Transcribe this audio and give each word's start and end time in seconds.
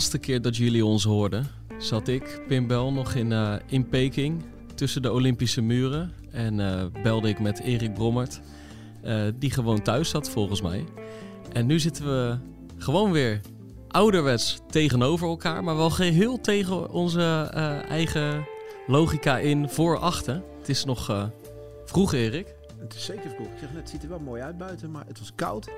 Laatste 0.00 0.18
keer 0.18 0.42
dat 0.42 0.56
jullie 0.56 0.84
ons 0.84 1.04
hoorden, 1.04 1.46
zat 1.78 2.08
ik, 2.08 2.42
Pim 2.48 2.66
Bel, 2.66 2.92
nog 2.92 3.14
in, 3.14 3.32
eh, 3.32 3.54
in 3.66 3.88
Peking 3.88 4.44
tussen 4.74 5.02
de 5.02 5.12
Olympische 5.12 5.60
muren. 5.60 6.12
En 6.30 6.60
eh, 6.60 7.02
belde 7.02 7.28
ik 7.28 7.40
met 7.40 7.60
Erik 7.60 7.94
Brommert, 7.94 8.40
eh, 9.02 9.22
die 9.34 9.50
gewoon 9.50 9.82
thuis 9.82 10.08
zat 10.08 10.30
volgens 10.30 10.62
mij. 10.62 10.84
En 11.52 11.66
nu 11.66 11.78
zitten 11.78 12.04
we 12.04 12.38
gewoon 12.76 13.12
weer 13.12 13.40
ouderwets 13.88 14.60
tegenover 14.70 15.28
elkaar, 15.28 15.64
maar 15.64 15.76
wel 15.76 15.90
geheel 15.90 16.40
tegen 16.40 16.90
onze 16.90 17.50
eigen 17.88 18.46
logica 18.86 19.38
in 19.38 19.68
voor 19.68 19.98
achten. 19.98 20.44
Het 20.58 20.68
is 20.68 20.84
nog 20.84 21.30
vroeg, 21.84 22.12
Erik. 22.12 22.54
Het 22.78 22.94
is 22.94 23.04
zeker 23.04 23.30
vroeg. 23.30 23.46
Ik 23.46 23.58
zeg 23.60 23.68
net, 23.72 23.80
het 23.80 23.90
ziet 23.90 24.02
er 24.02 24.08
wel 24.08 24.20
mooi 24.20 24.42
uit 24.42 24.58
buiten, 24.58 24.90
maar 24.90 25.04
het 25.06 25.18
was 25.18 25.32
koud. 25.34 25.68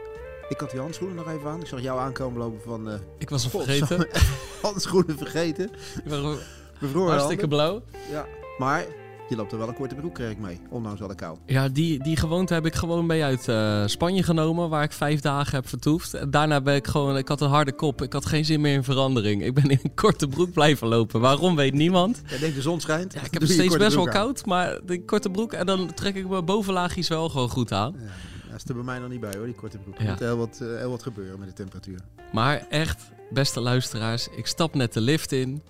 Ik 0.52 0.60
had 0.60 0.70
die 0.70 0.80
handschoenen 0.80 1.16
nog 1.16 1.28
even 1.28 1.50
aan. 1.50 1.60
Ik 1.60 1.66
zag 1.66 1.80
jou 1.80 2.00
aankomen 2.00 2.38
lopen 2.38 2.60
van... 2.64 2.88
eh 2.88 2.94
Ik 3.18 3.30
was 3.30 3.42
hem 3.42 3.50
vergeten. 3.50 4.06
handschoenen 4.62 5.18
vergeten. 5.18 5.70
Ik 6.04 6.10
was 6.10 6.36
Bevroren 6.80 7.10
hartstikke 7.10 7.48
blauw. 7.48 7.82
Ja, 8.10 8.26
maar 8.58 8.84
je 9.28 9.36
loopt 9.36 9.52
er 9.52 9.58
wel 9.58 9.68
een 9.68 9.74
korte 9.74 9.94
broek, 9.94 10.14
kreeg 10.14 10.30
ik 10.30 10.38
mee. 10.38 10.60
Ondanks 10.70 11.02
alle 11.02 11.14
kou. 11.14 11.36
Ja, 11.46 11.68
die, 11.68 12.02
die 12.02 12.16
gewoonte 12.16 12.54
heb 12.54 12.66
ik 12.66 12.74
gewoon 12.74 13.06
mee 13.06 13.24
uit 13.24 13.48
eh, 13.48 13.82
Spanje 13.86 14.22
genomen, 14.22 14.68
waar 14.68 14.82
ik 14.82 14.92
vijf 14.92 15.20
dagen 15.20 15.54
heb 15.54 15.68
vertoefd. 15.68 16.14
En 16.14 16.30
daarna 16.30 16.60
ben 16.60 16.74
ik 16.74 16.86
gewoon, 16.86 17.16
ik 17.16 17.28
had 17.28 17.40
een 17.40 17.48
harde 17.48 17.72
kop, 17.72 18.02
ik 18.02 18.12
had 18.12 18.26
geen 18.26 18.44
zin 18.44 18.60
meer 18.60 18.74
in 18.74 18.84
verandering. 18.84 19.44
Ik 19.44 19.54
ben 19.54 19.70
in 19.70 19.78
een 19.82 19.94
korte 19.94 20.28
broek 20.28 20.52
blijven 20.52 20.88
lopen. 20.88 21.20
Waarom 21.20 21.56
weet 21.56 21.74
niemand. 21.74 22.22
Jij 22.26 22.38
denkt 22.38 22.56
de 22.56 22.62
zon 22.62 22.80
schijnt. 22.80 23.12
Ja, 23.12 23.20
ik 23.20 23.32
heb 23.34 23.42
het 23.42 23.50
steeds 23.50 23.76
best 23.76 23.94
wel 23.94 24.08
koud, 24.08 24.46
maar 24.46 24.80
die 24.86 25.04
korte 25.04 25.30
broek 25.30 25.52
en 25.52 25.66
dan 25.66 25.94
trek 25.94 26.14
ik 26.14 26.28
mijn 26.28 26.44
bovenlaagjes 26.44 27.08
wel 27.08 27.28
gewoon 27.28 27.50
goed 27.50 27.72
aan. 27.72 27.94
Ja, 27.98 28.10
dat 28.52 28.62
is 28.62 28.68
er 28.68 28.74
bij 28.74 28.84
mij 28.84 28.98
nog 28.98 29.08
niet 29.08 29.20
bij 29.20 29.36
hoor, 29.36 29.44
die 29.46 29.54
korte 29.54 29.78
broek. 29.78 29.96
Er 29.98 30.04
Ja. 30.04 30.10
moet 30.10 30.18
heel 30.18 30.36
wat, 30.36 30.58
eh, 30.62 30.68
heel 30.76 30.90
wat 30.90 31.02
gebeuren 31.02 31.38
met 31.38 31.48
de 31.48 31.54
temperatuur. 31.54 31.98
Maar 32.32 32.66
echt, 32.68 33.02
beste 33.30 33.60
luisteraars, 33.60 34.28
ik 34.36 34.46
stap 34.46 34.74
net 34.74 34.92
de 34.92 35.00
lift 35.00 35.32
in. 35.32 35.62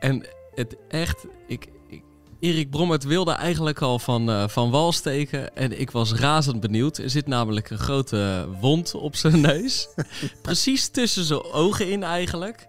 En 0.00 0.26
het 0.54 0.76
echt, 0.88 1.26
ik, 1.46 1.68
ik, 1.88 2.02
Erik 2.40 2.70
Brommert 2.70 3.04
wilde 3.04 3.32
eigenlijk 3.32 3.82
al 3.82 3.98
van, 3.98 4.30
eh, 4.30 4.48
van 4.48 4.70
wal 4.70 4.92
steken. 4.92 5.56
En 5.56 5.80
ik 5.80 5.90
was 5.90 6.12
razend 6.12 6.60
benieuwd. 6.60 6.98
Er 6.98 7.10
zit 7.10 7.26
namelijk 7.26 7.70
een 7.70 7.78
grote 7.78 8.48
wond 8.60 8.94
op 8.94 9.16
zijn 9.16 9.40
neus. 9.50 9.88
Precies 10.42 10.88
tussen 10.88 11.24
zijn 11.24 11.42
ogen 11.42 11.90
in 11.90 12.02
eigenlijk. 12.02 12.66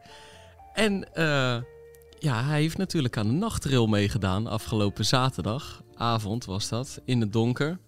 En 0.74 1.14
eh, 1.14 1.58
ja, 2.20 2.44
hij 2.44 2.62
heeft 2.62 2.78
natuurlijk 2.78 3.18
aan 3.18 3.28
de 3.28 3.34
nachtrail 3.34 3.88
meegedaan 3.88 4.48
afgelopen 4.48 5.06
zaterdagavond 5.06 6.46
was 6.46 6.70
dat, 6.70 7.00
in 7.06 7.22
het 7.22 7.34
donker. 7.34 7.80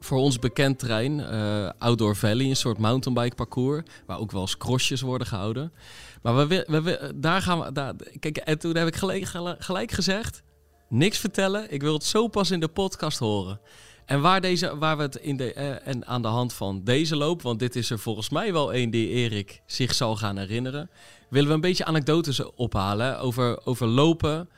Voor 0.00 0.18
ons 0.18 0.38
bekend 0.38 0.78
terrein, 0.78 1.20
eh, 1.20 1.70
Outdoor 1.78 2.16
Valley, 2.16 2.46
een 2.46 2.56
soort 2.56 2.78
mountainbike 2.78 3.34
parcours, 3.34 3.82
waar 4.06 4.18
ook 4.18 4.32
wel 4.32 4.40
eens 4.40 4.56
crossjes 4.56 5.00
worden 5.00 5.26
gehouden. 5.26 5.72
Maar 6.22 6.48
we, 6.48 6.64
we, 6.66 7.12
daar 7.14 7.42
gaan 7.42 7.60
we, 7.60 7.72
daar, 7.72 7.94
kijk, 8.18 8.36
en 8.36 8.58
toen 8.58 8.76
heb 8.76 8.86
ik 8.86 8.96
gelijk 9.58 9.90
gezegd, 9.90 10.42
niks 10.88 11.18
vertellen, 11.18 11.72
ik 11.72 11.82
wil 11.82 11.92
het 11.92 12.04
zo 12.04 12.28
pas 12.28 12.50
in 12.50 12.60
de 12.60 12.68
podcast 12.68 13.18
horen. 13.18 13.60
En 14.04 14.20
waar, 14.20 14.40
deze, 14.40 14.78
waar 14.78 14.96
we 14.96 15.02
het 15.02 15.16
in 15.16 15.36
de, 15.36 15.52
eh, 15.52 15.86
en 15.86 16.06
aan 16.06 16.22
de 16.22 16.28
hand 16.28 16.52
van 16.52 16.84
deze 16.84 17.16
loop, 17.16 17.42
want 17.42 17.58
dit 17.58 17.76
is 17.76 17.90
er 17.90 17.98
volgens 17.98 18.28
mij 18.28 18.52
wel 18.52 18.72
één 18.72 18.90
die 18.90 19.08
Erik 19.08 19.60
zich 19.66 19.94
zal 19.94 20.16
gaan 20.16 20.36
herinneren, 20.38 20.90
willen 21.28 21.48
we 21.48 21.54
een 21.54 21.60
beetje 21.60 21.84
anekdotes 21.84 22.54
ophalen 22.54 23.20
over, 23.20 23.66
over 23.66 23.86
lopen 23.86 24.48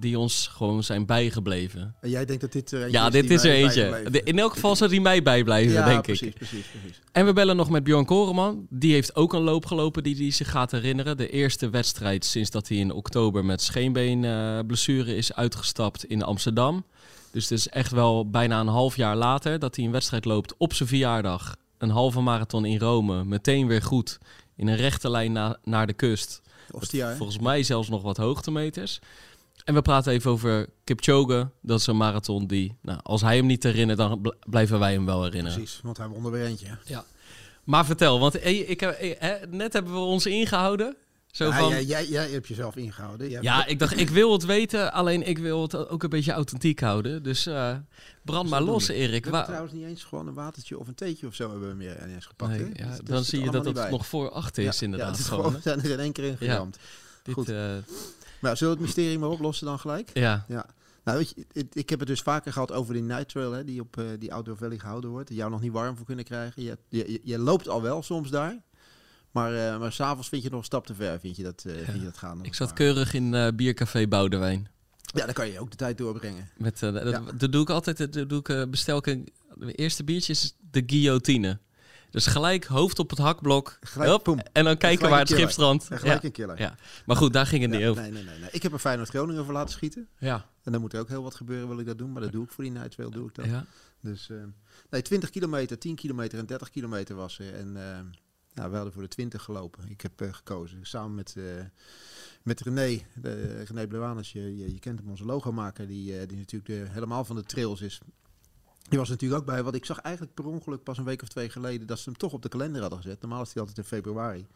die 0.00 0.18
ons 0.18 0.46
gewoon 0.46 0.82
zijn 0.82 1.06
bijgebleven. 1.06 1.94
En 2.00 2.10
jij 2.10 2.24
denkt 2.24 2.40
dat 2.42 2.52
dit 2.52 2.70
er 2.72 2.82
eentje 2.82 2.98
Ja, 2.98 3.06
is 3.06 3.12
dit 3.12 3.30
is 3.30 3.44
er 3.44 3.52
eentje. 3.52 4.20
In 4.24 4.38
elk 4.38 4.52
geval 4.52 4.76
zal 4.76 4.88
die 4.88 5.00
mij 5.00 5.22
bijblijven, 5.22 5.72
ja, 5.72 5.84
denk 5.84 6.02
precies, 6.02 6.28
ik. 6.28 6.34
precies, 6.34 6.64
precies. 6.66 7.00
En 7.12 7.26
we 7.26 7.32
bellen 7.32 7.56
nog 7.56 7.70
met 7.70 7.84
Bjorn 7.84 8.04
Koreman. 8.04 8.66
Die 8.70 8.92
heeft 8.92 9.16
ook 9.16 9.32
een 9.32 9.42
loop 9.42 9.66
gelopen 9.66 10.02
die 10.02 10.16
hij 10.16 10.30
zich 10.30 10.50
gaat 10.50 10.70
herinneren. 10.70 11.16
De 11.16 11.30
eerste 11.30 11.70
wedstrijd 11.70 12.24
sinds 12.24 12.50
dat 12.50 12.68
hij 12.68 12.76
in 12.76 12.92
oktober 12.92 13.44
met 13.44 13.62
scheenbeenblessure 13.62 15.16
is 15.16 15.32
uitgestapt 15.34 16.04
in 16.04 16.22
Amsterdam. 16.22 16.84
Dus 17.32 17.48
het 17.48 17.58
is 17.58 17.68
echt 17.68 17.90
wel 17.92 18.30
bijna 18.30 18.60
een 18.60 18.66
half 18.66 18.96
jaar 18.96 19.16
later 19.16 19.58
dat 19.58 19.76
hij 19.76 19.84
een 19.84 19.90
wedstrijd 19.92 20.24
loopt 20.24 20.54
op 20.58 20.74
zijn 20.74 20.88
verjaardag. 20.88 21.56
Een 21.78 21.90
halve 21.90 22.20
marathon 22.20 22.64
in 22.64 22.78
Rome. 22.78 23.24
Meteen 23.24 23.66
weer 23.66 23.82
goed. 23.82 24.18
In 24.56 24.68
een 24.68 24.76
rechte 24.76 25.10
lijn 25.10 25.32
na- 25.32 25.56
naar 25.64 25.86
de 25.86 25.92
kust. 25.92 26.40
Ostia? 26.70 27.16
Volgens 27.16 27.38
mij 27.38 27.62
zelfs 27.62 27.88
nog 27.88 28.02
wat 28.02 28.16
hoogtemeters. 28.16 28.98
En 29.66 29.74
we 29.74 29.82
praten 29.82 30.12
even 30.12 30.30
over 30.30 30.68
Kipchoge. 30.84 31.50
Dat 31.62 31.80
is 31.80 31.86
een 31.86 31.96
marathon 31.96 32.46
die, 32.46 32.76
nou, 32.82 33.00
als 33.02 33.20
hij 33.20 33.36
hem 33.36 33.46
niet 33.46 33.62
herinnert, 33.62 33.98
dan 33.98 34.20
bl- 34.20 34.30
blijven 34.46 34.78
wij 34.78 34.92
hem 34.92 35.06
wel 35.06 35.22
herinneren. 35.24 35.58
Precies, 35.58 35.80
want 35.82 35.96
hij 35.96 36.06
won 36.08 36.24
er 36.24 36.30
weer 36.30 36.44
eentje. 36.44 36.66
hè? 36.66 36.96
Maar 37.64 37.86
vertel, 37.86 38.18
want 38.20 38.38
eh, 38.38 38.70
ik 38.70 38.80
heb, 38.80 38.90
eh, 38.90 39.14
hè, 39.18 39.46
net 39.50 39.72
hebben 39.72 39.92
we 39.92 39.98
ons 39.98 40.26
ingehouden. 40.26 40.96
Zo 41.30 41.44
Ja, 41.46 41.58
van, 41.58 41.68
jij, 41.68 41.84
jij, 41.84 42.06
jij 42.06 42.30
hebt 42.30 42.48
jezelf 42.48 42.76
ingehouden. 42.76 43.28
Jij 43.30 43.42
ja, 43.42 43.66
ik 43.66 43.78
dacht, 43.78 43.98
ik 44.00 44.08
wil 44.10 44.32
het 44.32 44.44
weten, 44.44 44.92
alleen 44.92 45.26
ik 45.28 45.38
wil 45.38 45.62
het 45.62 45.88
ook 45.88 46.02
een 46.02 46.08
beetje 46.10 46.32
authentiek 46.32 46.80
houden. 46.80 47.22
Dus 47.22 47.46
eh, 47.46 47.76
brand 48.22 48.48
maar 48.50 48.62
los, 48.62 48.86
we. 48.86 48.92
Erik. 48.94 49.08
We 49.10 49.14
hebben 49.14 49.32
Wa- 49.40 49.44
trouwens 49.44 49.72
niet 49.72 49.84
eens 49.84 50.04
gewoon 50.04 50.26
een 50.26 50.34
watertje 50.34 50.78
of 50.78 50.88
een 50.88 50.94
theetje 50.94 51.26
of 51.26 51.34
zo 51.34 51.50
hebben 51.50 51.68
we 51.68 51.74
meer 51.74 52.02
eens 52.02 52.26
gepakt. 52.26 52.50
Nee, 52.58 52.70
ja, 52.74 52.88
Dus 52.88 52.98
dan 53.04 53.24
zie 53.24 53.42
je 53.44 53.50
dat 53.50 53.64
het 53.64 53.90
nog 53.90 54.06
voor 54.06 54.30
achter 54.30 54.64
is, 54.64 54.78
Ja, 54.78 54.84
inderdaad. 54.84 55.08
Ja, 55.08 55.12
het 55.14 55.22
is 55.22 55.28
gewoon, 55.28 55.54
hè. 55.54 55.60
zijn 55.70 55.82
er 55.82 55.90
in 55.90 55.98
één 56.00 56.12
keer 56.12 56.24
in 56.24 56.36
geramd. 56.36 56.78
Dit, 57.22 57.34
goed. 57.34 57.52
Maar 58.46 58.56
zullen 58.56 58.74
we 58.76 58.80
het 58.80 58.94
mysterie 58.94 59.18
maar 59.18 59.28
oplossen 59.28 59.66
dan 59.66 59.78
gelijk? 59.78 60.10
ja, 60.14 60.44
Ja. 60.48 60.66
Nou, 61.04 61.18
weet 61.18 61.34
je, 61.52 61.66
ik, 61.72 61.90
heb 61.90 61.98
het 61.98 62.08
dus 62.08 62.20
vaker 62.20 62.52
gehad 62.52 62.72
over 62.72 62.94
die 62.94 63.02
night 63.02 63.28
trail, 63.28 63.52
hè, 63.52 63.64
die 63.64 63.80
op 63.80 63.96
eh, 63.98 64.04
die 64.18 64.32
Outdoor 64.34 64.56
Valley 64.56 64.78
gehouden 64.78 65.10
wordt. 65.10 65.30
Jou 65.32 65.50
nog 65.50 65.60
niet 65.60 65.72
warm 65.72 65.96
voor 65.96 66.06
kunnen 66.06 66.24
krijgen. 66.24 66.62
Je, 66.62 66.78
je, 66.88 67.20
je, 67.22 67.38
loopt 67.38 67.68
al 67.68 67.82
wel 67.82 68.02
soms 68.02 68.30
daar. 68.30 68.62
Maar, 69.30 69.54
eh 69.54 69.78
maar 69.78 69.92
s'avonds 69.92 70.28
vind 70.28 70.42
je 70.42 70.50
nog 70.50 70.58
een 70.58 70.64
stap 70.64 70.86
te 70.86 70.94
ver, 70.94 71.20
vind 71.20 71.36
je 71.36 71.42
dat, 71.42 71.62
vind 71.66 71.98
je 71.98 72.04
dat 72.04 72.18
gaan. 72.18 72.44
ik 72.44 72.54
zat 72.54 72.72
keurig 72.72 73.14
in 73.14 73.52
biercafé 73.56 74.06
Boudewijn. 74.08 74.68
Ja, 75.00 75.24
dan 75.24 75.34
kan 75.34 75.50
je 75.50 75.60
ook 75.60 75.70
de 75.70 75.76
tijd 75.76 75.98
doorbrengen. 75.98 76.48
Met, 76.56 76.78
dat, 76.78 77.08
Ja. 77.08 77.22
dat 77.36 77.52
doe 77.52 77.62
ik 77.62 77.70
altijd. 77.70 78.12
Dat 78.12 78.28
doe 78.28 78.38
ik, 78.42 78.70
bestel 78.70 78.98
ik 78.98 79.18
eerste 79.66 80.04
biertje 80.04 80.32
is 80.32 80.56
de 80.70 80.82
guillotine. 80.86 81.58
Dus 82.10 82.26
gelijk 82.26 82.64
hoofd 82.64 82.98
op 82.98 83.10
het 83.10 83.18
hakblok. 83.18 83.78
Gelijk, 83.80 84.10
Hop, 84.10 84.22
poem. 84.22 84.38
en 84.52 84.64
dan 84.64 84.76
kijken 84.76 85.02
waar 85.08 85.20
een 85.20 85.26
het 85.26 85.28
schip 85.36 85.50
strandt. 85.50 85.84
Gelijk 85.84 86.04
Ja. 86.04 86.24
een 86.24 86.32
killer. 86.32 86.58
Ja. 86.58 86.74
Maar 87.06 87.16
goed, 87.16 87.32
daar 87.32 87.46
ging 87.46 87.62
het 87.62 87.72
Ja, 87.72 87.78
niet 87.78 87.86
over. 87.88 88.02
nee, 88.02 88.12
nee, 88.12 88.24
nee, 88.24 88.38
nee. 88.38 88.48
Ik 88.52 88.62
heb 88.62 88.72
er 88.72 88.78
Feyenoord 88.78 89.08
Groningen 89.08 89.40
over 89.40 89.52
laten 89.52 89.72
schieten. 89.72 90.08
Ja. 90.18 90.46
En 90.62 90.72
dan 90.72 90.80
moet 90.80 90.92
er 90.92 91.00
ook 91.00 91.08
heel 91.08 91.22
wat 91.22 91.34
gebeuren, 91.34 91.68
wil 91.68 91.78
ik 91.78 91.86
dat 91.86 91.98
doen. 91.98 92.12
Maar 92.12 92.22
dat 92.22 92.32
doe 92.32 92.44
ik 92.44 92.50
voor 92.50 92.64
die 92.64 92.72
night 92.72 92.90
trail, 92.90 93.10
doe 93.10 93.28
ik 93.28 93.34
dat. 93.34 93.44
Ja. 93.46 93.66
Dus 94.00 94.30
eh, 94.30 94.36
nee, 94.90 95.02
20 95.02 95.30
kilometer, 95.30 95.78
10 95.78 95.94
kilometer 95.94 96.38
en 96.38 96.46
30 96.46 96.70
kilometer 96.70 97.16
was 97.16 97.38
er. 97.38 97.54
En 97.54 97.76
eh, 97.76 97.98
nou, 98.54 98.70
we 98.70 98.74
hadden 98.76 98.92
voor 98.92 99.02
de 99.02 99.08
20 99.08 99.42
gelopen. 99.42 99.88
Ik 99.88 100.00
heb 100.00 100.20
eh, 100.20 100.32
gekozen 100.32 100.78
samen 100.82 101.14
met, 101.14 101.36
met 102.42 102.60
René, 102.60 103.02
de, 103.14 103.62
René 103.62 103.86
Bleuanus. 103.86 104.32
Je, 104.32 104.56
je, 104.56 104.72
je 104.72 104.78
kent 104.78 104.98
hem, 104.98 105.10
onze 105.10 105.24
logomaker, 105.24 105.86
die, 105.86 106.26
die 106.26 106.36
natuurlijk 106.38 106.66
de, 106.66 106.86
helemaal 106.92 107.24
van 107.24 107.36
de 107.36 107.42
trails 107.42 107.80
is. 107.80 108.00
Die 108.88 108.98
was 108.98 109.08
natuurlijk 109.08 109.40
ook 109.40 109.46
bij, 109.46 109.62
want 109.62 109.74
ik 109.74 109.84
zag 109.84 109.98
eigenlijk 109.98 110.34
per 110.34 110.46
ongeluk 110.46 110.82
pas 110.82 110.98
een 110.98 111.04
week 111.04 111.22
of 111.22 111.28
twee 111.28 111.50
geleden 111.50 111.86
dat 111.86 111.98
ze 111.98 112.04
hem 112.10 112.18
toch 112.18 112.32
op 112.32 112.42
de 112.42 112.48
kalender 112.48 112.80
hadden 112.80 112.98
gezet. 113.02 113.20
Normaal 113.20 113.42
is 113.42 113.48
hij 113.52 113.58
altijd 113.58 113.78
in 113.78 113.84
februari. 113.84 114.46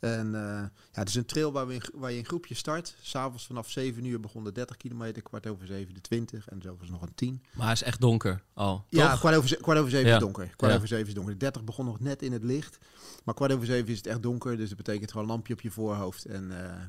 En 0.00 0.34
eh, 0.34 0.40
ja, 0.40 0.70
het 0.92 1.08
is 1.08 1.14
een 1.14 1.24
trail 1.24 1.52
waar, 1.52 1.66
we 1.66 1.74
in, 1.74 1.82
waar 1.94 2.10
je 2.12 2.18
in 2.18 2.24
groepje 2.24 2.54
start. 2.54 2.94
S'avonds 3.00 3.46
vanaf 3.46 3.70
7 3.70 4.04
uur 4.04 4.20
begon 4.20 4.44
de 4.44 4.52
30 4.52 4.76
kilometer, 4.76 5.22
kwart 5.22 5.46
over 5.46 5.66
7 5.66 5.94
de 5.94 6.00
20 6.00 6.48
en 6.48 6.62
zo 6.62 6.76
was 6.80 6.88
nog 6.88 7.02
een 7.02 7.14
10. 7.14 7.42
Maar 7.54 7.64
hij 7.64 7.74
is 7.74 7.82
echt 7.82 8.00
donker 8.00 8.42
al. 8.54 8.84
Ja, 8.88 9.16
kwart 9.16 9.36
over, 9.36 9.56
kwart 9.56 9.78
over 9.78 9.90
zeven 9.90 10.08
Ja. 10.08 10.14
is 10.14 10.20
donker. 10.20 10.46
Kwart 10.56 10.70
Ja. 10.72 10.76
over 10.76 10.88
zeven 10.88 11.06
is 11.08 11.14
donker. 11.14 11.32
De 11.32 11.38
30 11.38 11.64
begon 11.64 11.84
nog 11.84 12.00
net 12.00 12.22
in 12.22 12.32
het 12.32 12.44
licht. 12.44 12.78
Maar 13.24 13.34
kwart 13.34 13.52
over 13.52 13.66
zeven 13.66 13.88
is 13.88 13.96
het 13.96 14.06
echt 14.06 14.22
donker. 14.22 14.56
Dus 14.56 14.68
dat 14.68 14.76
betekent 14.76 15.10
gewoon 15.10 15.26
een 15.26 15.32
lampje 15.32 15.52
op 15.52 15.60
je 15.60 15.70
voorhoofd. 15.70 16.24
En, 16.24 16.64
eh, 16.64 16.82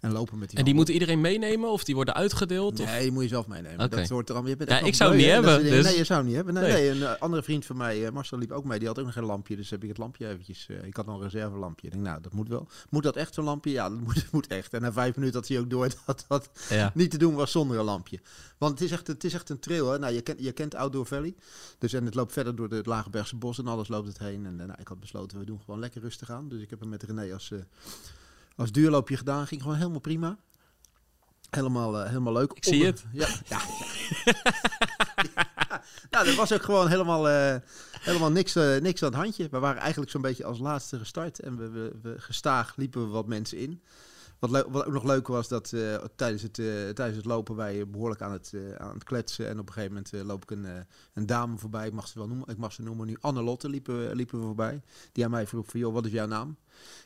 En 0.00 0.12
lopen 0.12 0.38
met 0.38 0.48
die 0.50 0.58
En 0.58 0.64
die 0.64 0.74
moeten 0.74 0.94
iedereen 0.94 1.20
meenemen 1.20 1.70
of 1.70 1.84
die 1.84 1.94
worden 1.94 2.14
uitgedeeld? 2.14 2.78
Nee, 2.78 3.02
die 3.02 3.12
moet 3.12 3.22
je 3.22 3.28
zelf 3.28 3.46
meenemen. 3.46 3.90
Dat 3.90 4.08
hoort 4.08 4.28
er 4.28 4.34
allemaal. 4.34 4.50
Je 4.52 4.56
bent 4.56 4.70
Ja, 4.70 4.78
ik 4.80 4.94
zou 4.94 5.10
het 5.10 5.18
niet 5.20 5.28
hebben, 5.30 5.62
dus- 5.62 5.84
Nee, 5.84 5.96
je 5.96 6.04
zou 6.04 6.18
het 6.18 6.26
niet 6.28 6.36
hebben. 6.36 6.54
Nee, 6.54 6.62
Nee. 6.72 6.72
nee. 6.72 6.90
een 6.90 7.02
eh, 7.14 7.20
andere 7.20 7.42
vriend 7.42 7.64
van 7.66 7.76
mij, 7.76 8.06
eh, 8.06 8.12
Marcel, 8.12 8.38
liep 8.38 8.50
ook 8.52 8.64
mee. 8.64 8.78
Die 8.78 8.88
had 8.88 8.98
ook 8.98 9.04
nog 9.04 9.14
geen 9.14 9.24
lampje. 9.24 9.56
Dus 9.56 9.70
heb 9.70 9.82
ik 9.82 9.88
het 9.88 9.98
lampje 9.98 10.28
eventjes... 10.28 10.66
eh, 10.68 10.84
ik 10.84 10.96
had 10.96 11.06
nog 11.06 11.16
een 11.16 11.22
reservelampje. 11.22 11.86
Ik 11.86 11.92
denk, 11.92 12.04
nou, 12.04 12.20
dat 12.20 12.32
moet 12.32 12.48
wel. 12.48 12.68
Moet 12.90 13.02
dat 13.02 13.16
echt 13.16 13.34
zo'n 13.34 13.44
lampje? 13.44 13.70
Ja, 13.70 13.88
dat 13.90 14.00
moet, 14.06 14.26
moet 14.32 14.46
echt. 14.46 14.74
En 14.74 14.80
na 14.80 14.92
vijf 14.92 15.16
minuten 15.16 15.40
had 15.40 15.48
hij 15.48 15.58
ook 15.58 15.70
door 15.70 15.88
dat 16.06 16.24
dat 16.28 16.50
Ja. 16.68 16.90
niet 16.94 17.10
te 17.10 17.18
doen 17.18 17.34
was 17.34 17.50
zonder 17.50 17.78
een 17.78 17.84
lampje. 17.84 18.20
Want 18.58 18.72
het 18.72 18.80
is 18.80 18.90
echt, 18.90 19.06
het 19.06 19.24
is 19.24 19.34
echt 19.34 19.48
een 19.48 19.58
trail. 19.58 19.90
Hè? 19.90 19.98
Nou, 19.98 20.12
je, 20.14 20.20
kent, 20.20 20.40
je 20.42 20.52
kent 20.52 20.74
Outdoor 20.74 21.06
Valley. 21.06 21.34
Dus, 21.78 21.92
en 21.92 22.04
het 22.04 22.14
loopt 22.14 22.32
verder 22.32 22.56
door 22.56 22.68
het 22.68 22.86
Lagebergse 22.86 23.36
bos 23.36 23.58
en 23.58 23.66
alles 23.66 23.88
loopt 23.88 24.08
het 24.08 24.18
heen. 24.18 24.46
En 24.46 24.56
nou, 24.56 24.72
ik 24.78 24.88
had 24.88 25.00
besloten, 25.00 25.38
we 25.38 25.44
doen 25.44 25.60
gewoon 25.64 25.80
lekker 25.80 26.00
rustig 26.00 26.30
aan. 26.30 26.48
Dus 26.48 26.62
ik 26.62 26.70
heb 26.70 26.80
hem 26.80 26.88
met 26.88 27.02
René 27.02 27.32
als, 27.32 27.52
als 28.58 28.72
duurloopje 28.72 29.16
gedaan. 29.16 29.46
Ging 29.46 29.62
gewoon 29.62 29.76
helemaal 29.76 30.00
prima. 30.00 30.38
Helemaal, 31.50 31.98
eh, 32.00 32.08
helemaal 32.08 32.32
leuk. 32.32 32.52
Ik 32.52 32.64
zie 32.64 32.80
Op- 32.80 32.86
het. 32.86 33.04
Ja, 33.12 33.28
ja. 33.48 33.60
ja. 35.34 35.82
Nou, 36.10 36.24
dat 36.26 36.34
was 36.34 36.52
ook 36.52 36.62
gewoon 36.62 36.88
helemaal, 36.88 37.28
eh, 37.28 37.56
helemaal 38.00 38.30
niks, 38.30 38.54
eh, 38.56 38.76
niks 38.80 39.02
aan 39.02 39.08
het 39.08 39.18
handje. 39.20 39.48
We 39.50 39.58
waren 39.58 39.80
eigenlijk 39.80 40.10
zo'n 40.10 40.20
beetje 40.22 40.44
als 40.44 40.58
laatste 40.58 40.98
gestart. 40.98 41.38
En 41.40 41.56
we, 41.56 41.68
we, 41.70 41.92
we 42.02 42.14
gestaag 42.18 42.76
liepen 42.76 43.02
we 43.02 43.08
wat 43.08 43.26
mensen 43.26 43.58
in. 43.58 43.82
Wat, 44.38 44.50
wat 44.50 44.86
ook 44.86 44.92
nog 44.92 45.04
leuk 45.04 45.26
was, 45.26 45.48
dat 45.48 45.72
eh, 45.72 45.94
tijdens, 46.16 46.42
het, 46.42 46.58
eh, 46.58 46.66
tijdens 46.66 47.16
het 47.16 47.24
lopen 47.24 47.56
wij 47.56 47.88
behoorlijk 47.88 48.22
aan 48.22 48.32
het, 48.32 48.52
eh, 48.54 48.74
aan 48.74 48.94
het 48.94 49.04
kletsen. 49.04 49.48
En 49.48 49.58
op 49.58 49.66
een 49.66 49.72
gegeven 49.72 49.94
moment 49.94 50.28
loop 50.28 50.42
ik 50.42 50.50
een, 50.50 50.66
een 51.14 51.26
dame 51.26 51.58
voorbij. 51.58 51.86
Ik 51.86 51.92
mag 51.92 52.08
ze 52.08 52.18
wel 52.18 52.28
noemen. 52.28 52.48
Ik 52.48 52.56
mag 52.56 52.72
ze 52.72 52.82
noemen 52.82 53.06
nu. 53.06 53.16
Anne-Lotte 53.20 53.68
liepen, 53.68 54.14
liepen 54.14 54.38
we 54.38 54.44
voorbij. 54.44 54.80
Die 55.12 55.24
aan 55.24 55.30
mij 55.30 55.46
vroeg 55.46 55.66
van, 55.66 55.80
joh, 55.80 55.94
wat 55.94 56.06
is 56.06 56.12
jouw 56.12 56.26
naam? 56.26 56.56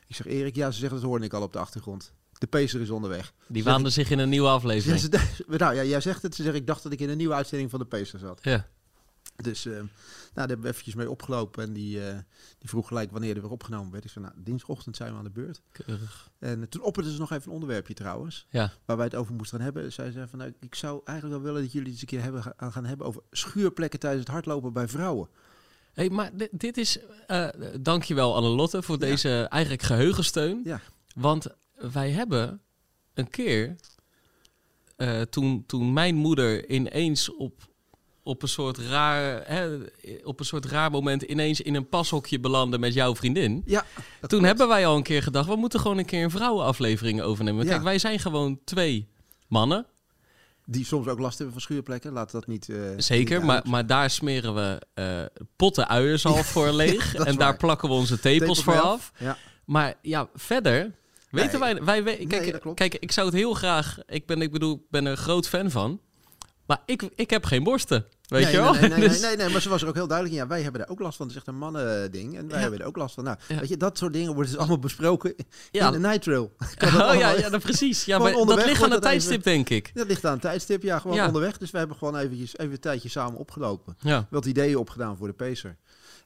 Ik 0.07 0.15
zeg, 0.15 0.25
Erik. 0.25 0.55
Ja, 0.55 0.71
ze 0.71 0.79
zegt, 0.79 0.93
dat 0.93 1.01
hoorde 1.01 1.25
ik 1.25 1.33
al 1.33 1.41
op 1.41 1.53
de 1.53 1.59
achtergrond. 1.59 2.13
De 2.37 2.47
peester 2.47 2.81
is 2.81 2.89
onderweg. 2.89 3.33
Die 3.47 3.63
Zeg 3.63 3.71
waanden 3.71 3.91
zich 3.91 4.09
in 4.09 4.19
een 4.19 4.29
nieuwe 4.29 4.47
Ja, 4.47 4.53
aflevering. 4.53 4.99
ze, 5.01 5.09
nou 5.47 5.75
ja, 5.75 5.83
jij 5.83 6.01
zegt 6.01 6.21
het. 6.21 6.35
Ze 6.35 6.43
zegt, 6.43 6.55
ik 6.55 6.67
dacht 6.67 6.83
dat 6.83 6.91
ik 6.91 6.99
in 6.99 7.09
een 7.09 7.17
nieuwe 7.17 7.33
uitzending 7.33 7.69
van 7.69 7.79
de 7.79 7.85
Peester 7.85 8.19
zat. 8.19 8.39
Ja. 8.41 8.67
Dus 9.35 9.65
eh, 9.65 9.71
nou, 9.73 9.87
daar 10.33 10.47
hebben 10.47 10.61
we 10.65 10.67
eventjes 10.71 10.95
mee 10.95 11.09
opgelopen. 11.09 11.63
En 11.63 11.73
die, 11.73 12.07
eh, 12.07 12.17
die 12.57 12.69
vroeg 12.69 12.87
gelijk 12.87 13.11
wanneer 13.11 13.35
er 13.35 13.41
weer 13.41 13.51
opgenomen 13.51 13.91
werd. 13.91 14.03
Ik 14.03 14.09
zei, 14.11 14.25
nou, 14.25 14.37
dinsdagochtend 14.43 14.95
zijn 14.95 15.11
we 15.11 15.17
aan 15.17 15.23
de 15.23 15.29
beurt. 15.29 15.61
Keurig. 15.71 16.31
En 16.39 16.61
eh, 16.61 16.67
toen 16.67 16.81
opperde 16.81 17.11
ze 17.13 17.19
nog 17.19 17.31
even 17.31 17.47
een 17.47 17.53
onderwerpje 17.53 17.93
trouwens. 17.93 18.47
Ja. 18.49 18.73
Waar 18.85 18.97
wij 18.97 19.05
het 19.05 19.15
over 19.15 19.33
moesten 19.33 19.57
gaan 19.57 19.65
hebben. 19.65 19.93
Zij 19.93 20.11
zei 20.11 20.27
van, 20.27 20.39
nou, 20.39 20.53
ik 20.59 20.75
zou 20.75 21.01
eigenlijk 21.05 21.37
wel 21.37 21.47
willen 21.47 21.61
dat 21.63 21.71
jullie 21.71 21.91
het 21.91 22.01
eens 22.01 22.11
een 22.11 22.17
keer 22.17 22.23
hebben, 22.23 22.43
gaan, 22.57 22.71
gaan 22.71 22.85
hebben 22.85 23.07
over 23.07 23.21
schuurplekken 23.31 23.99
tijdens 23.99 24.23
het 24.23 24.31
hardlopen 24.33 24.73
bij 24.73 24.87
vrouwen. 24.87 25.29
Hey, 25.93 26.09
maar 26.09 26.37
di- 26.37 26.47
dit 26.51 26.77
is... 26.77 26.99
eh 27.27 27.47
dankjewel 27.81 28.35
Annelotte 28.35 28.81
voor 28.83 28.99
Ja. 28.99 29.05
deze 29.05 29.29
eigenlijk 29.49 29.83
geheugensteun. 29.83 30.61
Ja. 30.63 30.81
Want 31.15 31.47
wij 31.91 32.11
hebben 32.11 32.61
een 33.13 33.29
keer... 33.29 33.75
toen, 35.29 35.63
toen 35.65 35.93
mijn 35.93 36.15
moeder 36.15 36.69
ineens 36.69 37.35
op, 37.35 37.72
op, 38.23 38.41
een 38.41 38.47
soort 38.47 38.77
raar, 38.77 39.41
hè, 39.47 39.77
op 40.23 40.39
een 40.39 40.45
soort 40.45 40.65
raar 40.65 40.91
moment... 40.91 41.21
ineens 41.21 41.61
in 41.61 41.75
een 41.75 41.89
pashokje 41.89 42.39
belandde 42.39 42.77
met 42.77 42.93
jouw 42.93 43.15
vriendin... 43.15 43.63
Ja, 43.65 43.85
Toen 44.19 44.27
klopt. 44.27 44.45
hebben 44.45 44.67
wij 44.67 44.87
al 44.87 44.95
een 44.95 45.03
keer 45.03 45.23
gedacht, 45.23 45.47
we 45.47 45.55
moeten 45.55 45.79
gewoon 45.79 45.97
een 45.97 46.05
keer 46.05 46.23
een 46.23 46.31
vrouwenaflevering 46.31 47.21
overnemen. 47.21 47.65
Ja. 47.65 47.71
Kijk, 47.71 47.83
wij 47.83 47.99
zijn 47.99 48.19
gewoon 48.19 48.59
twee 48.63 49.07
mannen, 49.47 49.85
Die 50.65 50.85
soms 50.85 51.07
ook 51.07 51.19
last 51.19 51.35
hebben 51.35 51.53
van 51.53 51.61
schuurplekken. 51.63 52.11
Laat 52.11 52.31
dat 52.31 52.47
niet... 52.47 52.69
eh, 52.69 52.77
zeker. 52.97 53.37
niet 53.37 53.47
Maar, 53.47 53.61
maar 53.67 53.87
daar 53.87 54.09
smeren 54.09 54.55
we 54.55 54.81
eh, 54.93 55.43
potten 55.55 55.87
voor 56.45 56.71
leeg. 56.81 57.15
en 57.15 57.35
daar 57.35 57.57
plakken 57.57 57.89
we 57.89 57.95
onze 57.95 58.19
tepels 58.19 58.39
Tepels 58.39 58.63
voor 58.63 58.79
af. 58.81 59.11
Ja. 59.19 59.37
Maar 59.65 59.93
ja, 60.01 60.29
verder 60.35 60.91
weten 61.29 61.59
Nee. 61.59 61.73
wij... 61.81 62.03
wij 62.03 62.25
kijk, 62.25 62.61
kijk, 62.73 62.95
ik 62.95 63.11
zou 63.11 63.27
het 63.27 63.35
heel 63.35 63.53
graag... 63.53 63.97
Ik 64.07 64.25
ben, 64.25 64.41
ik 64.41 64.51
bedoel, 64.51 64.73
ik 64.75 64.89
ben 64.89 65.05
er 65.05 65.11
een 65.11 65.17
groot 65.17 65.47
fan 65.47 65.71
van. 65.71 65.99
Maar 66.67 66.81
ik, 66.85 67.09
ik 67.15 67.29
heb 67.29 67.45
geen 67.45 67.63
borsten, 67.63 68.05
weet 68.27 68.43
nee, 68.43 68.51
je 68.53 68.57
wel? 68.61 68.71
Nee, 68.71 68.81
nee, 68.81 68.89
nee, 68.89 68.99
Dus- 69.09 69.19
nee, 69.21 69.27
nee, 69.35 69.37
nee, 69.45 69.49
maar 69.53 69.61
ze 69.61 69.69
was 69.69 69.81
er 69.81 69.87
ook 69.87 69.93
heel 69.95 70.07
duidelijk 70.07 70.37
in. 70.37 70.43
Ja, 70.43 70.49
wij 70.49 70.61
hebben 70.61 70.81
daar 70.81 70.89
ook 70.89 70.99
last 70.99 71.17
van. 71.17 71.25
Het 71.27 71.35
is 71.35 71.41
echt 71.41 71.49
een 71.51 71.57
mannen-ding. 71.57 72.37
En 72.37 72.47
wij 72.47 72.55
Ja. 72.55 72.61
hebben 72.61 72.79
er 72.79 72.85
ook 72.85 72.95
last 72.97 73.13
van. 73.15 73.23
Nou, 73.23 73.37
Ja. 73.47 73.59
weet 73.59 73.69
je, 73.69 73.77
dat 73.77 73.97
soort 73.97 74.13
dingen 74.13 74.33
worden 74.33 74.51
dus 74.51 74.57
allemaal 74.59 74.79
besproken 74.79 75.35
Ja. 75.71 75.85
in 75.87 75.91
de 75.91 75.99
night 75.99 76.21
trail. 76.21 76.51
Oh 76.83 77.15
ja, 77.19 77.31
ja, 77.31 77.57
precies. 77.57 78.05
Ja, 78.05 78.17
maar 78.17 78.31
dat 78.31 78.65
ligt 78.65 78.83
aan 78.83 78.89
even- 78.89 79.01
tijdstip, 79.01 79.43
denk 79.43 79.69
ik. 79.69 79.91
Dat 79.93 80.07
ligt 80.07 80.25
aan 80.25 80.31
het 80.31 80.41
tijdstip. 80.41 80.83
Ja, 80.83 80.99
gewoon 80.99 81.25
onderweg. 81.25 81.57
Dus 81.57 81.71
we 81.71 81.77
hebben 81.77 81.97
gewoon 81.97 82.17
eventjes, 82.17 82.57
even 82.57 82.71
een 82.71 82.79
tijdje 82.79 83.09
samen 83.09 83.39
opgelopen. 83.39 83.95
Ja. 83.99 84.27
Wat 84.29 84.45
ideeën 84.45 84.77
opgedaan 84.77 85.17
voor 85.17 85.27
de 85.27 85.33
pacer. 85.33 85.77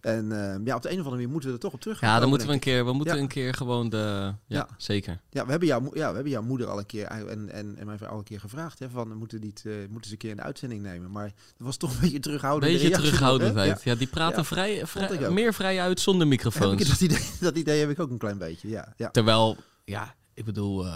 En 0.08 0.32
eh, 0.32 0.66
ja, 0.66 0.76
op 0.76 0.82
de 0.82 0.88
een 0.90 1.00
of 1.00 1.06
andere 1.06 1.10
manier 1.10 1.30
moeten 1.30 1.50
we 1.50 1.56
er 1.56 1.62
toch 1.62 1.74
op 1.74 1.82
terug. 1.82 2.00
Ja, 2.02 2.20
dan 2.20 2.30
moeten 2.30 2.48
we 2.48 2.54
een 2.54 2.60
keer, 2.60 2.86
we 2.86 2.94
moeten 2.94 3.16
Ja. 3.16 3.22
een 3.22 3.28
keer 3.28 3.54
gewoon 3.54 3.90
de... 3.90 3.98
Ja, 3.98 4.34
Ja. 4.48 4.68
zeker. 4.78 5.20
Ja, 5.30 5.44
we 5.46 5.50
hebben 5.50 5.68
jouw, 5.68 5.80
mo- 5.80 5.92
ja, 5.94 6.08
we 6.08 6.14
hebben 6.14 6.32
jouw 6.32 6.42
moeder 6.42 6.68
al 6.68 6.78
een 6.78 6.86
keer 6.86 7.06
en, 7.06 7.50
en, 7.50 7.76
en 7.78 7.86
mijn 7.86 7.98
vrouw 7.98 8.10
al 8.10 8.18
een 8.18 8.24
keer 8.24 8.40
gevraagd. 8.40 8.80
Hè, 8.80 8.90
van, 8.90 9.14
moeten, 9.18 9.42
die 9.42 9.50
het, 9.50 9.64
eh, 9.66 9.74
moeten 9.90 10.06
ze 10.06 10.12
een 10.12 10.18
keer 10.18 10.30
in 10.30 10.36
de 10.36 10.42
uitzending 10.42 10.82
nemen. 10.82 11.12
Maar 11.12 11.26
dat 11.58 11.66
was 11.68 11.78
toch 11.78 11.94
een 11.94 12.00
beetje 12.02 12.20
terughoudend. 12.20 12.72
Beetje 12.72 12.90
terughoudendheid. 12.90 13.84
Ja, 13.84 13.96
die 13.96 14.08
praten 14.08 14.38
Ja, 14.38 14.44
vrij, 14.44 15.32
meer 15.32 15.54
vrij 15.54 15.82
uit 15.82 16.00
zonder 16.00 16.24
ik 16.26 16.32
microfoons. 16.32 16.88
dat, 16.88 17.02
idee, 17.02 17.30
dat 17.40 17.58
idee 17.58 17.80
heb 17.80 17.90
ik 17.90 18.00
ook 18.00 18.10
een 18.10 18.18
klein 18.18 18.38
beetje. 18.38 18.70
Ja, 18.70 18.94
ja. 18.98 19.10
Terwijl, 19.10 19.58
ja, 19.86 20.16
ik 20.34 20.46
bedoel, 20.46 20.86
eh, 20.86 20.92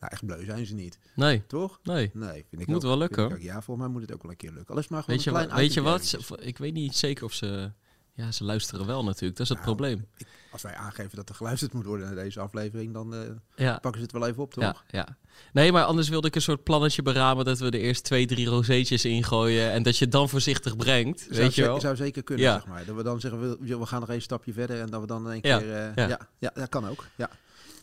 Nou, 0.00 0.12
echt 0.12 0.26
bleu 0.26 0.44
zijn 0.44 0.66
ze 0.66 0.74
niet. 0.74 0.98
nee, 1.14 1.46
Toch? 1.46 1.78
nee. 1.82 2.10
Nee, 2.14 2.46
vind 2.48 2.62
ik 2.62 2.66
Moet 2.68 2.76
ook. 2.76 2.82
wel 2.82 2.98
lukken, 2.98 3.24
ik 3.26 3.32
ook. 3.32 3.40
Ja, 3.40 3.52
volgens 3.62 3.86
mij 3.86 3.88
moet 3.88 4.02
het 4.02 4.12
ook 4.14 4.22
wel 4.22 4.30
een 4.30 4.36
keer 4.36 4.52
lukken. 4.52 4.68
Al 4.74 4.76
is 4.76 4.82
het 4.82 4.92
maar 4.92 5.02
gewoon 5.02 5.16
Weet 5.16 5.24
je, 5.24 5.30
een 5.30 5.36
wat, 5.36 5.46
klein 5.46 5.60
weet 5.62 5.74
je 5.74 5.80
wat? 5.82 6.04
Ze- 6.04 6.38
Ik 6.46 6.58
weet 6.58 6.72
niet 6.74 6.96
zeker 6.96 7.24
of 7.24 7.32
ze... 7.32 7.72
Ja, 8.16 8.32
ze 8.32 8.44
luisteren 8.44 8.86
wel 8.86 9.04
natuurlijk. 9.04 9.36
Dat 9.36 9.40
is 9.40 9.48
het 9.48 9.58
Nou, 9.64 9.74
probleem. 9.76 10.06
Als 10.52 10.62
wij 10.62 10.74
aangeven 10.74 11.16
dat 11.16 11.28
er 11.28 11.34
geluisterd 11.34 11.72
moet 11.72 11.84
worden 11.84 12.06
naar 12.06 12.14
deze 12.24 12.40
aflevering, 12.40 12.92
dan 12.92 13.14
eh, 13.14 13.20
Ja, 13.56 13.72
pakken 13.72 14.00
ze 14.00 14.06
het 14.06 14.12
wel 14.12 14.26
even 14.26 14.42
op, 14.42 14.52
toch? 14.54 14.64
ja, 14.64 14.76
ja. 14.88 15.16
Nee, 15.52 15.72
maar 15.72 15.84
anders 15.84 16.08
wilde 16.08 16.26
ik 16.26 16.34
een 16.34 16.42
soort 16.42 16.62
plannetje 16.62 17.02
beramen... 17.02 17.44
dat 17.44 17.58
we 17.58 17.66
er 17.66 17.74
eerst 17.80 18.04
twee, 18.04 18.26
drie 18.26 18.46
rozeetjes 18.46 19.04
ingooien... 19.04 19.70
en 19.72 19.82
dat 19.82 19.96
je 19.98 20.04
het 20.04 20.12
dan 20.12 20.28
voorzichtig 20.28 20.76
brengt. 20.76 21.20
Zou, 21.20 21.34
weet 21.34 21.54
je 21.54 21.62
wel? 21.62 21.80
zou 21.80 21.96
zeker 21.96 22.22
kunnen, 22.22 22.44
Ja. 22.44 22.52
zeg 22.52 22.66
maar. 22.66 22.84
Dat 22.84 22.96
we 22.96 23.02
dan 23.02 23.20
zeggen, 23.20 23.40
we, 23.60 23.76
we 23.78 23.86
gaan 23.86 24.00
nog 24.00 24.08
een 24.08 24.22
stapje 24.22 24.52
verder 24.52 24.80
en 24.80 24.86
dat 24.90 25.00
we 25.00 25.06
dan 25.06 25.24
in 25.26 25.32
één 25.32 25.40
Ja, 25.52 25.58
keer... 25.58 25.74
eh, 25.74 26.08
ja. 26.08 26.28
ja. 26.38 26.50
Dat 26.54 26.68
kan 26.68 26.88
ook. 26.88 27.04
Ja. 27.16 27.30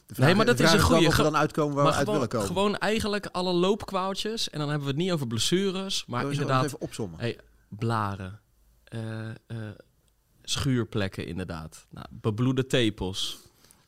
De 0.05 0.13
Nee, 0.21 0.35
maar 0.35 0.45
dat 0.45 0.57
de 0.57 0.63
is 0.63 0.71
een 0.71 0.79
Ge- 0.79 1.23
dan 1.23 1.35
uitkomen 1.37 1.75
waar 1.75 1.83
maar 1.83 1.91
we 1.93 1.97
uit 1.97 2.07
gewoon, 2.07 2.13
willen 2.19 2.29
komen. 2.29 2.47
gewoon 2.47 2.77
eigenlijk 2.77 3.25
alle 3.31 3.53
loopkwaaltjes... 3.53 4.49
en 4.49 4.59
dan 4.59 4.67
hebben 4.69 4.87
we 4.87 4.93
het 4.93 5.01
niet 5.03 5.11
over 5.11 5.27
blessures... 5.27 6.05
maar 6.07 6.31
inderdaad 6.31 6.65
even 6.65 6.81
opzommen. 6.81 7.19
Hey, 7.19 7.39
blaren. 7.69 8.39
eh, 8.83 8.97
schuurplekken 10.43 11.27
inderdaad. 11.27 11.87
Nou, 11.89 12.05
bebloede 12.11 12.67
tepels. 12.67 13.39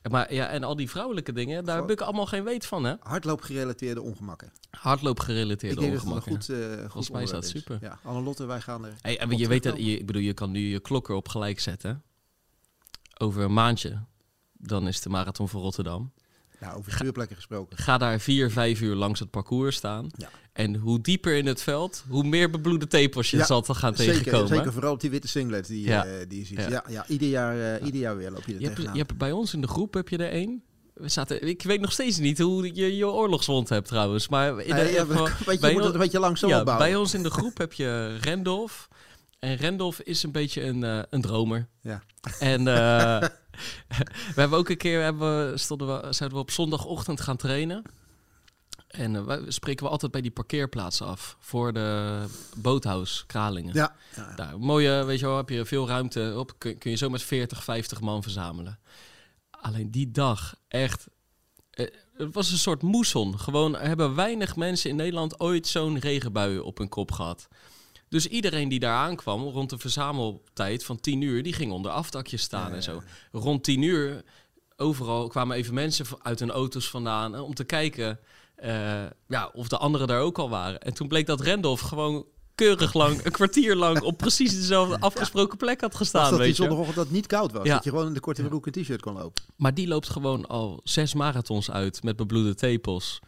En 0.02 0.12
Maar, 0.12 0.34
ja, 0.34 0.48
en 0.48 0.64
al 0.64 0.76
die 0.76 0.90
vrouwelijke 0.90 1.34
dingen, 1.34 1.66
daar 1.66 1.78
heb 1.78 1.92
ik 1.92 2.02
allemaal 2.02 2.26
geen 2.26 2.44
weet 2.44 2.66
van, 2.66 2.84
hè? 2.84 2.94
Hardloopgerelateerde 3.00 4.02
ongemakken. 4.02 4.52
Hardloopgerelateerde 4.70 5.80
denk 5.80 5.94
dat 5.94 6.02
ongemakken. 6.02 6.32
goed, 6.32 6.50
eh 6.50 6.58
goed 6.58 6.80
Volgens 6.80 7.10
mij 7.10 7.24
is 7.24 7.30
dat 7.30 7.48
super. 7.48 7.78
Ja, 7.82 8.00
Annelotte, 8.04 8.46
wij 8.46 8.62
gaan 8.62 8.86
er... 8.86 8.94
Hey, 9.02 9.20
en 9.20 9.38
je 9.38 9.48
weet 9.48 9.64
dat, 9.64 9.78
je, 9.78 9.98
ik 9.98 10.06
bedoel, 10.06 10.22
je 10.22 10.34
kan 10.34 10.52
nu 10.52 10.60
je 10.60 10.80
klok 10.80 11.10
erop 11.10 11.28
gelijk 11.28 11.60
zetten. 11.60 12.04
Over 13.18 13.44
een 13.44 13.54
maandje, 13.54 14.04
dan 14.54 14.88
is 14.88 15.02
de 15.02 15.10
marathon 15.10 15.50
van 15.50 15.62
Rotterdam. 15.62 16.14
Nou, 16.60 16.78
over 16.78 16.92
schuurplekken 16.92 17.36
gesproken. 17.36 17.78
Ga 17.78 17.98
daar 17.98 18.20
vier, 18.20 18.52
vijf 18.52 18.82
uur 18.82 18.96
langs 18.96 19.20
het 19.20 19.30
parcours 19.30 19.76
staan. 19.76 20.08
Ja. 20.18 20.30
En 20.54 20.76
hoe 20.76 21.02
dieper 21.02 21.36
in 21.36 21.46
het 21.46 21.62
veld, 21.62 22.04
hoe 22.10 22.24
meer 22.24 22.50
bebloede 22.50 22.88
tepels 22.88 23.32
je 23.32 23.38
Ja, 23.38 23.46
zal 23.46 23.62
te 23.62 23.74
gaan 23.74 23.96
Zeker, 23.96 24.14
tegenkomen. 24.14 24.48
zeker 24.48 24.74
vooral 24.74 24.94
op 24.94 25.00
die 25.00 25.10
witte 25.10 25.28
singlet 25.28 25.68
die, 25.68 25.86
Ja. 25.88 26.06
eh, 26.06 26.12
die 26.28 26.40
je 26.40 26.46
ziet. 26.46 26.66
Ja. 26.70 26.84
Ja, 26.90 27.06
ieder, 27.08 27.28
jaar, 27.28 27.76
eh, 27.76 27.86
ieder 27.86 28.02
jaar 28.02 28.18
weer 28.18 28.32
loop 28.32 28.44
je 28.46 28.54
er 28.54 28.60
Je 28.62 28.68
hebt, 28.68 28.82
je 28.82 28.98
hebt 28.98 29.18
bij 29.18 29.32
ons 29.32 29.54
in 29.54 29.62
de 29.62 29.68
groep 29.68 29.94
heb 29.94 30.10
je 30.10 30.18
er 30.18 30.30
één. 30.32 30.64
We 30.94 31.10
zaten, 31.10 31.48
ik 31.48 31.62
weet 31.64 31.82
nog 31.82 31.92
steeds 31.92 32.18
niet 32.18 32.40
hoe 32.40 32.76
je 32.76 32.96
je 32.96 33.08
oorlogswond 33.08 33.70
hebt 33.70 33.88
trouwens. 33.88 34.28
Maar 34.28 34.60
in 34.60 34.76
de, 34.76 34.82
ja, 34.82 34.88
even- 34.88 35.06
weet 35.46 35.62
je, 35.62 35.68
moet 35.68 35.76
ons- 35.76 35.86
het 35.86 35.94
een 35.94 36.00
beetje 36.00 36.20
langzaam 36.20 36.50
ja, 36.50 36.60
opbouwen. 36.60 36.88
bij 36.88 36.96
ons 36.96 37.14
in 37.14 37.24
de 37.24 37.30
groep 37.30 37.58
heb 37.58 37.74
je 37.74 38.18
Randolph. 38.22 38.88
En 39.40 39.58
Randolph 39.58 40.00
is 40.02 40.24
een 40.24 40.32
beetje 40.32 40.64
een, 40.64 40.84
eh, 40.84 41.00
een 41.10 41.22
dromer. 41.22 41.68
Ja. 41.82 42.04
En 42.40 42.68
we 44.36 44.42
hebben 44.42 44.60
ook 44.60 44.70
een 44.70 44.78
keer, 44.78 45.02
hebben, 45.04 45.52
we- 45.52 45.58
stonden 45.58 45.88
we, 45.88 46.14
zouden 46.14 46.38
we 46.38 46.44
op 46.44 46.52
zondagochtend 46.52 47.22
gaan 47.22 47.38
trainen. 47.38 47.84
En 48.88 49.16
eh, 49.16 49.24
wij 49.24 49.42
spreken 49.48 49.86
we 49.86 49.92
altijd 49.92 50.12
bij 50.12 50.22
die 50.22 50.32
parkeerplaats 50.32 51.02
af. 51.02 51.38
Voor 51.40 51.74
de 51.74 52.26
boothouse 52.58 53.26
Kralingen. 53.26 53.74
Ja, 53.74 53.96
ja, 54.16 54.28
ja. 54.30 54.36
Daar, 54.36 54.60
mooie, 54.60 55.04
weet 55.04 55.20
je 55.20 55.26
wel, 55.26 55.38
heb 55.38 55.50
je 55.50 55.66
veel 55.66 55.88
ruimte 55.88 56.34
op. 56.38 56.54
Kun, 56.58 56.78
kun 56.78 56.92
je 56.92 56.98
zo 56.98 57.10
met 57.10 57.24
40, 57.24 57.64
50 57.64 58.02
man 58.02 58.22
verzamelen. 58.24 58.80
Alleen 59.52 59.92
die 59.92 60.12
dag, 60.12 60.56
echt. 60.68 61.08
eh, 61.72 61.86
Het 62.18 62.34
was 62.34 62.52
een 62.52 62.58
soort 62.58 62.82
moesson. 62.82 63.40
Gewoon, 63.40 63.76
er 63.78 63.88
hebben 63.88 64.16
weinig 64.16 64.56
mensen 64.56 64.90
in 64.90 64.96
Nederland 64.96 65.40
ooit 65.40 65.68
zo'n 65.68 66.00
regenbui 66.00 66.60
op 66.60 66.78
hun 66.78 66.90
kop 66.90 67.12
gehad. 67.12 67.48
Dus 68.16 68.28
iedereen 68.28 68.70
die 68.70 68.80
daar 68.80 68.98
aankwam 68.98 69.44
rond 69.44 69.70
de 69.70 69.78
verzameltijd 69.78 70.84
van 70.84 71.00
10 71.00 71.22
uur, 71.22 71.44
die 71.44 71.54
ging 71.54 71.72
onder 71.72 71.92
afdakjes 71.92 72.42
staan 72.42 72.70
Ja, 72.70 72.76
en 72.76 72.84
zo. 72.84 73.02
Rond 73.32 73.64
10 73.64 73.82
uur, 73.82 74.24
overal 74.78 75.28
kwamen 75.28 75.58
even 75.58 75.74
mensen 75.74 76.06
uit 76.22 76.40
hun 76.40 76.52
auto's 76.52 76.90
vandaan 76.90 77.36
eh, 77.36 77.44
om 77.44 77.54
te 77.54 77.64
kijken 77.64 78.20
eh, 78.56 79.04
ja, 79.28 79.50
of 79.54 79.68
de 79.68 79.78
anderen 79.78 80.08
daar 80.08 80.20
ook 80.20 80.38
al 80.38 80.50
waren. 80.50 80.82
En 80.82 80.94
toen 80.94 81.08
bleek 81.08 81.26
dat 81.26 81.42
Randolph 81.42 81.82
gewoon 81.82 82.26
keurig 82.56 82.94
lang, 82.94 83.26
een 83.26 83.32
kwartier 83.32 83.76
lang 83.76 84.02
op 84.02 84.18
precies 84.18 84.56
dezelfde 84.56 85.00
afgesproken 85.10 85.58
plek 85.58 85.82
had 85.82 85.92
Was 85.92 86.00
gestaan, 86.02 86.22
dat 86.22 86.32
die 86.32 86.40
weet 86.40 86.56
je. 86.56 86.62
zondagochtend 86.62 86.96
dat 86.96 87.10
niet 87.10 87.28
koud 87.28 87.52
was? 87.52 87.66
Ja. 87.66 87.74
Dat 87.74 87.84
je 87.84 87.90
gewoon 87.90 88.08
in 88.08 88.14
de 88.14 88.20
korte 88.20 88.44
broek 88.44 88.66
en 88.68 88.72
t-shirt 88.72 89.02
kon 89.02 89.14
lopen? 89.14 89.44
Maar 89.56 89.74
die 89.74 89.88
loopt 89.88 90.10
gewoon 90.10 90.48
al 90.48 90.80
zes 90.84 91.14
marathons 91.14 91.72
uit 91.72 92.04
met 92.04 92.16
bebloede 92.16 92.56
tepels. 92.56 93.20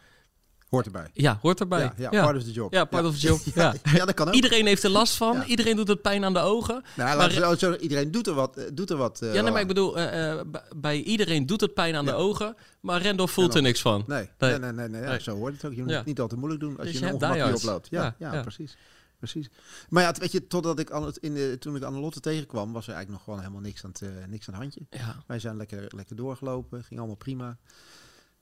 Hoort 0.70 0.86
erbij. 0.86 1.10
Ja, 1.14 1.40
hoort 1.42 1.60
erbij. 1.60 1.80
Ja, 1.80 1.94
ja, 1.98 2.08
ja. 2.12 2.24
part 2.24 2.38
of 2.38 2.44
the 2.44 2.52
job. 2.52 2.74
Ja, 2.74 2.86
part 2.86 3.06
of 3.06 3.20
the 3.20 3.28
job. 3.28 3.40
Ja. 3.56 3.74
ja, 3.94 4.06
dat 4.06 4.14
kan 4.16 4.28
ook. 4.28 4.34
Iedereen 4.34 4.66
heeft 4.66 4.84
er 4.84 4.90
last 4.90 5.16
van. 5.16 5.42
Iedereen 5.44 5.76
doet 5.76 5.88
het 5.88 6.02
pijn 6.02 6.24
aan 6.26 6.34
de 6.34 6.40
ogen. 6.40 6.84
Nou, 6.96 7.18
Maar- 7.18 7.32
zo- 7.32 7.56
zo- 7.56 7.76
iedereen 7.76 8.12
doet 8.12 8.28
er 8.28 8.34
wat. 8.34 8.58
eh, 8.58 8.64
Doet 8.74 8.90
er 8.90 8.98
wat 8.98 9.22
eh, 9.22 9.34
ja, 9.34 9.42
nee, 9.42 9.52
maar 9.52 9.62
ik 9.62 9.68
bedoel, 9.68 9.98
eh, 10.00 10.40
bij 10.76 11.02
iedereen 11.02 11.46
doet 11.46 11.62
het 11.62 11.74
pijn 11.74 11.96
aan 11.96 12.06
de 12.06 12.14
ogen. 12.14 12.56
Maar 12.82 13.02
Rendolf 13.02 13.32
voelt 13.32 13.56
er 13.56 13.62
niks 13.62 13.82
van. 13.82 14.04
Nee, 14.08 14.30
Nee. 14.38 14.58
nee, 14.60 14.72
nee, 14.72 14.88
nee, 14.88 15.22
zo 15.22 15.36
hoort 15.36 15.54
het 15.54 15.66
ook. 15.66 15.74
Je 15.74 15.84
moet 15.84 15.92
het 15.92 16.06
niet 16.06 16.20
altijd 16.20 16.40
moeilijk 16.40 16.64
doen 16.64 16.78
als 16.78 16.86
Dus 16.86 16.92
je 16.92 16.98
een 16.98 17.04
hebt 17.04 17.16
ongemak 17.16 17.36
diehards. 17.38 17.64
oploopt. 17.64 17.88
Ja, 17.90 18.16
Ja, 18.20 18.42
precies. 18.42 18.78
precies. 19.20 19.50
Maar 19.90 20.04
ja, 20.04 20.14
weet 20.20 20.32
je, 20.32 20.48
totdat 20.48 20.80
ik 20.80 20.92
aan 20.92 21.06
het, 21.06 21.18
in 21.18 21.34
de, 21.34 21.56
toen 21.60 21.76
ik 21.76 21.84
Annelotte 21.84 22.20
tegenkwam, 22.20 22.74
was 22.74 22.88
er 22.88 22.94
eigenlijk 22.94 23.10
nog 23.10 23.24
gewoon 23.24 23.40
helemaal 23.40 23.62
niks 23.70 23.84
aan 23.84 23.90
het, 24.00 24.30
niks 24.30 24.48
aan 24.50 24.54
het 24.54 24.64
handje. 24.64 24.82
Wij 25.28 25.40
zijn 25.40 25.58
lekker, 25.58 25.86
lekker 25.96 26.16
doorgelopen, 26.16 26.84
ging 26.84 27.00
allemaal 27.00 27.18
prima. 27.18 27.58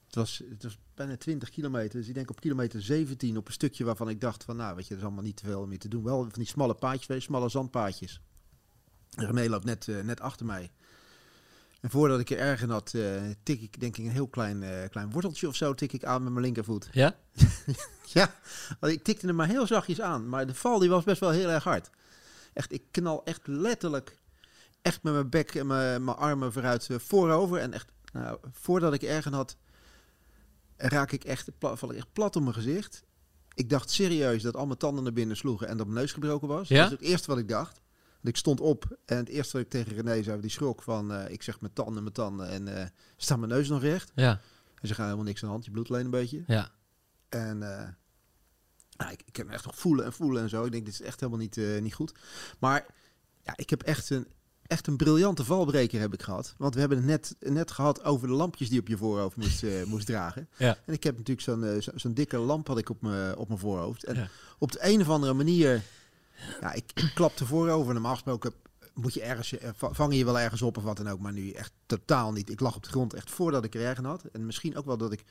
Het 0.06 0.16
was, 0.16 0.42
het 0.50 0.64
was 0.64 0.78
bijna 0.94 1.18
20 1.18 1.50
kilometer, 1.50 2.00
dus 2.00 2.08
ik 2.08 2.14
denk 2.14 2.30
op 2.30 2.42
kilometer 2.42 2.82
17 2.82 3.38
op 3.38 3.48
een 3.48 3.54
stukje 3.54 3.84
waarvan 3.84 4.10
ik 4.10 4.22
dacht 4.22 4.44
van, 4.44 4.56
nou 4.56 4.76
weet 4.76 4.88
je, 4.88 4.94
er 4.94 5.00
is 5.00 5.06
allemaal 5.06 5.24
niet 5.24 5.38
te 5.38 5.46
veel 5.46 5.68
meer 5.68 5.80
te 5.80 5.88
doen. 5.88 6.04
Wel 6.04 6.22
van 6.22 6.30
die 6.34 6.48
smalle 6.48 6.74
paadjes, 6.74 7.24
smalle 7.24 7.50
zandpaadjes. 7.50 8.22
René 9.16 9.50
loopt 9.50 9.66
net, 9.66 9.88
eh, 9.88 10.00
net 10.00 10.22
achter 10.22 10.46
mij. 10.46 10.72
En 11.82 11.90
voordat 11.90 12.20
ik 12.20 12.30
er 12.30 12.38
erg 12.38 12.62
in 12.62 12.70
had, 12.70 12.94
eh, 12.94 13.22
tik 13.44 13.62
ik 13.62 13.80
denk 13.80 13.98
ik 13.98 14.06
een 14.06 14.12
heel 14.12 14.28
klein, 14.28 14.64
eh, 14.64 14.90
klein 14.90 15.12
worteltje 15.12 15.48
of 15.48 15.56
zo 15.56 15.74
tik 15.74 15.94
ik 15.94 16.04
aan 16.04 16.24
met 16.24 16.32
mijn 16.32 16.46
linkervoet. 16.46 16.90
Ja? 16.92 17.16
Ja, 18.14 18.36
ik 18.82 19.04
tikte 19.04 19.28
hem 19.28 19.36
maar 19.36 19.48
heel 19.48 19.68
zachtjes 19.68 20.02
aan. 20.02 20.30
Maar 20.30 20.48
de 20.48 20.54
val 20.54 20.80
die 20.80 20.90
was 20.90 21.04
best 21.04 21.20
wel 21.20 21.30
heel 21.30 21.50
erg 21.50 21.64
hard. 21.64 21.90
Echt, 22.54 22.72
ik 22.72 22.84
knal 22.92 23.24
echt 23.24 23.48
letterlijk 23.48 24.16
echt 24.82 25.04
met 25.04 25.14
mijn 25.14 25.30
bek 25.30 25.56
en 25.56 25.68
mijn, 25.68 26.04
mijn 26.04 26.18
armen 26.18 26.52
vooruit 26.52 26.90
voorover. 26.92 27.60
En 27.60 27.74
echt, 27.74 27.92
nou, 28.14 28.38
voordat 28.52 28.94
ik 28.94 29.02
ergen 29.02 29.34
had, 29.34 29.58
raak 30.77 31.12
ik 31.12 31.24
echt, 31.24 31.50
val 31.60 31.91
ik 31.91 31.98
echt 31.98 32.13
plat 32.13 32.36
op 32.36 32.41
mijn 32.41 32.53
gezicht. 32.53 33.03
Ik 33.53 33.70
dacht 33.70 33.89
serieus 33.89 34.41
dat 34.41 34.55
al 34.55 34.65
mijn 34.65 34.77
tanden 34.77 35.03
naar 35.03 35.13
binnen 35.13 35.38
sloegen 35.38 35.67
en 35.67 35.77
dat 35.77 35.86
mijn 35.86 36.00
neus 36.00 36.12
gebroken 36.12 36.48
was. 36.48 36.67
Ja? 36.67 36.75
Dat 36.84 36.91
is 36.91 36.98
het 36.98 37.08
eerste 37.08 37.27
wat 37.27 37.38
ik 37.38 37.48
dacht. 37.48 37.82
Want 38.13 38.27
ik 38.27 38.38
stond 38.38 38.60
op 38.60 38.98
en 39.05 39.17
het 39.17 39.29
eerste 39.29 39.58
wat 39.58 39.62
ik 39.65 39.72
tegen 39.72 39.94
René 39.94 40.24
zei, 40.24 40.41
die 40.41 40.50
schrok 40.50 40.82
van, 40.82 41.13
eh, 41.13 41.32
ik 41.32 41.44
zeg 41.44 41.62
mijn 41.62 41.74
tanden, 41.74 42.01
mijn 42.03 42.13
tanden 42.13 42.50
en 42.50 42.82
eh 42.82 42.86
staat 43.17 43.38
mijn 43.38 43.51
neus 43.51 43.70
nog 43.70 43.82
recht. 43.82 44.12
Ja. 44.15 44.41
En 44.82 44.88
ze 44.88 44.94
gaan 44.94 45.05
helemaal 45.05 45.25
niks 45.25 45.41
aan 45.41 45.48
de 45.48 45.53
hand, 45.53 45.65
je 45.65 45.72
bloedt 45.72 45.89
alleen 45.89 46.05
een 46.05 46.12
beetje. 46.12 46.44
Ja. 46.48 46.72
En 47.29 47.77
eh, 47.77 47.88
nou, 48.98 49.12
ik, 49.12 49.22
ik 49.25 49.36
heb 49.36 49.48
me 49.48 49.53
echt 49.53 49.65
nog 49.65 49.77
voelen 49.77 50.05
en 50.05 50.13
voelen 50.13 50.41
en 50.41 50.50
zo. 50.50 50.65
Ik 50.65 50.72
denk, 50.72 50.86
dit 50.86 50.94
is 50.94 51.01
echt 51.01 51.20
helemaal 51.20 51.41
niet, 51.41 51.60
niet 51.82 51.94
goed. 51.94 52.13
Maar 52.60 52.86
ja, 53.41 53.53
ik 53.55 53.70
heb 53.70 53.84
echt 53.84 54.10
een, 54.10 54.27
echt 54.67 54.88
een 54.88 54.98
briljante 54.98 55.43
valbreker 55.45 56.00
heb 56.00 56.13
ik 56.13 56.22
gehad. 56.22 56.53
Want 56.57 56.74
we 56.74 56.79
hebben 56.79 56.98
het 56.98 57.07
net, 57.07 57.36
net 57.53 57.72
gehad 57.72 58.03
over 58.03 58.27
de 58.27 58.34
lampjes 58.34 58.69
die 58.69 58.79
op 58.79 58.88
je 58.88 58.98
voorhoofd 58.98 59.36
moest, 59.36 59.63
eh, 59.63 59.84
moest 59.93 60.05
dragen. 60.05 60.50
Ja. 60.57 60.77
En 60.86 60.93
ik 60.93 61.03
heb 61.03 61.13
natuurlijk 61.17 61.41
zo'n 61.48 61.63
eh, 61.63 61.81
zo- 61.81 61.91
zo'n 61.95 62.13
dikke 62.13 62.38
lamp 62.38 62.67
had 62.67 62.77
ik 62.77 62.89
op 62.89 63.01
mijn 63.01 63.38
op 63.38 63.48
mijn 63.48 63.60
voorhoofd. 63.60 64.03
En 64.03 64.15
Ja. 64.15 64.27
op 64.60 64.72
de 64.72 64.79
een 64.81 65.01
of 65.01 65.10
andere 65.10 65.34
manier, 65.34 65.81
ja, 66.62 66.74
ik, 66.74 66.91
ik 66.93 67.12
klapte 67.15 67.45
voorover. 67.45 67.93
Normaal 67.93 68.13
gesproken 68.13 68.53
moet 68.93 69.13
je 69.13 69.22
ergens, 69.22 69.50
je- 69.50 69.57
eh, 69.57 69.69
va- 69.75 69.93
vang 69.93 70.12
je 70.12 70.17
je 70.17 70.25
wel 70.25 70.39
ergens 70.39 70.62
op 70.62 70.77
of 70.77 70.84
wat 70.84 70.98
dan 70.98 71.07
ook. 71.10 71.19
Maar 71.19 71.34
nu 71.34 71.50
echt 71.51 71.72
totaal 71.86 72.31
niet. 72.31 72.50
Ik 72.50 72.60
lag 72.60 72.75
op 72.75 72.84
de 72.84 72.89
grond 72.89 73.13
echt 73.13 73.29
voordat 73.31 73.63
ik 73.63 73.75
er 73.75 73.81
erg 73.81 73.98
aan 73.98 74.05
had. 74.05 74.24
En 74.31 74.45
misschien 74.45 74.77
ook 74.77 74.86
wel 74.86 74.98
dat 74.98 75.12
ik, 75.12 75.24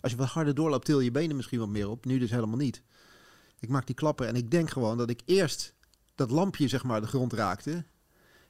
als 0.00 0.12
je 0.12 0.18
wat 0.18 0.28
harder 0.28 0.54
doorloopt, 0.54 0.84
til 0.84 1.00
je 1.00 1.10
benen 1.10 1.36
misschien 1.36 1.58
wat 1.58 1.68
meer 1.68 1.88
op. 1.88 2.04
Nu 2.04 2.18
dus 2.18 2.30
helemaal 2.30 2.56
niet. 2.56 2.82
Ik 3.60 3.68
maak 3.68 3.86
die 3.86 3.94
klapper 3.94 4.26
en 4.26 4.36
ik 4.36 4.50
denk 4.50 4.70
gewoon 4.70 4.98
dat 4.98 5.10
ik 5.10 5.20
eerst 5.24 5.74
dat 6.14 6.30
lampje 6.30 6.68
zeg 6.68 6.84
maar 6.84 7.00
de 7.00 7.06
grond 7.06 7.32
raakte. 7.32 7.84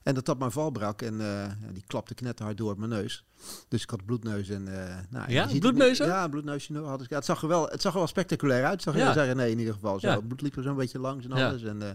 En 0.03 0.15
dat 0.15 0.25
dat 0.27 0.39
mijn 0.39 0.51
val 0.51 0.71
brak 0.71 1.03
en 1.03 1.21
eh, 1.21 1.53
die 1.73 1.83
klapte 1.87 2.15
knetterhard 2.15 2.57
door 2.57 2.71
op 2.71 2.79
mijn 2.79 2.91
neus. 2.91 3.25
Dus 3.69 3.83
ik 3.83 3.91
had 3.91 4.05
bloedneus 4.05 4.49
en... 4.49 4.89
eh 4.89 4.97
nou, 5.09 5.31
Ja? 5.31 5.47
Bloedneus? 5.59 5.99
Ja, 5.99 6.29
bloedneusje 6.29 6.79
had 6.79 7.03
ik. 7.03 7.09
Ja, 7.11 7.17
het, 7.17 7.25
zag 7.25 7.43
er 7.43 7.49
wel, 7.49 7.69
het 7.69 7.81
zag 7.81 7.93
er 7.93 7.99
wel 7.99 8.07
spectaculair 8.09 8.65
uit, 8.65 8.83
zag 8.83 8.95
je 8.95 9.01
Ja. 9.01 9.13
zeggen. 9.13 9.37
Nee, 9.37 9.51
in 9.51 9.59
ieder 9.59 9.75
geval. 9.75 10.01
Zo. 10.01 10.07
Ja. 10.09 10.15
Het 10.17 10.27
bloed 10.29 10.41
liep 10.41 10.57
er 10.57 10.63
zo'n 10.63 10.77
beetje 10.77 10.99
langs 10.99 11.25
en 11.25 11.33
alles. 11.33 11.63
En, 11.63 11.83
eh, 11.83 11.89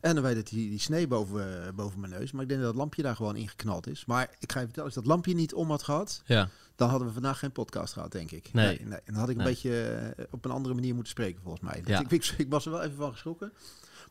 en 0.00 0.14
dan 0.14 0.24
weet 0.24 0.36
het 0.36 0.48
die, 0.48 0.70
die 0.70 0.78
snee 0.78 1.06
boven, 1.08 1.74
boven 1.74 2.00
mijn 2.00 2.12
neus. 2.12 2.32
Maar 2.32 2.42
ik 2.42 2.48
denk 2.48 2.60
dat 2.60 2.70
dat 2.70 2.78
lampje 2.78 3.02
daar 3.02 3.16
gewoon 3.16 3.36
ingeknald 3.36 3.86
is. 3.86 4.04
Maar 4.04 4.30
ik 4.38 4.52
ga 4.52 4.58
je 4.58 4.64
vertellen, 4.64 4.88
als 4.88 4.98
dat 4.98 5.06
lampje 5.06 5.34
niet 5.34 5.54
om 5.54 5.70
had 5.70 5.82
gehad, 5.82 6.22
Ja. 6.24 6.48
dan 6.76 6.88
hadden 6.88 7.06
we 7.08 7.12
vandaag 7.14 7.38
geen 7.38 7.52
podcast 7.52 7.92
gehad, 7.92 8.12
denk 8.12 8.30
ik. 8.30 8.52
Nee. 8.52 8.78
En 8.78 9.00
dan 9.04 9.14
had 9.14 9.28
ik 9.28 9.36
een 9.38 9.44
Nee. 9.44 9.52
beetje 9.52 10.14
op 10.30 10.44
een 10.44 10.50
andere 10.50 10.74
manier 10.74 10.94
moeten 10.94 11.12
spreken, 11.12 11.42
volgens 11.42 11.62
mij. 11.64 11.82
Ja. 11.84 12.00
Ik, 12.00 12.10
ik, 12.10 12.34
ik 12.36 12.46
was 12.50 12.64
er 12.64 12.70
wel 12.72 12.82
even 12.82 12.96
van 12.96 13.12
geschrokken. 13.12 13.52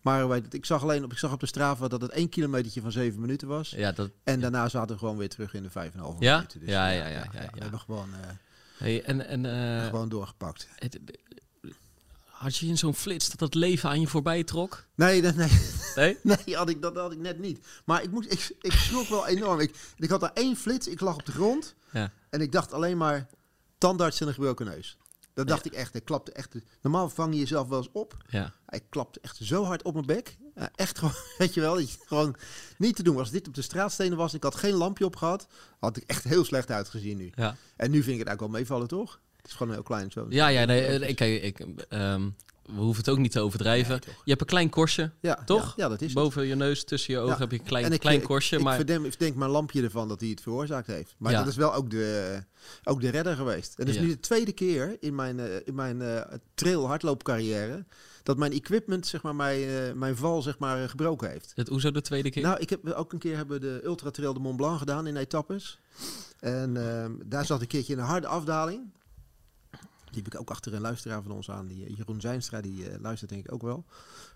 Maar 0.01 0.27
weet 0.27 0.53
ik 0.53 0.65
zag 0.65 0.81
alleen 0.81 1.03
op, 1.03 1.11
ik 1.11 1.17
zag 1.17 1.31
op 1.31 1.39
de 1.39 1.45
Strava 1.45 1.87
dat 1.87 2.01
het 2.01 2.11
één 2.11 2.29
kilometertje 2.29 2.81
van 2.81 2.91
zeven 2.91 3.19
minuten 3.21 3.47
was. 3.47 3.69
Ja, 3.69 3.91
dat... 3.91 4.09
En 4.23 4.39
daarna 4.39 4.69
zaten 4.69 4.93
we 4.95 4.99
gewoon 4.99 5.17
weer 5.17 5.29
terug 5.29 5.53
in 5.53 5.63
de 5.63 5.69
vijf 5.69 5.91
en 5.93 5.97
een 5.99 6.05
half 6.05 6.15
Ja? 6.19 6.35
minuten. 6.35 6.59
Dus, 6.59 6.69
Ja, 6.69 6.89
ja, 6.89 7.07
ja, 7.07 7.07
ja, 7.07 7.25
ja. 7.33 7.49
We 7.53 7.59
hebben 7.61 7.79
gewoon, 7.79 8.09
eh, 8.13 8.29
Hey, 8.77 9.03
en 9.03 9.27
en 9.27 9.45
eh, 9.79 9.85
gewoon 9.85 10.09
doorgepakt. 10.09 10.67
het- 10.75 10.99
had 12.25 12.55
je 12.57 12.65
in 12.67 12.77
zo'n 12.77 12.95
flits 12.95 13.29
dat 13.29 13.39
het 13.39 13.53
leven 13.55 13.89
aan 13.89 13.99
je 14.01 14.07
voorbij 14.07 14.43
trok? 14.43 14.85
Nee, 14.95 15.21
dat, 15.21 15.35
nee, 15.35 15.49
Nee? 15.95 16.17
nee 16.45 16.55
had 16.55 16.69
ik, 16.69 16.81
dat 16.81 16.95
had 16.95 17.11
ik 17.11 17.17
net 17.17 17.39
niet. 17.39 17.67
Maar 17.85 18.03
ik, 18.03 18.11
moest, 18.11 18.31
ik, 18.31 18.55
ik 18.61 18.71
schrok 18.71 19.07
wel 19.07 19.27
enorm. 19.27 19.59
Ik, 19.59 19.75
ik 19.97 20.09
had 20.09 20.19
daar 20.19 20.33
één 20.33 20.55
flits, 20.55 20.87
ik 20.87 20.99
lag 20.99 21.15
op 21.15 21.25
de 21.25 21.31
grond. 21.31 21.75
Ja. 21.91 22.11
En 22.29 22.41
ik 22.41 22.51
dacht 22.51 22.73
alleen 22.73 22.97
maar 22.97 23.27
tandarts 23.77 24.21
en 24.21 24.27
een 24.27 24.33
gebroken 24.33 24.65
neus. 24.65 24.97
Dat 25.39 25.47
dacht 25.47 25.65
ik 25.65 25.73
echt. 25.73 25.95
Ik 25.95 26.05
klapte 26.05 26.31
echt. 26.31 26.55
Normaal 26.81 27.09
vang 27.09 27.33
je 27.33 27.39
jezelf 27.39 27.67
wel 27.67 27.77
eens 27.77 27.89
op. 27.91 28.17
Ja. 28.29 28.53
Ik 28.69 28.83
klapte 28.89 29.19
echt 29.21 29.37
zo 29.41 29.63
hard 29.63 29.81
op 29.83 29.93
mijn 29.93 30.05
bek. 30.05 30.37
Echt 30.75 30.97
gewoon, 30.97 31.13
weet 31.37 31.53
je 31.53 31.61
wel, 31.61 31.75
dat 31.75 31.91
je 31.91 31.97
gewoon 32.05 32.35
niet 32.77 32.95
te 32.95 33.03
doen. 33.03 33.17
Als 33.17 33.31
dit 33.31 33.47
op 33.47 33.53
de 33.53 33.61
straatstenen 33.61 34.17
was, 34.17 34.33
ik 34.33 34.43
had 34.43 34.55
geen 34.55 34.73
lampje 34.73 35.05
op 35.05 35.15
gehad, 35.15 35.47
had 35.79 35.97
ik 35.97 36.03
echt 36.03 36.23
heel 36.23 36.45
slecht 36.45 36.71
uitgezien 36.71 37.17
nu. 37.17 37.31
Ja. 37.35 37.55
En 37.75 37.91
nu 37.91 38.03
vind 38.03 38.13
ik 38.13 38.19
het 38.19 38.27
eigenlijk 38.27 38.39
wel 38.39 38.49
meevallen, 38.49 38.87
toch? 38.87 39.19
Het 39.37 39.47
is 39.47 39.53
gewoon 39.53 39.73
heel 39.73 39.83
klein 39.83 40.11
zo. 40.11 40.25
Ja, 40.29 40.47
ja, 40.47 40.65
nee, 40.65 40.85
eh, 40.85 41.09
ik, 41.09 41.19
ik, 41.19 41.59
ehm, 41.89 42.29
we 42.75 42.81
hoeven 42.81 43.03
het 43.03 43.09
ook 43.09 43.17
niet 43.17 43.31
te 43.31 43.39
overdrijven. 43.39 43.99
Nee, 44.05 44.15
je 44.23 44.29
hebt 44.29 44.41
een 44.41 44.47
klein 44.47 44.69
korstje, 44.69 45.11
ja, 45.19 45.43
toch? 45.45 45.65
Ja, 45.65 45.83
ja, 45.83 45.89
dat 45.89 46.01
is 46.01 46.13
het. 46.13 46.15
boven 46.15 46.47
je 46.47 46.55
neus, 46.55 46.83
tussen 46.83 47.13
je 47.13 47.19
ogen 47.19 47.33
Ja. 47.33 47.39
heb 47.39 47.51
je 47.51 47.59
een 47.59 47.65
klein, 47.65 47.91
ik, 47.91 47.99
klein 47.99 48.21
korstje. 48.21 48.57
Ik, 48.57 48.63
maar 48.63 48.75
verdenk, 48.75 49.05
ik 49.05 49.19
denk 49.19 49.35
mijn 49.35 49.51
lampje 49.51 49.83
ervan 49.83 50.07
dat 50.07 50.19
hij 50.19 50.29
het 50.29 50.41
veroorzaakt 50.41 50.87
heeft. 50.87 51.15
Maar 51.17 51.33
dat 51.33 51.47
is 51.47 51.55
wel 51.55 51.73
ook 51.73 51.89
de, 51.89 52.39
ook 52.83 53.01
de 53.01 53.09
redder 53.09 53.35
geweest. 53.35 53.79
En 53.79 53.85
dat 53.85 53.95
is 53.95 54.01
nu 54.01 54.07
de 54.07 54.19
tweede 54.19 54.51
keer 54.51 54.97
in 54.99 55.15
mijn, 55.15 55.39
eh, 55.39 55.55
in 55.65 55.75
mijn 55.75 56.01
eh, 56.01 56.37
trail 56.53 56.87
hardloopcarrière 56.87 57.85
dat 58.23 58.37
mijn 58.37 58.51
equipment, 58.51 59.07
zeg 59.07 59.21
maar, 59.21 59.35
mijn, 59.35 59.61
eh, 59.61 59.93
mijn 59.93 60.15
val, 60.15 60.41
zeg 60.41 60.57
maar, 60.57 60.89
gebroken 60.89 61.29
heeft. 61.29 61.51
het 61.55 61.71
Oezo 61.71 61.91
de 61.91 62.01
tweede 62.01 62.29
keer? 62.29 62.43
Nou, 62.43 62.59
ik 62.59 62.69
heb 62.69 62.89
ook 62.89 63.13
een 63.13 63.19
keer 63.19 63.35
hebben 63.35 63.59
we 63.59 63.67
de 63.67 63.81
Ultra 63.83 64.11
Trail 64.11 64.33
de 64.33 64.39
Mont 64.39 64.57
Blanc 64.57 64.77
gedaan 64.77 65.07
in 65.07 65.17
etappes. 65.17 65.79
En 66.39 66.77
ehm, 66.77 67.11
daar 67.25 67.45
zat 67.45 67.61
een 67.61 67.67
keertje 67.67 67.93
in 67.93 67.99
een 67.99 68.05
harde 68.05 68.27
afdaling. 68.27 68.91
Heb 70.15 70.27
ik 70.27 70.39
ook 70.39 70.49
achter 70.49 70.73
een 70.73 70.81
luisteraar 70.81 71.21
van 71.21 71.31
ons 71.31 71.51
aan. 71.51 71.67
Die, 71.67 71.85
eh, 71.85 71.97
Jeroen 71.97 72.21
Zijnstra, 72.21 72.61
die 72.61 72.89
eh, 72.89 72.99
luistert 73.01 73.29
denk 73.29 73.45
ik 73.45 73.51
ook 73.51 73.61
wel. 73.61 73.85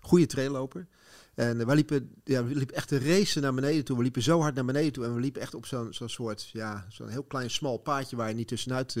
Goeie 0.00 0.26
trailloper. 0.26 0.86
En 1.34 1.60
eh, 1.60 1.66
wij 1.66 1.74
liepen, 1.74 2.10
ja, 2.24 2.44
we 2.44 2.54
liepen 2.54 2.76
echt 2.76 2.88
te 2.88 2.98
racen 2.98 3.42
naar 3.42 3.54
beneden 3.54 3.84
toe. 3.84 3.96
We 3.96 4.02
liepen 4.02 4.22
zo 4.22 4.40
hard 4.40 4.54
naar 4.54 4.64
beneden 4.64 4.92
toe. 4.92 5.04
En 5.04 5.14
we 5.14 5.20
liepen 5.20 5.40
echt 5.40 5.54
op 5.54 5.66
zo'n 5.66 5.92
zo'n 5.92 6.08
soort, 6.08 6.48
ja, 6.52 6.86
zo'n 6.88 7.08
heel 7.08 7.24
klein 7.24 7.50
smal 7.50 7.76
paadje 7.78 8.16
waar 8.16 8.28
je 8.28 8.34
niet 8.34 8.48
tussenuit 8.48 8.98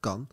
kan. 0.00 0.28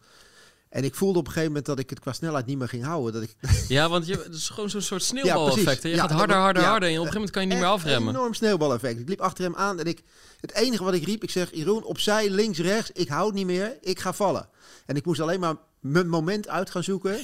En 0.76 0.84
ik 0.84 0.96
voelde 0.96 1.20
op 1.20 1.26
een 1.26 1.32
gegeven 1.32 1.48
moment 1.48 1.66
dat 1.66 1.80
ik 1.80 1.90
het 1.90 2.00
qua 2.00 2.14
snelheid 2.14 2.46
niet 2.46 2.58
meer 2.58 2.68
ging 2.68 2.84
houden. 2.84 3.14
Dat 3.14 3.22
ik 3.24 3.36
Ja, 3.68 3.90
want 3.90 4.06
je, 4.08 4.14
het 4.24 4.34
is 4.34 4.50
gewoon 4.50 4.70
zo'n 4.70 4.82
soort 4.82 5.04
sneeuwbaleffect. 5.04 5.84
hè? 5.84 5.90
Je 5.90 5.96
Ja, 5.96 6.02
gaat 6.02 6.12
harder, 6.12 6.36
harder, 6.36 6.62
ja, 6.64 6.70
harder. 6.70 6.90
En 6.90 6.96
op 7.00 7.06
een 7.06 7.12
gegeven 7.12 7.14
moment 7.14 7.32
kan 7.32 7.42
je 7.42 7.48
niet 7.48 7.58
meer 7.58 7.68
afremmen. 7.68 8.10
Een 8.14 8.16
enorm 8.20 8.34
sneeuwbaleffect. 8.34 9.00
Ik 9.00 9.10
liep 9.10 9.22
achter 9.22 9.44
hem 9.44 9.56
aan 9.56 9.80
en 9.80 9.86
ik, 9.86 10.02
het 10.40 10.54
enige 10.54 10.84
wat 10.84 10.94
ik 10.94 11.04
riep, 11.06 11.24
ik 11.24 11.30
zeg, 11.30 11.50
Jeroen, 11.54 11.84
opzij, 11.84 12.30
links, 12.30 12.60
rechts, 12.60 12.92
ik 12.94 13.08
hou 13.08 13.26
het 13.26 13.36
niet 13.36 13.46
meer, 13.46 13.78
ik 13.82 14.00
ga 14.00 14.14
vallen. 14.14 14.48
En 14.86 14.96
ik 14.96 15.06
moest 15.06 15.20
alleen 15.20 15.40
maar 15.40 15.56
mijn 15.80 16.10
moment 16.10 16.48
uit 16.48 16.70
gaan 16.70 16.84
zoeken 16.84 17.20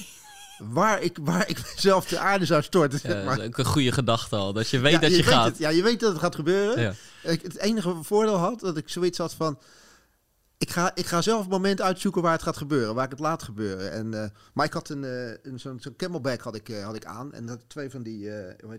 waar 0.58 1.02
ik, 1.02 1.18
waar 1.22 1.48
ik 1.48 1.58
mezelf 1.74 2.06
de 2.06 2.18
aarde 2.18 2.44
zou 2.46 2.62
storten. 2.62 2.98
Ja, 3.02 3.08
zeg 3.08 3.16
dat 3.16 3.24
maar. 3.24 3.38
is 3.38 3.46
ook 3.46 3.58
een 3.58 3.64
goede 3.64 3.92
gedachte 3.92 4.36
al. 4.36 4.52
Dat 4.52 4.68
je 4.68 4.78
weet 4.78 4.92
Ja, 4.92 4.98
dat 4.98 5.16
je, 5.16 5.22
gaat. 5.22 5.44
het. 5.46 5.58
ja, 5.58 5.68
je 5.68 5.82
weet 5.82 6.00
dat 6.00 6.12
het 6.12 6.20
gaat 6.20 6.34
gebeuren. 6.34 6.80
Ja. 6.82 6.94
Ik, 7.30 7.42
het 7.42 7.56
enige 7.58 7.94
voordeel 8.02 8.36
had, 8.36 8.60
dat 8.60 8.76
ik 8.76 8.88
zoiets 8.88 9.18
had 9.18 9.34
van... 9.34 9.58
Ik 10.62 10.70
ga, 10.70 10.94
ik 10.94 11.06
ga 11.06 11.22
zelf 11.22 11.40
het 11.40 11.50
moment 11.50 11.80
uitzoeken 11.80 12.22
waar 12.22 12.32
het 12.32 12.42
gaat 12.42 12.56
gebeuren, 12.56 12.94
waar 12.94 13.04
ik 13.04 13.10
het 13.10 13.18
laat 13.18 13.42
gebeuren. 13.42 13.92
En, 13.92 14.22
eh, 14.22 14.30
maar 14.54 14.66
ik 14.66 14.72
had 14.72 14.88
een, 14.88 15.04
eh, 15.04 15.30
een, 15.42 15.60
zo'n, 15.60 15.80
camelback 15.96 16.40
had 16.40 16.54
ik, 16.54 16.68
eh, 16.68 16.84
had 16.84 16.94
ik 16.94 17.04
aan. 17.04 17.32
En 17.32 17.46
dat 17.46 17.58
twee 17.66 17.90
van 17.90 18.02
die, 18.02 18.30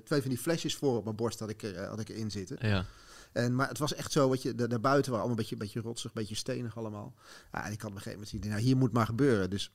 twee 0.03 0.21
van 0.21 0.29
die 0.29 0.39
flesjes 0.39 0.75
voor 0.75 0.97
op 0.97 1.03
mijn 1.03 1.15
borst 1.15 1.39
had 1.39 1.49
ik, 1.49 1.73
had 1.89 1.99
ik 1.99 2.09
erin 2.09 2.31
zitten. 2.31 2.57
Ja. 2.67 2.85
En, 3.31 3.55
maar 3.55 3.67
het 3.67 3.77
was 3.77 3.93
echt 3.93 4.11
zo, 4.11 4.29
wat 4.29 4.41
je, 4.41 4.55
daar- 4.55 4.67
daarbuiten 4.67 5.11
waren 5.11 5.25
allemaal 5.25 5.29
een 5.39 5.49
beetje, 5.49 5.65
beetje 5.65 5.81
rotsig, 5.81 6.05
een 6.05 6.21
beetje 6.21 6.35
stenig 6.35 6.77
allemaal. 6.77 7.13
Ja, 7.51 7.65
en 7.65 7.71
ik 7.71 7.81
had 7.81 7.89
op 7.89 7.95
een 7.95 8.01
gegeven 8.01 8.11
moment 8.11 8.29
gezien, 8.29 8.49
nou 8.49 8.61
hier 8.61 8.77
moet 8.77 8.93
maar 8.93 9.05
gebeuren. 9.05 9.49
Dus 9.49 9.71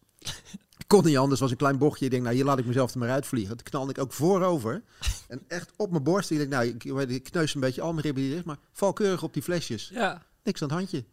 ik 0.79 0.85
kon 0.87 1.05
niet 1.05 1.17
anders, 1.17 1.41
was 1.41 1.51
een 1.51 1.57
klein 1.57 1.79
bochtje. 1.79 2.05
Ik 2.05 2.11
denk, 2.11 2.23
nou 2.23 2.35
hier 2.35 2.45
laat 2.45 2.59
ik 2.59 2.67
mezelf 2.67 2.93
er 2.93 2.99
maar 2.99 3.11
uitvliegen. 3.11 3.57
Toen 3.57 3.67
knalde 3.67 3.91
ik 3.91 3.99
ook 3.99 4.13
voorover. 4.13 4.83
En 5.29 5.43
echt 5.49 5.71
op 5.77 5.91
mijn 5.91 6.03
borst. 6.03 6.31
Ik 6.31 6.39
denk, 6.39 6.51
nou 6.51 6.65
ik, 6.67 6.85
ik 7.11 7.25
kneus 7.25 7.55
een 7.55 7.61
beetje 7.61 7.81
al 7.81 7.93
mijn 7.93 8.05
ribben 8.13 8.43
maar 8.45 8.59
val 8.73 8.93
keurig 8.93 9.23
op 9.23 9.33
die 9.33 9.43
flesjes. 9.43 9.89
ja. 9.93 10.27
Niks 10.43 10.63
aan 10.63 10.69
het 10.69 10.79
handje. 10.79 11.05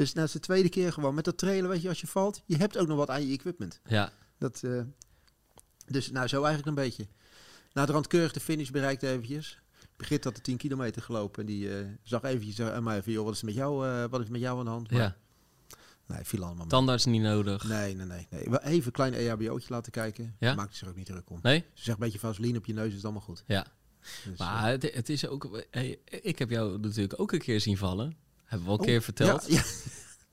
Dus 0.00 0.12
nou, 0.12 0.26
dat 0.26 0.34
is 0.34 0.40
de 0.40 0.46
tweede 0.46 0.68
keer 0.68 0.92
gewoon 0.92 1.14
met 1.14 1.24
dat 1.24 1.38
trailen, 1.38 1.70
weet 1.70 1.82
je, 1.82 1.88
als 1.88 2.00
je 2.00 2.06
valt, 2.06 2.42
je 2.46 2.56
hebt 2.56 2.78
ook 2.78 2.86
nog 2.86 2.96
wat 2.96 3.10
aan 3.10 3.26
je 3.26 3.32
equipment. 3.32 3.80
Ja. 3.86 4.12
Dat, 4.38 4.62
eh, 4.64 4.80
Dus 5.86 6.10
nou, 6.10 6.26
zo 6.26 6.36
eigenlijk 6.36 6.66
een 6.66 6.84
beetje. 6.84 7.06
Na 7.72 7.86
de 7.86 7.92
rand 7.92 8.06
keurig 8.06 8.32
de 8.32 8.40
finish 8.40 8.70
bereikt 8.70 9.02
eventjes. 9.02 9.58
Begint 9.96 10.24
had 10.24 10.34
de 10.34 10.40
10 10.40 10.56
kilometer 10.56 11.02
gelopen. 11.02 11.40
En 11.40 11.46
die 11.46 11.78
eh, 11.78 11.86
zag 12.02 12.22
eventjes 12.22 12.58
eh, 12.58 12.74
aan 12.74 12.82
mij 12.82 13.02
van, 13.02 13.12
joh, 13.12 13.24
wat 13.24 13.34
is, 13.34 13.42
met 13.42 13.54
jou, 13.54 14.08
wat 14.08 14.20
is 14.20 14.28
met 14.28 14.40
jou 14.40 14.58
aan 14.58 14.64
de 14.64 14.70
hand? 14.70 14.90
Maar, 14.90 15.00
Ja, 15.00 15.16
Nee, 16.06 16.24
viel 16.24 16.38
allemaal 16.38 16.56
mee. 16.58 16.66
tandarts 16.66 17.04
niet 17.04 17.22
nodig. 17.22 17.68
Nee, 17.68 17.94
nee, 17.94 18.06
nee. 18.06 18.26
nee. 18.30 18.50
Wel 18.50 18.60
Even 18.60 18.86
een 18.86 18.92
klein 18.92 19.14
EHBO'tje 19.14 19.72
laten 19.72 19.92
kijken. 19.92 20.36
Ja? 20.38 20.54
Maakt 20.54 20.76
zich 20.76 20.88
ook 20.88 20.96
niet 20.96 21.06
druk 21.06 21.30
om. 21.30 21.38
Nee? 21.42 21.58
Ze 21.58 21.82
zegt 21.82 21.98
een 21.98 22.04
beetje 22.04 22.18
vaseline 22.18 22.58
op 22.58 22.66
je 22.66 22.72
neus, 22.72 22.88
is 22.88 22.94
het 22.94 23.04
allemaal 23.04 23.22
goed. 23.22 23.44
Ja. 23.46 23.66
Dus, 24.24 24.38
Maar 24.38 24.68
het, 24.68 24.94
het 24.94 25.08
is 25.08 25.26
ook... 25.26 25.64
hey, 25.70 25.98
ik 26.06 26.38
heb 26.38 26.50
jou 26.50 26.78
natuurlijk 26.78 27.20
ook 27.20 27.32
een 27.32 27.38
keer 27.38 27.60
zien 27.60 27.76
vallen. 27.76 28.16
Hebben 28.50 28.66
we 28.68 28.72
al 28.72 28.78
een 28.78 28.80
oh, 28.80 28.86
keer 28.86 29.02
verteld. 29.02 29.44
Ja, 29.48 29.54
ja. 29.54 29.62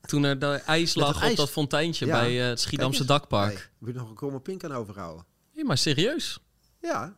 Toen 0.00 0.24
er 0.24 0.38
de 0.38 0.46
ijs 0.46 0.94
lag 0.94 1.16
op 1.16 1.22
ijs. 1.22 1.36
dat 1.36 1.50
fonteintje 1.50 2.06
Ja. 2.06 2.20
bij 2.20 2.40
eh, 2.42 2.48
het 2.48 2.60
Schiedamse 2.60 3.04
dakpark. 3.04 3.52
Nee, 3.54 3.62
heb 3.78 3.88
je 3.88 3.92
nog 4.00 4.08
een 4.08 4.14
kromme 4.14 4.40
pink 4.40 4.64
aan 4.64 4.72
overhouden? 4.72 5.24
Nee, 5.54 5.64
maar 5.64 5.78
serieus. 5.78 6.40
Ja, 6.80 7.16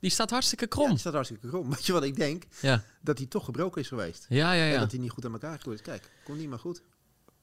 Die 0.00 0.10
staat 0.10 0.30
hartstikke 0.30 0.64
ja, 0.64 0.70
krom. 0.70 0.88
die 0.88 0.98
staat 0.98 1.12
hartstikke 1.12 1.48
krom. 1.48 1.70
Weet 1.74 1.86
je 1.86 1.92
wat 1.92 2.02
ik 2.04 2.16
denk? 2.16 2.44
Ja, 2.60 2.84
Dat 3.00 3.18
hij 3.18 3.26
toch 3.26 3.44
gebroken 3.44 3.80
is 3.82 3.88
geweest. 3.88 4.26
ja, 4.28 4.52
ja. 4.52 4.64
En 4.64 4.72
ja. 4.72 4.78
dat 4.78 4.90
hij 4.90 5.00
niet 5.00 5.10
goed 5.10 5.24
aan 5.24 5.32
elkaar 5.32 5.54
gegroeid 5.54 5.78
is. 5.78 5.84
Kijk, 5.84 6.10
komt 6.24 6.38
niet 6.38 6.48
meer 6.48 6.58
goed. 6.58 6.82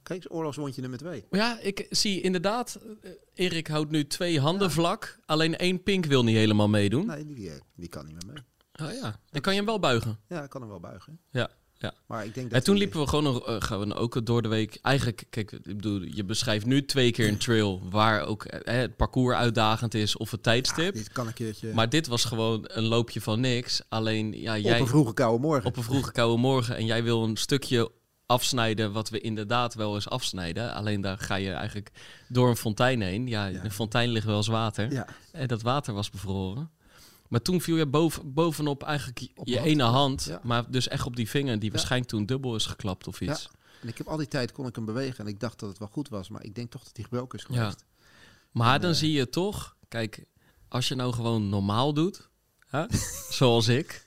Kijk, 0.03 0.25
oorlogswondje 0.29 0.81
nummer 0.81 0.99
twee. 0.99 1.25
Maar 1.29 1.39
ja, 1.39 1.59
ik 1.59 1.85
zie 1.89 2.21
inderdaad... 2.21 2.79
eh, 3.01 3.11
Erik 3.33 3.67
houdt 3.67 3.91
nu 3.91 4.07
twee 4.07 4.39
handen 4.39 4.71
vlak. 4.71 5.19
Alleen 5.25 5.57
één 5.57 5.83
pink 5.83 6.05
wil 6.05 6.23
niet 6.23 6.35
helemaal 6.35 6.69
meedoen. 6.69 7.05
Nee, 7.05 7.25
die, 7.25 7.49
eh, 7.49 7.59
die 7.75 7.89
kan 7.89 8.05
niet 8.05 8.25
meer 8.25 8.33
mee. 8.33 8.87
Oh 8.89 8.93
ja, 9.01 9.19
dan 9.29 9.41
kan 9.41 9.51
je 9.53 9.57
hem 9.59 9.67
wel 9.67 9.79
buigen. 9.79 10.19
Ja, 10.27 10.43
ik 10.43 10.49
kan 10.49 10.61
hem 10.61 10.69
wel 10.69 10.79
buigen. 10.79 11.19
Ja, 11.31 11.49
ja. 11.77 11.93
Maar 12.07 12.25
ik 12.25 12.33
denk 12.33 12.49
dat 12.49 12.59
En 12.59 12.63
toen 12.65 12.77
liepen 12.77 12.99
we 12.99 13.07
gewoon 13.07 13.23
nog, 13.23 13.47
eh, 13.47 13.55
gaan 13.59 13.79
we 13.87 13.95
ook 13.95 14.25
door 14.25 14.41
de 14.41 14.47
week. 14.47 14.79
Eigenlijk, 14.81 15.23
kijk, 15.29 15.51
ik 15.51 15.63
bedoel, 15.63 16.01
je 16.01 16.23
beschrijft 16.23 16.65
nu 16.65 16.85
twee 16.85 17.11
keer 17.11 17.27
een 17.27 17.37
trail 17.37 17.81
waar 17.89 18.21
ook 18.25 18.45
eh, 18.45 18.75
het 18.81 18.95
parcours 18.95 19.35
uitdagend 19.35 19.93
is 19.93 20.17
of 20.17 20.31
het 20.31 20.43
tijdstip. 20.43 20.93
Dit 20.93 21.11
kan 21.11 21.27
een 21.27 21.33
keertje 21.33 21.73
Maar 21.73 21.89
dit 21.89 22.07
was 22.07 22.25
gewoon 22.25 22.61
een 22.67 22.83
loopje 22.83 23.21
van 23.21 23.39
niks. 23.39 23.81
Alleen, 23.89 24.41
ja, 24.41 24.57
jij 24.57 24.73
op 24.75 24.79
een 24.79 24.87
vroege 24.87 25.13
koude 25.13 25.41
morgen. 25.41 25.65
op 25.65 25.77
een 25.77 25.83
vroege 25.83 26.11
koude 26.11 26.37
morgen 26.41 26.75
en 26.75 26.85
jij 26.85 27.03
wil 27.03 27.23
een 27.23 27.37
stukje 27.37 27.91
afsnijden 28.25 28.91
wat 28.91 29.09
we 29.09 29.19
inderdaad 29.19 29.73
wel 29.73 29.95
eens 29.95 30.09
afsnijden. 30.09 30.73
Alleen 30.73 31.01
daar 31.01 31.17
ga 31.17 31.35
je 31.35 31.51
eigenlijk 31.51 31.91
door 32.29 32.49
een 32.49 32.55
fontein 32.55 33.01
heen. 33.01 33.27
Ja, 33.27 33.45
Ja. 33.45 33.63
een 33.63 33.71
fontein 33.71 34.09
ligt 34.09 34.25
wel 34.25 34.37
eens 34.37 34.47
water. 34.47 34.91
Ja, 34.91 35.07
En 35.31 35.47
dat 35.47 35.61
water 35.61 35.93
was 35.93 36.09
bevroren. 36.09 36.69
Maar 37.27 37.41
toen 37.41 37.61
viel 37.61 37.75
je 37.75 37.85
boven, 37.85 38.33
bovenop 38.33 38.83
eigenlijk 38.83 39.19
je, 39.19 39.29
Op 39.35 39.47
je 39.47 39.59
ene 39.59 39.83
hand, 39.83 40.23
ja. 40.23 40.39
Maar 40.43 40.71
dus 40.71 40.87
echt 40.87 41.05
op 41.05 41.15
die 41.15 41.29
vinger 41.29 41.59
die 41.59 41.71
waarschijnlijk 41.71 42.11
toen 42.11 42.25
dubbel 42.25 42.55
is 42.55 42.65
geklapt 42.65 43.07
of 43.07 43.21
iets. 43.21 43.49
en 43.81 43.87
ik 43.87 43.97
heb 43.97 44.07
al 44.07 44.17
die 44.17 44.27
tijd 44.27 44.51
kon 44.51 44.67
ik 44.67 44.75
hem 44.75 44.85
bewegen 44.85 45.25
en 45.25 45.31
ik 45.31 45.39
dacht 45.39 45.59
dat 45.59 45.69
het 45.69 45.77
wel 45.77 45.87
goed 45.87 46.09
was. 46.09 46.29
Maar 46.29 46.43
ik 46.43 46.55
denk 46.55 46.71
toch 46.71 46.83
dat 46.83 46.95
hij 46.95 47.03
gebroken 47.03 47.39
is 47.39 47.45
geweest. 47.45 47.85
Maar 48.51 48.75
En, 48.75 48.81
dan 48.81 48.91
eh, 48.91 48.97
zie 48.97 49.11
je 49.11 49.29
toch, 49.29 49.75
kijk, 49.87 50.25
als 50.67 50.87
je 50.87 50.95
nou 50.95 51.13
gewoon 51.13 51.49
normaal 51.49 51.93
doet, 51.93 52.29
hè, 52.67 52.85
zoals 53.29 53.67
ik. 53.67 54.05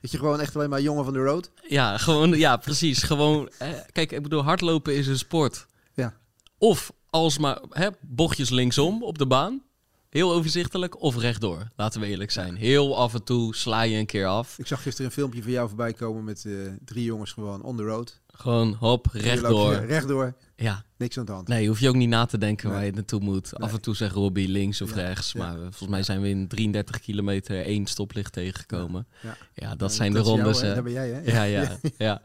Dat 0.00 0.10
je 0.10 0.18
gewoon 0.18 0.40
echt 0.40 0.56
alleen 0.56 0.70
maar 0.70 0.80
jongen 0.80 1.04
van 1.04 1.12
de 1.12 1.18
road. 1.24 1.50
Ja, 1.68 1.98
gewoon, 1.98 2.30
ja, 2.30 2.56
precies. 2.56 3.02
Gewoon, 3.02 3.50
hè, 3.58 3.80
kijk, 3.92 4.12
ik 4.12 4.22
bedoel, 4.22 4.42
hardlopen 4.42 4.96
is 4.96 5.06
een 5.06 5.18
sport. 5.18 5.66
Ja. 5.94 6.14
Of 6.58 6.92
als 7.10 7.38
maar 7.38 7.60
hè, 7.70 7.88
bochtjes 8.00 8.50
linksom 8.50 9.02
op 9.02 9.18
de 9.18 9.26
baan. 9.26 9.62
Heel 10.10 10.32
overzichtelijk. 10.32 11.02
Of 11.02 11.16
rechtdoor. 11.16 11.68
Laten 11.76 12.00
we 12.00 12.06
eerlijk 12.06 12.30
zijn. 12.30 12.56
Heel 12.56 12.96
af 12.96 13.14
en 13.14 13.24
toe 13.24 13.54
sla 13.54 13.82
je 13.82 13.96
een 13.98 14.06
keer 14.06 14.26
af. 14.26 14.58
Ik 14.58 14.66
zag 14.66 14.82
gisteren 14.82 15.06
een 15.06 15.12
filmpje 15.16 15.42
van 15.42 15.52
jou 15.52 15.68
voorbij 15.68 15.92
komen 15.92 16.24
met 16.24 16.44
eh, 16.44 16.52
drie 16.84 17.04
jongens 17.04 17.32
gewoon 17.32 17.62
on 17.62 17.76
the 17.76 17.82
road. 17.82 18.20
Gewoon 18.32 18.74
hop, 18.78 19.06
rechtdoor. 19.12 19.74
Rechtdoor, 19.74 20.34
Ja, 20.56 20.84
niks 20.96 21.18
aan 21.18 21.24
de 21.24 21.32
hand. 21.32 21.48
nee, 21.48 21.68
hoef 21.68 21.80
je 21.80 21.88
ook 21.88 21.94
niet 21.94 22.08
na 22.08 22.24
te 22.26 22.38
denken 22.38 22.66
Nee. 22.68 22.76
waar 22.76 22.84
je 22.86 22.92
naartoe 22.92 23.20
moet. 23.20 23.56
Af 23.60 23.72
en 23.72 23.80
toe 23.80 23.96
zegt 23.96 24.14
Robbie 24.14 24.48
links 24.48 24.80
of 24.80 24.90
Ja, 24.90 24.94
rechts. 24.96 25.32
ja. 25.32 25.38
Maar 25.38 25.54
eh, 25.54 25.60
volgens 25.62 25.88
mij 25.88 26.02
zijn 26.02 26.20
we 26.20 26.28
in 26.28 26.48
33 26.48 27.00
kilometer 27.00 27.64
één 27.64 27.86
stoplicht 27.86 28.32
tegengekomen. 28.32 29.06
Ja. 29.22 29.36
Ja, 29.54 29.74
dat 29.76 29.92
zijn 29.92 30.12
de 30.12 30.18
jou, 30.22 30.30
rondes. 30.30 30.60
hè. 30.60 30.74
Dat 30.74 30.84
ben 30.84 30.92
jij, 30.92 31.08
hè? 31.10 31.20
Ja, 31.32 31.42
ja, 31.42 31.78
ja. 31.98 32.22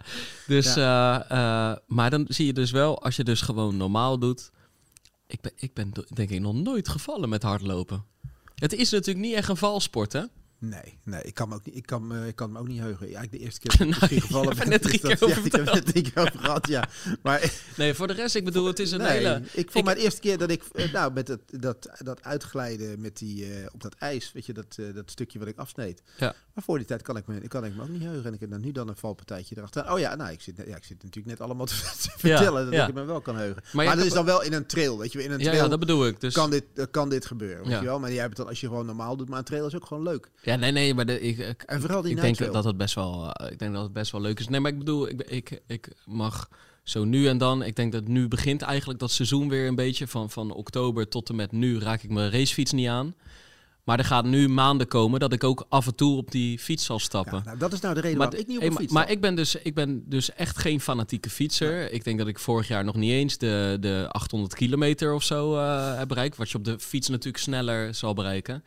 Dus, 0.47 0.75
eh, 0.75 1.75
maar 1.87 2.09
dan 2.09 2.25
zie 2.27 2.45
je 2.45 2.53
dus 2.53 2.71
wel, 2.71 3.03
als 3.03 3.15
je 3.15 3.23
dus 3.23 3.41
gewoon 3.41 3.77
normaal 3.77 4.19
doet. 4.19 4.51
Ik 5.27 5.41
ben, 5.41 5.51
ik 5.55 5.73
ben 5.73 5.91
denk 6.13 6.29
ik 6.29 6.39
nog 6.39 6.53
nooit 6.53 6.89
gevallen 6.89 7.29
met 7.29 7.43
hardlopen. 7.43 8.05
Het 8.55 8.73
is 8.73 8.89
natuurlijk 8.89 9.25
niet 9.25 9.35
echt 9.35 9.49
een 9.49 9.57
valsport, 9.57 10.13
hè? 10.13 10.23
Nee, 10.59 10.97
nee, 11.03 11.21
ik 11.23 11.33
kan 11.33 11.49
me 11.49 11.55
ook 11.55 11.65
niet, 11.65 11.75
ik 11.75 11.85
kan, 11.85 12.07
me- 12.07 12.27
ik 12.27 12.35
kan 12.35 12.51
me 12.51 12.59
ook 12.59 12.67
niet 12.67 12.79
heugen. 12.79 13.09
Ja, 13.09 13.21
ik 13.21 13.31
de 13.31 13.37
eerste 13.39 13.59
keer 13.59 13.71
dat 13.77 13.79
ik 13.87 13.87
Nou, 13.87 13.99
misschien 14.01 14.21
gevallen 14.21 14.57
ben. 14.57 14.69
net 14.69 14.81
drie 14.81 15.01
dat- 15.01 15.17
keer 15.19 15.29
ja, 15.29 15.35
ik 15.45 15.51
heb 15.51 15.73
net 15.73 15.85
drie 15.85 16.01
keer 16.11 16.21
over 16.27 16.39
gehad, 16.39 16.67
ja. 16.67 16.87
Maar 17.21 17.51
Nee, 17.77 17.93
voor 17.93 18.07
de 18.07 18.13
rest, 18.13 18.35
ik 18.35 18.43
bedoel, 18.45 18.65
het 18.67 18.79
is 18.79 18.91
een 18.91 18.99
nee, 18.99 19.09
hele... 19.17 19.41
ik 19.53 19.71
vond 19.71 19.87
ik- 19.89 19.95
de 19.95 20.01
eerste 20.01 20.19
keer 20.21 20.37
dat 20.37 20.49
ik, 20.49 20.63
eh, 20.73 20.93
nou, 20.93 21.13
met 21.13 21.27
dat, 21.27 21.39
dat, 21.47 21.89
dat 22.03 22.23
uitglijden 22.23 23.01
met 23.01 23.17
die, 23.17 23.45
eh, 23.53 23.65
op 23.73 23.81
dat 23.81 23.93
ijs, 23.95 24.31
weet 24.33 24.45
je, 24.45 24.53
dat, 24.53 24.75
eh, 24.79 24.85
dat 24.93 25.11
stukje 25.11 25.39
wat 25.39 25.47
ik 25.47 25.57
afsneed. 25.57 26.01
Ja. 26.17 26.35
Maar 26.53 26.63
voor 26.63 26.77
die 26.77 26.87
tijd 26.87 27.01
kan 27.01 27.17
ik 27.17 27.27
me, 27.27 27.47
kan 27.47 27.65
ik 27.65 27.75
me 27.75 27.81
ook 27.81 27.89
niet 27.89 28.01
heugen. 28.03 28.25
En 28.25 28.33
ik 28.33 28.39
heb 28.39 28.49
dan 28.49 28.61
nu 28.61 28.71
dan 28.71 28.87
een 28.87 28.95
valpartijtje 28.95 29.55
erachter. 29.57 29.91
Oh 29.91 29.99
ja, 29.99 30.15
nou, 30.15 30.31
ik 30.31 30.41
zit, 30.41 30.57
ja, 30.67 30.75
ik 30.75 30.83
zit 30.83 31.03
natuurlijk 31.03 31.25
net 31.25 31.41
allemaal 31.41 31.65
te, 31.65 31.75
te 32.01 32.09
vertellen 32.17 32.65
dat 32.65 32.73
ja. 32.73 32.87
ik 32.87 32.93
me 32.93 33.03
wel 33.03 33.21
kan 33.21 33.35
heugen. 33.35 33.63
Maar 33.73 33.95
dat 33.95 34.05
is 34.05 34.13
dan 34.13 34.25
wel 34.25 34.41
in 34.43 34.53
een 34.53 34.65
trail, 34.65 34.97
weet 34.97 35.11
je, 35.11 35.23
in 35.23 35.31
een 35.31 35.39
trail 35.39 35.63
ja, 35.63 35.67
dat 35.67 35.79
bedoel 35.79 36.07
ik. 36.07 36.21
Dus, 36.21 36.33
kan, 36.33 36.49
dit, 36.49 36.63
kan 36.91 37.09
dit 37.09 37.25
gebeuren, 37.25 37.67
weet 37.67 37.79
je 37.79 37.85
wel. 37.85 37.99
Maar 37.99 38.09
jij 38.11 38.19
hebt 38.19 38.29
het 38.29 38.37
dan 38.37 38.47
als 38.47 38.61
je 38.61 38.67
gewoon 38.67 38.85
normaal 38.85 39.17
doet, 39.17 39.29
maar 39.29 39.39
een 39.39 39.43
trail 39.45 39.65
is 39.67 39.75
ook 39.75 39.85
gewoon 39.85 40.03
leuk. 40.03 40.29
Ja, 40.45 40.55
nee, 40.55 40.71
nee, 40.71 40.93
maar 40.93 41.05
de, 41.05 41.21
ik, 41.21 41.37
ik, 41.37 41.61
En 41.61 41.81
vooral 41.81 42.01
die 42.01 42.11
ik 42.11 42.21
denk 42.21 42.53
dat 42.53 42.63
het 42.63 42.77
best 42.77 42.95
wel, 42.95 43.31
eh, 43.31 43.51
ik 43.51 43.59
denk 43.59 43.73
dat 43.73 43.83
het 43.83 43.93
best 43.93 44.11
wel 44.11 44.21
leuk 44.21 44.39
is. 44.39 44.47
Nee, 44.47 44.59
maar 44.59 44.71
ik 44.71 44.77
bedoel, 44.77 45.09
ik, 45.09 45.21
ik, 45.21 45.61
ik 45.67 45.89
mag 46.05 46.49
zo 46.83 47.03
nu 47.03 47.27
en 47.27 47.37
dan. 47.37 47.63
Ik 47.63 47.75
denk 47.75 47.91
dat 47.91 48.07
nu 48.07 48.27
begint 48.27 48.61
eigenlijk 48.61 48.99
dat 48.99 49.11
seizoen 49.11 49.49
weer 49.49 49.67
een 49.67 49.75
beetje 49.75 50.07
van, 50.07 50.29
van 50.29 50.51
oktober 50.51 51.07
tot 51.07 51.29
en 51.29 51.35
met 51.35 51.51
nu 51.51 51.79
raak 51.79 52.03
ik 52.03 52.09
mijn 52.09 52.31
racefiets 52.31 52.71
niet 52.71 52.87
aan. 52.87 53.15
Maar 53.83 53.99
er 53.99 54.05
gaat 54.05 54.25
nu 54.25 54.47
maanden 54.49 54.87
komen 54.87 55.19
dat 55.19 55.33
ik 55.33 55.43
ook 55.43 55.65
af 55.69 55.87
en 55.87 55.95
toe 55.95 56.17
op 56.17 56.31
die 56.31 56.59
fiets 56.59 56.85
zal 56.85 56.99
stappen. 56.99 57.37
Ja, 57.37 57.43
nou, 57.43 57.57
dat 57.57 57.73
is 57.73 57.79
nou 57.79 57.93
de 57.93 58.01
reden 58.01 58.17
maar, 58.17 58.27
waarom 58.27 58.43
ik 58.43 58.47
niet 58.47 58.57
op 58.57 58.61
hey, 58.61 58.71
maar- 58.71 58.81
fiets 58.81 58.93
maar 58.93 59.03
stap. 59.03 59.15
ik 59.15 59.21
ben, 59.21 59.35
dus, 59.35 59.55
ik 59.55 59.73
ben 59.73 60.03
dus 60.09 60.33
echt 60.33 60.57
geen 60.57 60.81
fanatieke 60.81 61.29
fietser. 61.29 61.91
Ik 61.91 62.03
denk 62.03 62.17
dat 62.17 62.27
ik 62.27 62.39
vorig 62.39 62.67
jaar 62.67 62.83
nog 62.83 62.95
niet 62.95 63.11
eens 63.11 63.37
de, 63.37 63.77
de 63.79 64.07
800 64.11 64.55
kilometer 64.55 65.13
of 65.13 65.23
zo 65.23 65.55
eh, 65.57 65.97
heb 65.97 66.07
bereikt. 66.07 66.37
Wat 66.37 66.49
je 66.49 66.57
op 66.57 66.63
de 66.63 66.79
fiets 66.79 67.09
natuurlijk 67.09 67.43
sneller 67.43 67.95
zal 67.95 68.13
bereiken. 68.13 68.63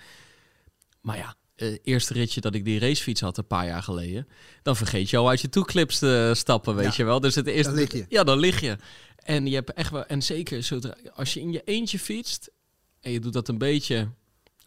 Maar 1.00 1.16
ja, 1.16 1.34
het 1.60 1.80
eerste 1.82 2.12
ritje 2.12 2.40
dat 2.40 2.54
ik 2.54 2.64
die 2.64 2.78
racefiets 2.78 3.20
had 3.20 3.38
een 3.38 3.46
paar 3.46 3.66
jaar 3.66 3.82
geleden. 3.82 4.28
Dan 4.62 4.76
vergeet 4.76 5.10
je 5.10 5.16
al 5.16 5.28
uit 5.28 5.40
je 5.40 5.48
toeclips 5.48 5.98
te 5.98 6.32
stappen, 6.34 6.74
weet 6.74 6.84
Ja, 6.84 6.92
je 6.96 7.04
wel. 7.04 7.20
Dus 7.20 7.34
het 7.34 7.46
eerste, 7.46 7.72
dan 7.72 7.80
lig 7.80 7.92
je. 7.92 8.06
Ja, 8.08 8.24
dan 8.24 8.38
lig 8.38 8.60
je. 8.60 8.76
En 9.16 9.46
je 9.46 9.54
hebt 9.54 9.72
echt 9.72 9.90
wel, 9.90 10.06
en 10.06 10.22
zeker 10.22 10.62
zodra, 10.62 10.96
als 11.14 11.34
je 11.34 11.40
in 11.40 11.52
je 11.52 11.62
eentje 11.64 11.98
fietst 11.98 12.50
en 13.00 13.10
je 13.10 13.20
doet 13.20 13.32
dat 13.32 13.48
een 13.48 13.58
beetje. 13.58 14.08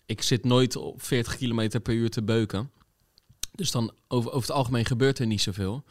Ik 0.06 0.22
zit 0.22 0.46
nooit 0.46 0.76
op 0.76 1.04
40 1.04 1.38
kilometer 1.38 1.80
per 1.80 1.94
uur 1.94 2.10
te 2.10 2.24
beuken. 2.24 2.72
Dus 3.56 3.72
dan 3.72 3.94
over, 4.08 4.32
over 4.32 4.48
het 4.48 4.58
algemeen 4.58 4.86
gebeurt 4.86 5.20
er 5.20 5.26
niet 5.26 5.42
zoveel. 5.42 5.84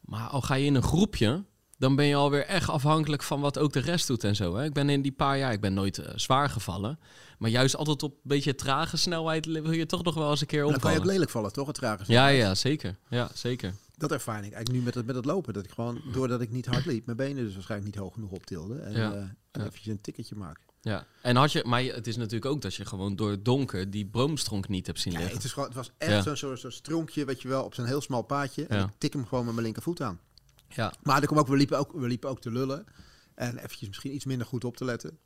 Maar 0.00 0.28
al 0.28 0.40
ga 0.40 0.54
je 0.54 0.64
in 0.64 0.74
een 0.74 0.82
groepje, 0.82 1.44
dan 1.78 1.96
ben 1.96 2.04
je 2.04 2.14
alweer 2.14 2.44
echt 2.44 2.68
afhankelijk 2.68 3.22
van 3.22 3.40
wat 3.40 3.58
ook 3.58 3.72
de 3.72 3.80
rest 3.80 4.06
doet 4.06 4.24
en 4.24 4.36
zo. 4.36 4.56
Hè? 4.56 4.64
Ik 4.64 4.72
ben 4.72 4.88
in 4.90 5.02
die 5.02 5.12
paar 5.12 5.38
jaar, 5.38 5.52
ik 5.52 5.60
ben 5.60 5.74
nooit 5.74 5.98
eh, 5.98 6.12
zwaar 6.16 6.50
gevallen. 6.50 6.98
Maar 7.38 7.50
juist 7.50 7.76
altijd 7.76 8.02
op 8.02 8.12
een 8.12 8.18
beetje 8.22 8.54
trage 8.54 8.96
snelheid 8.96 9.46
wil 9.46 9.70
je 9.72 9.86
toch 9.86 10.02
nog 10.02 10.14
wel 10.14 10.30
eens 10.30 10.40
een 10.40 10.46
keer 10.46 10.62
Dan 10.62 10.70
kan 10.70 10.78
je 10.80 10.86
ook 10.86 10.92
opvallen. 10.92 11.12
lelijk 11.12 11.30
vallen, 11.30 11.52
toch? 11.52 11.66
Het 11.66 11.76
trager. 11.76 12.04
Ja, 12.08 12.28
ja, 12.28 12.54
zeker. 12.54 12.96
Ja, 13.08 13.28
zeker. 13.34 13.74
Dat 13.96 14.12
ervaar 14.12 14.36
ik 14.36 14.42
eigenlijk 14.52 14.72
nu 14.72 14.80
met 14.80 14.94
het, 14.94 15.06
met 15.06 15.16
het 15.16 15.24
lopen. 15.24 15.52
Dat 15.54 15.64
ik 15.64 15.70
gewoon, 15.70 16.00
doordat 16.12 16.40
ik 16.40 16.50
niet 16.50 16.66
hard 16.66 16.86
liep, 16.86 17.04
mijn 17.06 17.16
benen 17.16 17.44
dus 17.44 17.54
waarschijnlijk 17.54 17.94
niet 17.94 18.02
hoog 18.02 18.14
genoeg 18.14 18.30
optilde. 18.30 18.78
En 18.78 18.92
Ja, 18.92 19.12
eh, 19.12 19.18
en 19.18 19.36
ja. 19.52 19.60
eventjes 19.66 19.86
een 19.86 20.00
tikketje 20.00 20.34
maak. 20.34 20.58
Ja. 20.80 21.06
En 21.22 21.36
had 21.36 21.52
je, 21.52 21.64
maar 21.66 21.82
het 21.82 22.06
is 22.06 22.16
natuurlijk 22.16 22.44
ook 22.44 22.62
dat 22.62 22.74
je 22.74 22.84
gewoon 22.84 23.16
door 23.16 23.30
het 23.30 23.44
donker 23.44 23.90
die 23.90 24.06
boomstronk 24.06 24.68
niet 24.68 24.86
hebt 24.86 25.00
zien 25.00 25.12
liggen. 25.12 25.34
het, 25.34 25.44
is 25.44 25.52
gewoon, 25.52 25.68
het 25.68 25.76
was 25.76 25.90
echt 25.98 26.10
Ja. 26.12 26.22
zo'n 26.22 26.36
soort 26.36 26.60
zo'n 26.60 26.70
stronkje, 26.70 27.24
weet 27.24 27.42
je 27.42 27.48
wel, 27.48 27.64
op 27.64 27.74
zo'n 27.74 27.84
heel 27.86 28.00
smal 28.00 28.22
paadje. 28.22 28.66
En 28.66 28.80
ik 28.84 28.90
tik 28.98 29.12
hem 29.12 29.26
gewoon 29.26 29.44
met 29.44 29.52
mijn 29.52 29.64
linkervoet 29.66 30.00
aan. 30.02 30.20
Ja. 30.68 30.92
Maar 31.02 31.20
er 31.20 31.26
kwam 31.26 31.38
ook, 31.38 31.46
we, 31.46 31.56
liepen 31.56 31.78
ook, 31.78 31.92
we 31.92 32.06
liepen 32.06 32.30
ook 32.30 32.40
te 32.40 32.50
lullen. 32.50 32.84
En 33.34 33.58
eventjes 33.58 33.88
misschien 33.88 34.14
iets 34.14 34.24
minder 34.24 34.46
goed 34.46 34.64
op 34.64 34.76
te 34.76 34.84
letten. 34.84 35.18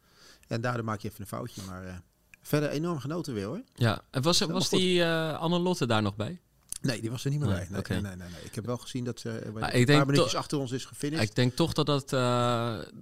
En 0.48 0.60
daardoor 0.60 0.84
maak 0.84 1.00
je 1.00 1.08
even 1.08 1.20
een 1.20 1.26
foutje. 1.26 1.62
Maar 1.66 1.86
eh, 1.86 1.94
verder 2.42 2.68
enorm 2.68 2.98
genoten 2.98 3.34
weer 3.34 3.46
hoor. 3.46 3.62
ja. 3.74 4.02
En 4.10 4.22
was, 4.22 4.40
was 4.40 4.68
die 4.68 5.02
eh 5.02 5.38
Anne 5.38 5.58
Lotte 5.58 5.86
daar 5.86 6.02
nog 6.02 6.16
bij? 6.16 6.40
Nee, 6.80 7.00
die 7.00 7.10
was 7.10 7.24
er 7.24 7.30
niet 7.30 7.40
meer 7.40 7.48
Nee, 7.48 7.82
bij. 7.82 8.00
Nee, 8.00 8.00
nee, 8.00 8.16
nee. 8.16 8.44
Ik 8.44 8.54
heb 8.54 8.66
wel 8.66 8.76
gezien 8.76 9.04
dat 9.04 9.20
ze 9.20 9.28
Maar 9.28 9.62
een 9.62 9.78
ik 9.78 9.86
paar 9.86 9.94
denk 9.94 10.06
minuutjes 10.06 10.34
achter 10.34 10.58
ons 10.58 10.72
is 10.72 10.84
gefinished. 10.84 11.28
Ik 11.28 11.34
denk 11.34 11.54
toch 11.54 11.72
dat 11.72 11.86
dat, 11.86 12.08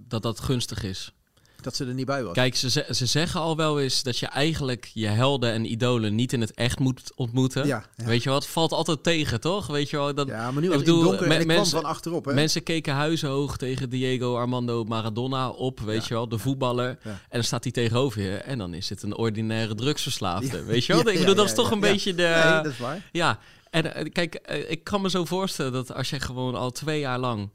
dat, 0.07 0.21
dat 0.21 0.39
gunstig 0.39 0.83
is. 0.83 1.13
Dat 1.61 1.75
ze 1.75 1.85
er 1.85 1.93
niet 1.93 2.05
bij 2.05 2.23
was. 2.23 2.33
Kijk, 2.33 2.55
ze, 2.55 2.69
ze 2.69 2.85
ze 2.89 3.05
zeggen 3.05 3.39
al 3.39 3.55
wel 3.55 3.79
eens 3.79 4.03
dat 4.03 4.17
je 4.17 4.25
eigenlijk 4.27 4.89
je 4.93 5.07
helden 5.07 5.51
en 5.51 5.71
idolen 5.71 6.15
niet 6.15 6.33
in 6.33 6.41
het 6.41 6.53
echt 6.53 6.79
moet 6.79 7.11
ontmoeten. 7.15 7.67
ja, 7.67 7.85
ja. 7.95 8.05
Weet 8.05 8.23
je 8.23 8.29
wat? 8.29 8.47
Valt 8.47 8.71
altijd 8.71 9.03
tegen, 9.03 9.39
toch? 9.39 9.67
Weet 9.67 9.89
je 9.89 9.97
wel? 9.97 10.13
Dat, 10.13 10.27
ja, 10.27 10.51
maar 10.51 10.61
nu 10.61 10.71
ik 10.71 10.77
bedoel, 10.77 11.03
donker 11.03 11.27
me- 11.27 11.45
mensen- 11.45 11.81
van 11.81 11.89
achterop. 11.89 12.25
Hè? 12.25 12.33
Mensen 12.33 12.63
keken 12.63 12.93
huizenhoog 12.93 13.57
tegen 13.57 13.89
Diego 13.89 14.35
Armando 14.37 14.83
Maradona 14.83 15.49
op, 15.49 15.79
weet 15.79 16.07
je 16.07 16.13
wel, 16.13 16.27
de 16.29 16.37
voetballer. 16.37 16.97
En 17.03 17.19
dan 17.29 17.43
staat 17.43 17.63
hij 17.63 17.71
tegenover 17.71 18.21
je 18.21 18.35
en 18.35 18.57
dan 18.57 18.73
is 18.73 18.89
het 18.89 19.03
een 19.03 19.15
ordinaire 19.17 19.75
drugsverslaafde, 19.75 20.63
weet 20.63 20.85
je 20.85 20.93
wel? 20.93 21.07
Ik 21.07 21.19
bedoel, 21.19 21.35
dat 21.35 21.45
is 21.45 21.53
toch 21.53 21.71
een 21.71 21.79
beetje 21.79 22.13
de... 22.15 22.41
Nee, 22.43 22.63
dat 22.63 22.71
is 22.71 22.77
waar. 22.77 23.09
Ja, 23.11 23.39
en 23.69 23.93
eh, 23.95 24.05
kijk, 24.11 24.35
eh, 24.35 24.71
ik 24.71 24.83
kan 24.83 25.01
me 25.01 25.09
zo 25.09 25.25
voorstellen 25.25 25.71
dat 25.71 25.93
als 25.93 26.09
je 26.09 26.19
gewoon 26.19 26.55
al 26.55 26.71
twee 26.71 26.99
jaar 26.99 27.19
lang 27.19 27.49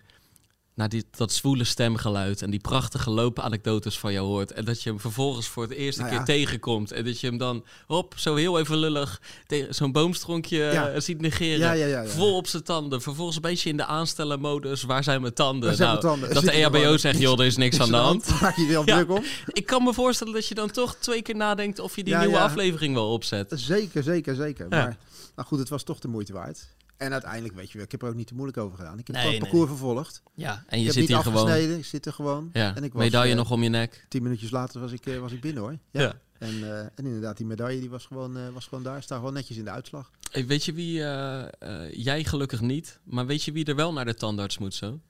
naar 0.77 0.89
die, 0.89 1.05
dat 1.11 1.33
zwoele 1.33 1.65
stemgeluid 1.65 2.43
en 2.43 2.51
die 2.51 2.61
prachtige 2.61 3.11
loopanekdotes 3.11 3.99
van 3.99 4.13
jou 4.13 4.27
hoort. 4.27 4.53
En 4.53 4.65
dat 4.65 4.83
je 4.83 4.91
hem 4.91 5.01
vervolgens 5.01 5.47
voor 5.47 5.63
het 5.63 5.73
eerste 5.73 6.03
Nou 6.03 6.15
keer 6.15 6.25
tegenkomt. 6.25 6.93
En 6.93 7.05
dat 7.05 7.21
je 7.21 7.27
hem 7.27 7.39
dan, 7.39 7.65
hop, 7.87 8.15
zo 8.17 8.35
heel 8.35 8.59
even 8.59 8.77
lullig 8.77 9.21
tegen 9.47 9.75
zo'n 9.75 9.93
boomstronkje 9.93 10.57
Ja. 10.59 10.89
eh, 10.89 11.01
ziet 11.01 11.21
negeren. 11.21 11.77
Ja. 11.79 12.07
Vol 12.07 12.37
op 12.37 12.47
zijn 12.47 12.63
tanden. 12.63 13.03
Vervolgens 13.03 13.37
een 13.37 13.43
beetje 13.43 13.69
in 13.71 13.77
de 13.77 13.85
aanstellenmodus. 13.87 14.83
Waar 14.83 15.05
zijn 15.05 15.21
mijn 15.21 15.35
tanden? 15.35 15.69
Waar 15.69 15.77
zijn 15.77 15.89
Nou, 15.89 16.01
mijn 16.03 16.13
tanden? 16.13 16.35
Dat 16.35 16.45
de 16.45 16.51
Zit 16.51 16.59
EHBO 16.65 16.79
gewoon- 16.79 16.99
zegt, 16.99 17.19
joh, 17.19 17.39
er 17.41 17.47
is 17.47 17.57
niks 17.57 17.81
aan 17.81 17.91
de 17.91 17.97
hand. 17.97 18.29
Maak 18.41 18.57
je 18.57 18.67
wel 18.67 18.85
druk 18.85 19.11
om? 19.11 19.25
Ik 19.47 19.67
kan 19.67 19.83
me 19.85 19.93
voorstellen 19.95 20.33
dat 20.33 20.47
je 20.49 20.55
dan 20.55 20.71
toch 20.71 20.97
twee 20.97 21.23
keer 21.23 21.37
nadenkt 21.37 21.79
of 21.79 21.97
je 21.97 22.05
die 22.05 22.17
nieuwe 22.17 22.39
aflevering 22.39 22.95
wel 22.95 23.13
opzet. 23.13 23.53
Zeker, 23.55 24.03
zeker, 24.03 24.35
zeker. 24.35 24.69
Maar 24.69 24.97
nou 25.37 25.49
goed, 25.49 25.59
het 25.59 25.69
was 25.69 25.83
toch 25.83 25.99
de 25.99 26.09
moeite 26.09 26.33
waard. 26.33 26.67
En 26.97 27.13
uiteindelijk, 27.13 27.55
weet 27.55 27.67
je 27.71 27.75
wel, 27.75 27.83
ik 27.85 27.91
heb 27.91 28.03
er 28.03 28.09
ook 28.09 28.15
niet 28.15 28.27
te 28.27 28.35
moeilijk 28.35 28.59
over 28.59 28.77
gedaan. 28.79 28.99
Ik 28.99 29.07
heb 29.07 29.17
Nee, 29.17 29.25
gewoon 29.25 29.41
het 29.41 29.53
nee, 29.53 29.61
parcours 29.61 29.79
vervolgd. 29.81 30.23
Ja, 30.35 30.53
en 30.53 30.63
Ik 30.67 30.79
je 30.79 30.85
heb 30.85 30.93
zit 30.95 31.09
hier 31.09 31.17
gewoon. 31.19 31.51
ik 31.79 31.85
zit 31.85 32.07
er 32.07 32.13
gewoon. 32.13 32.51
Ja, 32.53 32.75
En 32.77 32.85
ik 32.85 32.93
was, 32.93 33.03
medaille 33.03 33.31
eh, 33.33 33.37
nog 33.39 33.51
om 33.51 33.63
je 33.63 33.69
nek. 33.69 34.07
Tien 34.09 34.23
minuutjes 34.23 34.51
later 34.51 34.81
was 34.81 34.93
ik, 34.93 35.07
eh, 35.07 35.19
was 35.19 35.33
ik 35.33 35.41
binnen 35.41 35.63
hoor. 35.63 35.79
Ja. 35.91 36.01
Ja. 36.01 36.15
En, 36.39 36.63
eh, 36.63 36.79
en 36.81 36.91
inderdaad, 36.97 37.37
die 37.37 37.47
medaille 37.47 37.81
die 37.81 37.91
was, 37.91 38.07
gewoon, 38.07 38.53
was 38.53 38.67
gewoon 38.67 38.85
daar. 38.85 39.03
Staat 39.03 39.19
gewoon 39.19 39.33
netjes 39.33 39.57
in 39.57 39.65
de 39.65 39.71
uitslag. 39.71 40.11
Hey, 40.31 40.47
weet 40.47 40.65
je 40.65 40.73
wie, 40.73 40.93
jij 42.03 42.25
gelukkig 42.25 42.61
niet, 42.61 43.01
maar 43.05 43.27
weet 43.27 43.43
je 43.43 43.53
wie 43.53 43.65
er 43.65 43.77
wel 43.77 43.93
naar 43.93 44.05
de 44.05 44.15
tandarts 44.15 44.59
moet 44.59 44.75
zo? 44.75 45.01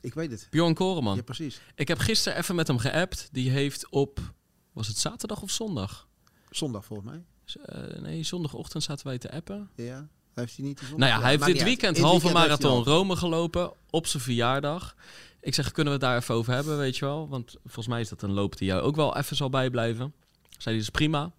Ik 0.00 0.14
weet 0.14 0.30
het. 0.30 0.46
Bjorn 0.50 0.74
Koreman. 0.74 1.16
Ja, 1.16 1.22
precies. 1.22 1.60
Ik 1.74 1.88
heb 1.88 1.98
gisteren 1.98 2.38
even 2.38 2.54
met 2.54 2.66
hem 2.66 2.78
geappt. 2.78 3.28
Die 3.32 3.50
heeft 3.50 3.88
op, 3.90 4.20
was 4.72 4.86
het 4.88 4.98
zaterdag 4.98 5.42
of 5.42 5.50
zondag? 5.50 6.08
Zondag 6.50 6.84
volgens 6.84 7.10
mij. 7.10 7.24
Z- 7.44 7.56
nee, 8.00 8.22
zondagochtend 8.22 8.82
zaten 8.82 9.06
wij 9.06 9.18
te 9.18 9.30
appen. 9.30 9.70
Ja. 9.74 10.08
Heeft 10.38 10.56
hij 10.56 10.66
niet? 10.66 10.82
Nou 10.96 11.10
ja, 11.12 11.20
hij 11.20 11.30
heeft 11.30 11.44
dit 11.44 11.62
weekend 11.62 11.98
halve 11.98 12.26
weekend 12.26 12.46
marathon. 12.46 12.84
Rome 12.84 13.16
gelopen 13.16 13.72
op 13.90 14.06
zijn 14.06 14.22
verjaardag. 14.22 14.94
Ik 15.40 15.54
zeg, 15.54 15.72
kunnen 15.72 15.92
we 15.92 15.98
het 15.98 16.08
daar 16.08 16.18
even 16.18 16.34
over 16.34 16.52
hebben, 16.52 16.78
weet 16.78 16.96
je 16.96 17.04
wel? 17.04 17.28
Want 17.28 17.56
volgens 17.62 17.86
mij 17.86 18.00
is 18.00 18.08
dat 18.08 18.22
een 18.22 18.32
loop 18.32 18.58
die 18.58 18.68
jou 18.68 18.82
ook 18.82 18.96
wel 18.96 19.16
even 19.16 19.36
zal 19.36 19.50
bijblijven. 19.50 20.14
Zei 20.58 20.74
hij, 20.74 20.84
is 20.84 20.90
prima. 20.90 21.30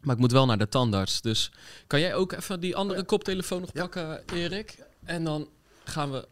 Maar 0.00 0.14
ik 0.14 0.20
moet 0.20 0.32
wel 0.32 0.46
naar 0.46 0.58
de 0.58 0.68
tandarts. 0.68 1.20
Dus 1.20 1.50
kan 1.86 2.00
jij 2.00 2.14
ook 2.14 2.32
even 2.32 2.60
die 2.60 2.76
andere 2.76 3.04
koptelefoon 3.04 3.60
nog 3.60 3.72
pakken, 3.72 4.22
Erik? 4.34 4.78
En 5.04 5.24
dan 5.24 5.48
gaan 5.84 6.10
we 6.10 6.28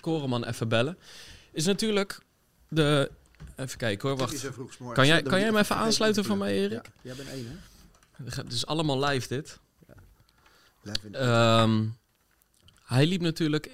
Koreman 0.00 0.44
even 0.44 0.68
bellen. 0.68 0.98
Is 1.52 1.64
natuurlijk 1.64 2.20
de... 2.68 3.10
Even 3.56 3.78
kijken 3.78 4.08
hoor, 4.08 4.18
wacht. 4.18 4.50
Kan 4.92 5.06
jij, 5.06 5.22
kan 5.22 5.38
jij 5.38 5.48
hem 5.48 5.56
even 5.56 5.76
aansluiten 5.76 6.22
te 6.22 6.28
van 6.28 6.38
mij, 6.38 6.52
Erik? 6.52 6.84
Ja, 6.84 6.92
jij 7.02 7.14
bent 7.14 7.28
één 7.28 7.46
hè? 7.46 7.56
Het 8.24 8.52
is 8.52 8.66
allemaal 8.66 9.04
live 9.04 9.28
dit. 9.28 9.58
Ehm, 11.12 11.84
hij 12.84 13.06
liep 13.06 13.20
natuurlijk. 13.20 13.70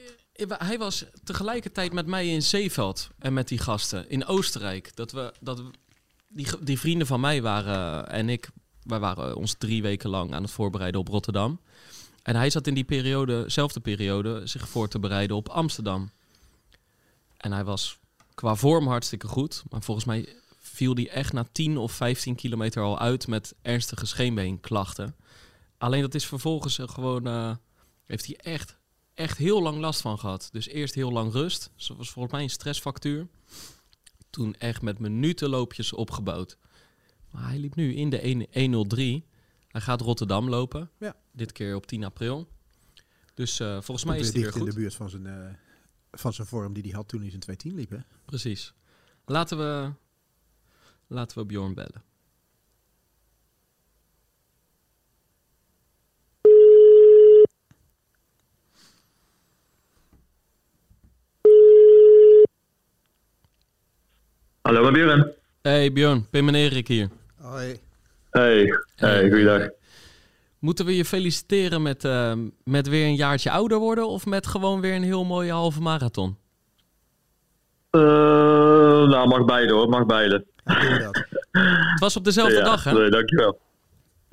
Hij 0.49 0.79
was 0.79 1.05
tegelijkertijd 1.25 1.93
met 1.93 2.07
mij 2.07 2.29
in 2.29 2.43
Zeeveld 2.43 3.09
en 3.19 3.33
met 3.33 3.49
die 3.49 3.59
gasten 3.59 4.11
in 4.11 4.27
Oostenrijk. 4.27 4.97
Dat 4.97 5.13
we, 5.13 5.33
dat 5.41 5.59
we- 5.59 5.71
die, 6.29 6.47
die 6.61 6.79
vrienden 6.79 7.07
van 7.07 7.21
mij 7.21 7.43
waren 7.43 8.09
en 8.09 8.29
ik, 8.29 8.49
wij 8.83 8.99
waren 8.99 9.37
ons 9.37 9.55
drie 9.59 9.83
weken 9.83 10.11
lang 10.11 10.35
aan 10.35 10.43
het 10.43 10.51
voorbereiden 10.51 11.01
op 11.01 11.09
Rotterdam. 11.09 11.61
En 12.23 12.37
hij 12.37 12.51
zat 12.51 12.67
in 12.67 12.75
die 12.75 12.85
periode, 12.85 13.45
zelfde 13.47 13.81
periode, 13.81 14.41
zich 14.47 14.69
voor 14.69 14.89
te 14.89 14.99
bereiden 14.99 15.37
op 15.37 15.49
Amsterdam. 15.49 16.11
En 17.37 17.53
hij 17.53 17.65
was 17.65 17.99
qua 18.35 18.55
vorm 18.55 18.87
hartstikke 18.87 19.27
goed, 19.29 19.63
maar 19.71 19.83
volgens 19.83 20.07
mij 20.07 20.29
viel 20.61 20.95
hij 20.95 21.09
echt 21.09 21.33
na 21.33 21.47
10 21.53 21.77
of 21.77 21.93
15 21.93 22.35
kilometer 22.35 22.83
al 22.83 22.99
uit 22.99 23.27
met 23.27 23.55
ernstige 23.63 24.07
scheenbeenklachten. 24.07 25.17
Alleen 25.85 26.01
dat 26.01 26.15
is 26.15 26.27
vervolgens 26.27 26.79
eh, 26.79 26.89
gewoon, 26.89 27.27
eh, 27.27 27.57
heeft 28.05 28.27
hij 28.27 28.37
echt, 28.37 28.79
echt 29.15 29.39
heel 29.39 29.63
lang 29.63 29.79
last 29.79 30.01
van 30.01 30.19
gehad. 30.19 30.49
Dus 30.53 30.69
eerst 30.69 30.95
heel 30.95 31.13
lang 31.13 31.33
rust. 31.33 31.71
Dus 31.77 31.87
dat 31.87 31.97
was 31.97 32.11
volgens 32.11 32.35
mij 32.35 32.43
een 32.43 32.51
stressfactuur. 32.51 33.29
Toen 34.31 34.55
echt 34.55 34.83
met 34.83 34.99
minutenloopjes 34.99 35.93
opgebouwd. 35.93 36.59
Maar 37.31 37.49
hij 37.49 37.59
liep 37.59 37.75
nu 37.75 37.95
in 37.95 38.11
de 38.11 38.47
1- 38.51 38.51
103. 38.53 39.27
Hij 39.69 39.81
gaat 39.81 40.01
Rotterdam 40.01 40.49
lopen. 40.49 40.91
Ja. 40.99 41.17
Dit 41.33 41.53
keer 41.53 41.75
op 41.75 41.87
10 41.87 42.05
april. 42.05 42.49
Dus 43.35 43.61
eh, 43.61 43.67
volgens 43.69 43.87
Komt 43.87 44.05
mij 44.05 44.19
is 44.19 44.25
hij 44.25 44.35
weer 44.35 44.43
dicht 44.43 44.55
in 44.55 44.61
goed. 44.61 44.71
de 44.71 44.77
buurt 44.77 44.95
van 44.95 45.11
zijn, 45.11 45.59
van 46.11 46.33
zijn 46.33 46.47
vorm 46.47 46.73
die 46.73 46.83
hij 46.83 46.93
had 46.93 47.09
toen 47.09 47.21
hij 47.21 47.29
zijn 47.29 47.41
210 47.41 47.75
liep. 47.75 47.91
Hè? 47.91 48.17
Precies. 48.25 48.75
Laten 49.25 49.59
we, 49.59 49.93
laten 51.07 51.39
we 51.39 51.45
Bjorn 51.45 51.75
bellen. 51.75 52.03
Hallo, 64.65 64.83
met 64.83 64.93
Björn. 64.93 65.33
Hey 65.63 65.93
Bjorn, 65.93 66.27
Pim 66.31 66.49
en 66.49 66.55
Erik 66.55 66.89
hier. 66.89 67.09
Hoi. 67.41 67.81
Hey, 68.31 68.79
hey, 68.97 69.29
goeiedag. 69.29 69.69
Moeten 70.59 70.85
we 70.85 70.97
je 70.97 71.05
feliciteren 71.05 71.83
met, 71.83 72.05
eh, 72.05 72.33
met 72.65 72.89
weer 72.89 73.07
een 73.07 73.15
jaartje 73.15 73.51
ouder 73.51 73.79
worden 73.79 74.09
of 74.09 74.27
met 74.27 74.47
gewoon 74.47 74.81
weer 74.81 74.95
een 74.95 75.03
heel 75.03 75.25
mooie 75.25 75.53
halve 75.53 75.81
marathon? 75.81 76.37
Eh, 77.91 78.01
nou, 79.09 79.29
mag 79.29 79.45
beide 79.45 79.73
hoor, 79.73 79.89
mag 79.89 80.07
beide. 80.07 80.45
Doe 80.65 80.99
dat? 80.99 81.25
Het 81.93 82.01
was 82.01 82.17
op 82.17 82.25
dezelfde 82.25 82.57
ja, 82.57 82.65
dag, 82.65 82.85
hè? 82.85 82.93
Nee, 82.93 83.11
dankjewel. 83.11 83.59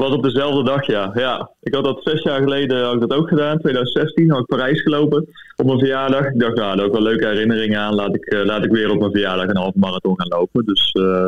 Was 0.02 0.12
op 0.12 0.24
dezelfde 0.24 0.64
dag, 0.64 0.86
ja. 0.86 1.12
ja. 1.14 1.50
Ik 1.62 1.74
had 1.74 1.84
dat 1.84 2.04
zes 2.04 2.22
jaar 2.22 2.42
geleden 2.42 2.84
had 2.84 2.94
ik 2.94 3.00
dat 3.00 3.14
ook 3.14 3.28
gedaan. 3.28 3.60
2016 3.60 4.32
had 4.32 4.40
ik 4.40 4.46
Parijs 4.46 4.82
gelopen 4.82 5.28
op 5.56 5.66
mijn 5.66 5.80
verjaardag. 5.80 6.26
Ik 6.26 6.40
dacht, 6.40 6.56
nou, 6.56 6.76
daar 6.76 6.86
ook 6.86 6.92
wel 6.92 7.02
leuke 7.02 7.28
herinneringen 7.28 7.80
aan. 7.80 7.94
Laat 7.94 8.16
ik, 8.16 8.26
eh, 8.26 8.46
laat 8.46 8.64
ik 8.64 8.72
weer 8.72 8.90
op 8.90 9.00
mijn 9.00 9.12
verjaardag 9.12 9.48
een 9.48 9.58
halve 9.58 9.80
marathon 9.80 10.20
gaan 10.20 10.28
lopen. 10.28 10.66
Dus 10.66 10.92
eh, 10.92 11.28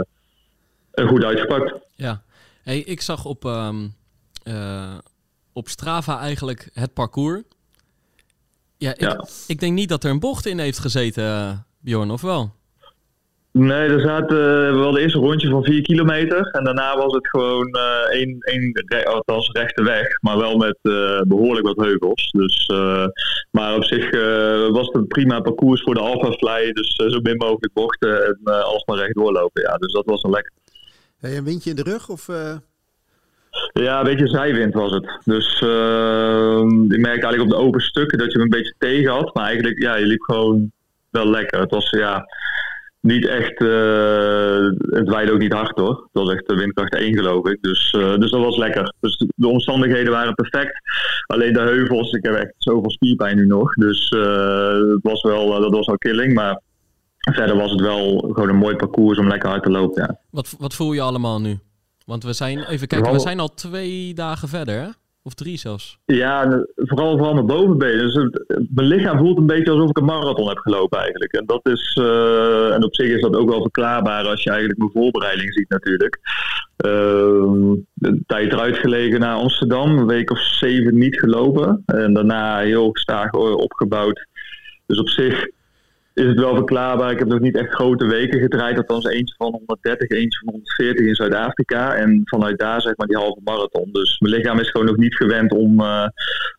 eh, 0.91 1.07
goed 1.07 1.23
uitgepakt. 1.23 1.73
Ja. 1.95 2.21
Hey, 2.63 2.79
ik 2.79 3.01
zag 3.01 3.25
op, 3.25 3.45
ehm, 3.45 3.87
eh, 4.43 4.97
op 5.53 5.67
Strava 5.67 6.19
eigenlijk 6.19 6.69
het 6.73 6.93
parcours. 6.93 7.41
Ja, 8.77 8.91
ik, 8.91 9.01
Ja. 9.01 9.25
ik 9.47 9.59
denk 9.59 9.73
niet 9.73 9.89
dat 9.89 10.03
er 10.03 10.09
een 10.11 10.19
bocht 10.19 10.45
in 10.45 10.59
heeft 10.59 10.79
gezeten, 10.79 11.65
Bjorn, 11.79 12.11
of 12.11 12.21
wel? 12.21 12.51
Nee, 13.53 13.89
er 13.89 13.99
zaten 13.99 14.37
we 14.37 14.63
hadden 14.63 14.79
wel 14.79 14.97
eerst 14.97 15.15
een 15.15 15.21
rondje 15.21 15.49
van 15.49 15.63
4 15.63 15.81
kilometer. 15.81 16.49
En 16.51 16.63
daarna 16.63 16.97
was 16.97 17.13
het 17.13 17.27
gewoon 17.27 17.67
eh 17.67 18.19
één, 18.19 18.37
één 18.39 19.05
althans 19.05 19.49
rechte 19.51 19.83
weg. 19.83 20.07
Maar 20.21 20.37
wel 20.37 20.57
met 20.57 20.77
eh, 20.81 21.21
behoorlijk 21.21 21.65
wat 21.65 21.85
heuvels. 21.85 22.31
Dus, 22.31 22.65
eh, 22.65 23.05
maar 23.51 23.75
op 23.75 23.83
zich 23.83 24.09
eh, 24.09 24.69
was 24.69 24.85
het 24.85 24.95
een 24.95 25.07
prima 25.07 25.39
parcours 25.39 25.81
voor 25.81 25.93
de 25.93 25.99
Alpha 25.99 26.31
Fly. 26.31 26.71
Dus 26.71 26.95
eh, 26.95 27.09
zo 27.09 27.19
min 27.21 27.37
mogelijk 27.37 27.73
bochten 27.73 28.25
en 28.25 28.63
alsmaar 28.63 28.97
recht 28.97 29.15
doorlopen. 29.15 29.61
Ja, 29.61 29.77
dus 29.77 29.93
dat 29.93 30.05
was 30.05 30.23
een 30.23 30.31
lekker. 30.31 30.51
Hey, 31.19 31.37
een 31.37 31.43
windje 31.43 31.69
in 31.69 31.75
de 31.75 31.83
rug? 31.83 32.09
Of, 32.09 32.29
eh, 32.29 32.55
Ja, 33.73 33.97
een 33.99 34.05
beetje 34.05 34.27
zijwind 34.27 34.73
was 34.73 34.91
het. 34.91 35.19
Dus 35.25 35.61
eh, 35.61 36.61
ik 36.89 36.99
merkte 36.99 37.25
eigenlijk 37.25 37.41
op 37.41 37.49
de 37.49 37.55
open 37.65 37.81
stukken 37.81 38.17
dat 38.17 38.31
je 38.31 38.33
hem 38.33 38.41
een 38.41 38.57
beetje 38.57 38.75
tegen 38.77 39.11
had. 39.11 39.33
Maar 39.33 39.45
eigenlijk, 39.45 39.81
ja, 39.81 39.95
je 39.95 40.05
liep 40.05 40.21
gewoon 40.21 40.71
wel 41.09 41.29
lekker. 41.29 41.59
Het 41.59 41.71
was, 41.71 41.89
ja, 41.89 42.25
niet 43.03 43.27
echt, 43.27 43.61
uh, 43.61 44.69
het 44.99 45.09
waaide 45.09 45.31
ook 45.31 45.39
niet 45.39 45.53
hard 45.53 45.77
hoor. 45.77 45.89
Het 45.89 46.23
was 46.23 46.29
echt 46.29 46.47
de 46.47 46.55
windkracht 46.55 46.95
1 46.95 47.13
geloof 47.13 47.47
ik. 47.47 47.57
Dus, 47.61 47.93
uh, 47.97 48.17
dus 48.17 48.31
dat 48.31 48.41
was 48.41 48.57
lekker. 48.57 48.93
Dus 48.99 49.25
de 49.35 49.47
omstandigheden 49.47 50.11
waren 50.11 50.33
perfect. 50.33 50.81
Alleen 51.25 51.53
de 51.53 51.59
heuvels, 51.59 52.11
ik 52.11 52.23
heb 52.23 52.35
echt 52.35 52.53
zoveel 52.57 52.91
spierpijn 52.91 53.35
nu 53.35 53.45
nog. 53.45 53.73
Dus 53.73 54.11
uh, 54.11 54.91
het 54.91 54.99
was 55.01 55.21
wel, 55.21 55.61
dat 55.61 55.71
was 55.71 55.85
wel 55.85 55.97
killing. 55.97 56.33
Maar 56.33 56.61
verder 57.17 57.55
was 57.55 57.71
het 57.71 57.81
wel 57.81 58.19
gewoon 58.19 58.49
een 58.49 58.55
mooi 58.55 58.75
parcours 58.75 59.17
om 59.17 59.27
lekker 59.27 59.49
hard 59.49 59.63
te 59.63 59.69
lopen. 59.69 60.01
Ja. 60.01 60.19
Wat, 60.29 60.55
wat 60.59 60.73
voel 60.73 60.93
je 60.93 61.01
allemaal 61.01 61.41
nu? 61.41 61.59
Want 62.05 62.23
we 62.23 62.33
zijn, 62.33 62.59
even 62.59 62.87
kijken, 62.87 63.11
we 63.11 63.19
zijn 63.19 63.39
al 63.39 63.53
twee 63.53 64.13
dagen 64.13 64.47
verder 64.47 64.81
hè? 64.81 64.89
Of 65.25 65.33
drie 65.33 65.57
zelfs. 65.57 65.97
Ja, 66.05 66.65
vooral, 66.75 67.17
vooral 67.17 67.33
mijn 67.33 67.45
bovenbenen. 67.45 68.05
Dus 68.05 68.13
het, 68.13 68.45
mijn 68.69 68.87
lichaam 68.87 69.17
voelt 69.17 69.37
een 69.37 69.45
beetje 69.45 69.71
alsof 69.71 69.89
ik 69.89 69.97
een 69.97 70.05
marathon 70.05 70.47
heb 70.47 70.57
gelopen 70.57 70.99
eigenlijk. 70.99 71.33
En 71.33 71.45
dat 71.45 71.67
is, 71.67 71.97
uh, 72.01 72.73
en 72.73 72.83
op 72.83 72.95
zich 72.95 73.07
is 73.07 73.21
dat 73.21 73.35
ook 73.35 73.49
wel 73.49 73.61
verklaarbaar 73.61 74.25
als 74.25 74.43
je 74.43 74.49
eigenlijk 74.49 74.79
mijn 74.79 74.91
voorbereiding 74.91 75.53
ziet 75.53 75.69
natuurlijk. 75.69 76.19
Uh, 76.85 77.81
een 77.99 78.23
tijd 78.27 78.53
eruit 78.53 78.77
gelegen 78.77 79.19
naar 79.19 79.35
Amsterdam, 79.35 79.97
een 79.97 80.07
week 80.07 80.31
of 80.31 80.39
zeven 80.39 80.97
niet 80.97 81.19
gelopen. 81.19 81.83
En 81.85 82.13
daarna 82.13 82.59
heel 82.59 82.91
gestaag 82.91 83.31
opgebouwd. 83.33 84.27
Dus 84.85 84.99
op 84.99 85.09
zich 85.09 85.47
is 86.13 86.25
het 86.25 86.39
wel 86.39 86.55
verklaarbaar. 86.55 87.11
Ik 87.11 87.19
heb 87.19 87.27
nog 87.27 87.39
niet 87.39 87.57
echt 87.57 87.73
grote 87.73 88.05
weken 88.05 88.39
gedraaid. 88.39 88.77
Althans 88.77 89.05
eentje 89.05 89.35
van 89.37 89.51
130, 89.51 90.09
eentje 90.09 90.39
van 90.39 90.53
140 90.53 91.05
in 91.05 91.15
Zuid-Afrika. 91.15 91.95
En 91.95 92.21
vanuit 92.23 92.59
daar 92.59 92.81
zeg 92.81 92.97
maar 92.97 93.07
die 93.07 93.17
halve 93.17 93.39
marathon. 93.43 93.89
Dus 93.91 94.19
mijn 94.19 94.33
lichaam 94.33 94.59
is 94.59 94.69
gewoon 94.69 94.87
nog 94.87 94.97
niet 94.97 95.15
gewend 95.15 95.51
om, 95.51 95.81
uh, 95.81 96.07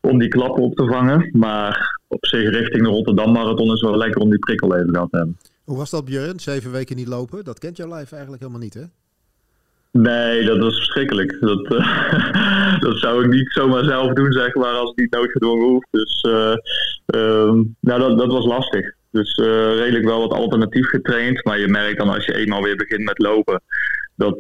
om 0.01 0.19
die 0.19 0.29
klappen 0.29 0.62
op 0.62 0.77
te 0.77 0.87
vangen. 0.87 1.29
Maar 1.33 1.99
op 2.09 2.27
zich 2.27 2.51
richting 2.51 2.83
de 2.83 2.88
Rotterdam 2.88 3.33
marathon 3.33 3.73
is 3.73 3.81
wel 3.81 3.97
lekker 3.97 4.21
om 4.21 4.31
die 4.31 4.38
prikkel 4.38 4.77
even 4.77 4.90
gehad 4.90 5.11
te 5.11 5.17
hebben. 5.17 5.38
Hoe 5.64 5.77
was 5.77 5.90
dat 5.90 6.05
Björn? 6.05 6.40
Zeven 6.40 6.73
weken 6.73 6.97
niet 6.97 7.09
lopen? 7.09 7.45
Dat 7.45 7.59
kent 7.59 7.77
jouw 7.77 7.88
lijf 7.88 8.12
eigenlijk 8.12 8.43
helemaal 8.43 8.62
niet 8.62 8.75
hè? 8.75 8.85
Nee, 9.90 10.45
dat 10.45 10.59
was 10.59 10.77
verschrikkelijk. 10.77 11.40
Dat, 11.40 11.73
uh, 11.73 12.81
dat 12.87 12.99
zou 12.99 13.25
ik 13.25 13.31
niet 13.31 13.53
zomaar 13.53 13.85
zelf 13.85 14.12
doen, 14.12 14.33
zeg 14.33 14.55
maar, 14.55 14.75
als 14.75 14.88
het 14.88 14.99
niet 14.99 15.11
noodgedwongen 15.11 15.69
hoeft. 15.69 15.88
Dus 15.90 16.25
uh, 16.29 16.55
um, 17.07 17.77
nou, 17.81 18.01
dat, 18.01 18.19
dat 18.19 18.33
was 18.33 18.45
lastig. 18.45 18.95
Dus 19.14 19.35
redelijk 19.79 20.05
wel 20.05 20.20
wat 20.20 20.33
alternatief 20.33 20.88
getraind. 20.88 21.44
Maar 21.44 21.59
je 21.59 21.68
merkt 21.68 21.98
dan 21.98 22.09
als 22.09 22.24
je 22.24 22.35
eenmaal 22.35 22.62
weer 22.62 22.77
begint 22.77 23.05
met 23.05 23.18
lopen, 23.18 23.62
dat, 24.16 24.38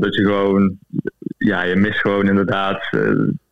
dat 0.00 0.14
je 0.14 0.22
gewoon, 0.24 0.78
ja, 1.38 1.62
je 1.62 1.76
mist 1.76 1.98
gewoon 1.98 2.28
inderdaad 2.28 2.88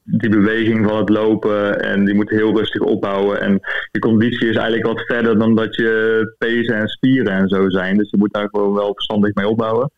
die 0.05 0.31
beweging 0.31 0.89
van 0.89 0.97
het 0.97 1.09
lopen 1.09 1.81
en 1.81 2.05
die 2.05 2.15
moet 2.15 2.31
heel 2.31 2.57
rustig 2.57 2.81
opbouwen. 2.81 3.41
En 3.41 3.61
je 3.93 3.99
conditie 3.99 4.49
is 4.49 4.57
eigenlijk 4.57 4.87
wat 4.87 5.07
verder 5.07 5.39
dan 5.39 5.55
dat 5.55 5.75
je 5.75 6.35
pezen 6.39 6.77
en 6.77 6.89
spieren 6.89 7.33
en 7.33 7.49
zo 7.49 7.71
zijn. 7.71 7.97
Dus 7.97 8.11
je 8.11 8.17
moet 8.17 8.33
daar 8.33 8.49
gewoon 8.51 8.75
wel 8.75 8.95
verstandig 8.95 9.35
mee 9.35 9.49
opbouwen. 9.49 9.91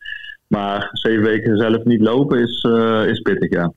Maar 0.47 0.89
zeven 0.93 1.23
weken 1.23 1.59
zelf 1.59 1.85
niet 1.85 2.01
lopen 2.01 2.39
is, 2.41 2.67
is 3.11 3.21
pittig, 3.21 3.51
ja. 3.51 3.73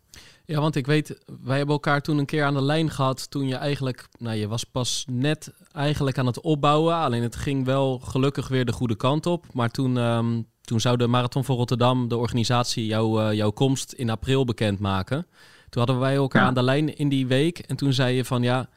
Ja, 0.46 0.60
want 0.60 0.76
ik 0.76 0.86
weet, 0.86 1.24
wij 1.44 1.58
hebben 1.58 1.76
elkaar 1.76 2.02
toen 2.02 2.18
een 2.18 2.26
keer 2.26 2.44
aan 2.44 2.54
de 2.54 2.64
lijn 2.64 2.90
gehad 2.90 3.32
toen 3.32 3.48
je 3.48 3.56
eigenlijk, 3.56 4.08
nou 4.20 4.38
je 4.38 4.48
was 4.48 4.64
pas 4.64 5.06
net 5.12 5.54
eigenlijk 5.80 6.18
aan 6.18 6.26
het 6.26 6.42
opbouwen. 6.42 6.96
Alleen 6.96 7.24
het 7.24 7.36
ging 7.36 7.66
wel 7.66 8.00
gelukkig 8.00 8.48
weer 8.48 8.66
de 8.66 8.72
goede 8.72 8.96
kant 8.96 9.26
op. 9.26 9.46
Maar 9.54 9.70
toen, 9.70 9.98
um, 9.98 10.48
toen 10.62 10.80
zou 10.80 10.98
de 10.98 11.08
Marathon 11.08 11.44
van 11.44 11.56
Rotterdam, 11.56 12.08
de 12.08 12.18
organisatie, 12.18 12.86
jou, 12.86 13.22
uh, 13.22 13.34
jouw 13.34 13.52
komst 13.52 13.94
in 13.94 14.10
april 14.10 14.46
bekendmaken. 14.46 15.28
Toen 15.70 15.82
hadden 15.82 16.00
wij 16.00 16.16
elkaar 16.16 16.42
aan 16.42 16.54
de 16.54 16.64
lijn 16.64 16.98
in 16.98 17.10
die 17.10 17.28
week. 17.28 17.60
En 17.60 17.76
toen 17.76 17.94
zei 17.94 18.16
je 18.16 18.26
van 18.26 18.42
ja, 18.42 18.70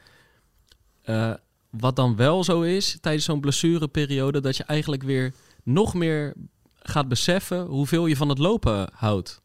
uh, 1.05 1.31
wat 1.71 1.97
dan 1.97 2.17
wel 2.17 2.45
zo 2.45 2.61
is 2.61 2.99
tijdens 3.01 3.25
zo'n 3.25 3.41
blessureperiode, 3.41 4.41
dat 4.41 4.57
je 4.57 4.65
eigenlijk 4.65 5.03
weer 5.03 5.33
nog 5.65 5.95
meer 5.95 6.35
gaat 6.83 7.09
beseffen 7.09 7.61
hoeveel 7.61 8.07
je 8.07 8.17
van 8.17 8.29
het 8.29 8.38
lopen 8.38 8.88
houdt. 8.95 9.41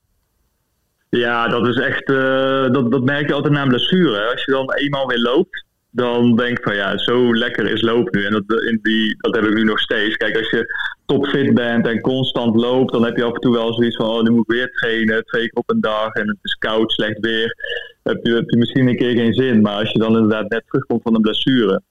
Ja, 1.10 1.48
dat 1.48 1.68
is 1.68 1.76
echt, 1.76 2.10
uh, 2.10 2.72
dat, 2.72 2.92
dat 2.92 3.04
merk 3.04 3.28
je 3.28 3.34
altijd 3.34 3.54
na 3.54 3.62
een 3.62 3.68
blessure. 3.68 4.32
Als 4.32 4.46
je 4.46 4.52
dan 4.52 4.74
eenmaal 4.74 5.08
weer 5.08 5.20
loopt, 5.20 5.66
dan 5.92 6.36
denk 6.36 6.58
ik 6.58 6.64
van 6.64 6.76
ja, 6.76 6.98
zo 6.98 7.36
lekker 7.36 7.72
is 7.72 7.82
lopen 7.82 8.20
nu. 8.20 8.26
En 8.26 8.32
dat, 8.32 8.62
in 8.62 8.80
die, 8.82 9.16
dat 9.18 9.36
heb 9.36 9.46
ik 9.46 9.54
nu 9.54 9.64
nog 9.64 9.80
steeds. 9.80 10.18
Kijk, 10.18 10.38
als 10.38 10.50
je 10.50 10.74
topfit 11.06 11.54
bent 11.54 11.88
en 11.88 12.02
constant 12.02 12.56
loopt, 12.56 12.92
dan 12.92 13.06
heb 13.06 13.18
je 13.18 13.24
af 13.24 13.34
en 13.34 13.40
toe 13.40 13.54
wel 13.54 13.74
zoiets 13.74 13.96
van, 13.96 14.06
oh, 14.06 14.22
nu 14.22 14.30
moet 14.30 14.44
ik 14.50 14.56
weer 14.56 14.72
trainen, 14.72 15.26
twee 15.26 15.42
keer 15.42 15.60
op 15.60 15.70
een 15.70 15.82
dag 15.82 16.14
en 16.14 16.28
het 16.28 16.38
is 16.42 16.54
koud, 16.54 16.92
slecht 16.92 17.20
weer. 17.20 17.56
Heb 18.04 18.20
je, 18.24 18.34
heb 18.34 18.50
je 18.50 18.58
misschien 18.58 18.88
een 18.88 18.98
keer 18.98 19.16
geen 19.16 19.34
zin. 19.34 19.62
Maar 19.62 19.80
als 19.80 19.92
je 19.92 20.00
dan 20.00 20.16
inderdaad 20.16 20.50
net 20.50 20.64
terugkomt 20.68 21.02
van 21.04 21.16
een 21.16 21.22
blessure, 21.22 21.82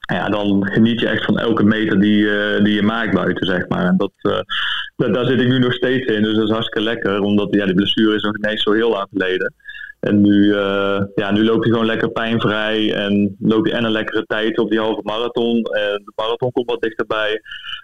ja, 0.00 0.28
dan 0.28 0.66
geniet 0.66 1.00
je 1.00 1.08
echt 1.08 1.24
van 1.24 1.38
elke 1.38 1.64
meter 1.64 2.00
die, 2.00 2.22
uh, 2.22 2.64
die 2.64 2.74
je 2.74 2.82
maakt 2.82 3.14
buiten, 3.14 3.46
zeg 3.46 3.68
maar. 3.68 3.86
En 3.86 3.96
dat, 3.96 4.12
uh, 4.22 5.12
daar 5.12 5.24
zit 5.24 5.40
ik 5.40 5.48
nu 5.48 5.58
nog 5.58 5.72
steeds 5.72 6.06
in, 6.06 6.22
dus 6.22 6.34
dat 6.34 6.44
is 6.44 6.50
hartstikke 6.50 6.80
lekker, 6.80 7.20
omdat 7.20 7.48
ja, 7.50 7.64
die 7.64 7.74
blessure 7.74 8.14
is 8.14 8.22
nog 8.22 8.36
ineens 8.36 8.62
zo 8.62 8.72
heel 8.72 8.90
lang 8.90 9.06
geleden. 9.12 9.54
En 10.00 10.20
nu, 10.20 10.44
uh, 10.44 11.00
ja, 11.14 11.30
nu 11.30 11.44
loop 11.44 11.64
je 11.64 11.70
gewoon 11.70 11.86
lekker 11.86 12.10
pijnvrij 12.10 12.94
en 12.94 13.36
loop 13.38 13.66
je 13.66 13.72
en 13.72 13.84
een 13.84 13.90
lekkere 13.90 14.24
tijd 14.26 14.58
op 14.58 14.70
die 14.70 14.78
halve 14.78 15.00
marathon. 15.02 15.56
En 15.56 16.02
de 16.04 16.12
marathon 16.16 16.52
komt 16.52 16.70
wat 16.70 16.80
dichterbij. 16.80 17.40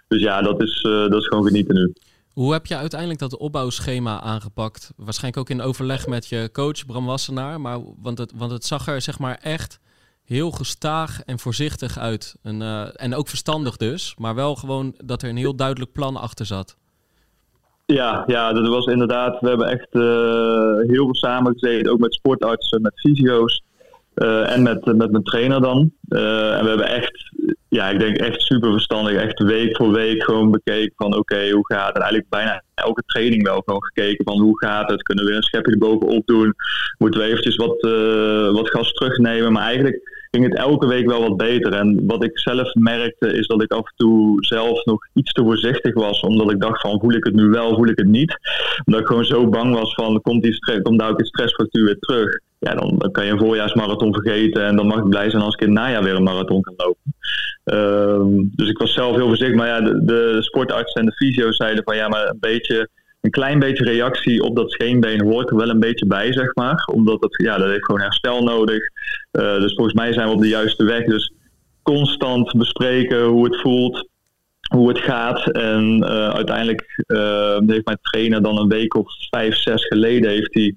Dus 0.07 0.21
ja, 0.21 0.41
dat 0.41 0.61
is, 0.61 0.83
uh, 0.83 1.09
dat 1.09 1.21
is 1.21 1.27
gewoon 1.27 1.45
genieten 1.45 1.75
nu. 1.75 1.93
Hoe 2.33 2.53
heb 2.53 2.65
je 2.65 2.75
uiteindelijk 2.75 3.19
dat 3.19 3.37
opbouwschema 3.37 4.21
aangepakt? 4.21 4.91
Waarschijnlijk 4.95 5.37
ook 5.37 5.57
in 5.57 5.65
overleg 5.65 6.07
met 6.07 6.27
je 6.27 6.49
coach 6.51 6.85
Bram 6.85 7.05
Wassenaar. 7.05 7.61
Maar, 7.61 7.79
want, 8.01 8.17
het, 8.17 8.31
want 8.35 8.51
het 8.51 8.65
zag 8.65 8.87
er 8.87 9.01
zeg 9.01 9.19
maar 9.19 9.37
echt 9.41 9.79
heel 10.23 10.51
gestaag 10.51 11.21
en 11.23 11.39
voorzichtig 11.39 11.97
uit. 11.97 12.35
En, 12.43 12.61
uh, 12.61 12.87
en 12.93 13.15
ook 13.15 13.27
verstandig 13.27 13.77
dus. 13.77 14.15
Maar 14.17 14.35
wel 14.35 14.55
gewoon 14.55 14.95
dat 15.05 15.21
er 15.21 15.29
een 15.29 15.37
heel 15.37 15.55
duidelijk 15.55 15.91
plan 15.91 16.15
achter 16.15 16.45
zat. 16.45 16.77
Ja, 17.93 18.23
ja, 18.25 18.53
dat 18.53 18.67
was 18.67 18.85
inderdaad. 18.85 19.39
We 19.39 19.47
hebben 19.47 19.67
echt 19.67 19.87
uh, 19.91 20.91
heel 20.91 21.03
veel 21.03 21.15
samengezeten, 21.15 21.91
ook 21.91 21.99
met 21.99 22.13
sportartsen, 22.13 22.81
met 22.81 22.99
fysio's 22.99 23.63
uh, 24.15 24.51
en 24.51 24.63
met, 24.63 24.85
met 24.85 25.11
mijn 25.11 25.23
trainer 25.23 25.61
dan. 25.61 25.91
Uh, 26.09 26.57
en 26.57 26.63
we 26.63 26.69
hebben 26.69 26.87
echt, 26.87 27.31
ja, 27.69 27.89
ik 27.89 27.99
denk 27.99 28.17
echt 28.17 28.41
super 28.41 28.71
verstandig, 28.71 29.13
echt 29.13 29.39
week 29.39 29.75
voor 29.75 29.91
week 29.91 30.23
gewoon 30.23 30.51
bekeken 30.51 30.93
van 30.95 31.17
oké, 31.17 31.49
hoe 31.49 31.65
gaat 31.65 31.87
het? 31.87 31.95
En 31.95 32.01
eigenlijk 32.01 32.29
bijna 32.29 32.63
elke 32.73 33.03
training 33.05 33.43
wel 33.43 33.61
gewoon 33.65 33.83
gekeken 33.83 34.25
van 34.25 34.39
hoe 34.39 34.57
gaat 34.57 34.89
het? 34.89 35.03
Kunnen 35.03 35.25
we 35.25 35.33
een 35.33 35.43
schepje 35.43 35.71
erbovenop 35.71 36.27
doen? 36.27 36.53
Moeten 36.97 37.19
we 37.19 37.25
eventjes 37.25 37.55
wat, 37.55 37.81
wat 38.53 38.69
gas 38.69 38.93
terugnemen? 38.93 39.51
Maar 39.51 39.63
eigenlijk 39.63 40.16
ging 40.37 40.49
het 40.49 40.59
elke 40.59 40.87
week 40.87 41.07
wel 41.07 41.21
wat 41.21 41.37
beter. 41.37 41.73
En 41.73 42.05
wat 42.05 42.23
ik 42.23 42.39
zelf 42.39 42.73
merkte 42.73 43.27
is 43.33 43.47
dat 43.47 43.61
ik 43.61 43.71
af 43.71 43.85
en 43.85 43.93
toe 43.95 44.45
zelf 44.45 44.85
nog 44.85 45.07
iets 45.13 45.31
te 45.31 45.43
voorzichtig 45.43 45.93
was. 45.93 46.19
Omdat 46.19 46.51
ik 46.51 46.61
dacht 46.61 46.81
van 46.81 46.99
voel 46.99 47.13
ik 47.13 47.23
het 47.23 47.35
nu 47.35 47.47
wel, 47.47 47.75
voel 47.75 47.87
ik 47.87 47.97
het 47.97 48.07
niet. 48.07 48.37
Omdat 48.85 49.01
ik 49.01 49.07
gewoon 49.07 49.25
zo 49.25 49.49
bang 49.49 49.73
was 49.73 49.93
van 49.93 50.21
komt, 50.21 50.43
die 50.43 50.53
stress, 50.53 50.81
komt 50.81 50.99
daar 50.99 51.09
ook 51.09 51.17
die 51.17 51.27
stressfactuur 51.27 51.85
weer 51.85 51.99
terug. 51.99 52.39
Ja, 52.59 52.75
dan, 52.75 53.11
kan 53.11 53.25
je 53.25 53.31
een 53.31 53.39
voorjaarsmarathon 53.39 54.13
vergeten. 54.13 54.65
En 54.65 54.75
dan 54.75 54.87
mag 54.87 54.97
ik 54.97 55.09
blij 55.09 55.29
zijn 55.29 55.43
als 55.43 55.53
ik 55.53 55.61
in 55.61 55.67
het 55.67 55.77
najaar 55.77 56.03
weer 56.03 56.15
een 56.15 56.23
marathon 56.23 56.61
kan 56.61 56.73
lopen. 56.77 57.13
Um, 57.63 58.51
dus 58.55 58.69
ik 58.69 58.77
was 58.77 58.93
zelf 58.93 59.15
heel 59.15 59.27
voorzichtig. 59.27 59.57
Maar 59.57 59.67
ja, 59.67 59.81
de, 59.81 60.03
de 60.05 60.89
en 60.93 61.05
de 61.05 61.15
fysio's 61.15 61.55
zeiden 61.55 61.83
van 61.83 61.95
ja, 61.95 62.07
maar 62.07 62.27
een 62.27 62.37
beetje 62.39 62.89
een 63.27 63.33
klein 63.33 63.59
beetje 63.59 63.83
reactie 63.83 64.43
op 64.43 64.55
dat 64.55 64.71
scheenbeen 64.71 65.21
hoort 65.21 65.49
er 65.49 65.55
wel 65.55 65.69
een 65.69 65.79
beetje 65.79 66.05
bij, 66.05 66.33
zeg 66.33 66.55
maar. 66.55 66.87
Omdat 66.93 67.21
het, 67.23 67.41
ja, 67.43 67.57
dat 67.57 67.69
heeft 67.69 67.85
gewoon 67.85 68.01
herstel 68.01 68.43
nodig. 68.43 68.83
Uh, 69.31 69.59
dus 69.59 69.73
volgens 69.73 69.95
mij 69.95 70.13
zijn 70.13 70.27
we 70.27 70.33
op 70.33 70.41
de 70.41 70.47
juiste 70.47 70.83
weg. 70.83 71.05
Dus 71.05 71.33
constant 71.81 72.57
bespreken 72.57 73.23
hoe 73.23 73.45
het 73.45 73.61
voelt, 73.61 74.09
hoe 74.73 74.87
het 74.87 74.99
gaat. 74.99 75.51
En 75.51 76.03
uh, 76.03 76.29
uiteindelijk 76.29 77.03
uh, 77.07 77.57
heeft 77.67 77.85
mijn 77.85 77.99
trainer 78.01 78.41
dan 78.41 78.57
een 78.57 78.67
week 78.67 78.95
of 78.95 79.07
vijf, 79.29 79.55
zes 79.55 79.85
geleden 79.85 80.29
heeft 80.29 80.53
hij 80.53 80.75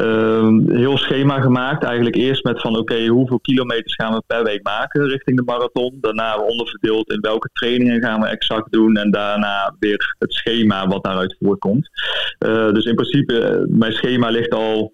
uh, 0.00 0.48
heel 0.66 0.98
schema 0.98 1.40
gemaakt. 1.40 1.84
Eigenlijk 1.84 2.16
eerst 2.16 2.44
met 2.44 2.60
van 2.60 2.76
oké, 2.76 3.06
hoeveel 3.06 3.40
kilometers 3.40 3.94
gaan 3.94 4.14
we 4.14 4.22
per 4.26 4.44
week 4.44 4.62
maken 4.62 5.08
richting 5.08 5.36
de 5.36 5.42
marathon. 5.44 5.98
Daarna 6.00 6.38
onderverdeeld 6.38 7.10
in 7.10 7.20
welke 7.20 7.50
trainingen 7.52 8.02
gaan 8.02 8.20
we 8.20 8.26
exact 8.26 8.72
doen. 8.72 8.96
En 8.96 9.10
daarna 9.10 9.74
weer 9.78 10.16
het 10.18 10.32
schema 10.32 10.86
wat 10.86 11.04
daaruit 11.04 11.36
voortkomt. 11.40 11.88
Uh, 12.46 12.72
dus 12.72 12.84
in 12.84 12.94
principe, 12.94 13.66
mijn 13.68 13.92
schema 13.92 14.30
ligt 14.30 14.54
al 14.54 14.92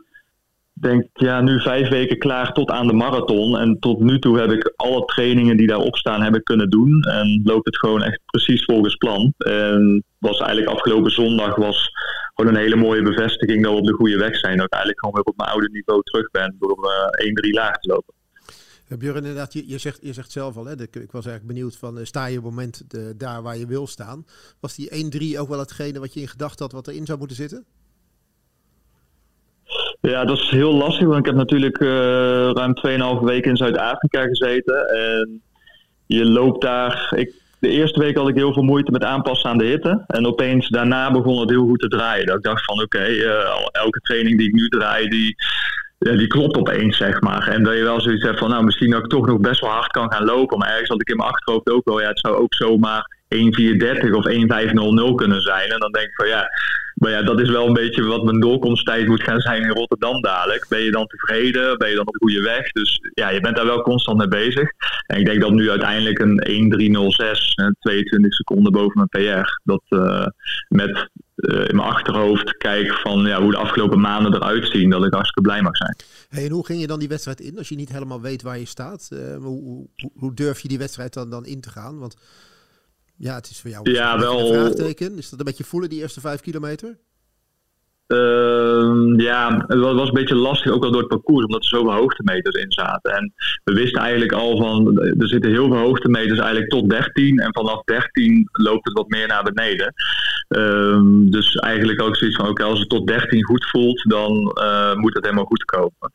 denk 0.81 1.07
ja, 1.13 1.41
nu 1.41 1.61
vijf 1.61 1.89
weken 1.89 2.19
klaar 2.19 2.53
tot 2.53 2.71
aan 2.71 2.87
de 2.87 2.93
marathon. 2.93 3.59
En 3.59 3.77
tot 3.81 4.01
nu 4.01 4.19
toe 4.19 4.39
heb 4.39 4.51
ik 4.51 4.73
alle 4.77 5.05
trainingen 5.05 5.57
die 5.57 5.67
daarop 5.67 5.97
staan 5.97 6.23
heb 6.23 6.35
ik 6.35 6.45
kunnen 6.45 6.71
doen. 6.71 7.03
En 7.03 7.41
loopt 7.45 7.67
het 7.67 7.79
gewoon 7.79 8.03
echt 8.03 8.21
precies 8.27 8.65
volgens 8.65 8.95
plan. 8.95 9.35
En 9.39 10.05
was 10.19 10.39
eigenlijk 10.39 10.71
afgelopen 10.71 11.11
zondag 11.11 11.57
was 11.57 11.91
gewoon 12.38 12.55
een 12.55 12.61
hele 12.61 12.77
mooie 12.77 13.03
bevestiging 13.03 13.62
dat 13.62 13.72
we 13.72 13.79
op 13.79 13.87
de 13.87 13.92
goede 13.92 14.16
weg 14.16 14.37
zijn. 14.37 14.57
Dat 14.57 14.66
ik 14.66 14.72
eigenlijk 14.72 15.01
gewoon 15.01 15.14
weer 15.14 15.24
op 15.24 15.37
mijn 15.37 15.51
oude 15.51 15.68
niveau 15.72 16.03
terug 16.03 16.31
ben 16.31 16.57
door 16.59 16.79
uh, 17.20 17.48
1-3 17.48 17.51
laag 17.51 17.79
te 17.79 17.88
lopen. 17.88 18.14
Björn, 18.98 19.16
inderdaad, 19.16 19.53
je, 19.53 19.68
je, 19.68 19.79
zegt, 19.79 19.98
je 20.03 20.12
zegt 20.12 20.33
zelf 20.33 20.57
al, 20.57 20.64
hè, 20.64 20.77
de, 20.77 20.83
ik 20.85 21.12
was 21.12 21.27
eigenlijk 21.27 21.46
benieuwd 21.46 21.77
van, 21.77 22.07
sta 22.07 22.27
je 22.27 22.38
op 22.38 22.44
het 22.44 22.53
moment 22.53 22.90
de, 22.90 23.14
daar 23.16 23.42
waar 23.42 23.57
je 23.57 23.66
wil 23.66 23.87
staan? 23.87 24.27
Was 24.61 24.74
die 24.74 25.35
1-3 25.37 25.38
ook 25.38 25.48
wel 25.48 25.59
hetgene 25.59 25.98
wat 25.98 26.14
je 26.14 26.20
in 26.20 26.29
gedacht 26.29 26.59
had 26.59 26.72
wat 26.72 26.88
erin 26.88 27.07
zou 27.07 27.18
moeten 27.18 27.37
zitten? 27.37 27.64
Ja, 30.01 30.24
dat 30.24 30.38
is 30.38 30.51
heel 30.51 30.74
lastig, 30.74 31.07
want 31.07 31.18
ik 31.18 31.27
heb 31.27 31.35
natuurlijk 31.35 31.81
uh, 31.81 31.88
ruim 32.51 32.74
2,5 33.20 33.24
weken 33.24 33.51
in 33.51 33.57
Zuid-Afrika 33.57 34.22
gezeten. 34.22 34.88
En 34.88 35.42
je 36.07 36.24
loopt 36.24 36.62
daar. 36.62 37.12
Ik, 37.14 37.35
de 37.61 37.68
eerste 37.68 38.01
week 38.01 38.16
had 38.16 38.29
ik 38.29 38.35
heel 38.35 38.53
veel 38.53 38.62
moeite 38.62 38.90
met 38.90 39.05
aanpassen 39.05 39.51
aan 39.51 39.59
de 39.59 39.64
hitte. 39.64 40.05
En 40.07 40.27
opeens 40.27 40.68
daarna 40.68 41.11
begon 41.11 41.40
het 41.40 41.51
heel 41.51 41.66
goed 41.66 41.81
te 41.81 41.88
draaien. 41.88 42.27
Dat 42.27 42.37
ik 42.37 42.42
dacht 42.42 42.64
van 42.64 42.83
oké, 42.83 43.07
uh, 43.07 43.31
elke 43.73 44.01
training 44.01 44.38
die 44.38 44.49
ik 44.49 44.55
nu 44.55 44.68
draai, 44.68 45.09
die, 45.09 45.37
die 45.99 46.27
klopt 46.27 46.57
opeens, 46.57 46.97
zeg 46.97 47.21
maar. 47.21 47.49
En 47.49 47.62
dat 47.62 47.75
je 47.75 47.83
wel 47.83 48.01
zoiets 48.01 48.25
hebt 48.25 48.38
van, 48.38 48.51
nou, 48.51 48.64
misschien 48.64 48.90
dat 48.90 49.05
ik 49.05 49.11
toch 49.11 49.27
nog 49.27 49.40
best 49.40 49.61
wel 49.61 49.71
hard 49.71 49.90
kan 49.90 50.12
gaan 50.12 50.25
lopen. 50.25 50.59
Maar 50.59 50.68
ergens 50.68 50.88
had 50.88 51.01
ik 51.01 51.09
in 51.09 51.16
mijn 51.16 51.29
achterhoofd 51.29 51.71
ook 51.71 51.85
wel, 51.85 52.01
ja, 52.01 52.09
het 52.09 52.21
zou 52.21 52.37
ook 52.37 52.55
zomaar 52.55 53.16
1.430 53.35 54.11
of 54.11 54.29
1.500 54.29 55.14
kunnen 55.14 55.40
zijn. 55.40 55.71
En 55.71 55.79
dan 55.79 55.92
denk 55.92 56.07
ik 56.07 56.14
van, 56.14 56.29
ja, 56.29 56.49
maar 56.99 57.11
ja, 57.11 57.23
dat 57.23 57.41
is 57.41 57.51
wel 57.51 57.67
een 57.67 57.73
beetje 57.73 58.05
wat 58.05 58.25
mijn 58.25 58.41
doorkomsttijd 58.41 59.07
moet 59.07 59.23
gaan 59.23 59.41
zijn 59.41 59.63
in 59.63 59.71
Rotterdam 59.71 60.21
dadelijk. 60.23 60.67
Ben 60.69 60.83
je 60.83 60.91
dan 60.91 61.07
tevreden? 61.07 61.79
Ben 61.79 61.89
je 61.89 61.95
dan 61.95 62.07
op 62.07 62.13
de 62.13 62.19
goede 62.19 62.43
weg? 62.43 62.73
Dus 62.73 63.01
ja, 63.15 63.29
je 63.29 63.41
bent 63.41 63.57
daar 63.57 63.67
wel 63.67 63.83
constant 63.83 64.19
mee 64.19 64.29
bezig. 64.29 64.71
En 65.07 65.19
ik 65.19 65.27
denk 65.27 65.41
dat 65.41 65.53
nu 65.53 65.71
uiteindelijk 65.71 66.19
een 66.19 66.37
1306, 66.37 67.55
22 67.81 68.35
seconden 68.35 68.73
boven 68.73 69.07
mijn 69.11 69.43
PR, 69.43 69.61
dat 69.65 69.83
uh, 69.89 70.27
met 70.69 71.09
uh, 71.37 71.69
in 71.69 71.77
mijn 71.77 71.89
achterhoofd 71.89 72.57
kijk 72.57 72.93
van 72.93 73.27
ja, 73.27 73.43
hoe 73.43 73.51
de 73.51 73.57
afgelopen 73.57 74.01
maanden 74.01 74.35
eruit 74.35 74.69
zien, 74.69 74.91
dat 74.91 75.05
ik 75.05 75.13
hartstikke 75.13 75.49
blij 75.49 75.63
mag 75.63 75.77
zijn. 75.77 75.97
Hey, 76.29 76.45
en 76.45 76.51
hoe 76.51 76.67
ging 76.67 76.81
je 76.81 76.87
dan 76.87 76.99
die 76.99 77.09
wedstrijd 77.09 77.41
in 77.41 77.59
als 77.59 77.69
je 77.69 77.77
niet 77.77 77.93
helemaal 77.93 78.21
weet 78.21 78.43
waar 78.43 78.59
je 78.59 78.65
staat? 78.65 79.09
Hoe, 79.39 79.63
hoe, 79.63 79.89
hoe, 80.15 80.35
durf 80.35 80.61
je 80.61 80.69
die 80.69 80.79
wedstrijd 80.79 81.15
dan, 81.15 81.31
dan 81.31 81.47
in 81.47 81.61
te 81.61 81.71
gaan? 81.71 81.99
Want 81.99 82.17
ja, 83.18 83.35
het 83.35 83.50
is 83.50 83.61
voor 83.61 83.70
jou 83.70 83.90
ja, 83.90 84.18
wel... 84.18 84.40
een 84.40 84.54
vraagteken. 84.54 85.18
Is 85.18 85.31
dat 85.31 85.38
een 85.38 85.44
beetje 85.44 85.64
voelen, 85.64 85.90
die 85.90 86.00
eerste 86.00 86.20
vijf 86.20 86.40
kilometer? 86.40 86.98
Uh, 88.09 89.16
ja, 89.16 89.64
het 89.66 89.78
was 89.78 90.09
een 90.09 90.14
beetje 90.14 90.35
lastig 90.35 90.72
ook 90.72 90.85
al 90.85 90.90
door 90.90 91.00
het 91.00 91.09
parcours, 91.09 91.44
omdat 91.44 91.62
er 91.62 91.68
zoveel 91.68 91.92
hoogtemeters 91.92 92.62
in 92.62 92.72
zaten. 92.72 93.12
En 93.12 93.33
we 93.64 93.72
wisten 93.72 94.00
eigenlijk 94.00 94.33
al 94.33 94.57
van, 94.57 94.98
er 94.98 95.28
zitten 95.28 95.50
heel 95.50 95.68
veel 95.68 95.76
hoogtemeters 95.76 96.38
eigenlijk 96.38 96.70
tot 96.70 96.90
13 96.90 97.38
en 97.38 97.52
vanaf 97.52 97.83
13 97.85 98.48
loopt 98.52 98.85
het 98.85 98.96
wat 98.96 99.09
meer 99.09 99.26
naar 99.26 99.42
beneden. 99.42 99.94
Um, 100.48 101.31
dus 101.31 101.54
eigenlijk 101.54 102.02
ook 102.02 102.16
zoiets 102.16 102.37
van, 102.37 102.48
oké, 102.48 102.61
okay, 102.61 102.70
als 102.70 102.81
het 102.81 102.88
tot 102.88 103.07
13 103.07 103.44
goed 103.44 103.66
voelt, 103.66 104.04
dan 104.09 104.57
uh, 104.61 104.94
moet 104.94 105.14
het 105.14 105.24
helemaal 105.24 105.44
goed 105.44 105.64
komen. 105.64 106.11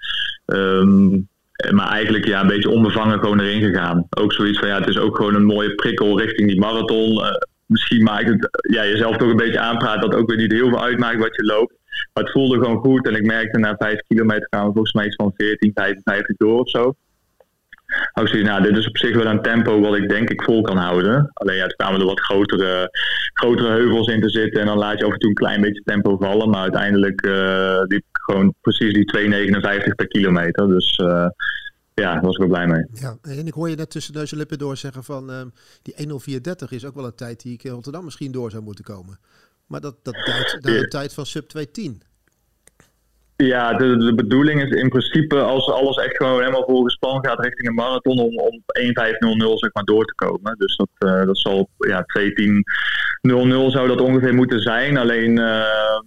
Um, 0.45 1.29
maar 1.71 1.87
eigenlijk 1.87 2.25
ja, 2.25 2.41
een 2.41 2.47
beetje 2.47 2.69
onbevangen 2.69 3.19
gewoon 3.19 3.39
erin 3.39 3.61
gegaan. 3.61 4.07
Ook 4.09 4.33
zoiets 4.33 4.59
van 4.59 4.67
ja, 4.67 4.79
het 4.79 4.87
is 4.87 4.97
ook 4.97 5.15
gewoon 5.15 5.35
een 5.35 5.45
mooie 5.45 5.75
prikkel 5.75 6.19
richting 6.19 6.47
die 6.47 6.59
marathon. 6.59 7.21
misschien 7.65 8.03
maakt 8.03 8.29
het 8.29 8.49
ja, 8.71 8.85
jezelf 8.85 9.17
toch 9.17 9.29
een 9.29 9.35
beetje 9.35 9.59
aanpraat 9.59 10.01
dat 10.01 10.15
ook 10.15 10.29
weer 10.29 10.37
niet 10.37 10.51
heel 10.51 10.69
veel 10.69 10.83
uitmaakt 10.83 11.17
wat 11.17 11.35
je 11.35 11.43
loopt. 11.43 11.73
Maar 12.13 12.23
het 12.23 12.33
voelde 12.33 12.59
gewoon 12.59 12.77
goed 12.77 13.07
en 13.07 13.15
ik 13.15 13.25
merkte 13.25 13.59
na 13.59 13.75
5 13.77 13.99
kilometer 14.07 14.47
gaan 14.49 14.65
we 14.65 14.71
volgens 14.71 14.93
mij 14.93 15.05
iets 15.05 15.15
van 15.15 15.31
14, 15.35 15.71
55 15.73 16.37
door 16.37 16.59
of 16.59 16.69
zo. 16.69 16.95
Ook 18.13 18.27
zoiets, 18.27 18.49
nou, 18.49 18.63
dit 18.63 18.77
is 18.77 18.87
op 18.87 18.97
zich 18.97 19.15
wel 19.15 19.25
een 19.25 19.41
tempo 19.41 19.79
wat 19.79 19.95
ik 19.95 20.09
denk 20.09 20.29
ik 20.29 20.43
vol 20.43 20.61
kan 20.61 20.77
houden. 20.77 21.29
Alleen 21.33 21.55
ja, 21.55 21.67
toen 21.67 21.75
kwamen 21.75 21.99
er 21.99 22.05
wat 22.05 22.19
grotere, 22.19 22.89
grotere 23.33 23.69
heuvels 23.69 24.07
in 24.07 24.21
te 24.21 24.29
zitten. 24.29 24.61
En 24.61 24.67
dan 24.67 24.77
laat 24.77 24.99
je 24.99 25.05
af 25.05 25.11
en 25.13 25.19
toe 25.19 25.29
een 25.29 25.35
klein 25.35 25.61
beetje 25.61 25.81
tempo 25.85 26.17
vallen. 26.17 26.49
Maar 26.49 26.61
uiteindelijk 26.61 27.25
uh, 27.25 27.79
liep 27.81 27.99
ik 27.99 28.17
gewoon 28.21 28.53
precies 28.61 28.93
die 28.93 29.17
2,59 29.87 29.95
per 29.95 30.07
kilometer. 30.07 30.67
Dus 30.67 30.97
uh, 30.97 31.27
ja, 31.93 32.13
daar 32.13 32.21
was 32.21 32.33
ik 32.33 32.39
wel 32.39 32.47
blij 32.47 32.67
mee. 32.67 32.85
Ja, 32.93 33.17
en 33.21 33.47
ik 33.47 33.53
hoor 33.53 33.69
je 33.69 33.75
net 33.75 33.89
tussen 33.89 34.13
neus 34.13 34.31
en 34.31 34.37
lippen 34.37 34.57
door 34.57 34.77
zeggen 34.77 35.03
van 35.03 35.31
uh, 35.31 35.41
die 35.81 35.95
1.04.30 36.39 36.69
is 36.69 36.85
ook 36.85 36.95
wel 36.95 37.05
een 37.05 37.15
tijd 37.15 37.41
die 37.41 37.53
ik 37.53 37.63
in 37.63 37.71
Rotterdam 37.71 38.03
misschien 38.03 38.31
door 38.31 38.51
zou 38.51 38.63
moeten 38.63 38.83
komen. 38.83 39.19
Maar 39.67 39.81
dat, 39.81 39.95
dat 40.03 40.13
duidt 40.13 40.57
naar 40.61 40.75
een 40.75 40.89
tijd 40.89 41.13
van 41.13 41.25
sub 41.25 41.51
2.10. 41.57 42.12
Ja, 43.45 43.73
de, 43.73 43.97
de 43.97 44.15
bedoeling 44.15 44.61
is 44.61 44.69
in 44.69 44.89
principe 44.89 45.39
als 45.41 45.69
alles 45.69 45.97
echt 45.97 46.17
gewoon 46.17 46.39
helemaal 46.39 46.63
volgens 46.67 46.95
plan 46.95 47.25
gaat 47.25 47.39
richting 47.39 47.67
een 47.67 47.73
marathon 47.73 48.19
om, 48.19 48.37
om 48.37 48.63
1.5.00 48.79 49.53
zeg 49.53 49.73
maar 49.73 49.83
door 49.83 50.05
te 50.05 50.15
komen. 50.15 50.55
Dus 50.57 50.75
dat, 50.75 50.89
uh, 50.99 51.25
dat 51.25 51.37
zal 51.37 51.69
ja, 51.77 52.05
2.10.00 53.27 53.71
zou 53.71 53.87
dat 53.87 54.01
ongeveer 54.01 54.33
moeten 54.33 54.59
zijn. 54.59 54.97
Alleen 54.97 55.37
uh, 55.37 55.99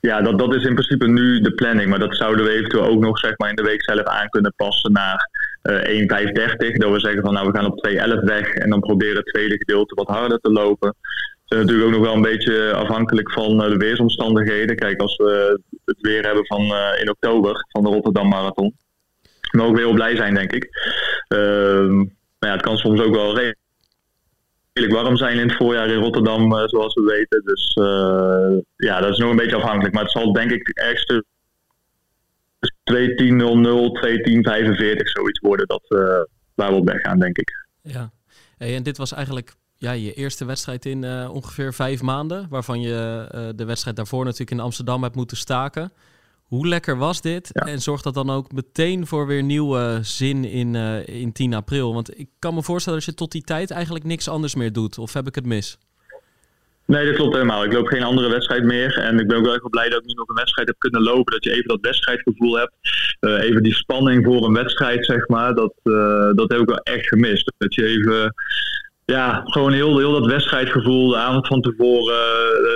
ja, 0.00 0.22
dat, 0.22 0.38
dat 0.38 0.54
is 0.54 0.64
in 0.64 0.74
principe 0.74 1.08
nu 1.08 1.40
de 1.40 1.54
planning. 1.54 1.90
Maar 1.90 1.98
dat 1.98 2.16
zouden 2.16 2.44
we 2.44 2.50
eventueel 2.50 2.86
ook 2.86 3.00
nog 3.00 3.18
zeg 3.18 3.38
maar, 3.38 3.48
in 3.48 3.56
de 3.56 3.62
week 3.62 3.82
zelf 3.82 4.02
aan 4.02 4.28
kunnen 4.28 4.54
passen 4.56 4.92
naar 4.92 5.28
uh, 5.70 6.68
1.5.30. 6.68 6.76
Dat 6.76 6.92
we 6.92 7.00
zeggen 7.00 7.22
van 7.22 7.32
nou 7.32 7.46
we 7.50 7.56
gaan 7.58 7.72
op 7.72 7.88
2.11 7.88 8.24
weg 8.24 8.54
en 8.54 8.70
dan 8.70 8.80
proberen 8.80 9.16
het 9.16 9.26
tweede 9.26 9.56
gedeelte 9.56 9.94
wat 9.94 10.08
harder 10.08 10.38
te 10.38 10.50
lopen 10.50 10.96
zijn 11.44 11.60
natuurlijk 11.60 11.86
ook 11.86 11.94
nog 11.94 12.06
wel 12.06 12.14
een 12.14 12.36
beetje 12.36 12.72
afhankelijk 12.72 13.32
van 13.32 13.58
de 13.58 13.76
weersomstandigheden. 13.76 14.76
Kijk, 14.76 15.00
als 15.00 15.16
we 15.16 15.60
het 15.84 16.00
weer 16.00 16.24
hebben 16.24 16.46
van 16.46 16.62
uh, 16.62 17.00
in 17.00 17.10
oktober 17.10 17.66
van 17.68 17.82
de 17.82 17.88
Rotterdam 17.88 18.28
Marathon. 18.28 18.76
We 19.50 19.58
mogen 19.58 19.74
weer 19.74 19.84
wel 19.84 19.94
blij 19.94 20.16
zijn, 20.16 20.34
denk 20.34 20.52
ik. 20.52 20.68
Uh, 21.28 21.88
maar 22.38 22.50
ja, 22.50 22.52
het 22.52 22.62
kan 22.62 22.76
soms 22.76 23.00
ook 23.00 23.14
wel 23.14 23.36
redelijk 23.36 25.02
warm 25.02 25.16
zijn 25.16 25.38
in 25.38 25.48
het 25.48 25.56
voorjaar 25.56 25.88
in 25.88 26.00
Rotterdam, 26.00 26.68
zoals 26.68 26.94
we 26.94 27.02
weten. 27.02 27.42
Dus 27.44 27.72
ja, 28.76 29.00
dat 29.00 29.10
is 29.10 29.18
nog 29.18 29.30
een 29.30 29.36
beetje 29.36 29.56
afhankelijk. 29.56 29.94
Maar 29.94 30.02
het 30.02 30.12
zal 30.12 30.32
denk 30.32 30.50
ik 30.50 30.68
ergens 30.68 31.22
2.10.00, 32.92 32.96
2.10.45 32.96 33.02
zoiets 35.02 35.40
worden 35.40 35.66
dat, 35.66 35.82
waar 36.54 36.70
we 36.70 36.76
op 36.76 36.86
weg 36.86 37.00
gaan, 37.00 37.18
denk 37.18 37.38
ik. 37.38 37.66
Ja, 37.82 38.12
hey, 38.56 38.74
en 38.74 38.82
dit 38.82 38.96
was 38.96 39.12
eigenlijk 39.12 39.54
ja, 39.76 39.92
je 39.92 40.14
eerste 40.14 40.44
wedstrijd 40.44 40.86
in 40.86 41.02
uh, 41.02 41.30
ongeveer 41.32 41.74
vijf 41.74 42.02
maanden. 42.02 42.46
Waarvan 42.48 42.80
je 42.80 43.28
uh, 43.34 43.48
de 43.56 43.64
wedstrijd 43.64 43.96
daarvoor 43.96 44.24
natuurlijk 44.24 44.50
in 44.50 44.60
Amsterdam 44.60 45.02
hebt 45.02 45.14
moeten 45.14 45.36
staken. 45.36 45.92
Hoe 46.42 46.68
lekker 46.68 46.96
was 46.96 47.20
dit? 47.20 47.50
Ja. 47.52 47.66
En 47.66 47.82
zorgt 47.82 48.04
dat 48.04 48.14
dan 48.14 48.30
ook 48.30 48.52
meteen 48.52 49.06
voor 49.06 49.26
weer 49.26 49.42
nieuwe 49.42 49.98
zin 50.02 50.44
in, 50.44 50.74
uh, 50.74 51.06
in 51.06 51.32
10 51.32 51.54
april? 51.54 51.94
Want 51.94 52.18
ik 52.18 52.28
kan 52.38 52.54
me 52.54 52.62
voorstellen 52.62 52.98
dat 52.98 53.08
je 53.08 53.14
tot 53.14 53.32
die 53.32 53.42
tijd 53.42 53.70
eigenlijk 53.70 54.04
niks 54.04 54.28
anders 54.28 54.54
meer 54.54 54.72
doet. 54.72 54.98
Of 54.98 55.12
heb 55.12 55.26
ik 55.26 55.34
het 55.34 55.46
mis? 55.46 55.78
Nee, 56.86 57.06
dat 57.06 57.14
klopt 57.14 57.34
helemaal. 57.34 57.64
Ik 57.64 57.72
loop 57.72 57.86
geen 57.86 58.02
andere 58.02 58.28
wedstrijd 58.28 58.64
meer. 58.64 58.98
En 58.98 59.18
ik 59.18 59.26
ben 59.26 59.36
ook 59.36 59.44
wel 59.44 59.54
echt 59.54 59.70
blij 59.70 59.88
dat 59.88 60.00
ik 60.00 60.06
nu 60.06 60.12
nog 60.12 60.28
een 60.28 60.34
wedstrijd 60.34 60.68
heb 60.68 60.78
kunnen 60.78 61.02
lopen. 61.02 61.32
Dat 61.32 61.44
je 61.44 61.50
even 61.50 61.68
dat 61.68 61.80
wedstrijdgevoel 61.80 62.58
hebt. 62.58 62.72
Uh, 63.20 63.42
even 63.42 63.62
die 63.62 63.74
spanning 63.74 64.24
voor 64.24 64.44
een 64.44 64.54
wedstrijd, 64.54 65.04
zeg 65.04 65.28
maar. 65.28 65.54
Dat, 65.54 65.74
uh, 65.84 66.30
dat 66.34 66.50
heb 66.50 66.60
ik 66.60 66.68
wel 66.68 66.78
echt 66.78 67.08
gemist. 67.08 67.52
Dat 67.58 67.74
je 67.74 67.86
even 67.86 68.34
ja, 69.04 69.42
gewoon 69.44 69.72
heel, 69.72 69.98
heel 69.98 70.12
dat 70.12 70.26
wedstrijdgevoel, 70.26 71.08
de 71.08 71.16
avond 71.16 71.46
van 71.46 71.60
tevoren, 71.60 72.16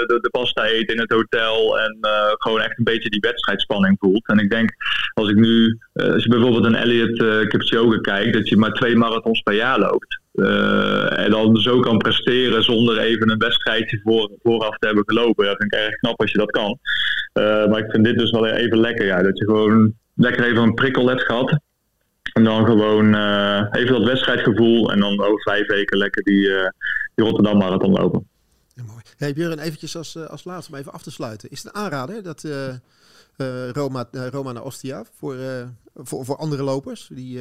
de, 0.07 0.19
de, 0.21 0.31
pasta 0.31 0.65
eten 0.65 0.95
in 0.95 1.01
het 1.01 1.13
hotel 1.13 1.79
en 1.79 1.99
uh, 2.01 2.11
gewoon 2.33 2.61
echt 2.61 2.79
een 2.79 2.85
beetje 2.85 3.11
die 3.11 3.21
wedstrijdspanning 3.21 3.97
voelt. 4.01 4.27
En 4.27 4.39
ik 4.39 4.51
denk, 4.51 4.71
als 5.15 5.29
ik 5.29 5.37
nu, 5.37 5.79
uh, 5.95 6.13
als 6.13 6.23
je 6.23 6.29
bijvoorbeeld 6.29 6.65
een 6.65 6.75
Elliot 6.75 7.19
uh, 7.19 7.49
Kipchoge 7.49 8.01
kijkt, 8.01 8.33
dat 8.33 8.49
je 8.49 8.57
maar 8.57 8.73
twee 8.73 8.97
marathons 8.97 9.41
per 9.41 9.55
jaar 9.55 9.79
loopt. 9.79 10.21
en 11.17 11.31
dan 11.31 11.57
zo 11.57 11.81
kan 11.81 11.99
presteren 11.99 12.63
zonder 12.63 12.99
even 12.99 13.31
een 13.31 13.39
wedstrijdje 13.39 14.01
voor, 14.05 14.31
vooraf 14.43 14.79
te 14.79 14.87
hebben 14.87 15.05
gelopen. 15.07 15.45
Dat 15.45 15.57
vind 15.57 15.73
ik 15.73 15.79
erg 15.79 15.95
knap 15.95 16.21
als 16.21 16.31
je 16.31 16.39
dat 16.39 16.51
kan. 16.51 16.79
maar 17.71 17.79
ik 17.79 17.91
vind 17.91 18.05
dit 18.05 18.19
dus 18.19 18.31
wel 18.31 18.47
even 18.47 18.79
lekker, 18.79 19.07
ja, 19.07 19.23
dat 19.23 19.39
je 19.39 19.45
gewoon 19.45 19.95
lekker 20.15 20.45
even 20.45 20.63
een 20.63 20.75
prikkel 20.75 21.09
hebt 21.09 21.23
gehad. 21.23 21.59
En 22.39 22.45
dan 22.45 22.67
gewoon 22.67 23.15
uh, 23.15 23.65
even 23.71 23.93
dat 23.93 24.05
wedstrijdgevoel. 24.05 24.93
En 24.93 25.01
dan 25.01 25.21
over 25.21 25.43
vijf 25.43 25.67
weken 25.67 25.99
lekker 25.99 26.23
die, 26.23 26.49
uh, 26.49 26.69
die 27.15 27.25
Rotterdam 27.25 27.59
Marathon 27.59 27.91
lopen. 27.91 28.29
Ja, 28.75 28.83
mooi. 28.83 29.03
Hey 29.17 29.33
Björn, 29.33 29.59
eventjes 29.59 29.97
als, 29.97 30.15
uh, 30.15 30.27
als 30.27 30.45
laatste 30.45 30.73
om 30.73 30.79
even 30.79 30.93
af 30.93 31.03
te 31.03 31.11
sluiten. 31.11 31.51
Is 31.51 31.63
het 31.63 31.75
een 31.75 31.81
aanrader 31.81 32.23
dat 32.23 32.47
Roma, 33.73 34.09
Roma 34.11 34.53
naar 34.53 34.65
Ostia 34.65 35.05
voor, 35.19 35.37
voor, 35.95 36.25
voor 36.25 36.37
andere 36.37 36.63
lopers 36.63 37.09
die, 37.13 37.41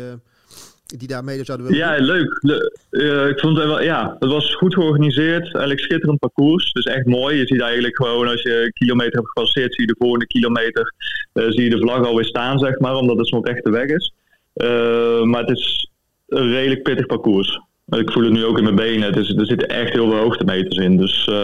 die 0.86 1.08
daar 1.08 1.24
mede 1.24 1.44
zouden 1.44 1.68
willen 1.68 1.82
Ja, 1.82 2.04
leuk. 2.04 2.38
Le 2.42 3.30
ik 3.30 3.40
vond 3.40 3.58
het 3.58 3.66
wel, 3.66 3.82
ja, 3.82 4.16
het 4.20 4.30
was 4.30 4.56
goed 4.56 4.74
georganiseerd. 4.74 5.44
Eigenlijk 5.44 5.80
schitterend 5.80 6.20
parcours. 6.20 6.72
Dus 6.72 6.86
echt 6.86 7.06
mooi. 7.06 7.38
Je 7.38 7.48
ziet 7.48 7.62
eigenlijk 7.62 7.96
gewoon 7.96 8.28
als 8.28 8.42
je 8.42 8.64
een 8.64 8.74
kilometer 8.74 9.16
hebt 9.16 9.28
gepasseerd, 9.28 9.74
zie 9.74 9.86
je 9.86 9.94
de 9.94 10.00
volgende 10.00 10.28
kilometer, 10.28 10.94
zie 11.34 11.64
je 11.64 11.70
de 11.70 11.82
vlag 11.82 12.06
alweer 12.06 12.26
staan, 12.26 12.60
zeg 12.60 12.80
maar, 12.80 12.96
omdat 12.96 13.18
het 13.18 13.28
zo'n 13.28 13.46
rechte 13.46 13.70
weg 13.70 13.86
is. 13.86 14.14
Uh, 14.58 15.24
maar 15.24 15.42
het 15.42 15.58
is 15.58 15.90
een 16.28 16.52
redelijk 16.52 16.84
pittig 16.84 17.06
parcours. 17.06 17.60
Ik 17.88 18.12
voel 18.12 18.24
het 18.24 18.34
nu 18.34 18.46
ook 18.46 18.58
in 18.58 18.64
mijn 18.64 18.76
benen. 18.76 19.14
Er 19.14 19.26
zitten 19.26 19.68
echt 19.68 19.94
heel 19.94 20.10
veel 20.10 20.20
hoogtemeters 20.20 20.78
in. 20.78 20.98
Dus 20.98 21.28
uh, 21.28 21.36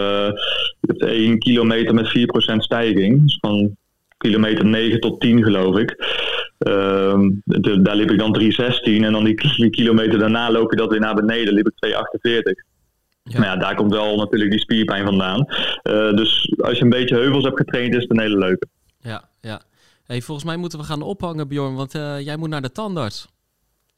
je 0.80 0.86
hebt 0.86 1.02
1 1.02 1.38
kilometer 1.38 1.94
met 1.94 2.08
4% 2.52 2.56
stijging. 2.56 3.22
Dus 3.22 3.38
van 3.40 3.76
kilometer 4.18 4.64
9 4.64 5.00
tot 5.00 5.20
10 5.20 5.42
geloof 5.42 5.78
ik. 5.78 5.96
Uh, 6.68 7.20
de, 7.44 7.82
daar 7.82 7.96
liep 7.96 8.10
ik 8.10 8.18
dan 8.18 8.40
3,16 8.40 8.48
en 8.82 9.12
dan 9.12 9.24
die, 9.24 9.34
die, 9.56 9.70
kilometer 9.70 10.18
daarna 10.18 10.50
loop 10.50 10.70
je 10.70 10.76
dat 10.76 10.90
weer 10.90 11.00
naar 11.00 11.14
beneden. 11.14 11.54
liep 11.54 11.68
ik 11.68 11.90
2,48. 11.90 11.94
Ja. 13.22 13.38
Maar 13.38 13.48
ja, 13.48 13.56
daar 13.56 13.74
komt 13.74 13.92
wel 13.92 14.16
natuurlijk 14.16 14.50
die 14.50 14.60
spierpijn 14.60 15.04
vandaan. 15.04 15.46
Uh, 15.82 16.16
dus 16.16 16.54
als 16.56 16.78
je 16.78 16.84
een 16.84 16.90
beetje 16.90 17.14
heuvels 17.16 17.44
hebt 17.44 17.56
getraind, 17.56 17.94
is 17.94 18.02
het 18.02 18.10
een 18.10 18.20
hele 18.20 18.38
leuke. 18.38 18.66
Ja, 19.00 19.24
ja. 19.40 19.60
Hey, 20.06 20.22
volgens 20.22 20.46
mij 20.46 20.56
moeten 20.56 20.78
we 20.78 20.84
gaan 20.84 21.02
ophangen, 21.02 21.48
Bjorn, 21.48 21.74
want 21.74 21.94
uh, 21.94 22.20
jij 22.20 22.36
moet 22.36 22.48
naar 22.48 22.62
de 22.62 22.72
tandarts. 22.72 23.26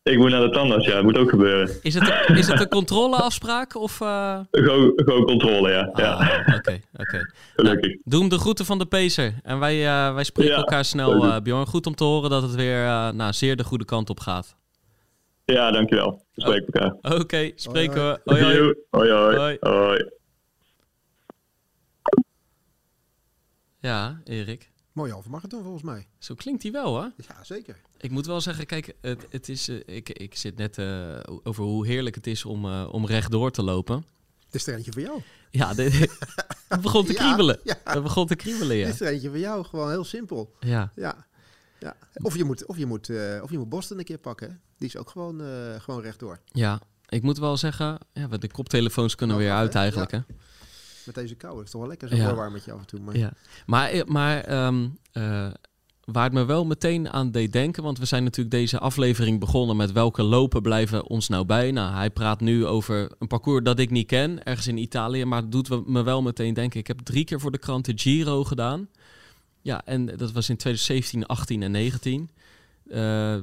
Ik 0.03 0.19
moet 0.19 0.31
naar 0.31 0.40
de 0.40 0.51
tandarts, 0.51 0.87
ja. 0.87 0.95
Dat 0.95 1.03
moet 1.03 1.16
ook 1.16 1.31
gebeuren. 1.31 1.79
Is 1.83 1.95
het, 1.95 2.29
is 2.38 2.47
het 2.47 2.61
een 2.61 2.69
controleafspraak 2.69 3.75
of... 3.75 4.01
Uh... 4.01 4.40
Gewoon, 4.51 4.92
gewoon 4.97 5.25
controle, 5.25 5.71
ja. 5.71 5.87
Oké, 5.88 6.03
ah, 6.03 6.38
oké. 6.40 6.57
Okay, 6.57 6.83
okay. 7.03 7.21
nou, 7.57 8.01
doe 8.05 8.21
hem 8.21 8.29
de 8.29 8.38
groeten 8.38 8.64
van 8.64 8.79
de 8.79 8.87
Pacer. 8.87 9.35
En 9.42 9.59
wij, 9.59 9.77
uh, 9.77 10.14
wij 10.14 10.25
spreken 10.25 10.53
ja, 10.53 10.59
elkaar 10.59 10.85
snel, 10.85 11.25
uh, 11.25 11.37
Bjorn. 11.40 11.66
Goed 11.66 11.87
om 11.87 11.95
te 11.95 12.05
horen 12.05 12.31
dat 12.31 12.42
het 12.42 12.55
weer 12.55 12.85
nou, 13.14 13.33
zeer 13.33 13.57
de 13.57 13.64
goede 13.64 13.85
kant 13.85 14.11
op 14.11 14.21
gaat. 14.21 14.57
Ja, 15.45 15.71
dankjewel. 15.71 16.25
We 16.35 16.40
spreken 16.40 16.66
elkaar. 16.66 16.92
Oké, 17.12 17.21
okay, 17.21 17.53
spreken 17.57 17.95
we. 17.95 18.21
Hoi, 18.25 18.42
hoi. 18.42 18.75
Hoi, 18.90 19.11
hoi. 19.11 19.37
hoi. 19.37 19.57
hoi. 19.61 20.11
Ja, 23.81 24.21
Erik. 24.25 24.75
Mooie 24.96 25.12
halve 25.12 25.30
marathon 25.30 25.62
volgens 25.62 25.82
mij. 25.82 26.06
Zo 26.18 26.35
klinkt 26.35 26.62
hij 26.62 26.72
wel, 26.72 27.02
hè? 27.02 27.09
Ja, 27.16 27.44
zeker. 27.44 27.80
Ik 27.98 28.11
moet 28.11 28.26
wel 28.26 28.40
zeggen, 28.40 28.66
kijk, 28.66 28.94
het, 29.00 29.26
het 29.30 29.48
is, 29.48 29.68
uh, 29.68 29.80
ik, 29.87 30.09
ik 30.09 30.37
zit 30.37 30.56
net 30.56 30.78
uh, 30.78 31.18
over 31.42 31.64
hoe 31.64 31.87
heerlijk 31.87 32.14
het 32.14 32.26
is 32.26 32.44
om, 32.44 32.64
uh, 32.64 32.88
om 32.90 33.06
rechtdoor 33.06 33.50
te 33.50 33.62
lopen. 33.62 34.04
Dit 34.50 34.54
is 34.61 34.66
er 34.66 34.74
eentje 34.74 34.92
voor 34.92 35.02
jou. 35.02 35.22
Ja, 35.50 35.74
het 36.68 36.80
begon 36.80 37.04
te 37.04 37.12
kriebelen. 37.12 37.61
Ja, 37.62 37.78
ja. 37.85 37.92
Het 37.92 38.02
begon 38.02 38.26
te 38.26 38.37
kriebelen, 38.37 38.76
ja. 38.76 38.85
Dit 38.85 38.94
is 38.94 39.00
er 39.00 39.06
eentje 39.06 39.28
voor 39.28 39.38
jou, 39.38 39.64
gewoon 39.64 39.90
heel 39.90 40.04
simpel. 40.04 40.54
Ja. 40.61 40.92
ja. 40.94 41.26
ja. 41.78 41.96
Of 42.14 42.37
je 42.37 42.44
moet, 42.44 42.66
of 42.66 42.76
je 42.76 42.87
moet, 42.87 43.11
of 43.42 43.50
je 43.50 43.59
moet 43.59 43.68
Boston 43.68 43.98
een 43.98 44.04
keer 44.04 44.18
pakken. 44.18 44.61
Die 44.78 44.88
is 44.88 44.96
ook 44.96 45.11
gewoon, 45.11 45.40
gewoon 45.80 46.02
rechtdoor. 46.02 46.40
Ja, 46.52 46.80
ik 47.09 47.22
moet 47.22 47.38
wel 47.38 47.56
zeggen, 47.56 47.98
ja, 48.12 48.26
de 48.26 48.50
koptelefoons 48.50 49.14
kunnen 49.14 49.37
oh, 49.37 49.42
weer 49.42 49.52
uit 49.52 49.74
eigenlijk, 49.74 50.11
hè? 50.11 50.20
Met 51.07 51.14
deze 51.14 51.35
kou. 51.35 51.57
Het 51.57 51.64
is 51.64 51.71
toch 51.71 51.81
wel 51.81 51.90
lekker 51.90 52.09
zo 52.09 52.35
warm 52.35 52.55
je 52.64 52.73
af 52.73 52.81
en 52.81 52.87
toe. 52.87 53.01
Maar, 53.01 53.16
ja. 53.19 53.33
maar, 53.66 53.90
eh, 53.90 54.05
maar 54.05 54.66
um, 54.66 54.99
uh, 55.12 55.49
waar 56.05 56.25
het 56.25 56.33
me 56.33 56.45
wel 56.45 56.66
meteen 56.66 57.11
aan 57.11 57.31
deed 57.31 57.53
denken, 57.53 57.83
want 57.83 57.99
we 57.99 58.05
zijn 58.05 58.25
natuurlijk 58.25 58.57
deze 58.57 58.79
aflevering 58.79 59.40
begonnen 59.40 59.77
met 59.77 59.92
welke 59.92 60.23
lopen 60.23 60.62
blijven 60.62 61.07
ons 61.07 61.29
nou 61.29 61.45
bij. 61.45 61.71
Nou, 61.71 61.95
hij 61.95 62.11
praat 62.11 62.40
nu 62.40 62.66
over 62.66 63.12
een 63.19 63.27
parcours 63.27 63.64
dat 63.64 63.79
ik 63.79 63.90
niet 63.90 64.07
ken, 64.07 64.45
ergens 64.45 64.66
in 64.66 64.79
Italië, 64.79 65.25
maar 65.25 65.42
het 65.42 65.53
doet 65.53 65.87
me 65.87 66.03
wel 66.03 66.23
meteen 66.23 66.55
denken. 66.55 66.81
Ik 66.81 66.87
heb 66.87 67.01
drie 67.01 67.25
keer 67.25 67.40
voor 67.40 67.51
de 67.51 67.59
krant 67.59 67.85
de 67.85 67.92
Giro 67.95 68.45
gedaan. 68.45 68.88
Ja, 69.62 69.85
en 69.85 70.07
dat 70.07 70.33
was 70.33 70.49
in 70.49 70.57
2017, 70.57 71.27
18 71.27 71.62
en 71.62 71.71
19. 71.71 72.31
Uh, 72.87 73.37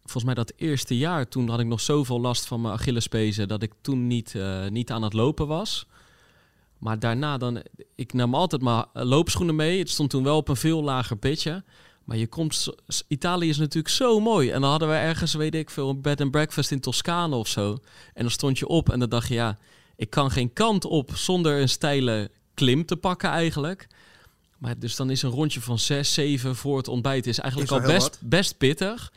volgens 0.00 0.24
mij 0.24 0.34
dat 0.34 0.52
eerste 0.56 0.98
jaar, 0.98 1.28
toen 1.28 1.48
had 1.48 1.60
ik 1.60 1.66
nog 1.66 1.80
zoveel 1.80 2.20
last 2.20 2.46
van 2.46 2.60
mijn 2.60 2.74
Achillespezen 2.74 3.48
dat 3.48 3.62
ik 3.62 3.72
toen 3.80 4.06
niet, 4.06 4.34
uh, 4.34 4.68
niet 4.68 4.90
aan 4.90 5.02
het 5.02 5.12
lopen 5.12 5.46
was. 5.46 5.86
Maar 6.80 6.98
daarna 6.98 7.38
dan, 7.38 7.62
ik 7.94 8.12
nam 8.12 8.34
altijd 8.34 8.62
maar 8.62 8.86
loopschoenen 8.92 9.56
mee. 9.56 9.78
Het 9.78 9.90
stond 9.90 10.10
toen 10.10 10.24
wel 10.24 10.36
op 10.36 10.48
een 10.48 10.56
veel 10.56 10.82
lager 10.82 11.16
pitje. 11.16 11.64
Maar 12.04 12.16
je 12.16 12.26
komt, 12.26 12.68
Italië 13.08 13.48
is 13.48 13.58
natuurlijk 13.58 13.94
zo 13.94 14.20
mooi. 14.20 14.50
En 14.50 14.60
dan 14.60 14.70
hadden 14.70 14.88
we 14.88 14.94
ergens, 14.94 15.34
weet 15.34 15.54
ik 15.54 15.70
veel, 15.70 15.88
een 15.88 16.00
bed 16.00 16.20
and 16.20 16.30
breakfast 16.30 16.70
in 16.70 16.80
Toscane 16.80 17.36
of 17.36 17.48
zo. 17.48 17.78
En 18.14 18.22
dan 18.22 18.30
stond 18.30 18.58
je 18.58 18.66
op 18.66 18.90
en 18.90 18.98
dan 18.98 19.08
dacht 19.08 19.28
je, 19.28 19.34
ja, 19.34 19.58
ik 19.96 20.10
kan 20.10 20.30
geen 20.30 20.52
kant 20.52 20.84
op 20.84 21.10
zonder 21.14 21.60
een 21.60 21.68
steile 21.68 22.30
klim 22.54 22.86
te 22.86 22.96
pakken 22.96 23.30
eigenlijk. 23.30 23.86
Maar 24.58 24.78
dus 24.78 24.96
dan 24.96 25.10
is 25.10 25.22
een 25.22 25.30
rondje 25.30 25.60
van 25.60 25.78
6, 25.78 26.14
7 26.14 26.56
voor 26.56 26.76
het 26.76 26.88
ontbijt 26.88 27.26
is 27.26 27.38
eigenlijk 27.38 27.70
Is 27.70 27.78
al 27.78 27.86
best, 27.86 28.18
best 28.20 28.58
pittig. 28.58 29.12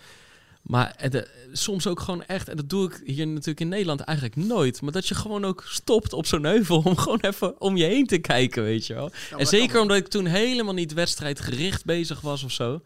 Maar 0.64 0.94
het, 0.98 1.16
eh, 1.16 1.22
soms 1.52 1.88
ook 1.88 2.00
gewoon 2.00 2.24
echt, 2.24 2.50
en 2.50 2.56
dat 2.56 2.70
doe 2.70 2.88
ik 2.88 3.02
hier 3.06 3.28
natuurlijk 3.28 3.60
in 3.60 3.68
Nederland 3.68 4.00
eigenlijk 4.00 4.38
nooit. 4.38 4.82
Maar 4.82 4.92
dat 4.92 5.08
je 5.08 5.16
gewoon 5.16 5.46
ook 5.46 5.64
stopt 5.68 6.14
op 6.14 6.26
zo'n 6.26 6.44
heuvel 6.44 6.82
om 6.86 6.98
gewoon 7.04 7.20
even 7.20 7.62
om 7.62 7.78
je 7.78 7.84
heen 7.84 8.06
te 8.06 8.18
kijken, 8.18 8.64
weet 8.64 8.88
je 8.88 8.94
wel. 8.94 9.12
en 9.38 9.48
zeker 9.48 9.82
omdat 9.82 9.98
ik 9.98 10.08
toen 10.08 10.26
helemaal 10.26 10.74
niet 10.74 10.94
wedstrijdgericht 10.94 11.86
bezig 11.86 12.22
was 12.22 12.44
of 12.44 12.52
zo. 12.52 12.82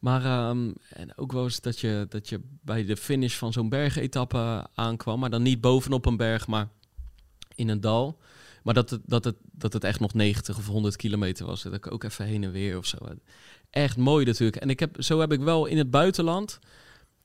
Maar 0.00 0.24
ehm, 0.24 0.70
en 0.88 1.16
ook 1.16 1.32
wel 1.32 1.42
eens 1.42 1.60
dat 1.60 1.80
je, 1.80 2.06
dat 2.08 2.28
je 2.28 2.40
bij 2.62 2.84
de 2.84 2.96
finish 2.96 3.34
van 3.34 3.52
zo'n 3.52 3.68
bergetappe 3.68 4.66
aankwam. 4.74 5.20
Maar 5.20 5.30
dan 5.30 5.42
niet 5.42 5.60
bovenop 5.60 6.06
een 6.06 6.16
berg, 6.16 6.46
maar 6.46 6.68
in 7.54 7.68
een 7.68 7.80
dal. 7.80 8.18
Maar 8.62 8.74
dat 8.74 8.90
het, 8.90 9.00
dat 9.04 9.24
het, 9.24 9.36
dat 9.52 9.72
het 9.72 9.84
echt 9.84 10.00
nog 10.00 10.14
90 10.14 10.58
of 10.58 10.66
100 10.66 10.96
kilometer 10.96 11.46
was. 11.46 11.62
Dat 11.62 11.74
ik 11.74 11.92
ook 11.92 12.04
even 12.04 12.24
heen 12.24 12.44
en 12.44 12.52
weer 12.52 12.78
of 12.78 12.86
zo. 12.86 12.98
Echt 13.70 13.96
mooi 13.96 14.24
natuurlijk. 14.24 14.62
En 14.62 14.70
ik 14.70 14.80
heb, 14.80 15.02
zo 15.02 15.20
heb 15.20 15.32
ik 15.32 15.40
wel 15.40 15.66
in 15.66 15.78
het 15.78 15.90
buitenland... 15.90 16.58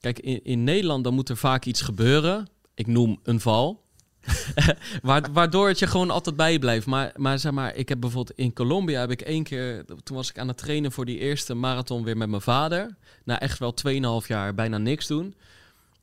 Kijk, 0.06 0.20
in, 0.20 0.44
in 0.44 0.64
Nederland 0.64 1.04
dan 1.04 1.14
moet 1.14 1.30
er 1.30 1.38
vaak 1.38 1.66
iets 1.66 1.82
gebeuren. 1.82 2.48
Ik 2.76 2.88
noem 2.88 3.20
een 3.24 3.40
val. 3.40 3.84
Wa- 5.02 5.22
Waardoor 5.34 5.68
het 5.68 5.80
je 5.80 5.88
gewoon 5.88 6.10
altijd 6.10 6.36
bijblijft. 6.36 6.86
Maar, 6.86 7.12
maar 7.16 7.40
zeg 7.40 7.52
maar, 7.52 7.76
ik 7.76 7.90
heb 7.90 8.00
bijvoorbeeld 8.00 8.38
in 8.38 8.54
Colombia 8.54 9.00
heb 9.00 9.12
ik 9.12 9.22
één 9.22 9.44
keer... 9.44 9.86
Toen 10.04 10.16
was 10.16 10.30
ik 10.30 10.40
aan 10.40 10.48
het 10.48 10.58
trainen 10.58 10.92
voor 10.92 11.06
die 11.06 11.18
eerste 11.18 11.54
marathon 11.54 12.04
weer 12.04 12.18
met 12.18 12.30
mijn 12.30 12.42
vader. 12.42 12.96
Na 13.24 13.40
echt 13.40 13.60
wel 13.60 13.74
2,5 14.22 14.28
jaar 14.28 14.54
bijna 14.56 14.78
niks 14.78 15.08
doen. 15.08 15.36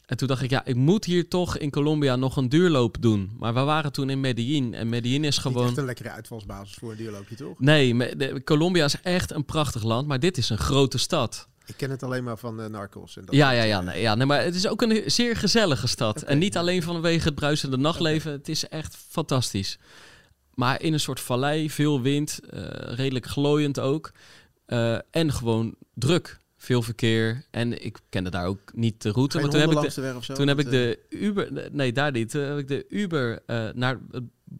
En 0.06 0.16
toen 0.16 0.28
dacht 0.28 0.42
ik, 0.42 0.50
ja, 0.50 0.64
ik 0.64 0.76
moet 0.76 1.04
hier 1.04 1.28
toch 1.28 1.58
in 1.58 1.70
Colombia 1.70 2.16
nog 2.16 2.36
een 2.36 2.48
duurloop 2.48 2.96
doen. 3.00 3.30
Maar 3.38 3.54
we 3.54 3.60
waren 3.60 3.92
toen 3.92 4.10
in 4.10 4.20
Medellin. 4.20 4.74
En 4.74 4.88
Medellin 4.88 5.24
is 5.24 5.36
Niet 5.36 5.46
echt 5.46 5.56
gewoon... 5.56 5.78
een 5.78 5.84
lekkere 5.84 6.10
uitvalsbasis 6.10 6.74
voor 6.74 6.90
een 6.90 6.96
duurloopje, 6.96 7.34
toch? 7.36 7.58
Nee, 7.60 8.44
Colombia 8.44 8.84
is 8.84 9.00
echt 9.02 9.30
een 9.32 9.44
prachtig 9.44 9.82
land. 9.82 10.06
Maar 10.06 10.20
dit 10.20 10.38
is 10.38 10.50
een 10.50 10.58
grote 10.58 10.98
stad. 10.98 11.48
Ik 11.72 11.78
ken 11.78 11.90
het 11.90 12.02
alleen 12.02 12.24
maar 12.24 12.38
van 12.38 12.60
eh, 12.60 12.68
Narcos. 12.68 13.16
En 13.16 13.24
dat 13.24 13.34
Ja, 13.34 13.50
ja, 13.50 13.62
ja, 13.62 13.80
nee, 13.80 14.00
ja. 14.00 14.14
Nee, 14.14 14.26
maar 14.26 14.44
het 14.44 14.54
is 14.54 14.66
ook 14.66 14.82
een 14.82 15.02
zeer 15.06 15.36
gezellige 15.36 15.86
stad. 15.86 16.22
En 16.22 16.38
niet 16.38 16.56
alleen 16.56 16.82
vanwege 16.82 17.24
het 17.24 17.34
bruisende 17.34 17.76
nachtleven. 17.76 18.32
Het 18.32 18.48
is 18.48 18.68
echt 18.68 18.96
fantastisch. 19.08 19.78
Maar 20.54 20.82
in 20.82 20.92
een 20.92 21.00
soort 21.00 21.20
vallei, 21.20 21.70
veel 21.70 22.00
wind, 22.00 22.40
eh, 22.50 22.62
redelijk 22.94 23.26
glooiend 23.26 23.80
ook. 23.80 24.12
Eh, 24.66 24.98
en 25.10 25.32
gewoon 25.32 25.74
druk. 25.94 26.40
Veel 26.56 26.82
verkeer. 26.82 27.46
En 27.50 27.84
ik 27.84 27.98
kende 28.08 28.30
daar 28.30 28.46
ook 28.46 28.60
niet 28.74 29.02
de 29.02 29.10
route. 29.10 29.38
Geen 29.38 29.42
Maar 29.42 29.50
toen 29.50 29.60
heb 29.60 29.84
ik 29.84 29.94
de, 29.94 30.18
zo? 30.22 30.34
toen 30.34 30.48
heb 30.48 30.58
ik 30.58 30.70
de 30.70 30.98
Uber... 31.08 31.68
Nee, 31.72 31.92
daar 31.92 32.12
niet. 32.12 32.30
Toen 32.30 32.42
heb 32.42 32.58
ik 32.58 32.68
de 32.68 32.84
Uber 32.88 33.42
naar, 33.74 33.98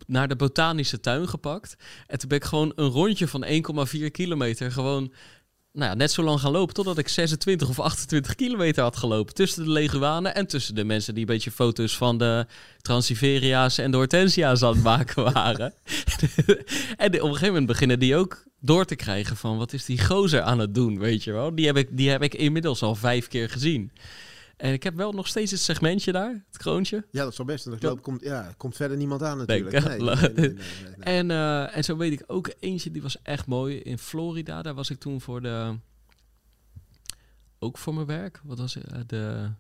naar 0.07 0.29
de 0.29 0.37
botanische 0.37 1.01
tuin 1.01 1.29
gepakt. 1.29 1.77
En 2.07 2.19
toen 2.19 2.29
ben 2.29 2.39
ik 2.39 2.45
gewoon 2.45 2.73
een 2.75 2.89
rondje 2.89 3.29
van 3.29 3.45
1,4 3.45 4.11
kilometer 4.11 4.73
gewoon... 4.73 5.13
Nou 5.73 5.91
ja, 5.91 5.97
net 5.97 6.13
zo 6.13 6.23
lang 6.23 6.41
gaan 6.41 6.53
lopen 6.53 6.75
totdat 6.75 6.99
ik 6.99 7.09
26 7.09 7.69
of 7.69 7.81
28 7.81 8.35
kilometer 8.35 8.83
had 8.83 8.97
gelopen. 8.97 9.35
Tussen 9.35 9.65
de 9.65 9.71
leguanen 9.71 10.35
en 10.35 10.47
tussen 10.47 10.75
de 10.75 10.85
mensen 10.85 11.15
die 11.15 11.23
een 11.23 11.33
beetje 11.33 11.51
foto's 11.51 11.97
van 11.97 12.19
de 12.19 12.47
Transiveria's 12.81 13.79
en 13.79 13.91
de 13.91 13.97
Hortensia's 13.97 14.63
aan 14.63 14.73
het 14.73 14.83
maken 14.83 15.23
waren. 15.33 15.75
en 16.97 17.07
op 17.07 17.13
een 17.13 17.21
gegeven 17.21 17.47
moment 17.47 17.67
beginnen 17.67 17.99
die 17.99 18.17
ook 18.17 18.45
door 18.61 18.85
te 18.85 18.97
krijgen 18.97 19.37
van 19.37 19.59
wat 19.59 19.73
is 19.73 19.85
die 19.85 20.05
gozer 20.05 20.43
aan 20.43 20.59
het 20.59 20.75
doen, 20.75 20.99
weet 20.99 21.25
je 21.25 21.33
wel. 21.33 21.55
Die 21.55 21.67
heb 21.67 21.77
ik, 21.77 21.89
die 21.91 22.11
heb 22.11 22.23
ik 22.23 22.35
inmiddels 22.35 22.83
al 22.83 22.95
vijf 22.95 23.29
keer 23.29 23.51
gezien. 23.51 23.93
En 24.63 24.73
ik 24.73 24.83
heb 24.83 24.95
wel 24.95 25.13
nog 25.13 25.27
steeds 25.27 25.51
het 25.51 25.61
segmentje 25.61 26.13
daar, 26.13 26.45
het 26.47 26.57
kroontje. 26.57 27.05
Ja, 27.11 27.25
dat 27.25 27.35
zal 27.35 27.45
best. 27.45 27.69
Loop, 27.81 28.03
komt, 28.03 28.21
ja, 28.21 28.55
komt 28.57 28.77
verder 28.77 28.97
niemand 28.97 29.23
aan 29.23 29.39
natuurlijk. 29.39 29.85
Nee. 30.37 30.57
En, 30.99 31.31
eh, 31.31 31.77
en 31.77 31.85
zo 31.85 31.97
weet 31.97 32.13
ik 32.13 32.23
ook 32.27 32.53
eentje, 32.59 32.91
die 32.91 33.03
was 33.03 33.23
echt 33.23 33.47
mooi. 33.47 33.77
In 33.79 33.99
Florida, 33.99 34.63
daar 34.63 34.75
was 34.75 34.91
ik 34.91 34.99
toen 34.99 35.21
voor 35.21 35.41
de... 35.41 35.77
Ook 37.59 37.79
voor 37.79 37.95
mijn 37.95 38.07
werk. 38.07 38.41
Wat 38.45 38.59
was 38.59 38.75
het? 38.75 38.93
Eh, 38.93 39.01
De, 39.07 39.51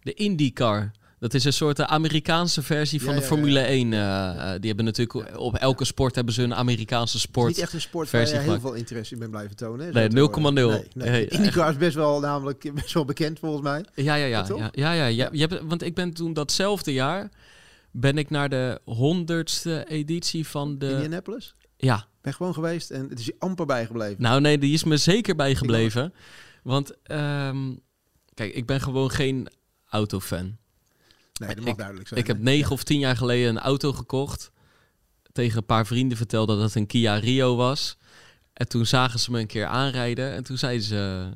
de 0.00 0.14
IndyCar. 0.14 0.90
Dat 1.24 1.34
is 1.34 1.44
een 1.44 1.52
soort 1.52 1.78
eh, 1.78 1.86
Amerikaanse 1.86 2.62
versie 2.62 3.02
van 3.02 3.14
Ja, 3.14 3.20
de 3.20 3.26
Formule 3.26 3.60
ja. 3.60 3.66
1. 3.66 3.92
eh, 3.92 3.98
eh, 4.30 4.60
die 4.60 4.66
hebben 4.66 4.84
natuurlijk 4.84 5.38
op 5.38 5.54
elke 5.54 5.84
sport 5.84 6.14
hebben 6.14 6.34
ze 6.34 6.42
een 6.42 6.54
Amerikaanse 6.54 7.16
Het 7.16 7.24
is 7.26 7.30
sport. 7.30 7.48
niet 7.48 7.58
echt 7.58 7.72
een 7.72 7.80
sport 7.80 8.10
waar 8.10 8.28
je 8.28 8.38
heel 8.38 8.60
veel 8.60 8.72
interesse 8.72 9.12
in 9.12 9.18
bent 9.18 9.30
blijven 9.30 9.56
tonen. 9.56 9.86
hè, 9.86 9.92
Nee, 9.92 10.10
zo 10.10 10.30
te 10.30 10.40
0,0. 10.40 10.62
horen. 10.62 10.84
Nee, 10.94 11.10
nee. 11.10 11.28
IndyCar 11.28 11.70
is 11.70 11.76
best 11.76 11.94
wel, 11.94 12.20
namelijk, 12.20 12.70
best 12.74 12.92
wel 12.92 13.04
bekend 13.04 13.38
volgens 13.38 13.62
mij. 13.62 13.84
Ja, 13.94 14.14
ja, 14.14 14.24
ja. 14.26 14.46
ja, 14.48 14.70
ja, 14.72 14.92
ja, 14.92 15.06
ja. 15.06 15.28
Je 15.32 15.40
hebt, 15.40 15.60
want 15.62 15.82
ik 15.82 15.94
ben 15.94 16.12
toen 16.12 16.32
datzelfde 16.32 16.92
jaar... 16.92 17.28
ben 17.90 18.18
ik 18.18 18.30
naar 18.30 18.48
de 18.48 18.80
honderdste 18.84 19.84
editie 19.88 20.46
van 20.46 20.78
de... 20.78 20.90
Indianapolis. 20.90 21.54
Ja, 21.76 22.06
Ben 22.20 22.34
gewoon 22.34 22.54
geweest 22.54 22.90
en 22.90 23.08
het 23.08 23.18
is 23.18 23.26
je 23.26 23.34
amper 23.38 23.66
bijgebleven. 23.66 24.22
Nou 24.22 24.40
nee, 24.40 24.58
die 24.58 24.72
is 24.74 24.84
me 24.84 24.96
zeker 24.96 25.36
bijgebleven. 25.36 26.12
Want 26.62 26.92
ehm, 27.02 27.72
kijk, 28.34 28.54
ik 28.54 28.66
ben 28.66 28.80
gewoon 28.80 29.10
geen 29.10 29.48
autofan. 29.88 30.56
Nee, 31.40 31.48
dat 31.54 31.58
mag 31.64 31.68
ik- 31.72 31.76
duidelijk 31.78 32.08
zijn. 32.08 32.20
Ik 32.20 32.26
heb 32.26 32.38
negen 32.38 32.72
of 32.72 32.82
tien 32.84 32.98
jaar 32.98 33.16
geleden 33.16 33.48
een 33.48 33.58
auto 33.62 33.92
gekocht. 33.92 34.50
Tegen 35.32 35.58
een 35.58 35.66
paar 35.66 35.86
vrienden 35.86 36.16
vertelde 36.16 36.54
dat 36.54 36.64
het 36.64 36.74
een 36.74 36.86
Kia 36.86 37.16
Rio 37.16 37.56
was. 37.56 37.96
En 38.52 38.68
toen 38.68 38.86
zagen 38.86 39.18
ze 39.20 39.30
me 39.30 39.40
een 39.40 39.46
keer 39.46 39.66
aanrijden. 39.66 40.32
En 40.32 40.44
toen 40.44 40.58
zeiden 40.58 40.82
ze, 40.86 41.30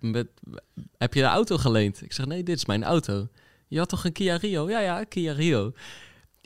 met, 0.00 0.26
heb 0.98 1.14
je 1.14 1.20
de 1.20 1.26
auto 1.26 1.58
geleend? 1.58 2.02
Ik 2.02 2.12
zeg, 2.12 2.26
nee, 2.26 2.42
dit 2.42 2.56
is 2.56 2.64
mijn 2.66 2.84
auto. 2.84 3.28
Je 3.68 3.78
had 3.78 3.88
toch 3.88 4.04
een 4.04 4.12
Kia 4.12 4.36
Rio? 4.36 4.68
Ja, 4.70 4.80
ja, 4.80 5.04
Kia 5.04 5.32
Rio. 5.32 5.72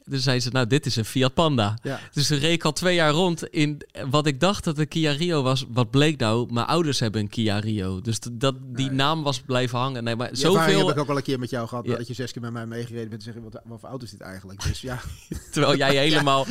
Dus 0.06 0.22
zeiden 0.22 0.44
ze, 0.44 0.50
nou, 0.50 0.66
dit 0.66 0.86
is 0.86 0.96
een 0.96 1.04
Fiat 1.04 1.34
Panda. 1.34 1.78
Ja. 1.82 2.00
Dus 2.12 2.26
toen 2.26 2.38
reed 2.38 2.52
ik 2.52 2.64
al 2.64 2.72
twee 2.72 2.94
jaar 2.94 3.10
rond 3.10 3.46
in 3.48 3.82
wat 4.10 4.26
ik 4.26 4.40
dacht 4.40 4.64
dat 4.64 4.78
een 4.78 4.88
Kia 4.88 5.12
Rio 5.12 5.42
was. 5.42 5.64
Wat 5.68 5.90
bleek 5.90 6.18
nou? 6.20 6.52
Mijn 6.52 6.66
ouders 6.66 7.00
hebben 7.00 7.20
een 7.20 7.28
Kia 7.28 7.58
Rio. 7.58 8.00
Dus 8.00 8.18
dat, 8.32 8.54
die 8.62 8.86
Nee. 8.86 8.94
naam 8.94 9.22
was 9.22 9.40
blijven 9.40 9.78
hangen. 9.78 10.04
Nee, 10.04 10.16
maar 10.16 10.28
Die 10.28 10.36
zoveel... 10.36 10.78
heb 10.86 10.96
ik 10.96 11.00
ook 11.00 11.06
wel 11.06 11.16
een 11.16 11.22
keer 11.22 11.38
met 11.38 11.50
jou 11.50 11.68
gehad. 11.68 11.84
Ja. 11.86 11.96
Dat 11.96 12.06
je 12.06 12.14
zes 12.14 12.32
keer 12.32 12.42
met 12.42 12.52
mij 12.52 12.66
meegereden 12.66 13.08
bent 13.08 13.26
en 13.26 13.32
zeggen, 13.32 13.42
wat, 13.42 13.60
wat 13.64 13.80
voor 13.80 13.88
auto 13.88 14.04
is 14.04 14.10
dit 14.10 14.20
eigenlijk? 14.20 14.62
Dus 14.62 14.80
ja, 14.80 15.00
Terwijl 15.52 15.76
jij 15.76 15.96
helemaal 16.08 16.46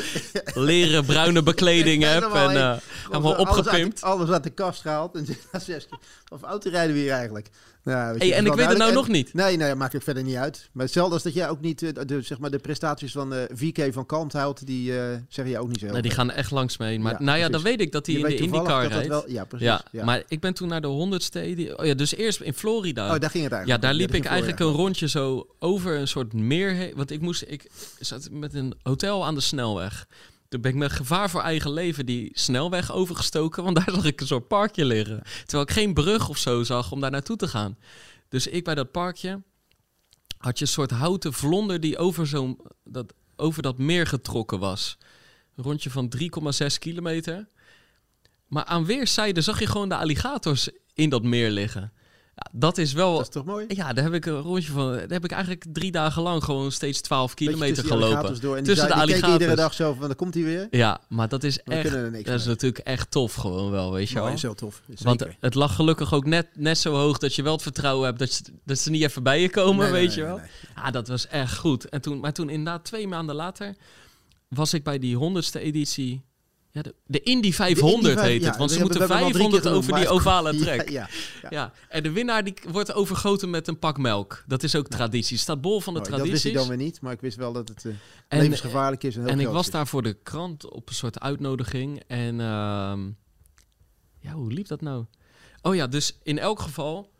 leren 0.53 1.05
bruine 1.05 1.43
bekleding 1.43 2.03
hebt. 2.03 2.33
En 2.33 2.57
eh, 2.57 2.77
helemaal 3.07 3.35
opgepimpt. 3.35 4.03
alles 4.03 4.29
uit 4.29 4.43
de 4.43 4.49
kast 4.49 4.81
gehaald. 4.81 5.15
En 5.15 5.25
zes 5.51 5.65
keer, 5.65 5.85
wat 6.27 6.39
voor 6.39 6.47
auto 6.49 6.69
rijden 6.69 6.95
we 6.95 7.01
hier 7.01 7.11
eigenlijk? 7.11 7.49
Weet 7.83 7.95
je, 7.95 8.17
Hey, 8.17 8.27
het 8.27 8.35
en 8.37 8.45
ik 8.45 8.53
weet 8.53 8.67
het 8.67 8.77
nou 8.77 8.93
nog 8.93 9.07
niet. 9.07 9.33
Nee, 9.33 9.57
nee, 9.57 9.75
maakt 9.75 9.95
ook 9.95 10.01
verder 10.03 10.23
niet 10.23 10.35
uit. 10.35 10.69
Maar 10.71 10.83
hetzelfde 10.85 11.13
als 11.13 11.23
dat 11.23 11.33
jij 11.33 11.49
ook 11.49 11.61
niet 11.61 11.81
eh, 11.83 11.89
de, 12.05 12.21
zeg 12.21 12.39
maar, 12.39 12.51
de 12.51 12.59
prestaties 12.59 13.11
van 13.11 13.33
eh 13.33 13.41
VK 13.53 13.93
van 13.93 14.05
Kalmthout, 14.05 14.65
die 14.65 14.97
eh 14.99 15.17
zeggen 15.29 15.53
je 15.53 15.59
ook 15.59 15.67
niet 15.67 15.79
zo 15.79 15.85
Nee, 15.87 16.01
die 16.01 16.11
gaan 16.11 16.31
echt 16.31 16.51
langs 16.51 16.77
mee. 16.77 16.99
Maar 16.99 17.11
Ja, 17.11 17.19
nou 17.21 17.37
ja, 17.37 17.49
dan 17.49 17.61
weet 17.61 17.81
ik 17.81 17.91
dat 17.91 18.05
hij 18.05 18.15
in 18.15 18.21
de 18.21 18.35
IndyCar 18.35 18.87
rijdt. 18.87 19.07
wel- 19.07 19.29
ja, 19.29 19.45
precies. 19.45 19.67
Ja, 19.67 19.81
ja. 19.91 20.05
maar 20.05 20.23
ik 20.27 20.39
ben 20.39 20.53
toen 20.53 20.67
naar 20.67 20.81
de 20.81 20.87
honderdste 20.87 21.39
edie- 21.39 21.77
Oh 21.79 21.85
ja, 21.85 21.93
dus 21.93 22.15
eerst 22.15 22.41
in 22.41 22.53
Florida. 22.53 23.13
Oh, 23.13 23.19
daar 23.19 23.29
ging 23.29 23.43
het 23.43 23.51
Ja, 23.51 23.57
eigenlijk. 23.57 23.81
daar 23.81 23.91
om. 23.91 23.97
liep 23.97 24.13
ik 24.13 24.25
eigenlijk 24.25 24.57
voor, 24.61 24.67
een 24.69 24.75
rondje 24.75 25.07
zo 25.07 25.47
over 25.59 25.95
een 25.99 26.07
soort 26.07 26.33
meer. 26.33 26.91
Want 26.95 27.11
ik 27.11 27.21
moest, 27.21 27.43
ik 27.47 27.65
zat 27.99 28.27
met 28.31 28.53
een 28.53 28.73
hotel 28.83 29.25
aan 29.25 29.35
de 29.35 29.41
snelweg. 29.41 30.05
Toen 30.53 30.61
ben 30.61 30.71
ik 30.71 30.77
met 30.77 30.91
gevaar 30.91 31.29
voor 31.29 31.41
eigen 31.41 31.71
leven 31.71 32.05
die 32.05 32.31
snelweg 32.33 32.91
overgestoken. 32.91 33.63
Want 33.63 33.75
daar 33.75 33.91
zag 33.95 34.05
ik 34.05 34.21
een 34.21 34.27
soort 34.27 34.47
parkje 34.47 34.85
liggen. 34.85 35.21
Terwijl 35.45 35.63
ik 35.63 35.71
geen 35.71 35.93
brug 35.93 36.29
of 36.29 36.37
zo 36.37 36.63
zag 36.63 36.91
om 36.91 37.01
daar 37.01 37.11
naartoe 37.11 37.35
te 37.35 37.47
gaan. 37.47 37.77
Dus 38.29 38.47
ik 38.47 38.63
bij 38.63 38.75
dat 38.75 38.91
parkje 38.91 39.41
had 40.37 40.57
je 40.57 40.65
een 40.65 40.71
soort 40.71 40.91
houten 40.91 41.33
vlonder 41.33 41.79
die 41.79 41.97
over, 41.97 42.27
zo'n, 42.27 42.59
dat, 42.83 43.13
over 43.35 43.61
dat 43.61 43.77
meer 43.77 44.07
getrokken 44.07 44.59
was. 44.59 44.97
Een 45.55 45.63
rondje 45.63 45.89
van 45.89 46.13
3,6 46.17 46.67
kilometer. 46.79 47.47
Maar 48.47 48.65
aan 48.65 48.85
weerszijden 48.85 49.43
zag 49.43 49.59
je 49.59 49.67
gewoon 49.67 49.89
de 49.89 49.97
alligators 49.97 50.69
in 50.93 51.09
dat 51.09 51.23
meer 51.23 51.51
liggen. 51.51 51.92
Ja, 52.35 52.47
dat 52.51 52.77
is 52.77 52.93
wel... 52.93 53.11
Dat 53.13 53.21
is 53.21 53.29
toch 53.29 53.45
mooi? 53.45 53.65
Ja, 53.67 53.93
daar 53.93 54.03
heb 54.03 54.13
ik 54.13 54.25
een 54.25 54.39
rondje 54.41 54.71
van. 54.71 54.91
Daar 54.91 55.07
heb 55.07 55.23
ik 55.23 55.31
eigenlijk 55.31 55.65
drie 55.73 55.91
dagen 55.91 56.21
lang 56.21 56.43
gewoon 56.43 56.71
steeds 56.71 57.01
12 57.01 57.33
Beetje 57.33 57.45
kilometer 57.51 57.83
gelopen. 57.83 58.05
alligators 58.07 58.39
Door, 58.39 58.57
en 58.57 58.63
Tussen 58.63 58.87
die, 58.87 58.95
de 58.95 59.01
keken 59.01 59.15
iedere 59.15 59.33
alligators. 59.33 59.59
dag 59.61 59.73
zo 59.73 59.93
van, 59.93 60.07
dan 60.07 60.15
komt 60.15 60.33
hij 60.33 60.43
weer. 60.43 60.67
Ja, 60.71 60.99
maar 61.09 61.27
dat 61.29 61.43
is 61.43 61.59
Maar 61.65 61.75
echt. 61.77 61.87
kunnen 61.87 62.05
er 62.05 62.11
niks 62.11 62.29
Dat 62.29 62.39
is 62.39 62.45
natuurlijk 62.45 62.85
echt 62.85 63.11
tof, 63.11 63.33
gewoon 63.33 63.71
wel, 63.71 63.91
weet 63.91 64.07
je 64.09 64.13
Mooi, 64.13 64.25
wel. 64.25 64.35
is 64.35 64.41
heel 64.41 64.53
tof. 64.55 64.81
Zeker. 64.87 65.03
Want 65.05 65.25
het 65.39 65.53
lag 65.55 65.75
gelukkig 65.75 66.13
ook 66.13 66.25
net, 66.25 66.47
net 66.55 66.77
zo 66.77 66.93
hoog 66.95 67.17
dat 67.17 67.35
je 67.35 67.43
wel 67.43 67.53
het 67.53 67.61
vertrouwen 67.61 68.05
hebt 68.05 68.19
dat, 68.19 68.31
ze- 68.31 68.43
dat 68.65 68.79
ze 68.79 68.89
niet 68.89 69.03
even 69.03 69.23
bij 69.23 69.41
je 69.41 69.49
komen, 69.49 69.83
Nee, 69.83 69.91
weet 69.93 70.07
nee, 70.07 70.15
je 70.15 70.21
nee, 70.21 70.29
wel. 70.29 70.37
nee. 70.37 70.47
Ja, 70.75 70.91
dat 70.91 71.07
was 71.07 71.27
echt 71.27 71.57
goed. 71.57 71.89
En 71.89 72.01
toen, 72.01 72.19
maar 72.19 72.33
toen 72.33 72.49
inderdaad 72.49 72.85
twee 72.85 73.07
maanden 73.07 73.35
later 73.35 73.75
was 74.47 74.73
ik 74.73 74.83
bij 74.83 74.99
die 74.99 75.15
honderdste 75.17 75.59
editie. 75.59 76.23
Ja, 76.73 76.81
de, 76.81 76.95
de 77.05 77.21
Indy 77.21 77.51
500 77.51 78.01
De 78.03 78.09
Indy 78.09 78.19
vijf- 78.21 78.31
heet 78.31 78.41
ja, 78.41 78.47
het, 78.47 78.57
want 78.57 78.71
ze 78.71 78.77
hebben- 78.77 78.97
moeten 78.97 79.17
we 79.17 79.23
hebben 79.23 79.41
hem 79.41 79.51
al 79.51 79.51
drie 79.51 79.61
500 79.61 79.63
keer 79.63 79.73
over 79.73 79.93
die 79.95 80.07
ovale 80.17 80.55
trek. 80.77 80.89
Ja, 80.89 81.07
ja. 81.41 81.47
Ja, 81.49 81.73
en 81.89 82.03
de 82.03 82.11
winnaar 82.11 82.43
die 82.43 82.53
wordt 82.71 82.93
overgoten 82.93 83.49
met 83.49 83.67
een 83.67 83.79
pak 83.79 83.97
melk. 83.97 84.43
Dat 84.47 84.63
is 84.63 84.75
ook 84.75 84.87
traditie. 84.87 85.37
Staat 85.37 85.61
bol 85.61 85.79
van 85.81 85.93
de 85.93 85.99
Mooi, 85.99 86.11
dat 86.11 86.19
wist 86.21 86.29
tradities. 86.41 86.51
ik 86.51 86.57
dan 86.57 86.77
weer 86.77 86.85
niet, 86.85 87.01
maar 87.01 87.13
ik 87.13 87.21
wist 87.21 87.37
wel 87.37 87.53
dat 87.53 87.67
het 87.67 87.85
En- 88.27 88.39
levensgevaarlijk 88.39 89.03
is. 89.03 89.15
En, 89.15 89.21
heel 89.21 89.31
En 89.31 89.39
ik 89.39 89.47
was 89.47 89.65
is. 89.65 89.71
daar 89.71 89.87
voor 89.87 90.03
de 90.03 90.13
krant 90.23 90.69
op 90.69 90.89
een 90.89 90.95
soort 90.95 91.19
uitnodiging. 91.19 92.03
En 92.07 92.39
ehm, 92.39 93.01
ja, 94.19 94.31
hoe 94.33 94.51
liep 94.51 94.67
dat 94.67 94.81
nou? 94.81 95.05
Oh 95.61 95.75
ja, 95.75 95.87
dus 95.87 96.17
in 96.23 96.39
elk 96.39 96.59
geval. 96.59 97.11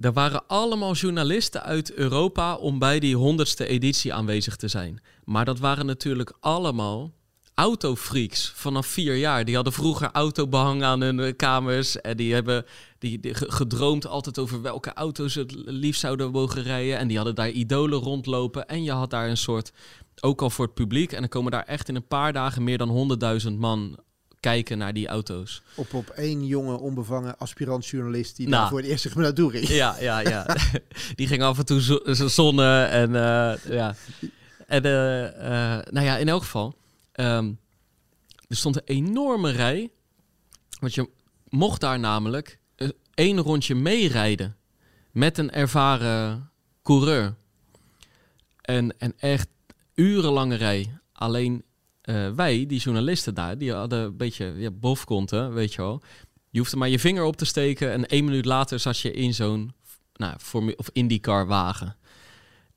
Er 0.00 0.12
waren 0.12 0.46
allemaal 0.46 0.92
journalisten 0.94 1.62
uit 1.62 1.92
Europa 1.92 2.54
om 2.56 2.78
bij 2.78 2.98
die 3.00 3.16
honderdste 3.16 3.66
editie 3.66 4.14
aanwezig 4.14 4.56
te 4.56 4.68
zijn. 4.68 5.00
Maar 5.24 5.44
dat 5.44 5.58
waren 5.58 5.86
natuurlijk 5.86 6.32
allemaal 6.40 7.12
autofreaks 7.56 8.52
vanaf 8.54 8.86
vier 8.86 9.16
jaar. 9.16 9.44
Die 9.44 9.54
hadden 9.54 9.72
vroeger 9.72 10.08
autobehang 10.12 10.82
aan 10.82 11.00
hun 11.00 11.36
kamers. 11.36 12.00
En 12.00 12.16
die 12.16 12.34
hebben 12.34 12.64
die, 12.98 13.20
die 13.20 13.34
ge- 13.34 13.52
gedroomd 13.52 14.06
altijd 14.06 14.38
over 14.38 14.62
welke 14.62 14.92
auto's 14.92 15.34
het 15.34 15.52
liefst 15.64 16.00
zouden 16.00 16.30
mogen 16.30 16.62
rijden. 16.62 16.98
En 16.98 17.08
die 17.08 17.16
hadden 17.16 17.34
daar 17.34 17.50
idolen 17.50 17.98
rondlopen. 17.98 18.66
En 18.68 18.82
je 18.82 18.92
had 18.92 19.10
daar 19.10 19.28
een 19.28 19.36
soort, 19.36 19.72
ook 20.20 20.42
al 20.42 20.50
voor 20.50 20.64
het 20.64 20.74
publiek. 20.74 21.12
En 21.12 21.20
dan 21.20 21.28
komen 21.28 21.50
daar 21.52 21.64
echt 21.64 21.88
in 21.88 21.94
een 21.96 22.06
paar 22.06 22.32
dagen 22.32 22.64
meer 22.64 22.78
dan 22.78 23.18
100.000 23.48 23.52
man 23.58 23.98
kijken 24.40 24.78
naar 24.78 24.92
die 24.92 25.08
auto's. 25.08 25.62
Op, 25.74 25.94
op 25.94 26.08
één 26.08 26.46
jonge, 26.46 26.78
onbevangen 26.78 27.38
aspirant-journalist 27.38 28.36
die 28.36 28.48
Nou. 28.48 28.60
daar 28.60 28.70
voor 28.70 28.78
het 28.80 28.88
eerst 28.88 29.02
zich 29.02 29.14
naartoe 29.14 29.50
ging. 29.50 29.68
Ja, 29.68 29.96
ja, 30.00 30.18
ja. 30.18 30.46
Die 31.14 31.26
ging 31.26 31.42
af 31.42 31.58
en 31.58 31.64
toe 31.66 31.80
zo- 31.82 32.00
zo- 32.14 32.28
zonnen 32.28 32.88
en 32.90 33.14
eh, 33.14 33.72
ja. 33.76 33.94
En 34.66 34.82
eh, 34.84 35.24
eh, 35.76 35.82
nou 35.90 36.06
ja, 36.06 36.16
in 36.16 36.28
elk 36.28 36.42
geval. 36.42 36.74
Ehm, 37.16 37.52
er 38.48 38.56
stond 38.56 38.76
een 38.76 38.96
enorme 38.96 39.50
rij. 39.50 39.90
Want 40.80 40.94
je 40.94 41.10
mocht 41.48 41.80
daar 41.80 41.98
namelijk 41.98 42.58
eh, 42.76 42.88
één 43.14 43.38
rondje 43.38 43.74
meerijden 43.74 44.56
met 45.12 45.38
een 45.38 45.50
ervaren 45.50 46.50
coureur. 46.82 47.34
En, 48.60 48.98
en 48.98 49.14
echt 49.18 49.48
urenlange 49.94 50.54
rij. 50.54 50.98
Alleen 51.12 51.64
eh, 52.00 52.30
wij, 52.30 52.66
die 52.66 52.80
journalisten 52.80 53.34
daar, 53.34 53.58
die 53.58 53.72
hadden 53.72 54.04
een 54.04 54.16
beetje 54.16 54.54
ja, 54.56 54.70
bofkonten, 54.70 55.54
weet 55.54 55.74
je 55.74 55.82
wel. 55.82 56.02
Je 56.50 56.58
hoefde 56.58 56.76
maar 56.76 56.88
je 56.88 56.98
vinger 56.98 57.24
op 57.24 57.36
te 57.36 57.44
steken 57.44 57.92
en 57.92 58.06
één 58.06 58.24
minuut 58.24 58.44
later 58.44 58.78
zat 58.78 58.98
je 58.98 59.12
in 59.12 59.34
zo'n 59.34 59.74
nou, 60.14 60.34
of 60.76 60.88
IndyCar 60.92 61.46
wagen. 61.46 61.96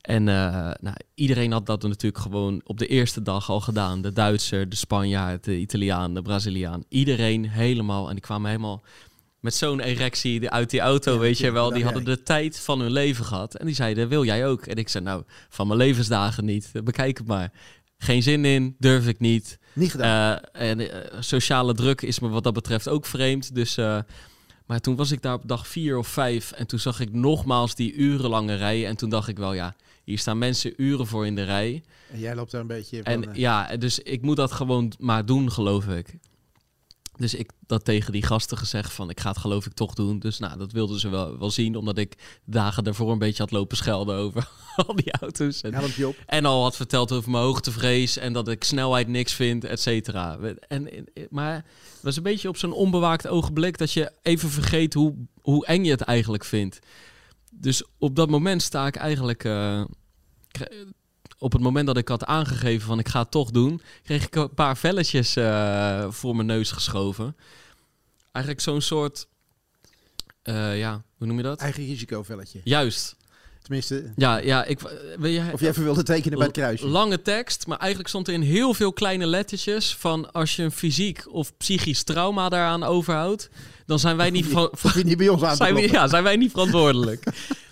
En 0.01 0.27
eh, 0.27 0.71
nou, 0.79 0.95
iedereen 1.13 1.51
had 1.51 1.65
dat 1.65 1.83
natuurlijk 1.83 2.23
gewoon 2.23 2.61
op 2.63 2.77
de 2.77 2.87
eerste 2.87 3.21
dag 3.21 3.49
al 3.49 3.59
gedaan. 3.59 4.01
De 4.01 4.13
Duitser, 4.13 4.69
de 4.69 4.75
Spanjaard, 4.75 5.43
de 5.43 5.57
Italiaan, 5.57 6.13
de 6.13 6.21
Braziliaan. 6.21 6.83
Iedereen 6.89 7.49
helemaal. 7.49 8.07
En 8.07 8.13
die 8.13 8.23
kwamen 8.23 8.49
helemaal 8.49 8.83
met 9.39 9.55
zo'n 9.55 9.79
erectie 9.79 10.49
uit 10.49 10.69
die 10.69 10.79
auto, 10.79 11.13
Ja, 11.13 11.19
weet 11.19 11.37
je 11.37 11.51
wel. 11.51 11.69
Die 11.69 11.77
jij. 11.77 11.85
hadden 11.85 12.05
de 12.05 12.23
tijd 12.23 12.59
van 12.59 12.79
hun 12.79 12.91
leven 12.91 13.25
gehad. 13.25 13.55
En 13.55 13.65
die 13.65 13.75
zeiden, 13.75 14.07
wil 14.07 14.25
jij 14.25 14.47
ook? 14.47 14.65
En 14.65 14.75
ik 14.75 14.89
zei, 14.89 15.03
nou, 15.03 15.23
van 15.49 15.67
mijn 15.67 15.79
levensdagen 15.79 16.45
niet. 16.45 16.71
Bekijk 16.83 17.17
het 17.17 17.27
maar. 17.27 17.51
Geen 17.97 18.23
zin 18.23 18.45
in, 18.45 18.75
durf 18.77 19.07
ik 19.07 19.19
niet. 19.19 19.59
Niet 19.73 19.91
gedaan. 19.91 20.39
Eh, 20.39 20.69
en 20.69 20.91
eh, 20.91 21.21
sociale 21.21 21.73
druk 21.73 22.01
is 22.01 22.19
me 22.19 22.29
wat 22.29 22.43
dat 22.43 22.53
betreft 22.53 22.87
ook 22.87 23.05
vreemd. 23.05 23.55
Dus, 23.55 23.75
maar 24.65 24.79
toen 24.81 24.95
was 24.95 25.11
ik 25.11 25.21
daar 25.21 25.33
op 25.33 25.47
dag 25.47 25.67
vier 25.67 25.97
of 25.97 26.07
vijf. 26.07 26.51
En 26.51 26.67
toen 26.67 26.79
zag 26.79 26.99
ik 26.99 27.13
nogmaals 27.13 27.75
die 27.75 27.93
urenlange 27.93 28.55
rij. 28.55 28.87
En 28.87 28.95
toen 28.95 29.09
dacht 29.09 29.27
ik 29.27 29.37
wel, 29.37 29.53
ja, 29.53 29.75
hier 30.09 30.19
staan 30.19 30.37
mensen 30.37 30.73
uren 30.77 31.07
voor 31.07 31.25
in 31.25 31.35
de 31.35 31.43
rij. 31.43 31.83
en 32.11 32.19
jij 32.19 32.35
loopt 32.35 32.51
daar 32.51 32.61
een 32.61 32.67
beetje. 32.67 33.03
En 33.03 33.29
eh, 33.29 33.35
ja, 33.35 33.77
dus 33.77 33.99
ik 33.99 34.21
moet 34.21 34.35
dat 34.35 34.51
gewoon 34.51 34.91
maar 34.99 35.25
doen, 35.25 35.51
geloof 35.51 35.87
ik. 35.87 36.17
Dus 37.15 37.33
ik 37.33 37.51
dat 37.67 37.85
tegen 37.85 38.11
die 38.11 38.25
gasten 38.25 38.57
gezegd 38.57 38.93
van 38.93 39.09
ik 39.09 39.19
ga 39.19 39.29
het 39.29 39.37
geloof 39.37 39.65
ik 39.65 39.73
toch 39.73 39.93
doen. 39.93 40.19
Dus 40.19 40.39
nou, 40.39 40.57
dat 40.57 40.71
wilden 40.71 40.99
ze 40.99 41.09
wel, 41.09 41.39
wel 41.39 41.51
zien, 41.51 41.75
omdat 41.75 41.97
ik 41.97 42.39
dagen 42.45 42.83
daarvoor 42.83 43.11
een 43.11 43.17
beetje 43.17 43.43
had 43.43 43.51
lopen 43.51 43.77
schelden 43.77 44.15
over 44.15 44.49
al 44.87 44.95
die 44.95 45.11
auto's. 45.11 45.61
En, 46.25 46.45
al 46.45 46.63
had 46.63 46.75
verteld 46.75 47.11
over 47.11 47.31
mijn 47.31 47.43
hoogtevrees 47.43 48.17
en 48.17 48.33
dat 48.33 48.47
ik 48.47 48.63
snelheid 48.63 49.07
niks 49.07 49.33
vind, 49.33 49.63
et 49.63 49.79
cetera. 49.79 50.37
En, 50.67 50.89
maar 51.29 51.55
het 51.55 52.01
was 52.01 52.17
een 52.17 52.23
beetje 52.23 52.49
op 52.49 52.57
zo'n 52.57 52.73
onbewaakt 52.73 53.27
ogenblik 53.27 53.77
dat 53.77 53.91
je 53.91 54.11
even 54.21 54.49
vergeet 54.49 54.93
hoe, 54.93 55.15
hoe 55.41 55.65
eng 55.65 55.83
je 55.83 55.91
het 55.91 56.01
eigenlijk 56.01 56.45
vindt. 56.45 56.79
Dus 57.51 57.83
op 57.97 58.15
dat 58.15 58.29
moment 58.29 58.61
sta 58.61 58.87
ik 58.87 58.95
eigenlijk... 58.95 59.43
eh, 59.43 59.83
op 61.37 61.51
het 61.51 61.61
moment 61.61 61.87
dat 61.87 61.97
ik 61.97 62.07
had 62.07 62.25
aangegeven 62.25 62.87
van 62.87 62.99
ik 62.99 63.07
ga 63.07 63.19
het 63.19 63.31
toch 63.31 63.51
doen, 63.51 63.81
kreeg 64.03 64.25
ik 64.25 64.35
een 64.35 64.53
paar 64.53 64.77
velletjes 64.77 65.35
eh, 65.35 66.05
voor 66.09 66.35
mijn 66.35 66.47
neus 66.47 66.71
geschoven. 66.71 67.35
Eigenlijk 68.31 68.63
zo'n 68.63 68.81
soort, 68.81 69.27
eh, 70.41 70.77
ja, 70.77 71.03
hoe 71.17 71.27
noem 71.27 71.37
je 71.37 71.43
dat? 71.43 71.59
Eigen 71.59 71.85
risicovelletje. 71.85 72.61
Juist. 72.63 73.17
Tenminste, 73.61 74.11
Ja, 74.15 74.37
ja, 74.37 74.65
ik 74.65 74.79
wil 75.17 75.29
je, 75.29 75.49
of 75.53 75.59
je 75.59 75.67
even 75.67 75.83
wilde 75.83 76.03
tekenen 76.03 76.37
bij 76.37 76.47
het 76.47 76.55
kruisje. 76.55 76.87
Lange 76.87 77.21
tekst, 77.21 77.67
maar 77.67 77.77
eigenlijk 77.77 78.09
stond 78.09 78.27
er 78.27 78.33
in 78.33 78.41
heel 78.41 78.73
veel 78.73 78.93
kleine 78.93 79.25
lettertjes 79.25 79.95
van 79.95 80.31
als 80.31 80.55
je 80.55 80.63
een 80.63 80.71
fysiek 80.71 81.23
of 81.33 81.57
psychisch 81.57 82.03
trauma 82.03 82.49
daaraan 82.49 82.83
overhoudt, 82.83 83.49
dan 83.85 83.99
zijn 83.99 84.17
wij 84.17 84.29
niet, 84.29 84.45
van, 84.51 84.71
niet 85.03 85.17
bij 85.17 85.29
ons 85.29 85.43
aan 85.43 85.55
zijn, 85.65 85.75
we, 85.75 85.81
ja, 85.81 86.07
zijn 86.07 86.23
wij 86.23 86.35
niet 86.35 86.51
verantwoordelijk. 86.51 87.23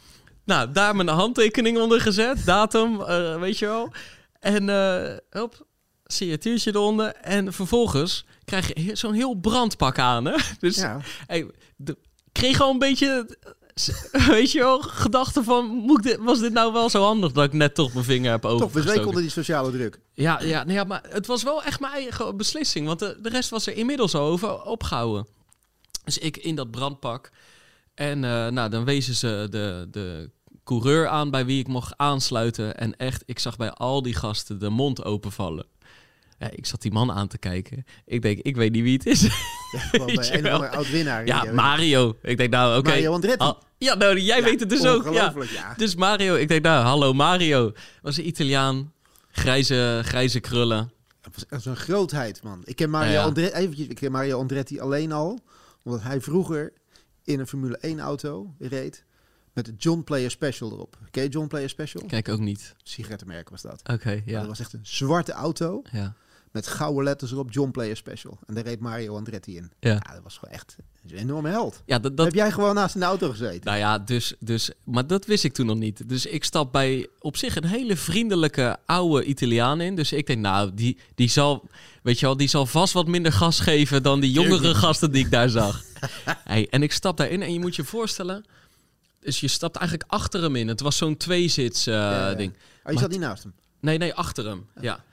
nou, 0.47 0.71
daar 0.71 0.95
mijn 0.95 1.07
handtekening 1.07 1.77
onder 1.77 2.01
gezet, 2.01 2.45
datum, 2.45 3.01
eh, 3.01 3.39
weet 3.39 3.57
je 3.59 3.65
wel. 3.65 3.91
En 4.39 4.69
eh 4.69 5.17
hop, 5.29 5.65
signatuurtje 6.05 6.71
eronder. 6.75 7.13
En 7.15 7.53
vervolgens 7.53 8.25
krijg 8.45 8.71
je 8.85 8.95
zo'n 8.95 9.13
heel 9.13 9.33
brandpak 9.35 9.99
aan, 9.99 10.25
hè? 10.25 10.35
Dus 10.59 10.75
Ja. 10.75 10.99
hey, 11.27 11.51
de, 11.75 11.91
ik 12.25 12.33
kreeg 12.43 12.61
al 12.61 12.71
een 12.71 12.79
beetje, 12.79 13.37
weet 14.27 14.51
je 14.51 14.59
wel, 14.59 14.81
gedachten 14.81 15.43
van, 15.43 15.65
moet 15.65 15.97
ik 15.97 16.03
dit, 16.03 16.17
was 16.19 16.39
dit 16.39 16.53
nou 16.53 16.73
wel 16.73 16.89
zo 16.89 17.03
handig 17.03 17.31
dat 17.31 17.43
ik 17.43 17.53
net 17.53 17.75
toch 17.75 17.93
mijn 17.93 18.05
vinger 18.05 18.31
heb 18.31 18.41
Toch, 18.41 18.57
we 18.59 18.63
overgestoken? 18.65 19.05
onder 19.07 19.21
die 19.21 19.31
sociale 19.31 19.71
druk. 19.71 19.99
Ja, 20.13 20.41
ja, 20.41 20.63
nee, 20.63 20.75
ja, 20.75 20.83
maar 20.83 21.03
het 21.09 21.27
was 21.27 21.43
wel 21.43 21.63
echt 21.63 21.79
mijn 21.79 21.93
eigen 21.93 22.37
beslissing. 22.37 22.87
Want 22.87 22.99
de, 22.99 23.17
de 23.21 23.29
rest 23.29 23.49
was 23.49 23.67
er 23.67 23.73
inmiddels 23.75 24.15
al 24.15 24.25
over 24.27 24.61
opgehouden. 24.63 25.27
Dus 26.03 26.17
ik 26.17 26.37
in 26.37 26.55
dat 26.55 26.71
brandpak. 26.71 27.29
En 27.93 28.23
eh, 28.23 28.47
nou, 28.47 28.69
dan 28.69 28.85
wezen 28.85 29.15
ze 29.15 29.47
de, 29.49 29.87
de 29.91 30.29
coureur 30.67 31.07
aan 31.07 31.31
bij 31.31 31.45
wie 31.45 31.59
ik 31.59 31.67
mocht 31.67 31.93
aansluiten. 31.97 32.77
En 32.77 32.97
echt, 32.97 33.23
ik 33.25 33.39
zag 33.39 33.57
bij 33.57 33.71
al 33.71 34.01
die 34.01 34.13
gasten 34.15 34.59
de 34.59 34.69
mond 34.69 35.03
openvallen. 35.05 35.65
Ja, 36.39 36.49
ik 36.51 36.65
zat 36.65 36.81
die 36.81 36.91
man 36.91 37.11
aan 37.11 37.27
te 37.27 37.37
kijken. 37.37 37.85
Ik 38.05 38.21
denk, 38.21 38.39
ik 38.39 38.55
weet 38.55 38.71
niet 38.71 38.83
wie 38.83 38.93
het 38.93 39.05
is. 39.05 39.21
Ja, 39.21 39.29
een 40.37 40.69
oud-winnaar. 40.69 41.25
ja, 41.25 41.43
Ja, 41.43 41.51
Mario. 41.53 42.17
Ik 42.21 42.37
denk, 42.37 42.49
nou, 42.49 42.77
oké. 42.77 42.89
Mario 42.89 43.13
Andretti. 43.13 43.53
Ja, 43.77 43.95
nou, 43.95 44.19
jij 44.19 44.43
weet 44.43 44.59
het 44.59 44.69
dus 44.69 44.85
ook. 44.85 45.03
Ja. 45.13 45.33
Ja. 45.53 45.73
Dus 45.77 45.95
Mario, 45.95 46.35
ik 46.35 46.47
denk, 46.47 46.63
nou, 46.63 46.83
hallo 46.83 47.13
Mario. 47.13 47.71
Was 48.01 48.17
een 48.17 48.27
Italiaan. 48.27 48.93
Grijze, 49.31 50.01
grijze 50.03 50.39
krullen. 50.39 50.91
Dat 51.21 51.33
was 51.33 51.45
echt 51.49 51.61
zo'n 51.61 51.75
grootheid, 51.75 52.43
man. 52.43 52.61
Ik 52.65 52.75
ken 52.75 52.89
Mario, 52.89 53.11
Ja, 53.11 53.19
ja. 53.19 53.23
Andre- 53.23 53.53
eventjes, 53.53 53.87
ik 53.87 53.95
ken 53.95 54.11
Mario 54.11 54.39
Andretti 54.39 54.79
alleen 54.79 55.11
al, 55.11 55.39
omdat 55.83 56.01
hij 56.01 56.21
vroeger 56.21 56.73
in 57.23 57.39
een 57.39 57.47
Formule 57.47 57.77
1 57.77 57.99
auto 57.99 58.53
reed 58.59 59.05
met 59.57 59.65
de 59.65 59.73
John 59.77 60.01
Player 60.01 60.31
Special 60.31 60.71
erop. 60.71 60.97
Ken 61.11 61.23
je 61.23 61.29
John 61.29 61.47
Player 61.47 61.69
Special? 61.69 62.03
Kijk 62.07 62.29
ook 62.29 62.39
niet. 62.39 62.75
Sigarettenmerk 62.83 63.49
was 63.49 63.61
dat. 63.61 63.81
Oké, 63.91 64.21
ja. 64.25 64.39
Dat 64.39 64.47
was 64.47 64.59
echt 64.59 64.73
een 64.73 64.79
zwarte 64.83 65.31
auto 65.31 65.81
Ja. 65.91 66.13
met 66.51 66.67
gouden 66.67 67.03
letters 67.03 67.31
erop 67.31 67.51
John 67.51 67.71
Player 67.71 67.95
Special. 67.97 68.39
En 68.45 68.53
daar 68.53 68.63
reed 68.63 68.79
Mario 68.79 69.15
Andretti 69.15 69.55
in. 69.55 69.71
Ja. 69.79 69.91
Ja, 69.93 70.13
dat 70.13 70.23
was 70.23 70.37
gewoon 70.37 70.53
echt 70.53 70.75
een 71.09 71.17
enorme 71.17 71.49
held. 71.49 71.81
Ja, 71.85 71.99
dat, 71.99 72.17
dat, 72.17 72.25
Heb 72.25 72.35
jij 72.35 72.51
gewoon 72.51 72.75
naast 72.75 72.93
in 72.95 72.99
de 72.99 73.05
auto 73.05 73.29
gezeten? 73.29 73.61
nou 73.63 73.77
ja, 73.77 73.99
dus, 73.99 74.33
dus, 74.39 74.71
maar 74.83 75.07
dat 75.07 75.25
wist 75.25 75.43
ik 75.43 75.53
toen 75.53 75.65
nog 75.65 75.77
niet. 75.77 76.09
Dus 76.09 76.25
ik 76.25 76.43
stap 76.43 76.71
bij 76.71 77.07
op 77.19 77.37
zich 77.37 77.55
een 77.55 77.65
hele 77.65 77.95
vriendelijke 77.97 78.77
oude 78.85 79.23
Italiaan 79.23 79.81
in. 79.81 79.95
Dus 79.95 80.11
ik 80.11 80.27
denk, 80.27 80.39
nou, 80.39 80.73
die, 80.73 80.97
die 81.15 81.29
zal, 81.29 81.67
weet 82.03 82.19
je 82.19 82.25
wel, 82.25 82.37
die 82.37 82.47
zal 82.47 82.65
vast 82.65 82.93
wat 82.93 83.07
minder 83.07 83.31
gas 83.31 83.59
geven 83.59 84.03
dan 84.03 84.19
die 84.19 84.31
jongere 84.31 84.75
gasten 84.75 85.11
die 85.11 85.25
ik 85.25 85.31
daar 85.31 85.49
zag. 85.49 85.83
hey, 86.43 86.67
en 86.69 86.83
ik 86.83 86.91
stap 86.91 87.17
daarin 87.17 87.41
en 87.41 87.53
je 87.53 87.59
moet 87.59 87.75
je 87.75 87.83
voorstellen, 87.83 88.45
dus 89.19 89.39
je 89.39 89.47
stapt 89.47 89.75
eigenlijk 89.75 90.11
achter 90.11 90.41
hem 90.41 90.55
in. 90.55 90.67
Het 90.67 90.79
was 90.79 90.97
zo'n 90.97 91.17
tweezits 91.17 91.87
eh 91.87 91.93
Ja, 91.93 92.29
ja. 92.29 92.33
ding. 92.33 92.51
Oh, 92.51 92.57
je 92.57 92.81
Maar 92.83 92.97
zat 92.97 93.09
niet 93.09 93.19
naast 93.19 93.43
hem. 93.43 93.53
Nee, 93.79 93.97
nee, 93.97 94.13
achter 94.13 94.45
hem. 94.45 94.67
Ja. 94.81 95.03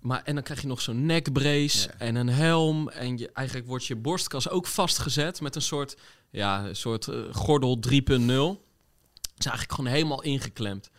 Maar, 0.00 0.22
en 0.24 0.34
dan 0.34 0.42
krijg 0.42 0.60
je 0.60 0.66
nog 0.66 0.80
zo'n 0.80 1.06
nekbrace 1.06 1.90
en 1.90 2.14
een 2.14 2.28
helm. 2.28 2.88
En 2.88 3.18
je, 3.18 3.30
eigenlijk 3.32 3.68
wordt 3.68 3.86
je 3.86 3.96
borstkas 3.96 4.48
ook 4.48 4.66
vastgezet 4.66 5.40
met 5.40 5.54
een 5.56 5.62
soort, 5.62 5.96
ja, 6.30 6.64
een 6.64 6.76
soort 6.76 7.08
eh, 7.08 7.20
gordel 7.32 7.78
3.0. 7.88 7.92
is 9.36 9.46
eigenlijk 9.46 9.72
gewoon 9.72 9.90
helemaal 9.90 10.22
ingeklemd. 10.22 10.90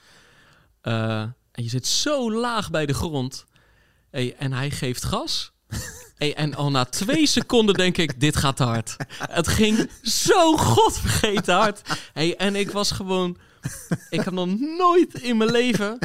Eh, 0.82 1.22
en 1.52 1.64
je 1.64 1.70
zit 1.70 1.88
zo 1.88 2.32
laag 2.32 2.72
bij 2.72 2.86
de 2.86 2.94
grond. 2.94 3.46
Hey, 4.10 4.36
en 4.36 4.54
hij 4.54 4.72
geeft 4.72 5.04
gas. 5.04 5.52
Hey, 6.24 6.36
en 6.36 6.56
al 6.56 6.72
na 6.72 6.86
twee 6.86 7.28
seconden 7.28 7.76
denk 7.76 7.98
ik, 7.98 8.20
dit 8.20 8.36
gaat 8.36 8.60
hard. 8.60 8.96
Het 9.18 9.48
ging 9.48 9.90
zo 10.02 10.58
godvergeten 10.58 11.56
hard. 11.56 11.82
Hey, 12.14 12.36
en 12.36 12.56
ik 12.56 12.72
was 12.72 12.92
gewoon... 12.92 13.38
Ik 14.10 14.22
heb 14.22 14.34
nog 14.34 14.60
nooit 14.60 15.14
in 15.14 15.38
mijn 15.38 15.52
leven 15.52 16.00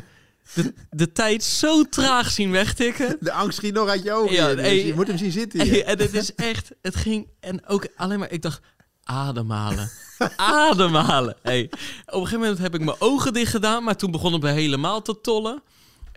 de, 0.55 0.75
de 0.91 1.13
tijd 1.13 1.45
zo 1.45 1.83
traag 1.83 2.31
zien 2.31 2.51
wegtikken. 2.51 3.17
De 3.21 3.33
angst 3.33 3.59
schiet 3.59 3.75
nog 3.75 3.89
uit 3.89 4.03
je 4.03 4.13
ogen. 4.13 4.35
Ja, 4.35 4.55
dus 4.55 4.61
hey, 4.61 4.87
je 4.87 4.95
moet 4.95 5.07
hem 5.07 5.19
zien 5.19 5.33
zitten. 5.33 5.63
Hier. 5.63 5.85
en 5.85 5.99
het 5.99 6.15
is 6.15 6.35
echt, 6.35 6.71
het 6.83 6.97
ging, 6.97 7.27
en 7.41 7.67
ook 7.67 7.87
alleen 7.97 8.19
maar, 8.19 8.31
ik 8.31 8.43
dacht, 8.43 8.61
ademhalen, 9.05 9.91
ademhalen. 10.37 11.37
Hey, 11.43 11.65
op 11.65 11.73
een 12.07 12.19
gegeven 12.19 12.41
moment 12.41 12.59
heb 12.59 12.75
ik 12.75 12.85
mijn 12.85 13.01
ogen 13.01 13.33
dicht 13.33 13.51
gedaan, 13.51 13.85
maar 13.85 13.97
toen 13.97 14.11
begon 14.11 14.33
het 14.33 14.43
me 14.43 14.51
helemaal 14.51 15.03
te 15.03 15.21
tollen. 15.21 15.63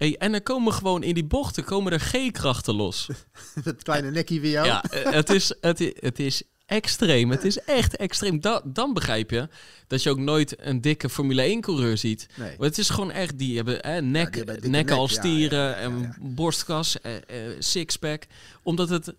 Hey, 0.01 0.15
en 0.17 0.31
dan 0.31 0.43
komen 0.43 0.73
gewoon 0.73 1.03
in 1.03 1.13
die 1.13 1.25
bochten 1.25 1.63
komen 1.63 1.91
er 1.91 1.99
G-krachten 1.99 2.75
los. 2.75 3.07
Dat 3.63 3.83
kleine 3.83 4.11
nekje 4.11 4.39
weer 4.39 4.51
jou. 4.51 4.65
Ja, 4.65 4.83
eh, 4.83 5.11
het 5.11 5.29
is, 5.29 5.55
het, 5.61 5.93
het 5.95 6.19
is 6.19 6.43
extreem. 6.65 7.31
Het 7.31 7.43
is 7.43 7.59
echt 7.59 7.95
extreem. 7.95 8.39
Da- 8.39 8.61
dan 8.65 8.93
begrijp 8.93 9.29
je 9.29 9.47
dat 9.87 10.03
je 10.03 10.09
ook 10.09 10.17
nooit 10.17 10.55
een 10.59 10.81
dikke 10.81 11.09
Formule 11.09 11.57
1-coureur 11.57 11.97
ziet. 11.97 12.27
Nee. 12.35 12.49
Want 12.49 12.69
het 12.69 12.77
is 12.77 12.89
gewoon 12.89 13.11
echt, 13.11 13.37
die 13.37 13.55
hebben 13.55 13.77
hè, 13.81 14.01
nek, 14.01 14.27
die 14.27 14.37
hebben 14.37 14.53
dikke 14.53 14.69
nekken 14.69 14.95
nek, 14.95 15.01
als 15.01 15.13
ja, 15.13 15.19
stieren 15.19 15.59
ja, 15.59 15.69
ja, 15.69 15.75
en 15.75 15.99
ja. 15.99 16.15
borstkas, 16.19 17.01
eh, 17.01 17.15
eh, 17.15 17.55
sixpack. 17.59 18.23
Omdat 18.63 18.89
het, 18.89 19.13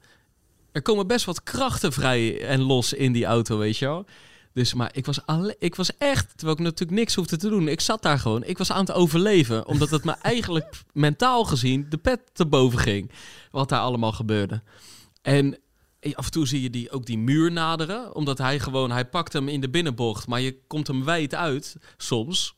er 0.72 0.82
komen 0.82 1.06
best 1.06 1.24
wat 1.24 1.42
krachten 1.42 1.92
vrij 1.92 2.46
en 2.46 2.60
los 2.60 2.92
in 2.92 3.12
die 3.12 3.24
auto, 3.24 3.58
weet 3.58 3.78
je 3.78 3.84
wel. 3.84 4.06
Dus, 4.52 4.74
maar 4.74 4.90
ik 4.94 5.06
was, 5.06 5.26
alle, 5.26 5.56
ik 5.58 5.74
was 5.74 5.96
echt, 5.96 6.28
terwijl 6.36 6.58
ik 6.58 6.64
natuurlijk 6.64 6.98
niks 6.98 7.14
hoefde 7.14 7.36
te 7.36 7.48
doen. 7.48 7.68
Ik 7.68 7.80
zat 7.80 8.02
daar 8.02 8.18
gewoon, 8.18 8.44
ik 8.44 8.58
was 8.58 8.72
aan 8.72 8.84
het 8.84 8.92
overleven. 8.92 9.66
Omdat 9.66 9.90
het 9.90 10.04
me 10.04 10.12
eigenlijk 10.22 10.82
mentaal 10.92 11.44
gezien 11.44 11.86
de 11.88 11.96
pet 11.98 12.20
te 12.32 12.46
boven 12.46 12.78
ging. 12.78 13.10
Wat 13.50 13.68
daar 13.68 13.80
allemaal 13.80 14.12
gebeurde. 14.12 14.62
En 15.22 15.58
af 16.12 16.24
en 16.24 16.30
toe 16.30 16.46
zie 16.46 16.62
je 16.62 16.70
die, 16.70 16.90
ook 16.90 17.06
die 17.06 17.18
muur 17.18 17.52
naderen. 17.52 18.14
Omdat 18.14 18.38
hij 18.38 18.58
gewoon, 18.58 18.90
hij 18.90 19.04
pakt 19.04 19.32
hem 19.32 19.48
in 19.48 19.60
de 19.60 19.70
binnenbocht. 19.70 20.26
Maar 20.26 20.40
je 20.40 20.58
komt 20.66 20.86
hem 20.86 21.04
wijd 21.04 21.34
uit, 21.34 21.76
soms. 21.96 22.54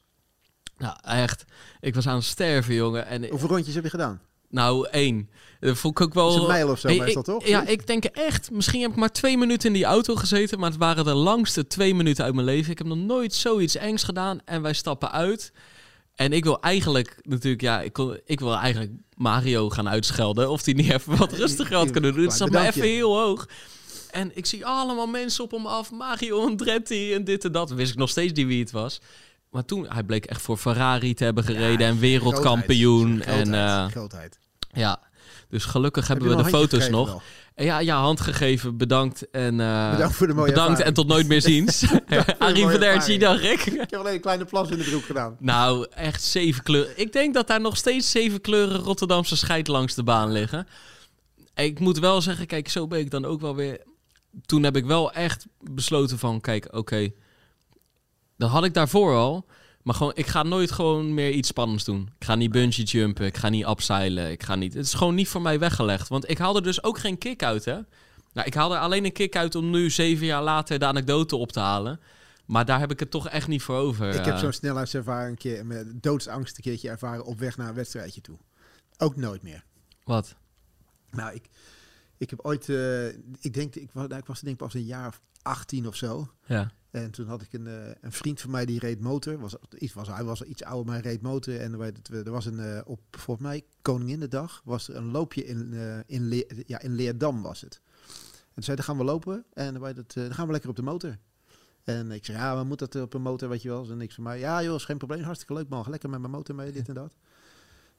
Nou, 0.76 0.96
echt. 1.02 1.44
Ik 1.80 1.94
was 1.94 2.06
aan 2.06 2.14
het 2.14 2.24
sterven, 2.24 2.74
jongen. 2.74 3.06
En, 3.06 3.28
Hoeveel 3.28 3.48
rondjes 3.48 3.74
heb 3.74 3.84
je 3.84 3.90
gedaan? 3.90 4.20
Nou, 4.54 4.88
één. 4.88 5.30
Dat 5.60 5.78
vond 5.78 5.98
ik 5.98 6.06
ook 6.06 6.14
wel... 6.14 6.26
Dat 6.26 6.36
is 6.36 6.40
een 6.42 6.46
mijl 6.46 6.68
of 6.70 6.78
zo 6.78 6.88
Hey, 6.88 6.98
meestal, 6.98 7.20
ik- 7.20 7.26
toch? 7.26 7.46
Ja, 7.46 7.66
ik 7.66 7.86
denk 7.86 8.04
echt... 8.04 8.50
Misschien 8.50 8.80
heb 8.80 8.90
ik 8.90 8.96
maar 8.96 9.12
twee 9.12 9.38
minuten 9.38 9.68
in 9.68 9.74
die 9.74 9.84
auto 9.84 10.14
gezeten... 10.16 10.58
maar 10.58 10.70
het 10.70 10.78
waren 10.78 11.04
de 11.04 11.14
langste 11.14 11.66
twee 11.66 11.94
minuten 11.94 12.24
uit 12.24 12.34
mijn 12.34 12.46
leven. 12.46 12.70
Ik 12.72 12.78
heb 12.78 12.86
nog 12.86 12.98
nooit 12.98 13.34
zoiets 13.34 13.76
engs 13.76 14.02
gedaan. 14.02 14.40
En 14.44 14.62
wij 14.62 14.72
stappen 14.72 15.12
uit. 15.12 15.52
En 16.14 16.32
ik 16.32 16.44
wil 16.44 16.60
eigenlijk 16.60 17.16
natuurlijk... 17.22 17.62
Ja, 17.62 17.80
ik, 17.80 17.92
kon, 17.92 18.18
ik 18.24 18.40
wil 18.40 18.54
eigenlijk 18.56 18.92
Mario 19.16 19.70
gaan 19.70 19.88
uitschelden... 19.88 20.50
of 20.50 20.62
die 20.62 20.74
niet 20.74 20.90
even 20.90 21.16
wat 21.16 21.32
rustiger 21.32 21.76
had 21.76 21.90
kunnen 21.90 22.14
doen. 22.14 22.24
Het 22.24 22.32
zat 22.32 22.50
me 22.50 22.66
even 22.66 22.82
heel 22.82 23.18
hoog. 23.18 23.48
En 24.10 24.30
ik 24.34 24.46
zie 24.46 24.66
allemaal 24.66 25.06
mensen 25.06 25.44
op 25.44 25.50
hem 25.50 25.66
af. 25.66 25.90
Mario 25.90 26.40
Andretti 26.46 27.14
en 27.14 27.24
dit 27.24 27.44
en 27.44 27.52
dat. 27.52 27.70
Wist 27.70 27.92
ik 27.92 27.98
nog 27.98 28.10
steeds 28.10 28.32
niet 28.32 28.46
wie 28.46 28.60
het 28.60 28.70
was. 28.70 29.00
Maar 29.50 29.64
toen, 29.64 29.86
hij 29.88 30.02
bleek 30.02 30.24
echt 30.24 30.42
voor 30.42 30.56
Ferrari 30.56 31.14
te 31.14 31.24
hebben 31.24 31.44
gereden... 31.44 31.86
en 31.86 31.98
wereldkampioen. 31.98 33.22
Grootheid, 33.22 33.46
En 33.48 33.54
eh, 33.54 33.86
grootheid. 33.86 34.38
Ja, 34.74 35.00
dus 35.48 35.64
gelukkig 35.64 36.08
Heb 36.08 36.18
hebben 36.18 36.36
we 36.36 36.42
de 36.42 36.48
foto's 36.48 36.88
nog. 36.88 37.06
wel? 37.08 37.22
Ja, 37.56 37.78
ja, 37.78 38.00
hand 38.00 38.20
gegeven, 38.20 38.76
bedankt 38.76 39.30
en 39.30 39.60
eh, 39.60 39.90
Bedankt 39.90 40.16
voor 40.16 40.26
de 40.26 40.34
mooie 40.34 40.48
bedankt 40.48 40.70
ervaring. 40.70 40.88
en 40.88 40.94
tot 40.94 41.06
nooit 41.06 41.26
meer 41.28 41.40
ziens. 41.52 41.84
Arrivederci, 42.38 43.18
dag 43.18 43.42
ik. 43.42 43.60
Ik 43.66 43.90
heb 43.90 43.94
alleen 43.94 44.14
een 44.14 44.20
kleine 44.20 44.44
plas 44.44 44.68
in 44.70 44.78
de 44.78 44.84
broek 44.84 45.04
gedaan. 45.04 45.36
Nou, 45.40 45.86
echt 45.90 46.22
zeven 46.22 46.62
kleuren. 46.62 46.98
Ik 46.98 47.12
denk 47.12 47.34
dat 47.34 47.46
daar 47.46 47.60
nog 47.60 47.76
steeds 47.76 48.10
zeven 48.10 48.40
kleuren 48.40 48.78
Rotterdamse 48.80 49.36
scheid 49.36 49.68
langs 49.68 49.94
de 49.94 50.02
baan 50.02 50.32
liggen. 50.32 50.66
Ik 51.54 51.80
moet 51.80 51.98
wel 51.98 52.20
zeggen, 52.20 52.46
kijk, 52.46 52.68
zo 52.68 52.86
ben 52.86 52.98
ik 52.98 53.10
dan 53.10 53.24
ook 53.24 53.40
wel 53.40 53.54
weer... 53.54 53.80
Toen 54.46 54.62
heb 54.62 54.76
ik 54.76 54.84
wel 54.84 55.12
echt 55.12 55.46
besloten 55.60 56.18
van, 56.18 56.40
kijk, 56.40 56.68
oké... 56.70 57.10
dat 58.36 58.50
had 58.50 58.64
ik 58.64 58.74
daarvoor 58.74 59.14
al. 59.14 59.46
Maar 59.84 59.94
gewoon, 59.94 60.12
ik 60.14 60.26
ga 60.26 60.42
nooit 60.42 60.70
gewoon 60.72 61.14
meer 61.14 61.30
iets 61.30 61.48
spannends 61.48 61.84
doen. 61.84 62.10
Ik 62.18 62.24
ga 62.24 62.34
niet 62.34 62.50
bungee 62.50 62.84
jumpen, 62.84 63.26
ik 63.26 63.36
ga 63.36 63.48
niet 63.48 63.64
abseilen, 63.64 64.30
ik 64.30 64.42
ga 64.42 64.54
niet... 64.54 64.74
Het 64.74 64.86
is 64.86 64.94
gewoon 64.94 65.14
niet 65.14 65.28
voor 65.28 65.42
mij 65.42 65.58
weggelegd. 65.58 66.08
Want 66.08 66.30
ik 66.30 66.38
haal 66.38 66.56
er 66.56 66.62
dus 66.62 66.82
ook 66.82 66.98
geen 66.98 67.18
kick 67.18 67.42
uit, 67.42 67.64
hè. 67.64 67.78
Nou, 68.32 68.46
ik 68.46 68.54
haal 68.54 68.74
er 68.74 68.80
alleen 68.80 69.04
een 69.04 69.12
kick 69.12 69.36
uit 69.36 69.54
om 69.54 69.70
nu 69.70 69.90
zeven 69.90 70.26
jaar 70.26 70.42
later 70.42 70.78
de 70.78 70.86
anekdote 70.86 71.36
op 71.36 71.52
te 71.52 71.60
halen. 71.60 72.00
Maar 72.46 72.64
daar 72.64 72.78
heb 72.78 72.90
ik 72.90 73.00
het 73.00 73.10
toch 73.10 73.28
echt 73.28 73.48
niet 73.48 73.62
voor 73.62 73.76
over. 73.76 74.08
Ik 74.08 74.24
heb 74.24 74.34
eh. 74.34 74.40
zo'n 74.40 74.52
snelheidservaring 74.52 75.30
een 75.30 75.36
keer 75.36 75.66
met 75.66 76.02
doodsangst 76.02 76.56
een 76.56 76.62
keertje 76.62 76.88
ervaren 76.88 77.24
op 77.24 77.38
weg 77.38 77.56
naar 77.56 77.68
een 77.68 77.74
wedstrijdje 77.74 78.20
toe. 78.20 78.38
Ook 78.98 79.16
nooit 79.16 79.42
meer. 79.42 79.64
Wat? 80.04 80.34
Nou, 81.10 81.34
ik, 81.34 81.48
ik 82.16 82.30
heb 82.30 82.40
ooit, 82.42 82.68
eh, 82.68 83.06
ik 83.40 83.54
denk, 83.54 83.74
ik 83.74 83.90
was, 83.92 84.08
nou, 84.08 84.20
ik 84.20 84.26
was 84.26 84.40
denk 84.40 84.52
ik 84.52 84.62
pas 84.62 84.74
een 84.74 84.84
jaar 84.84 85.08
of 85.08 85.20
18 85.42 85.86
of 85.86 85.96
zo. 85.96 86.30
Ja. 86.46 86.72
En 86.94 87.10
toen 87.10 87.26
had 87.26 87.42
ik 87.42 87.52
een, 87.52 87.66
eh, 87.66 87.90
een 88.00 88.12
vriend 88.12 88.40
van 88.40 88.50
mij 88.50 88.66
die 88.66 88.78
reed 88.78 89.00
motor. 89.00 89.38
Was, 89.38 89.56
iets, 89.78 89.92
was, 89.92 90.08
hij 90.08 90.24
was 90.24 90.42
iets 90.42 90.62
ouder, 90.64 90.92
maar 90.92 91.00
reed 91.00 91.22
motor. 91.22 91.60
En 91.60 91.80
er, 91.80 91.92
er 92.24 92.30
was 92.30 92.46
een, 92.46 92.58
eh, 92.60 92.80
op 92.84 93.00
volgens 93.10 93.46
mij 93.46 93.64
Koninginnedag, 93.82 94.62
was 94.64 94.88
er 94.88 94.96
een 94.96 95.10
loopje 95.10 95.44
in, 95.44 95.72
eh, 95.72 95.98
in, 96.06 96.28
Le- 96.28 96.46
ja, 96.66 96.80
in 96.80 96.94
Leerdam 96.94 97.42
was 97.42 97.60
het. 97.60 97.80
En 98.38 98.54
toen 98.54 98.62
zei, 98.62 98.76
dan 98.76 98.84
gaan 98.84 98.96
we 98.96 99.04
lopen 99.04 99.44
en 99.52 99.74
dan, 99.74 99.94
dan 100.06 100.34
gaan 100.34 100.46
we 100.46 100.52
lekker 100.52 100.70
op 100.70 100.76
de 100.76 100.82
motor. 100.82 101.18
En 101.84 102.10
ik 102.10 102.24
zei, 102.24 102.38
ja, 102.38 102.58
we 102.58 102.64
moeten 102.64 102.90
dat 102.90 103.02
op 103.02 103.14
een 103.14 103.22
motor, 103.22 103.48
weet 103.48 103.62
je 103.62 103.68
wel. 103.68 103.90
En 103.90 103.96
niks 103.96 104.14
van 104.14 104.24
mij. 104.24 104.38
Ja 104.38 104.62
joh, 104.62 104.74
is 104.74 104.84
geen 104.84 104.98
probleem, 104.98 105.22
hartstikke 105.22 105.54
leuk 105.54 105.68
man. 105.68 105.84
Lekker 105.90 106.10
met 106.10 106.20
mijn 106.20 106.32
motor 106.32 106.54
mee, 106.54 106.72
dit 106.72 106.88
en 106.88 106.94
dat. 106.94 107.16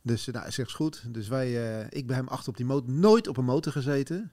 Dus 0.01 0.25
nou, 0.25 0.39
hij 0.39 0.51
zegt, 0.51 0.69
is 0.69 0.75
goed. 0.75 1.13
Dus 1.13 1.27
wij, 1.27 1.81
ik 1.89 2.07
bij 2.07 2.15
hem 2.15 2.27
achter 2.27 2.49
op 2.49 2.57
die 2.57 2.65
motor, 2.65 2.93
nooit 2.93 3.27
op 3.27 3.37
een 3.37 3.45
motor 3.45 3.71
gezeten. 3.71 4.31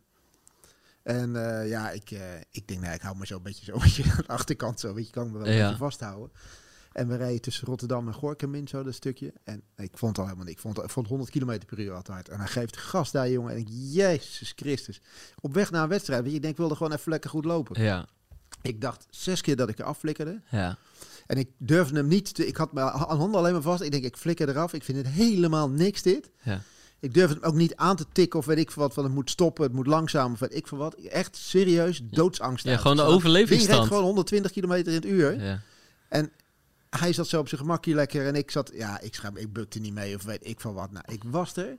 En 1.03 1.37
eh, 1.61 1.69
ja, 1.69 1.91
ik, 1.91 2.11
eh, 2.11 2.21
ik 2.51 2.69
denk, 2.69 2.81
nou, 2.81 2.95
ik 2.95 3.01
hou 3.01 3.17
me 3.17 3.27
zo 3.27 3.37
een 3.37 3.43
beetje 3.43 3.65
zo 3.65 3.73
aan 4.11 4.17
de 4.17 4.27
achterkant 4.27 4.81
zo, 4.81 4.95
weet 4.95 5.07
je, 5.07 5.13
kan 5.13 5.31
me 5.31 5.39
wel 5.39 5.47
een 5.47 5.53
Ja. 5.55 5.63
beetje 5.63 5.77
vasthouden. 5.77 6.31
En 6.93 7.09
we 7.09 7.17
rijden 7.17 7.41
tussen 7.41 7.67
Rotterdam 7.67 8.07
en 8.07 8.15
Gorkum 8.15 8.55
in, 8.55 8.69
zo 8.69 8.83
dat 8.83 8.95
stukje. 8.95 9.33
En 9.45 9.63
ik 9.77 9.91
vond 9.99 10.11
het 10.11 10.19
al 10.19 10.25
helemaal 10.25 10.45
niet. 10.47 10.55
Ik 10.55 10.61
vond, 10.61 10.79
ik 10.79 10.91
vond 10.91 11.07
100 11.09 11.31
km 11.31 11.59
per 11.67 11.79
uur 11.81 11.93
altijd 11.93 12.17
hard. 12.17 12.29
En 12.29 12.39
hij 12.39 12.47
geeft 12.49 12.77
gas 12.77 13.11
daar, 13.11 13.31
jongen. 13.31 13.53
En 13.53 13.59
ik, 13.59 13.67
Jezus 13.71 14.53
Christus. 14.57 15.01
Op 15.41 15.55
weg 15.55 15.71
naar 15.71 15.83
een 15.83 15.89
wedstrijd, 15.89 16.21
weet 16.23 16.31
je, 16.31 16.37
ik 16.37 16.43
denk, 16.43 16.55
ik 16.55 16.61
wilde 16.61 16.77
gewoon 16.77 16.93
even 16.93 17.11
lekker 17.11 17.31
goed 17.31 17.45
lopen. 17.45 17.83
Ja. 17.83 18.07
Ik 18.63 18.81
dacht 18.81 19.07
zes 19.11 19.41
keer 19.41 19.57
dat 19.57 19.69
ik 19.69 19.79
er 19.79 19.85
afflikkerde. 19.85 20.41
Ja. 20.51 20.79
En 21.27 21.37
ik 21.39 21.49
durfde 21.59 21.97
hem 21.97 22.07
niet 22.09 22.35
te... 22.35 22.47
Ik 22.47 22.57
had 22.57 22.73
mijn 22.73 22.87
handen 22.89 23.39
alleen 23.41 23.53
maar 23.53 23.63
vast. 23.63 23.83
Ik 23.83 23.91
denk, 23.91 24.05
ik 24.05 24.17
flikker 24.17 24.49
eraf. 24.49 24.73
Ik 24.73 24.85
vind 24.85 24.99
het 24.99 25.07
helemaal 25.09 25.71
niks 25.71 26.03
dit. 26.03 26.31
Ja. 26.43 26.61
Ik 27.03 27.15
durf 27.15 27.31
hem 27.31 27.43
ook 27.43 27.55
niet 27.55 27.77
aan 27.77 27.97
te 27.97 28.07
tikken 28.13 28.39
of 28.39 28.47
weet 28.47 28.59
ik 28.59 28.71
veel 28.71 28.83
wat. 28.83 28.95
Van 28.95 29.05
het 29.05 29.13
moet 29.13 29.31
stoppen, 29.31 29.65
het 29.65 29.73
moet 29.73 29.87
langzaam 29.87 30.33
of 30.33 30.39
weet 30.39 30.55
ik 30.55 30.67
veel 30.67 30.79
wat. 30.79 30.95
Echt 30.95 31.37
serieus 31.37 32.03
doodsangst. 32.05 32.65
Ja, 32.65 32.77
gewoon 32.77 32.97
de 32.97 33.03
Ik 33.03 33.09
overlevingsstand. 33.09 33.71
Die 33.71 33.79
reed 33.79 33.89
gewoon 33.89 34.05
120 34.05 34.53
kilometer 34.53 34.93
in 34.93 34.99
het 34.99 35.05
uur. 35.07 35.41
Ja. 35.41 35.61
Hij 36.91 37.13
zat 37.13 37.27
zo 37.27 37.41
op 37.41 37.49
zijn 37.49 37.61
gemakje 37.61 37.95
lekker 37.95 38.27
en 38.27 38.35
ik 38.35 38.51
zat... 38.51 38.71
Ja, 38.75 39.01
ik, 39.01 39.15
schaam, 39.15 39.37
ik 39.37 39.53
bukte 39.53 39.79
niet 39.79 39.93
mee 39.93 40.15
of 40.15 40.23
weet 40.23 40.47
ik 40.47 40.61
van 40.61 40.75
wat. 40.75 40.91
Nou, 40.91 41.05
ik 41.09 41.23
was 41.27 41.57
er. 41.57 41.77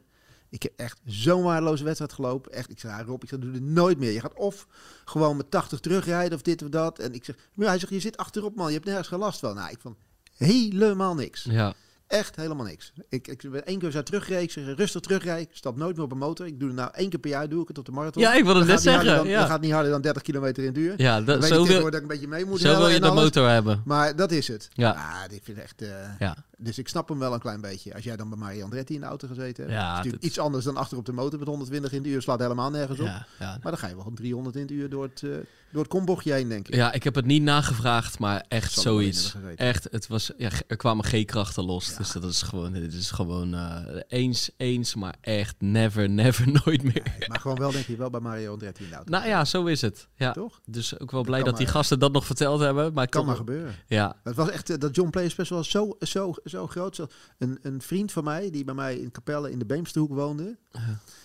Ik 0.49 0.63
heb 0.63 0.73
echt 0.75 0.99
zo'n 1.05 1.43
waardeloze 1.43 1.83
wedstrijd 1.83 2.13
gelopen. 2.13 2.51
Echt, 2.51 2.69
ik 2.69 2.79
zei, 2.79 2.97
ja, 2.97 3.03
Rob, 3.03 3.23
ik 3.23 3.29
zeg, 3.29 3.39
doe 3.39 3.51
dit 3.51 3.61
nooit 3.61 3.99
meer. 3.99 4.11
Je 4.11 4.19
gaat 4.19 4.33
of 4.33 4.67
gewoon 5.05 5.37
met 5.37 5.51
80 5.51 5.79
terugrijden 5.79 6.33
of 6.33 6.41
dit 6.41 6.61
of 6.63 6.69
dat. 6.69 6.99
En 6.99 7.13
ik 7.13 7.25
zeg, 7.25 7.35
maar 7.53 7.67
hij 7.67 7.79
zegt, 7.79 7.91
je 7.91 7.99
zit 7.99 8.17
achterop 8.17 8.55
man, 8.55 8.67
je 8.67 8.73
hebt 8.73 8.85
nergens 8.85 9.07
gelast 9.07 9.39
van. 9.39 9.55
Nou, 9.55 9.71
ik 9.71 9.79
vond 9.79 9.95
helemaal 10.37 11.15
niks. 11.15 11.43
ja. 11.43 11.73
Echt 12.07 12.35
helemaal 12.35 12.65
niks. 12.65 12.93
Ik, 13.09 13.27
ik 13.27 13.51
ben 13.51 13.65
één 13.65 13.79
keer 13.79 13.91
zo 13.91 14.03
teruggereden. 14.03 14.43
Ik 14.43 14.51
zeg, 14.51 14.75
rustig 14.75 15.01
terugrijden. 15.01 15.43
Ik 15.43 15.55
stap 15.55 15.75
nooit 15.77 15.95
meer 15.95 16.05
op 16.05 16.11
een 16.11 16.17
motor. 16.17 16.45
Ik 16.45 16.59
doe 16.59 16.67
het 16.67 16.77
nou 16.77 16.89
één 16.93 17.09
keer 17.09 17.19
per 17.19 17.29
jaar, 17.29 17.49
doe 17.49 17.61
ik 17.61 17.67
het 17.67 17.77
op 17.77 17.85
de 17.85 17.91
marathon. 17.91 18.21
Ja, 18.23 18.33
ik 18.33 18.43
wilde 18.43 18.59
Dan 18.59 18.67
net 18.67 18.81
zeggen. 18.81 19.05
Dan, 19.15 19.27
Ja, 19.27 19.45
gaat 19.45 19.61
niet 19.61 19.71
harder 19.71 19.91
dan 19.91 20.01
30 20.01 20.21
kilometer 20.21 20.63
in 20.63 20.69
het 20.69 20.77
uur. 20.77 20.93
ja 20.97 21.21
dat, 21.21 21.45
zo, 21.45 21.61
ik 21.61 21.67
wil, 21.67 21.81
dat 21.83 21.93
ik 21.93 22.01
een 22.01 22.07
beetje 22.07 22.27
mee 22.27 22.45
moet 22.45 22.59
zo 22.59 22.77
wil 22.77 22.87
je 22.89 22.99
de 22.99 23.07
alles. 23.07 23.23
motor 23.23 23.49
hebben. 23.49 23.81
Maar 23.85 24.15
dat 24.15 24.31
is 24.31 24.47
het. 24.47 24.69
Ja. 24.73 24.91
Ah, 24.91 25.33
ik 25.35 25.43
vind 25.43 25.57
echt... 25.57 25.81
eh, 25.81 25.89
Ja. 26.19 26.35
dus 26.57 26.77
ik 26.77 26.87
snap 26.87 27.09
hem 27.09 27.19
wel 27.19 27.33
een 27.33 27.39
klein 27.39 27.61
beetje. 27.61 27.93
Als 27.93 28.03
jij 28.03 28.15
dan 28.15 28.29
bij 28.29 28.37
Mario 28.37 28.63
Andretti 28.63 28.93
in 28.93 28.99
de 28.99 29.05
auto 29.05 29.27
gezeten 29.27 29.63
hebt. 29.63 29.75
Ja, 29.75 29.81
is 29.89 29.95
natuurlijk 29.95 30.21
dat- 30.21 30.29
iets 30.31 30.39
anders 30.39 30.65
dan 30.65 30.77
achter 30.77 30.97
op 30.97 31.05
de 31.05 31.13
motor 31.13 31.39
met 31.39 31.47
120 31.47 31.91
in 31.91 31.97
het 31.97 32.07
uur. 32.07 32.21
Slaat 32.21 32.39
helemaal 32.39 32.69
nergens 32.69 32.99
op. 32.99 33.05
Ja, 33.05 33.25
ja. 33.39 33.57
Maar 33.61 33.71
dan 33.71 33.77
ga 33.77 33.87
je 33.87 33.95
wel 33.95 34.11
300 34.15 34.55
in 34.55 34.61
het 34.61 34.71
uur 34.71 34.89
door 34.89 35.03
het, 35.03 35.23
eh, 35.23 35.29
door 35.73 35.81
het 35.81 35.91
kombochtje 35.91 36.33
heen, 36.33 36.49
denk 36.49 36.67
ik. 36.67 36.75
ja, 36.75 36.91
ik 36.93 37.03
heb 37.03 37.15
het 37.15 37.25
niet 37.25 37.41
nagevraagd, 37.43 38.19
maar 38.19 38.45
echt 38.47 38.71
zoiets. 38.71 39.35
Echt, 39.55 39.87
het 39.91 40.07
was, 40.07 40.31
ja, 40.37 40.49
er 40.67 40.75
kwamen 40.75 41.05
G-krachten 41.05 41.63
los. 41.63 41.95
Dus 41.97 42.11
dat 42.11 42.23
is 42.23 42.41
gewoon, 42.41 42.73
dit 42.73 42.93
is 42.93 43.11
gewoon 43.11 43.53
eh, 43.53 44.01
eens, 44.07 44.49
eens, 44.57 44.95
maar 44.95 45.15
echt 45.21 45.55
never, 45.59 46.09
never, 46.09 46.47
nooit 46.65 46.83
meer. 46.83 47.01
Nee, 47.19 47.27
maar 47.29 47.39
gewoon 47.39 47.57
wel, 47.57 47.71
denk 47.71 47.85
je, 47.85 47.95
wel 47.95 48.09
bij 48.09 48.19
Mario 48.19 48.51
Andretti 48.51 48.93
auto. 48.93 49.11
Nou 49.11 49.27
ja, 49.27 49.45
zo 49.45 49.65
is 49.65 49.81
het. 49.81 50.07
Ja. 50.15 50.31
Toch? 50.31 50.61
Dus 50.65 50.99
ook 50.99 51.11
wel 51.11 51.23
blij 51.23 51.43
dat 51.43 51.57
die 51.57 51.67
gasten 51.67 51.99
dat 51.99 52.11
nog 52.11 52.25
verteld 52.25 52.59
hebben. 52.59 52.93
Maar 52.93 53.07
Kan 53.07 53.19
toch- 53.21 53.25
maar 53.29 53.35
gebeuren. 53.37 53.75
Ja, 53.87 54.15
Het 54.23 54.35
was 54.35 54.49
echt, 54.49 54.69
eh, 54.69 54.77
dat 54.77 54.95
John 54.95 55.09
Play 55.09 55.29
Special 55.29 55.57
was 55.57 55.69
zo, 55.69 55.95
zo, 55.99 56.33
zo 56.43 56.67
groot. 56.67 56.95
Zo, 56.95 57.07
een, 57.37 57.59
een 57.61 57.81
vriend 57.81 58.11
van 58.11 58.23
mij, 58.23 58.49
die 58.49 58.63
bij 58.63 58.73
mij 58.75 58.97
in 58.97 59.11
Capelle 59.11 59.51
in 59.51 59.59
de 59.59 59.65
Beemsterhoek 59.65 60.13
woonde. 60.13 60.57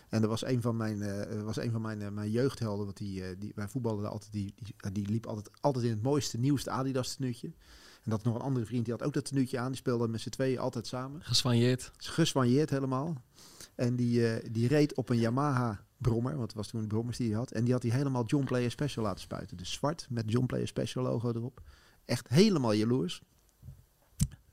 En 0.09 0.21
dat 0.21 0.31
was 0.31 0.45
een 0.45 0.63
van 0.63 0.77
mijn, 0.77 1.03
eh, 1.03 1.43
was 1.43 1.57
een 1.57 1.71
van 1.71 1.83
mijn, 1.83 2.03
eh, 2.03 2.09
mijn 2.09 2.31
jeugdhelden. 2.31 2.85
Want 2.85 2.97
die, 2.97 3.25
eh, 3.25 3.37
die, 3.39 3.53
wij 3.55 3.69
voetballen 3.69 4.11
altijd, 4.11 4.33
die, 4.33 4.55
die, 4.57 4.93
die 4.93 5.09
liep 5.09 5.27
altijd, 5.27 5.51
altijd 5.61 5.85
in 5.85 5.91
het 5.91 6.03
mooiste, 6.03 6.39
nieuwste 6.39 6.71
Adidas 6.71 7.15
tenuutje. 7.15 7.47
En 8.03 8.11
dat 8.11 8.25
nog 8.25 8.35
een 8.35 8.41
andere 8.41 8.67
vriend, 8.67 8.85
die 8.85 8.95
had 8.95 9.03
ook 9.03 9.13
dat 9.13 9.25
tenuutje 9.25 9.59
aan. 9.59 9.69
Die 9.69 9.77
speelde 9.77 10.09
met 10.09 10.21
z'n 10.21 10.29
tweeën 10.29 10.59
altijd 10.59 10.87
samen. 10.87 11.23
geswanjeerd. 11.23 11.91
Geswanjeerd 11.97 12.71
helemaal. 12.71 13.23
En 13.75 13.97
die, 13.97 14.51
die 14.51 14.69
reed 14.69 14.95
op 14.95 15.09
een 15.09 15.19
Yamaha 15.19 15.85
brommer, 15.97 16.33
want 16.37 16.47
het 16.47 16.55
was 16.55 16.69
toen 16.69 16.81
een 16.81 16.89
brommers 16.89 17.17
die 17.17 17.29
hij 17.29 17.39
had. 17.39 17.51
En 17.51 17.65
die 17.65 17.73
had 17.73 17.83
hij 17.83 17.93
helemaal 17.93 18.25
John 18.25 18.45
Player 18.45 18.71
Special 18.71 19.05
laten 19.05 19.21
spuiten. 19.21 19.57
Dus 19.57 19.73
zwart 19.73 20.07
met 20.11 20.31
John 20.31 20.47
Player 20.47 20.67
Special 20.67 21.05
logo 21.05 21.33
erop. 21.33 21.63
Echt 22.05 22.29
helemaal 22.29 22.73
jaloers. 22.73 23.23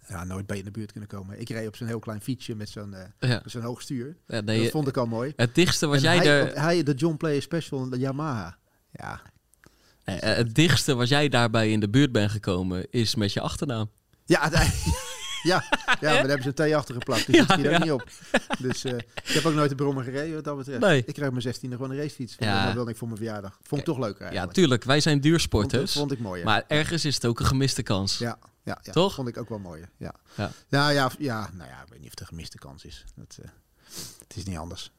Ja, 0.07 0.23
nooit 0.23 0.45
bij 0.45 0.57
in 0.57 0.63
de 0.63 0.71
buurt 0.71 0.91
kunnen 0.91 1.09
komen. 1.09 1.39
Ik 1.39 1.49
reed 1.49 1.67
op 1.67 1.75
zo'n 1.75 1.87
heel 1.87 1.99
klein 1.99 2.21
fietsje 2.21 2.55
met 2.55 2.69
zo'n 2.69 2.93
eh, 2.93 3.29
Ja. 3.29 3.41
zo'n 3.45 3.61
hoog 3.61 3.81
stuur. 3.81 4.15
Ja, 4.27 4.41
nee, 4.41 4.61
dat 4.61 4.71
vond 4.71 4.87
ik 4.87 4.97
al 4.97 5.05
mooi. 5.05 5.33
het 5.35 5.55
dichtste 5.55 5.89
En 5.91 5.99
jij 5.99 6.17
hij, 6.17 6.27
er, 6.27 6.61
hij, 6.61 6.83
de 6.83 6.93
John 6.93 7.15
Player 7.17 7.41
Special, 7.41 7.89
de 7.89 7.97
Yamaha. 7.97 8.57
Ja, 8.91 9.21
eh, 10.03 10.15
het 10.19 10.55
dichtste 10.55 10.93
wat 10.95 11.07
jij 11.07 11.29
daarbij 11.29 11.71
in 11.71 11.79
de 11.79 11.89
buurt 11.89 12.11
bent 12.11 12.31
gekomen 12.31 12.91
is 12.91 13.15
met 13.15 13.33
je 13.33 13.41
achternaam. 13.41 13.89
ja, 14.25 14.49
Ja, 15.45 15.63
ja 15.71 15.83
maar 15.85 15.97
daar 15.99 16.15
hebben 16.15 16.41
ze 16.41 16.47
een 16.47 16.53
thee 16.53 16.75
achter 16.75 16.93
geplakt. 16.95 17.25
Dus 17.25 17.35
Ja, 17.35 17.45
dat 17.45 17.51
schiet 17.51 17.65
ook 17.65 17.71
ja. 17.71 17.77
niet 17.83 17.91
op. 17.91 18.07
Dus 18.59 18.83
eh, 18.83 18.97
ik 18.97 19.23
heb 19.33 19.45
ook 19.45 19.53
nooit 19.53 19.71
een 19.71 19.77
brommer 19.77 20.03
gereden 20.03 20.35
wat 20.35 20.43
dat 20.43 20.57
betreft. 20.57 20.79
Nee. 20.79 21.03
Ik 21.05 21.13
kreeg 21.13 21.31
mijn 21.31 21.55
16e 21.55 21.59
gewoon 21.59 21.91
een 21.91 21.97
racefiets. 21.97 22.35
Ja. 22.39 22.65
Dat 22.65 22.73
wilde 22.73 22.91
ik 22.91 22.97
voor 22.97 23.07
mijn 23.07 23.19
verjaardag. 23.19 23.59
Vond 23.61 23.81
ik 23.81 23.87
toch 23.87 23.97
leuk 23.99 24.17
Ja, 24.19 24.23
eigenlijk. 24.25 24.53
tuurlijk. 24.53 24.83
Wij 24.83 24.99
zijn 24.99 25.13
vond, 25.13 25.25
duursporters. 25.25 25.93
vond 25.93 26.11
ik 26.11 26.19
mooi. 26.19 26.39
ja. 26.39 26.45
Maar 26.45 26.63
ergens 26.67 27.05
is 27.05 27.15
het 27.15 27.25
ook 27.25 27.39
een 27.39 27.45
gemiste 27.45 27.83
kans. 27.83 28.17
Ja, 28.17 28.37
ja, 28.63 28.79
ja. 28.83 28.91
Toch? 28.91 29.13
Vond 29.13 29.27
ik 29.27 29.37
ook 29.37 29.49
wel 29.49 29.59
mooi. 29.59 29.85
Ja. 29.97 30.13
Ja. 30.35 30.51
Ja. 30.69 30.89
Ja, 30.89 31.09
ja, 31.19 31.49
nou 31.53 31.69
ja, 31.69 31.81
ik 31.81 31.89
weet 31.89 31.97
niet 31.99 32.03
of 32.05 32.09
het 32.09 32.19
een 32.19 32.25
gemiste 32.27 32.57
kans 32.57 32.85
is. 32.85 33.03
Dat, 33.15 33.37
eh, 33.41 33.49
het 34.27 34.35
is 34.37 34.43
niet 34.43 34.57
anders. 34.57 34.91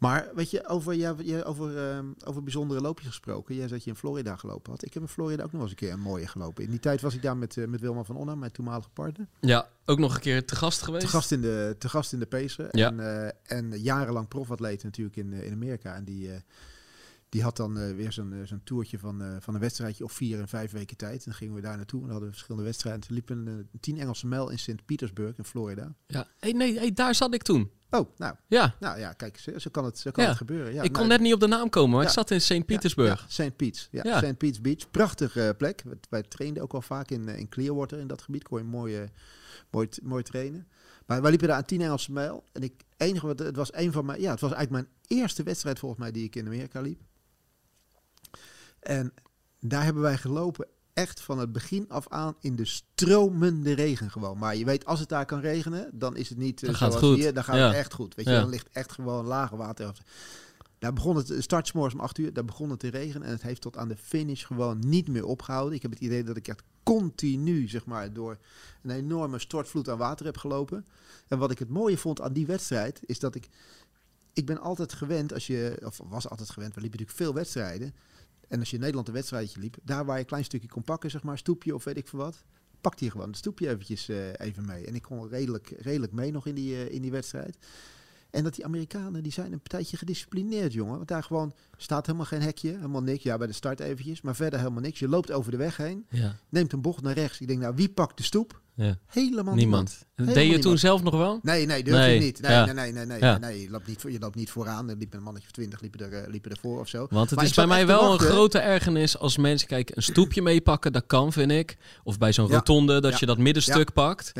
Maar 0.00 0.28
weet 0.34 0.50
je, 0.50 0.66
over, 0.68 0.94
ja, 0.94 1.14
je- 1.22 1.44
over, 1.44 1.78
ehm, 1.90 2.06
over 2.24 2.42
bijzondere 2.42 2.80
loopjes 2.80 3.08
gesproken. 3.08 3.54
Jij 3.54 3.62
zei 3.68 3.74
dat 3.74 3.84
je 3.84 3.90
in 3.90 3.96
Florida 3.96 4.36
gelopen 4.36 4.70
had. 4.72 4.84
Ik 4.84 4.94
heb 4.94 5.02
in 5.02 5.08
Florida 5.08 5.42
ook 5.44 5.52
nog 5.52 5.60
eens 5.62 5.70
een 5.70 5.76
keer 5.76 5.92
een 5.92 6.00
mooie 6.00 6.26
gelopen. 6.26 6.64
In 6.64 6.70
die 6.70 6.78
tijd 6.80 7.00
was 7.00 7.14
ik 7.14 7.22
daar 7.22 7.36
met, 7.36 7.56
eh, 7.56 7.66
met 7.66 7.80
Wilma 7.80 8.02
van 8.02 8.16
Onna, 8.16 8.34
mijn 8.34 8.52
toenmalige 8.52 8.88
partner. 8.88 9.26
Ja, 9.40 9.68
ook 9.84 9.98
nog 9.98 10.14
een 10.14 10.20
keer 10.20 10.44
te 10.44 10.56
gast 10.56 10.82
geweest. 10.82 11.04
Te 11.04 11.10
gast 11.12 11.32
in 11.32 11.40
de, 11.40 11.76
te 11.78 11.88
gast 11.88 12.12
in 12.12 12.18
de 12.18 12.26
Pacer. 12.26 12.68
Ja. 12.76 12.86
En, 12.88 13.00
eh, 13.00 13.56
en 13.58 13.78
jarenlang 13.82 14.28
profatleet 14.28 14.82
natuurlijk 14.82 15.16
in, 15.16 15.32
eh, 15.32 15.46
in 15.46 15.52
Amerika. 15.52 15.94
En 15.94 16.04
die, 16.04 16.30
die 17.30 17.42
had 17.42 17.56
dan 17.56 17.78
eh, 17.78 17.94
weer 17.94 18.12
zo'n 18.12 18.32
eh, 18.32 18.38
zo'n 18.46 18.60
toertje 18.64 18.98
van, 18.98 19.22
eh, 19.22 19.36
van 19.40 19.54
een 19.54 19.60
wedstrijdje 19.60 20.04
of 20.04 20.12
vier 20.12 20.38
en 20.40 20.48
vijf 20.48 20.70
weken 20.70 20.96
tijd. 20.96 21.16
En 21.16 21.22
dan 21.24 21.34
gingen 21.34 21.54
we 21.54 21.60
daar 21.60 21.76
naartoe. 21.76 21.98
En 22.00 22.04
dan 22.04 22.10
hadden 22.10 22.28
we 22.28 22.34
verschillende 22.34 22.66
wedstrijden. 22.68 23.00
Toen 23.06 23.14
liepen 23.14 23.46
een 23.46 23.68
tien 23.80 23.98
Engelse 23.98 24.26
mijl 24.26 24.50
in 24.50 24.58
St. 24.58 24.84
Petersburg 24.84 25.38
in 25.38 25.44
Florida. 25.44 25.94
Ja. 26.06 26.26
Hey, 26.38 26.52
nee, 26.52 26.78
hey, 26.78 26.92
daar 26.92 27.14
zat 27.14 27.34
ik 27.34 27.42
toen. 27.42 27.70
Oh, 27.90 28.16
nou, 28.16 28.34
Ja, 28.46 28.74
nou 28.80 28.98
ja, 28.98 29.12
kijk, 29.12 29.38
zo, 29.38 29.58
zo 29.58 29.70
kan 29.70 29.84
het, 29.84 29.98
zo 29.98 30.10
kan 30.10 30.22
Ja. 30.22 30.28
het 30.28 30.38
gebeuren. 30.38 30.72
Ja, 30.74 30.82
ik 30.82 30.88
kon 30.92 30.96
nou, 31.06 31.08
net 31.08 31.20
niet 31.20 31.34
op 31.34 31.40
de 31.40 31.46
naam 31.46 31.68
komen, 31.68 31.90
maar 31.90 32.00
Ja. 32.02 32.06
ik 32.06 32.12
zat 32.14 32.30
in 32.30 32.40
St. 32.40 32.66
Petersburg. 32.66 33.20
Ja, 33.28 33.44
St. 33.48 33.56
Pete's. 33.56 33.88
Ja. 33.90 34.18
St. 34.18 34.36
Pete's 34.36 34.60
Beach. 34.60 34.90
Prachtige 34.90 35.54
plek. 35.58 35.82
Wij- 35.84 35.98
Wij 36.10 36.22
trainden 36.22 36.62
ook 36.62 36.72
wel 36.72 36.82
vaak 36.82 37.10
in, 37.10 37.28
in 37.28 37.48
Clearwater 37.48 37.98
in 37.98 38.06
dat 38.06 38.22
gebied. 38.22 38.42
Kon 38.44 38.58
je 38.58 38.64
mooi, 38.64 39.08
mooi, 39.70 39.88
mooi 40.02 40.22
trainen. 40.22 40.68
Maar 41.06 41.20
wij 41.20 41.30
liepen 41.30 41.48
daar 41.48 41.56
aan 41.56 41.64
10 41.64 41.80
Engelse 41.80 42.12
mijl. 42.12 42.44
En 42.52 42.62
ik, 42.62 42.72
enige 42.96 43.26
wat, 43.26 43.38
het 43.38 43.56
was 43.56 43.74
een 43.74 43.92
van 43.92 44.04
mijn, 44.06 44.20
ja, 44.20 44.30
het 44.30 44.40
was 44.40 44.52
eigenlijk 44.52 44.82
mijn 44.84 44.96
eerste 45.20 45.42
wedstrijd 45.42 45.78
volgens 45.78 46.00
mij 46.00 46.10
die 46.10 46.24
ik 46.24 46.36
in 46.36 46.46
Amerika 46.46 46.80
liep. 46.80 47.00
En 48.80 49.12
daar 49.60 49.84
hebben 49.84 50.02
wij 50.02 50.16
gelopen 50.16 50.66
echt 50.92 51.20
van 51.20 51.38
het 51.38 51.52
begin 51.52 51.88
af 51.88 52.08
aan 52.08 52.34
in 52.40 52.56
de 52.56 52.64
stromende 52.64 53.72
regen 53.72 54.10
gewoon. 54.10 54.38
Maar 54.38 54.56
je 54.56 54.64
weet, 54.64 54.84
als 54.84 55.00
het 55.00 55.08
daar 55.08 55.26
kan 55.26 55.40
regenen, 55.40 55.90
dan 55.92 56.16
is 56.16 56.28
het 56.28 56.38
niet 56.38 56.60
eh, 56.62 56.66
Dan 56.68 56.74
gaat 56.74 56.90
het 56.92 56.98
zoals 57.00 57.14
goed. 57.14 57.22
hier. 57.24 57.34
Dan 57.34 57.44
gaat 57.44 57.56
Ja. 57.56 57.66
het 57.66 57.76
echt 57.76 57.92
goed. 57.92 58.14
Weet 58.14 58.24
je, 58.24 58.30
Ja. 58.32 58.40
dan 58.40 58.48
ligt 58.50 58.68
echt 58.72 58.92
gewoon 58.92 59.24
lage 59.24 59.56
water. 59.56 59.98
Daar 60.78 60.92
begon 60.92 61.16
het, 61.16 61.34
start 61.38 61.66
's 61.66 61.72
morgens 61.72 61.94
om 61.94 62.00
8 62.00 62.18
uur, 62.18 62.32
daar 62.32 62.44
begon 62.44 62.70
het 62.70 62.78
te 62.78 62.88
regenen. 62.88 63.26
En 63.26 63.32
het 63.32 63.42
heeft 63.42 63.60
tot 63.60 63.76
aan 63.76 63.88
de 63.88 63.96
finish 63.96 64.46
gewoon 64.46 64.78
niet 64.86 65.08
meer 65.08 65.24
opgehouden. 65.24 65.74
Ik 65.74 65.82
heb 65.82 65.90
het 65.90 66.00
idee 66.00 66.24
dat 66.24 66.36
ik 66.36 66.48
echt 66.48 66.62
continu, 66.82 67.68
zeg 67.68 67.84
maar, 67.86 68.12
door 68.12 68.38
een 68.82 68.90
enorme 68.90 69.38
stortvloed 69.38 69.88
aan 69.88 69.98
water 69.98 70.26
heb 70.26 70.36
gelopen. 70.36 70.86
En 71.28 71.38
wat 71.38 71.50
ik 71.50 71.58
het 71.58 71.68
mooie 71.68 71.98
vond 71.98 72.20
aan 72.20 72.32
die 72.32 72.46
wedstrijd, 72.46 73.00
is 73.06 73.18
dat 73.18 73.34
ik... 73.34 73.48
Ik 74.32 74.46
ben 74.46 74.60
altijd 74.60 74.92
gewend, 74.92 75.32
als 75.32 75.46
je, 75.46 75.80
of 75.84 76.00
was 76.08 76.28
altijd 76.28 76.50
gewend, 76.50 76.74
we 76.74 76.80
liepen 76.80 76.98
natuurlijk 76.98 77.24
veel 77.26 77.34
wedstrijden. 77.40 77.94
En 78.50 78.58
als 78.58 78.68
je 78.68 78.74
in 78.74 78.80
Nederland 78.80 79.08
een 79.08 79.14
wedstrijdje 79.14 79.60
liep, 79.60 79.76
daar 79.82 80.04
waar 80.04 80.14
je 80.14 80.20
een 80.20 80.28
klein 80.28 80.44
stukje 80.44 80.68
kon 80.68 80.82
pakken, 80.82 81.10
zeg 81.10 81.22
maar, 81.22 81.38
stoepje 81.38 81.74
of 81.74 81.84
weet 81.84 81.96
ik 81.96 82.08
veel 82.08 82.18
wat, 82.18 82.44
pakte 82.80 83.04
je 83.04 83.10
gewoon 83.10 83.26
het 83.26 83.36
stoepje 83.36 83.68
eventjes 83.68 84.08
eh, 84.08 84.32
even 84.32 84.66
mee. 84.66 84.86
En 84.86 84.94
ik 84.94 85.02
kon 85.02 85.28
redelijk, 85.28 85.74
redelijk 85.78 86.12
mee 86.12 86.30
nog 86.30 86.46
in 86.46 86.54
die, 86.54 86.74
eh, 86.74 86.94
in 86.94 87.02
die 87.02 87.10
wedstrijd. 87.10 87.58
En 88.30 88.44
dat 88.44 88.54
die 88.54 88.64
Amerikanen, 88.64 89.22
die 89.22 89.32
zijn 89.32 89.52
een 89.52 89.60
partijtje 89.60 89.96
gedisciplineerd, 89.96 90.72
jongen. 90.72 90.96
Want 90.96 91.08
daar 91.08 91.22
gewoon 91.22 91.52
staat 91.76 92.06
helemaal 92.06 92.26
geen 92.26 92.42
hekje, 92.42 92.70
helemaal 92.70 93.02
niks. 93.02 93.22
Ja, 93.22 93.36
bij 93.38 93.46
de 93.46 93.52
start 93.52 93.80
eventjes, 93.80 94.20
maar 94.20 94.34
verder 94.36 94.58
helemaal 94.58 94.80
niks. 94.82 94.98
Je 94.98 95.08
loopt 95.08 95.32
over 95.32 95.50
de 95.50 95.56
weg 95.56 95.76
heen, 95.76 96.06
Ja. 96.10 96.36
neemt 96.48 96.72
een 96.72 96.80
bocht 96.82 97.02
naar 97.02 97.14
rechts. 97.14 97.40
Ik 97.40 97.46
denk, 97.48 97.60
nou, 97.60 97.74
wie 97.74 97.88
pakt 97.88 98.16
de 98.16 98.22
stoep? 98.22 98.60
ja. 98.74 98.96
Helemaal 99.06 99.54
niemand. 99.54 99.56
Niemand. 99.56 100.06
Helemaal 100.14 100.34
Deed 100.42 100.50
je 100.52 100.58
toen 100.58 100.78
zelf 100.78 101.02
nog 101.02 101.14
wel? 101.16 101.38
Nee, 101.42 101.66
nee, 101.66 101.82
durf 101.82 101.96
Nee, 101.96 102.14
je 102.14 102.20
niet. 102.20 102.40
Nee, 102.40 102.50
ja. 102.52 102.64
nee, 102.64 102.74
nee, 102.74 102.92
nee, 102.92 103.06
nee, 103.06 103.20
Ja. 103.20 103.38
nee, 103.38 103.60
je 103.62 103.70
loopt 103.70 103.86
niet, 103.86 104.00
voor- 104.00 104.10
je 104.10 104.18
loopt 104.18 104.34
niet 104.36 104.50
vooraan. 104.50 104.88
Er 104.90 104.96
liep 104.96 105.14
een 105.14 105.22
mannetje 105.22 105.46
of 105.48 105.54
twintig 105.54 105.80
liepen 105.80 106.00
er, 106.00 106.12
eh, 106.22 106.30
liepen 106.30 106.50
er 106.50 106.58
voor 106.60 106.80
of 106.80 106.88
zo. 106.88 107.06
Want 107.10 107.30
het 107.30 107.38
Maar 107.38 107.48
is 107.48 107.54
bij 107.54 107.66
mij 107.66 107.86
wel 107.86 108.12
een 108.12 108.18
grote 108.18 108.58
ergernis 108.58 109.18
als 109.18 109.36
mensen 109.36 109.68
kijk, 109.68 109.96
een 109.96 110.02
stoepje 110.02 110.42
meepakken, 110.42 110.92
dat 110.92 111.06
kan, 111.06 111.32
vind 111.32 111.50
ik. 111.50 111.76
Of 112.04 112.18
bij 112.18 112.32
zo'n 112.32 112.48
rotonde, 112.48 113.00
dat 113.00 113.18
je 113.18 113.26
dat 113.26 113.38
middenstuk 113.38 113.92
pakt. 113.92 114.32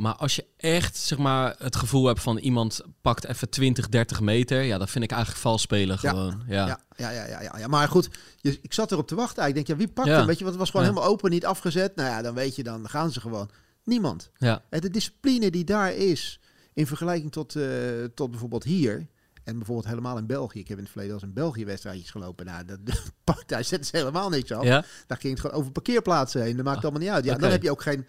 Maar 0.00 0.14
als 0.14 0.36
je 0.36 0.44
echt 0.56 0.96
zeg 0.96 1.18
maar, 1.18 1.54
het 1.58 1.76
gevoel 1.76 2.06
hebt 2.06 2.20
van 2.22 2.38
iemand 2.38 2.80
pakt 3.00 3.24
even 3.24 3.50
20, 3.50 3.88
30 3.88 4.20
meter, 4.20 4.62
ja, 4.62 4.78
dat 4.78 4.90
vind 4.90 5.04
ik 5.04 5.10
eigenlijk 5.10 5.42
vals 5.42 5.62
spelen 5.62 5.98
Ja. 6.00 6.10
gewoon. 6.10 6.42
Ja. 6.48 6.66
Ja, 6.66 6.80
ja, 6.96 7.10
ja, 7.10 7.26
ja, 7.26 7.42
ja, 7.42 7.58
ja. 7.58 7.66
Maar 7.66 7.88
goed, 7.88 8.08
je, 8.36 8.58
ik 8.62 8.72
zat 8.72 8.92
erop 8.92 9.06
te 9.06 9.14
wachten. 9.14 9.46
Ik 9.46 9.54
denk, 9.54 9.66
ja, 9.66 9.76
wie 9.76 9.88
pakt 9.88 10.08
Ja. 10.08 10.16
hem? 10.16 10.26
Weet 10.26 10.38
je, 10.38 10.44
want 10.44 10.56
het 10.56 10.62
was 10.62 10.70
gewoon 10.70 10.86
Ja. 10.86 10.92
helemaal 10.92 11.12
open, 11.12 11.30
niet 11.30 11.46
afgezet. 11.46 11.96
Nou 11.96 12.08
ja, 12.08 12.22
dan 12.22 12.34
weet 12.34 12.56
je, 12.56 12.62
dan 12.62 12.88
gaan 12.88 13.10
ze 13.12 13.20
gewoon. 13.20 13.50
Niemand. 13.84 14.30
Ja. 14.38 14.62
En 14.70 14.80
de 14.80 14.90
discipline 14.90 15.50
die 15.50 15.64
daar 15.64 15.94
is, 15.94 16.40
in 16.74 16.86
vergelijking 16.86 17.32
tot, 17.32 17.56
eh, 17.56 17.64
tot 18.14 18.30
bijvoorbeeld 18.30 18.64
hier... 18.64 19.06
En 19.44 19.56
bijvoorbeeld 19.56 19.86
helemaal 19.88 20.18
in 20.18 20.26
België. 20.26 20.58
Ik 20.58 20.68
heb 20.68 20.76
in 20.76 20.82
het 20.82 20.92
verleden 20.92 21.14
als 21.14 21.22
in 21.22 21.32
België 21.32 21.64
wedstrijdjes 21.64 22.10
gelopen. 22.10 22.46
Nou, 22.46 22.64
dat, 22.64 22.78
daar 23.46 23.64
zetten 23.64 23.88
ze 23.90 23.96
helemaal 23.96 24.28
niks 24.28 24.52
af. 24.52 24.64
Ja? 24.64 24.84
Daar 25.06 25.18
ging 25.18 25.32
het 25.32 25.40
gewoon 25.42 25.56
over 25.56 25.72
parkeerplaatsen 25.72 26.42
heen. 26.42 26.56
Dat 26.56 26.64
maakt 26.64 26.76
Ah, 26.76 26.82
allemaal 26.82 27.00
niet 27.00 27.10
uit. 27.10 27.24
Ja, 27.24 27.36
dan 27.36 27.50
heb 27.50 27.62
je 27.62 27.70
ook 27.70 27.82
geen, 27.82 28.06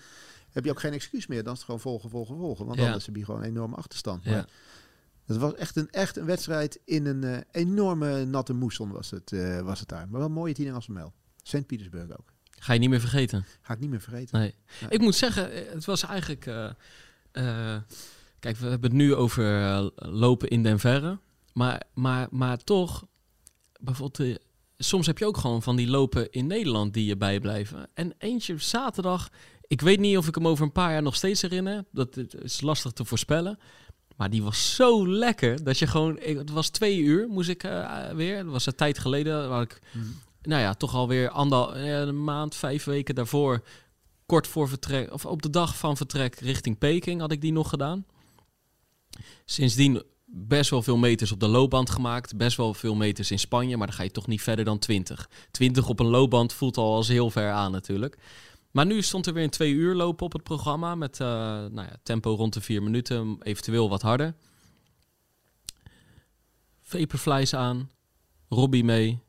heb 0.51 0.63
je 0.63 0.71
ook 0.71 0.79
geen 0.79 0.93
excuus 0.93 1.27
meer. 1.27 1.43
Dan 1.43 1.51
is 1.53 1.57
het 1.57 1.65
gewoon 1.65 1.81
volgen, 1.81 2.09
volgen, 2.09 2.37
volgen. 2.37 2.65
Want 2.65 2.79
anders 2.79 3.05
heb 3.05 3.15
je 3.15 3.25
gewoon 3.25 3.41
een 3.41 3.49
enorme 3.49 3.75
achterstand. 3.75 4.23
Ja. 4.23 4.31
Maar 4.31 4.47
het 5.25 5.37
was 5.37 5.55
echt 5.55 5.75
een, 5.75 5.89
echt 5.89 6.17
een 6.17 6.25
wedstrijd 6.25 6.79
in 6.85 7.05
een 7.05 7.23
eh, 7.23 7.37
enorme 7.51 8.25
natte 8.25 8.53
moesson 8.53 8.91
was 8.91 9.11
het, 9.11 9.31
eh, 9.31 9.59
was 9.59 9.79
het 9.79 9.89
daar. 9.89 10.07
Maar 10.09 10.19
wel 10.19 10.27
een 10.29 10.33
mooie 10.33 10.53
tien 10.53 10.67
Engelse 10.67 10.91
mijl. 10.91 11.13
St. 11.43 11.65
Petersburg 11.65 12.11
ook. 12.11 12.33
Ga 12.59 12.73
je 12.73 12.79
niet 12.79 12.89
meer 12.89 12.99
vergeten. 12.99 13.45
Ga 13.61 13.73
ik 13.73 13.79
niet 13.79 13.89
meer 13.89 14.01
vergeten. 14.01 14.39
Nee. 14.39 14.55
Nee. 14.81 14.89
Ik 14.89 14.99
moet 14.99 15.15
zeggen, 15.15 15.51
eh, 15.51 15.73
het 15.73 15.85
was 15.85 16.03
eigenlijk. 16.05 16.41
kijk, 18.39 18.57
we 18.57 18.67
hebben 18.67 18.89
het 18.89 18.93
nu 18.93 19.15
over 19.15 19.43
lopen 19.95 20.49
in 20.49 20.63
den 20.63 20.79
verre. 20.79 21.19
Maar, 21.53 21.83
maar, 21.93 22.27
maar 22.31 22.57
toch, 22.57 23.07
bijvoorbeeld, 23.79 24.39
soms 24.77 25.07
heb 25.07 25.17
je 25.17 25.25
ook 25.25 25.37
gewoon 25.37 25.61
van 25.61 25.75
die 25.75 25.87
lopen 25.87 26.31
in 26.31 26.47
Nederland 26.47 26.93
die 26.93 27.05
je 27.05 27.17
bijblijven. 27.17 27.89
En 27.93 28.13
eentje 28.17 28.57
zaterdag, 28.57 29.29
ik 29.71 29.81
weet 29.81 29.99
niet 29.99 30.17
of 30.17 30.27
ik 30.27 30.35
hem 30.35 30.47
over 30.47 30.63
een 30.65 30.71
paar 30.71 30.91
jaar 30.91 31.01
nog 31.01 31.15
steeds 31.15 31.41
herinner. 31.41 31.85
Dat 31.91 32.17
is 32.41 32.61
lastig 32.61 32.91
te 32.91 33.05
voorspellen. 33.05 33.59
Maar 34.15 34.29
die 34.29 34.43
was 34.43 34.75
zo 34.75 35.07
lekker 35.07 35.63
dat 35.63 35.79
je 35.79 35.87
gewoon. 35.87 36.19
Het 36.19 36.49
was 36.49 36.69
twee 36.69 36.99
uur, 36.99 37.27
moest 37.27 37.49
ik 37.49 37.63
eh, 37.63 38.09
weer. 38.09 38.43
Dat 38.43 38.51
was 38.51 38.65
een 38.65 38.75
tijd 38.75 38.99
geleden. 38.99 39.49
Waar 39.49 39.61
ik, 39.61 39.81
Mhm. 39.93 40.05
nou 40.41 40.61
ja, 40.61 40.73
toch 40.73 40.95
alweer 40.95 41.29
ander, 41.29 41.69
eh, 41.71 41.99
een 41.99 42.23
maand, 42.23 42.55
vijf 42.55 42.83
weken 42.83 43.15
daarvoor. 43.15 43.63
Kort 44.25 44.47
voor 44.47 44.67
vertrek, 44.69 45.13
of 45.13 45.25
op 45.25 45.41
de 45.41 45.49
dag 45.49 45.77
van 45.77 45.97
vertrek 45.97 46.35
richting 46.35 46.77
Peking 46.77 47.21
had 47.21 47.31
ik 47.31 47.41
die 47.41 47.51
nog 47.51 47.69
gedaan. 47.69 48.05
Sindsdien 49.45 50.03
best 50.25 50.69
wel 50.69 50.81
veel 50.81 50.97
meters 50.97 51.31
op 51.31 51.39
de 51.39 51.47
loopband 51.47 51.89
gemaakt. 51.89 52.37
Best 52.37 52.57
wel 52.57 52.73
veel 52.73 52.95
meters 52.95 53.31
in 53.31 53.39
Spanje, 53.39 53.77
maar 53.77 53.87
dan 53.87 53.95
ga 53.95 54.03
je 54.03 54.11
toch 54.11 54.27
niet 54.27 54.41
verder 54.41 54.65
dan 54.65 54.79
20. 54.79 55.29
20 55.51 55.87
op 55.89 55.99
een 55.99 56.05
loopband 56.07 56.53
voelt 56.53 56.77
al 56.77 56.95
als 56.95 57.07
heel 57.07 57.29
ver 57.29 57.51
aan 57.51 57.71
natuurlijk. 57.71 58.17
Maar 58.71 58.85
nu 58.85 59.01
stond 59.01 59.27
er 59.27 59.33
weer 59.33 59.43
een 59.43 59.49
twee 59.49 59.73
uur 59.73 59.95
lopen 59.95 60.25
op 60.25 60.33
het 60.33 60.43
programma. 60.43 60.95
Met 60.95 61.19
eh, 61.19 61.27
nou 61.27 61.81
ja, 61.81 61.95
tempo 62.03 62.35
rond 62.35 62.53
de 62.53 62.61
vier 62.61 62.83
minuten, 62.83 63.37
eventueel 63.43 63.89
wat 63.89 64.01
harder. 64.01 64.33
Vaporflies 66.81 67.53
aan. 67.53 67.89
Robbie 68.49 68.83
mee. 68.83 69.19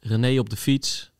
René 0.00 0.38
op 0.38 0.50
de 0.50 0.56
fiets. 0.56 1.10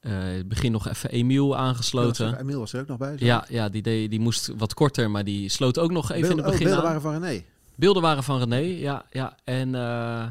Het 0.00 0.48
begin 0.48 0.72
nog 0.72 0.88
even 0.88 1.10
Emiel 1.10 1.56
aangesloten. 1.56 2.38
Emiel 2.38 2.58
was 2.58 2.72
er 2.72 2.80
ook 2.80 2.86
nog 2.86 2.98
bij. 2.98 3.18
zo. 3.18 3.24
Ja, 3.24 3.44
ja 3.48 3.68
die, 3.68 3.82
deed, 3.82 4.10
die 4.10 4.20
moest 4.20 4.52
wat 4.56 4.74
korter, 4.74 5.10
maar 5.10 5.24
die 5.24 5.48
sloot 5.48 5.78
ook 5.78 5.90
nog 5.90 6.10
even 6.10 6.16
in 6.16 6.22
Beelden- 6.22 6.44
het 6.44 6.46
oh, 6.46 6.50
begin 6.50 6.66
beelden 6.66 6.90
aan. 6.90 7.00
waren 7.02 7.20
van 7.20 7.28
René. 7.28 7.44
Beelden 7.74 8.02
waren 8.02 8.22
van 8.22 8.38
René, 8.38 8.56
ja. 8.80 9.06
ja. 9.10 9.36
En 9.44 9.74
eh, 9.74 10.30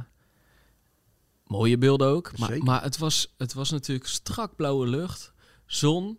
mooie 1.44 1.78
beelden 1.78 2.08
ook. 2.08 2.38
Maar, 2.38 2.58
maar 2.58 2.84
het, 2.84 2.98
was, 2.98 3.34
het 3.38 3.54
was 3.54 3.70
natuurlijk 3.70 4.08
strak 4.08 4.56
blauwe 4.56 4.88
lucht, 4.88 5.34
zon. 5.66 6.18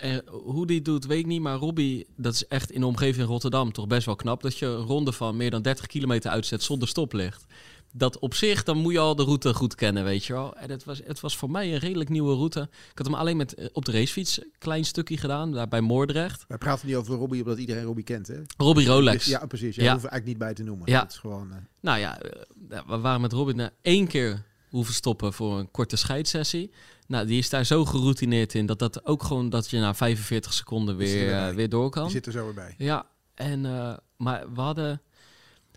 En 0.00 0.22
hoe 0.30 0.66
die 0.66 0.82
doet, 0.82 1.06
weet 1.06 1.18
ik 1.18 1.26
niet. 1.26 1.40
Maar 1.40 1.56
Robbie, 1.56 2.06
dat 2.16 2.34
is 2.34 2.46
echt 2.46 2.70
in 2.70 2.80
de 2.80 2.86
omgeving 2.86 3.26
Rotterdam 3.28 3.72
toch 3.72 3.86
best 3.86 4.06
wel 4.06 4.16
knap. 4.16 4.42
Dat 4.42 4.58
je 4.58 4.66
een 4.66 4.76
ronde 4.86 5.12
van 5.12 5.36
meer 5.36 5.50
dan 5.50 5.62
30 5.62 5.86
kilometer 5.86 6.30
uitzet 6.30 6.62
zonder 6.62 6.88
stoplicht. 6.88 7.44
Dat 7.92 8.18
op 8.18 8.34
zich, 8.34 8.62
dan 8.62 8.76
moet 8.78 8.92
je 8.92 8.98
al 8.98 9.14
de 9.16 9.22
route 9.24 9.54
goed 9.54 9.74
kennen, 9.74 10.04
weet 10.04 10.24
je 10.24 10.32
wel. 10.32 10.56
En 10.56 10.70
het 10.70 10.84
was, 10.84 11.00
het 11.04 11.20
was 11.20 11.36
voor 11.36 11.50
mij 11.50 11.72
een 11.72 11.78
redelijk 11.78 12.08
nieuwe 12.08 12.34
route. 12.34 12.60
Ik 12.90 12.98
had 12.98 13.06
hem 13.06 13.14
alleen 13.14 13.36
met, 13.36 13.54
eh, 13.54 13.66
op 13.72 13.84
de 13.84 13.92
racefiets 13.92 14.40
een 14.40 14.52
klein 14.58 14.84
stukje 14.84 15.16
gedaan, 15.16 15.52
daar 15.52 15.68
bij 15.68 15.80
Moordrecht. 15.80 16.44
Wij 16.48 16.58
praten 16.58 16.86
niet 16.86 16.96
over 16.96 17.14
Robbie, 17.16 17.42
omdat 17.42 17.58
iedereen 17.58 17.84
Robbie 17.84 18.04
kent, 18.04 18.26
hè? 18.26 18.34
Robbie 18.56 18.86
Rolex. 18.86 19.26
Ja, 19.26 19.46
precies. 19.46 19.76
Ja, 19.76 19.82
Ja. 19.82 19.88
we 19.94 20.08
eigenlijk 20.08 20.26
niet 20.26 20.38
bij 20.38 20.54
te 20.54 20.62
noemen. 20.62 20.90
Ja. 20.90 21.00
Dat 21.00 21.10
is 21.10 21.16
gewoon... 21.18 21.50
eh, 21.50 21.56
Nou 21.80 21.98
ja, 21.98 22.20
eh, 22.20 22.40
ja, 22.68 22.84
we 22.86 22.98
waren 22.98 23.20
met 23.20 23.32
Robin 23.32 23.56
na 23.56 23.70
één 23.82 24.06
keer 24.06 24.42
hoeven 24.70 24.94
stoppen 24.94 25.32
voor 25.32 25.58
een 25.58 25.70
korte 25.70 25.96
scheidsessie. 25.96 26.70
Nou, 27.06 27.26
die 27.26 27.38
is 27.38 27.48
daar 27.50 27.64
zo 27.64 27.84
geroutineerd 27.84 28.54
in 28.54 28.66
dat 28.66 28.78
dat 28.78 29.06
ook 29.06 29.22
gewoon 29.22 29.48
dat 29.48 29.70
je 29.70 29.78
na 29.78 29.94
45 29.94 30.52
seconden 30.52 30.96
weer, 30.96 31.32
eh, 31.32 31.54
weer 31.54 31.68
door 31.68 31.90
kan. 31.90 32.02
die 32.02 32.12
zit 32.12 32.26
er 32.26 32.32
zo 32.32 32.44
weer 32.44 32.54
bij. 32.54 32.74
Ja, 32.78 33.06
en 33.34 33.66
eh, 33.66 33.96
maar 34.16 34.52
we 34.54 34.60
hadden. 34.60 35.02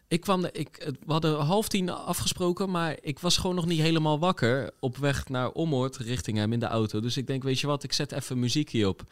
Ik 0.07 0.21
kwam 0.21 0.41
de, 0.41 0.51
ik, 0.51 0.75
het- 0.85 0.97
we 1.05 1.11
hadden 1.11 1.39
half 1.39 1.67
tien 1.67 1.89
afgesproken, 1.89 2.69
maar 2.71 2.97
ik 3.01 3.19
was 3.19 3.37
gewoon 3.37 3.55
nog 3.55 3.65
niet 3.65 3.79
helemaal 3.79 4.19
wakker 4.19 4.71
op 4.79 4.97
weg 4.97 5.29
naar 5.29 5.51
Ommoord 5.51 5.97
richting 5.97 6.37
hem 6.37 6.53
in 6.53 6.59
de 6.59 6.65
auto. 6.65 6.99
Dus 6.99 7.17
ik 7.17 7.27
denk, 7.27 7.43
weet 7.43 7.59
je 7.59 7.67
wat, 7.67 7.83
ik 7.83 7.93
zet 7.93 8.11
even 8.11 8.39
muziek 8.39 8.69
hier 8.69 8.87
op. 8.87 9.03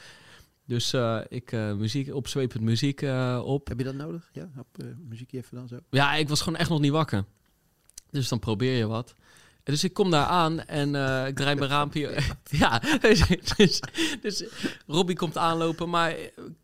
Dus 0.65 0.93
eh, 0.93 1.19
ik 1.29 1.51
uh, 1.51 1.73
muziek, 1.73 2.13
opzwepend 2.13 2.63
muziek 2.63 3.01
uh, 3.01 3.41
op. 3.45 3.67
Heb 3.67 3.77
je 3.77 3.83
dat 3.83 3.95
nodig? 3.95 4.29
Ja, 4.33 4.49
op 4.57 4.67
muziekje 5.09 5.37
even 5.37 5.57
dan 5.57 5.67
zo? 5.67 5.77
Ja, 5.89 6.15
ik 6.15 6.29
was 6.29 6.41
gewoon 6.41 6.59
echt 6.59 6.69
nog 6.69 6.79
niet 6.79 6.91
wakker. 6.91 7.25
Dus 8.09 8.27
dan 8.27 8.39
probeer 8.39 8.77
je 8.77 8.87
wat. 8.87 9.15
Dus 9.63 9.83
ik 9.83 9.93
kom 9.93 10.11
daar 10.11 10.25
aan 10.25 10.59
en 10.59 10.87
ik 11.27 11.35
draai 11.35 11.55
mijn 11.55 11.69
raampje. 11.69 12.17
ja, 12.61 12.81
dus, 12.99 13.23
dus, 13.57 13.79
dus, 14.21 14.43
Robbie 14.87 15.15
komt 15.15 15.37
aanlopen, 15.37 15.89
maar 15.89 16.15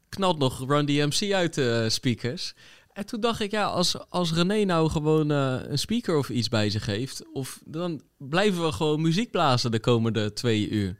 knalt 0.10 0.38
nog 0.38 0.68
Run 0.68 0.86
DMC 0.86 1.34
uit 1.34 1.54
de 1.54 1.90
speakers. 1.90 2.54
En 2.94 3.06
toen 3.06 3.20
dacht 3.20 3.40
ik, 3.40 3.52
ja, 3.52 3.66
als, 3.66 4.10
als 4.10 4.34
René 4.34 4.64
nou 4.64 4.90
gewoon 4.90 5.30
een 5.30 5.80
speaker 5.80 6.18
of 6.18 6.30
iets 6.30 6.50
bij 6.50 6.70
zich 6.70 6.86
heeft, 6.86 7.24
of 7.34 7.62
dan 7.66 8.02
blijven 8.18 8.64
we 8.64 8.72
gewoon 8.72 9.02
muziek 9.02 9.32
blazen 9.32 9.72
de 9.72 9.80
komende 9.80 10.34
twee 10.34 10.70
uur. 10.70 10.98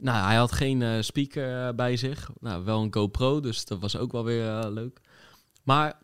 Nou, 0.00 0.26
hij 0.26 0.36
had 0.36 0.52
geen 0.52 0.80
uh, 0.80 1.00
speaker 1.00 1.74
bij 1.74 1.96
zich. 1.96 2.30
Nou, 2.40 2.64
wel 2.64 2.82
een 2.82 2.94
GoPro, 2.94 3.40
dus 3.40 3.64
dat 3.64 3.78
was 3.78 3.96
ook 3.96 4.12
wel 4.12 4.24
weer 4.24 4.44
uh, 4.44 4.66
leuk. 4.70 5.00
Maar 5.62 6.02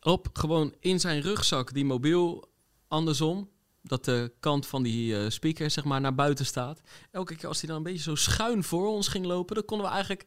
op 0.00 0.28
gewoon 0.32 0.74
in 0.80 1.00
zijn 1.00 1.20
rugzak 1.20 1.74
die 1.74 1.84
mobiel 1.84 2.48
andersom, 2.88 3.48
dat 3.82 4.04
de 4.04 4.32
kant 4.40 4.66
van 4.66 4.82
die 4.82 5.30
speaker 5.30 5.70
zeg 5.70 5.84
maar 5.84 6.00
naar 6.00 6.14
buiten 6.14 6.46
staat. 6.46 6.80
Elke 7.10 7.36
keer 7.36 7.48
als 7.48 7.60
hij 7.60 7.68
dan 7.68 7.76
een 7.76 7.82
beetje 7.82 8.02
zo 8.02 8.14
schuin 8.14 8.64
voor 8.64 8.88
ons 8.88 9.08
ging 9.08 9.26
lopen, 9.26 9.54
dan 9.54 9.64
konden 9.64 9.86
we 9.86 9.92
eigenlijk... 9.92 10.26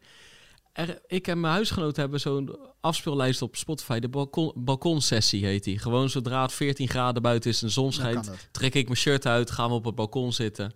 Er, 0.73 1.01
ik 1.07 1.27
en 1.27 1.39
mijn 1.39 1.53
huisgenoot 1.53 1.95
hebben 1.95 2.19
zo'n 2.19 2.57
afspeellijst 2.81 3.41
op 3.41 3.55
Spotify. 3.55 3.99
De 3.99 4.09
balkon, 4.09 4.51
balkonsessie 4.55 5.45
heet 5.45 5.63
die. 5.63 5.79
Gewoon 5.79 6.09
zodra 6.09 6.41
het 6.41 6.53
14 6.53 6.87
graden 6.87 7.21
buiten 7.21 7.49
is 7.49 7.61
en 7.61 7.67
de 7.67 7.73
zon 7.73 7.93
schijnt, 7.93 8.31
trek 8.51 8.73
ik 8.73 8.85
mijn 8.85 8.97
shirt 8.97 9.25
uit, 9.25 9.51
gaan 9.51 9.69
we 9.69 9.75
op 9.75 9.85
het 9.85 9.95
balkon 9.95 10.33
zitten. 10.33 10.73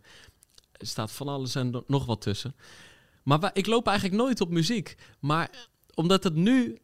Er 0.72 0.88
staat 0.88 1.12
van 1.12 1.28
alles 1.28 1.56
en 1.56 1.84
nog 1.88 2.06
wat 2.06 2.22
tussen. 2.22 2.56
Maar 3.24 3.50
ik 3.54 3.66
loop 3.66 3.88
eigenlijk 3.88 4.18
nooit 4.18 4.42
op 4.42 4.50
muziek. 4.50 4.96
Maar 5.20 5.70
omdat 5.94 6.24
het 6.24 6.36
nu 6.36 6.78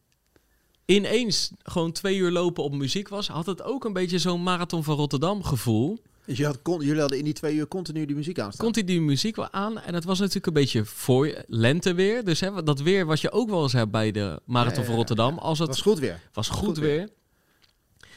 ineens 0.84 1.50
gewoon 1.62 1.92
twee 1.92 2.16
uur 2.16 2.30
lopen 2.30 2.64
op 2.64 2.74
muziek 2.74 3.08
was, 3.08 3.28
had 3.28 3.46
het 3.46 3.62
ook 3.62 3.84
een 3.84 3.92
beetje 3.92 4.18
zo'n 4.18 4.42
marathon 4.42 4.84
van 4.84 4.96
Rotterdam 4.96 5.42
gevoel. 5.42 5.98
Dus 6.26 6.36
je 6.36 6.46
had, 6.46 6.58
jullie 6.64 7.00
hadden 7.00 7.18
in 7.18 7.24
die 7.24 7.32
twee 7.32 7.54
uur 7.54 7.68
continu 7.68 8.06
die 8.06 8.16
muziek 8.16 8.38
aanstaan? 8.38 8.64
Continu 8.66 8.86
die 8.86 9.00
muziek 9.00 9.36
wel 9.36 9.50
aan. 9.50 9.80
En 9.80 9.94
het 9.94 10.04
was 10.04 10.18
natuurlijk 10.18 10.46
een 10.46 10.52
beetje 10.52 10.84
voor 10.84 11.44
lenteweer. 11.46 12.24
Dus 12.24 12.40
hè, 12.40 12.62
dat 12.62 12.80
weer 12.80 13.06
wat 13.06 13.20
je 13.20 13.32
ook 13.32 13.50
wel 13.50 13.62
eens 13.62 13.72
hebt 13.72 13.90
bij 13.90 14.10
de 14.10 14.40
marathon 14.44 14.80
ja, 14.80 14.86
van 14.86 14.94
Rotterdam. 14.94 15.38
Als 15.38 15.58
het 15.58 15.68
was 15.68 15.80
goed 15.80 15.98
weer. 15.98 16.20
Was 16.32 16.48
goed, 16.48 16.66
goed 16.66 16.78
weer. 16.78 16.96
weer. 16.96 17.08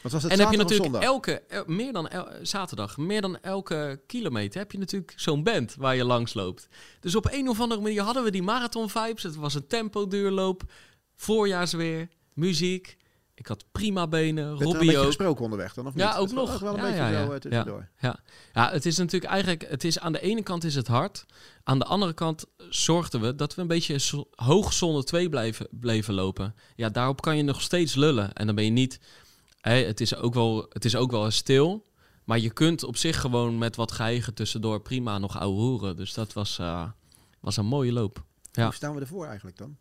Wat 0.02 0.12
was 0.12 0.22
het 0.22 0.32
en 0.32 0.38
heb 0.38 0.50
je 0.50 0.56
natuurlijk 0.56 0.94
elke, 0.94 1.42
meer 1.66 1.92
dan 1.92 2.10
zaterdag, 2.42 2.96
meer 2.96 3.20
dan 3.20 3.40
elke 3.40 4.00
kilometer 4.06 4.60
heb 4.60 4.72
je 4.72 4.78
natuurlijk 4.78 5.12
zo'n 5.16 5.42
band 5.42 5.74
waar 5.78 5.96
je 5.96 6.04
langs 6.04 6.34
loopt. 6.34 6.68
Dus 7.00 7.14
op 7.14 7.28
een 7.32 7.48
of 7.48 7.60
andere 7.60 7.80
manier 7.80 8.02
hadden 8.02 8.24
we 8.24 8.30
die 8.30 8.42
marathon 8.42 8.90
vibes. 8.90 9.22
Het 9.22 9.36
was 9.36 9.54
een 9.54 9.66
tempo 9.66 10.06
duurloop, 10.06 10.62
voorjaarsweer, 11.16 12.08
muziek. 12.38 12.96
Ik 13.34 13.46
had 13.46 13.64
prima 13.72 14.08
benen, 14.08 14.50
Robbie 14.50 14.90
ook. 14.90 15.00
Een 15.00 15.06
gesproken 15.06 15.44
onderweg 15.44 15.74
dan, 15.74 15.86
of 15.86 15.94
niet? 15.94 16.02
Ja, 16.02 16.16
ook 16.16 16.32
nog. 16.32 16.58
wel 16.58 16.70
een 16.72 16.76
ja, 16.76 16.82
beetje 16.82 16.98
ja, 16.98 17.08
ja. 17.08 17.38
tussendoor. 17.38 17.88
Ja, 17.98 18.18
ja. 18.52 18.70
het 18.70 18.86
is 18.86 18.96
natuurlijk 18.96 19.32
eigenlijk... 19.32 19.70
Het 19.70 19.84
is, 19.84 19.98
aan 19.98 20.12
de 20.12 20.20
ene 20.20 20.42
kant 20.42 20.64
is 20.64 20.74
het 20.74 20.86
hard. 20.86 21.26
Aan 21.62 21.78
de 21.78 21.84
andere 21.84 22.12
kant 22.12 22.44
zorgden 22.68 23.20
we 23.20 23.34
dat 23.34 23.54
we 23.54 23.60
een 23.60 23.66
beetje 23.66 24.24
hoog 24.34 24.72
zone 24.72 25.04
2 25.04 25.28
blijven, 25.28 25.68
bleven 25.70 26.14
lopen. 26.14 26.54
Ja, 26.76 26.88
daarop 26.88 27.20
kan 27.20 27.36
je 27.36 27.42
nog 27.42 27.62
steeds 27.62 27.94
lullen. 27.94 28.32
En 28.32 28.46
dan 28.46 28.54
ben 28.54 28.64
je 28.64 28.70
niet 28.70 29.00
het, 29.60 30.00
is 30.00 30.14
ook 30.14 30.34
wel, 30.34 30.66
het 30.68 30.84
is 30.84 30.96
ook 30.96 31.10
wel 31.10 31.30
stil. 31.30 31.86
Maar 32.24 32.38
je 32.38 32.50
kunt 32.50 32.82
op 32.82 32.96
zich 32.96 33.20
gewoon 33.20 33.58
met 33.58 33.76
wat 33.76 33.92
geëigen 33.92 34.34
tussendoor 34.34 34.80
prima 34.80 35.18
nog 35.18 35.38
ouwe 35.38 35.60
hoeren. 35.60 35.96
Dus 35.96 36.14
dat 36.14 36.32
was, 36.32 36.58
uh, 36.60 36.88
was 37.40 37.56
een 37.56 37.66
mooie 37.66 37.92
loop. 37.92 38.24
Ja. 38.52 38.64
Hoe 38.64 38.74
staan 38.74 38.94
we 38.94 39.00
ervoor 39.00 39.26
eigenlijk 39.26 39.56
dan? 39.56 39.76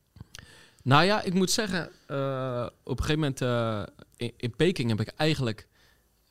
Nou 0.88 1.04
ja, 1.04 1.22
ik 1.22 1.34
moet 1.34 1.52
zeggen, 1.52 1.90
uh, 2.08 2.68
op 2.84 3.00
een 3.00 3.06
gegeven 3.06 3.20
moment 3.20 3.42
uh, 3.42 3.84
in, 4.16 4.34
in, 4.38 4.56
Peking 4.56 4.90
heb 4.90 5.00
ik 5.00 5.08
eigenlijk 5.08 5.68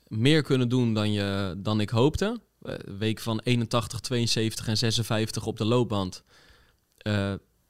meer 0.07 0.41
kunnen 0.41 0.69
doen 0.69 0.93
dan, 0.93 1.11
je, 1.11 1.55
dan 1.57 1.79
ik 1.79 1.89
hoopte. 1.89 2.39
week 2.97 3.19
van 3.19 3.39
81, 3.43 3.99
72 3.99 4.67
en 4.67 4.77
56 4.77 5.45
op 5.45 5.57
de 5.57 5.65
loopband. 5.65 6.23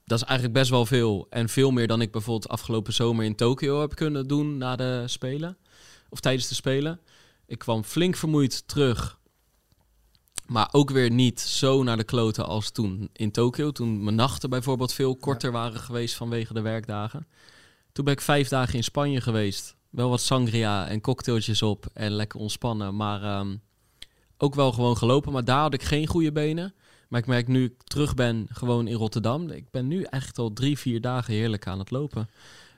dat 0.05 0.19
is 0.19 0.23
eigenlijk 0.23 0.53
best 0.53 0.69
wel 0.69 0.85
veel. 0.85 1.27
En 1.29 1.49
veel 1.49 1.71
meer 1.71 1.87
dan 1.87 2.01
ik 2.01 2.11
bijvoorbeeld 2.11 2.51
afgelopen 2.51 2.93
zomer 2.93 3.25
in 3.25 3.35
Tokio 3.35 3.81
heb 3.81 3.95
kunnen 3.95 4.27
doen 4.27 4.57
na 4.57 4.75
de 4.75 5.03
Spelen 5.05 5.57
of 6.09 6.19
tijdens 6.19 6.47
de 6.47 6.55
Spelen. 6.55 6.99
Ik 7.45 7.57
kwam 7.57 7.83
flink 7.83 8.15
vermoeid 8.15 8.67
terug. 8.67 9.16
Maar 10.47 10.69
ook 10.71 10.89
weer 10.89 11.11
niet 11.11 11.39
zo 11.39 11.83
naar 11.83 11.97
de 11.97 12.03
kloten 12.03 12.45
als 12.45 12.71
toen 12.71 13.09
in 13.13 13.31
Tokio. 13.31 13.71
Toen 13.71 14.03
mijn 14.03 14.15
nachten 14.15 14.49
bijvoorbeeld 14.49 14.93
veel 14.93 15.15
korter 15.15 15.51
waren 15.51 15.79
geweest 15.79 16.15
vanwege 16.15 16.53
de 16.53 16.61
werkdagen. 16.61 17.27
Toen 17.91 18.05
ben 18.05 18.13
ik 18.13 18.21
vijf 18.21 18.47
dagen 18.47 18.75
in 18.75 18.83
Spanje 18.83 19.21
geweest. 19.21 19.75
Wel 19.89 20.09
wat 20.09 20.21
sangria 20.21 20.87
en 20.87 21.01
cocktailtjes 21.01 21.61
op 21.61 21.85
en 21.93 22.11
lekker 22.11 22.39
ontspannen. 22.39 22.95
Maar 22.95 23.23
ehm, 23.23 23.55
ook 24.37 24.55
wel 24.55 24.71
gewoon 24.71 24.97
gelopen. 24.97 25.31
Maar 25.31 25.45
daar 25.45 25.61
had 25.61 25.73
ik 25.73 25.83
geen 25.83 26.07
goede 26.07 26.31
benen. 26.31 26.73
Maar 27.07 27.19
ik 27.19 27.27
merk 27.27 27.47
nu 27.47 27.63
ik 27.63 27.83
terug 27.83 28.13
ben 28.13 28.47
gewoon 28.51 28.87
in 28.87 28.95
Rotterdam. 28.95 29.49
Ik 29.49 29.71
ben 29.71 29.87
nu 29.87 30.03
echt 30.03 30.37
al 30.37 30.53
drie, 30.53 30.77
vier 30.77 31.01
dagen 31.01 31.33
heerlijk 31.33 31.67
aan 31.67 31.79
het 31.79 31.91
lopen. 31.91 32.29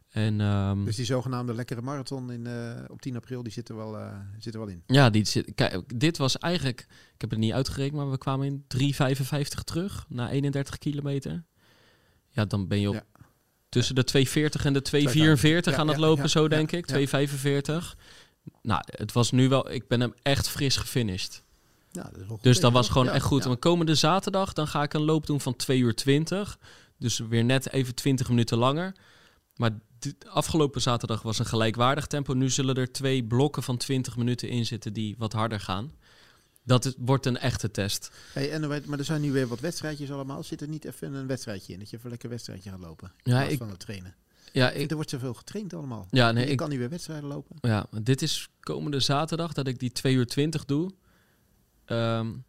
En, 0.10 0.40
um, 0.40 0.86
dus 0.86 0.96
die 0.96 1.06
zogenaamde 1.06 1.54
lekkere 1.54 1.82
marathon 1.82 2.32
in, 2.32 2.46
uh, 2.46 2.84
op 2.88 3.02
10 3.02 3.16
april, 3.16 3.44
die 3.44 3.52
zit 3.52 3.70
er 3.70 3.76
wel, 3.76 4.00
uh, 4.00 4.14
zit 4.38 4.54
er 4.54 4.60
wel 4.60 4.70
in? 4.70 4.84
Ja, 4.86 5.10
die 5.10 5.26
zit, 5.26 5.52
kijk, 5.56 6.00
dit 6.00 6.18
was 6.18 6.38
eigenlijk, 6.38 6.80
ik 7.14 7.22
heb 7.22 7.30
het 7.30 7.40
niet 7.40 7.54
uitgerekend, 7.54 7.98
maar 7.98 8.12
we 8.12 8.18
kwamen 8.18 8.46
in 8.46 8.64
3,55 8.68 9.64
terug 9.64 10.06
na 10.08 10.30
31 10.30 10.78
kilometer. 10.78 11.44
Ja, 12.30 12.46
dan 12.46 12.68
ben 12.68 12.80
je 12.80 12.88
op 12.90 12.94
ja. 12.94 13.06
tussen 13.70 13.96
de 13.96 14.26
2,40 14.28 14.66
en 14.66 14.74
de 14.74 15.62
2,44 15.72 15.76
aan 15.76 15.88
het 15.88 15.98
lopen, 15.98 16.30
zo 16.30 16.48
denk 16.48 16.72
ik. 16.72 16.92
2,45. 16.92 17.96
Nou, 18.62 18.82
het 18.86 19.12
was 19.12 19.32
nu 19.32 19.50
wel, 19.50 19.72
ik 19.72 19.88
ben 19.88 20.00
hem 20.00 20.14
echt 20.22 20.50
fris 20.50 20.78
gefinished. 20.78 21.44
Ja, 21.92 22.12
dat 22.28 22.44
dus 22.44 22.60
dat 22.60 22.72
was 22.72 22.90
gewoon 22.90 23.10
echt 23.10 23.26
goed. 23.26 23.46
En 23.46 23.60
komende 23.60 23.96
zaterdag, 23.96 24.54
dan 24.54 24.68
ga 24.68 24.84
ik 24.84 24.94
een 24.94 25.02
loop 25.02 25.26
doen 25.26 25.42
van 25.42 25.56
2 25.56 25.80
uur 25.80 25.96
20. 25.96 26.60
Dus 26.98 27.20
weer 27.20 27.44
net 27.44 27.72
even 27.72 27.96
20 27.96 28.30
minuten 28.30 28.58
langer. 28.58 28.96
Maar 29.56 29.72
afgelopen 30.28 30.82
zaterdag 30.82 31.22
was 31.22 31.40
een 31.40 31.46
gelijkwaardig 31.46 32.08
tempo. 32.08 32.34
Nu 32.34 32.50
zullen 32.50 32.76
er 32.76 32.92
twee 32.92 33.24
blokken 33.24 33.64
van 33.64 33.78
20 33.78 34.18
minuten 34.18 34.50
in 34.50 34.66
zitten 34.66 34.94
die 34.94 35.16
wat 35.18 35.34
harder 35.34 35.60
gaan. 35.60 35.92
Dat 36.64 36.96
wordt 36.98 37.26
een 37.26 37.38
echte 37.38 37.72
test. 37.72 38.12
Hey, 38.34 38.52
en, 38.52 38.68
maar 38.68 39.00
er 39.00 39.06
zijn 39.06 39.22
nu 39.22 39.32
weer 39.32 39.48
wat 39.48 39.60
wedstrijdjes 39.60 40.12
allemaal. 40.12 40.44
Zit 40.44 40.62
er 40.62 40.68
niet 40.68 40.86
even 40.86 41.14
een 41.14 41.28
wedstrijdje 41.28 41.74
in? 41.74 41.80
Dat 41.80 41.90
je 41.90 41.98
even 41.98 42.10
lekker 42.10 42.30
wedstrijdje 42.30 42.70
gaat 42.70 42.80
lopen? 42.80 43.12
Ja, 43.24 43.44
ik, 43.44 43.58
van 43.58 43.70
het 43.70 43.80
trainen. 43.80 44.16
Ja, 44.52 44.70
ik, 44.70 44.90
er 44.90 44.96
wordt 44.96 45.10
zoveel 45.10 45.34
getraind 45.34 45.74
allemaal. 45.74 46.08
Ja, 46.12 46.32
nee, 46.32 46.46
je 46.46 46.52
ik 46.52 46.58
kan 46.58 46.70
niet 46.70 46.78
weer 46.80 46.90
wedstrijden 46.90 47.30
lopen. 47.30 47.56
Ja, 47.62 47.88
dit 48.02 48.22
is 48.22 48.50
komende 48.60 49.00
zaterdag 49.00 49.54
dat 49.54 49.68
ik 49.68 49.80
die 49.80 49.92
2 49.92 50.14
uur 50.14 50.28
20 50.28 50.66
doe. 50.66 50.92
Um, 51.86 52.44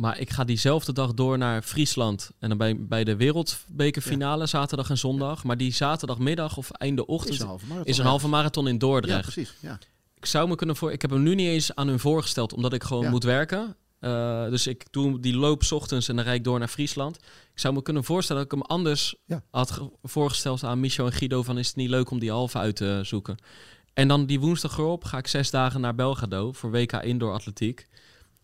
maar 0.00 0.18
ik 0.18 0.30
ga 0.30 0.44
diezelfde 0.44 0.92
dag 0.92 1.14
door 1.14 1.38
naar 1.38 1.62
Friesland. 1.62 2.30
En 2.38 2.48
dan 2.48 2.58
bij, 2.58 2.76
bij 2.78 3.04
de 3.04 3.16
wereldbekerfinale, 3.16 4.46
zaterdag 4.46 4.90
en 4.90 4.98
zondag. 4.98 5.44
Maar 5.44 5.56
die 5.56 5.72
zaterdagmiddag 5.72 6.56
of 6.56 6.70
einde 6.70 7.06
ochtend 7.06 7.34
is 7.34 7.40
een 7.40 7.46
halve 7.46 7.66
marathon, 7.66 7.86
is 7.86 7.98
een 7.98 8.04
halve 8.04 8.28
marathon 8.28 8.68
in 8.68 8.78
Dordrecht. 8.78 9.26
Ja, 9.26 9.32
precies. 9.32 9.54
Ja. 9.60 9.78
Ik 10.14 10.26
zou 10.26 10.48
me 10.48 10.54
kunnen 10.54 10.76
voor. 10.76 10.92
Ik 10.92 11.02
heb 11.02 11.10
hem 11.10 11.22
nu 11.22 11.34
niet 11.34 11.48
eens 11.48 11.74
aan 11.74 11.88
hun 11.88 11.98
voorgesteld, 11.98 12.52
omdat 12.52 12.72
ik 12.72 12.82
gewoon 12.82 13.10
moet 13.10 13.24
werken. 13.24 13.76
Uh, 14.00 14.48
dus 14.48 14.66
ik 14.66 14.84
doe 14.90 15.20
die 15.20 15.36
loop 15.36 15.62
s 15.62 15.72
ochtends 15.72 16.08
en 16.08 16.16
dan 16.16 16.24
rijd 16.24 16.38
ik 16.38 16.44
door 16.44 16.58
naar 16.58 16.68
Friesland. 16.68 17.16
Ik 17.52 17.58
zou 17.58 17.74
me 17.74 17.82
kunnen 17.82 18.04
voorstellen 18.04 18.42
dat 18.42 18.52
ik 18.52 18.58
hem 18.58 18.68
anders 18.76 19.14
had 19.50 19.80
voorgesteld 20.02 20.64
aan 20.64 20.80
Michel 20.80 21.06
en 21.06 21.12
Guido 21.12 21.42
van 21.42 21.58
is 21.58 21.66
het 21.66 21.76
niet 21.76 21.88
leuk 21.88 22.10
om 22.10 22.18
die 22.18 22.30
halve 22.30 22.58
uit 22.58 22.76
te 22.76 23.00
zoeken. 23.02 23.36
En 23.92 24.08
dan 24.08 24.26
die 24.26 24.40
woensdag 24.40 24.78
erop 24.78 25.04
ga 25.04 25.18
ik 25.18 25.26
zes 25.26 25.50
dagen 25.50 25.80
naar 25.80 25.94
Belgrado 25.94 26.52
voor 26.52 26.70
WK 26.70 26.92
Indoor 26.92 27.32
Atletiek. 27.32 27.86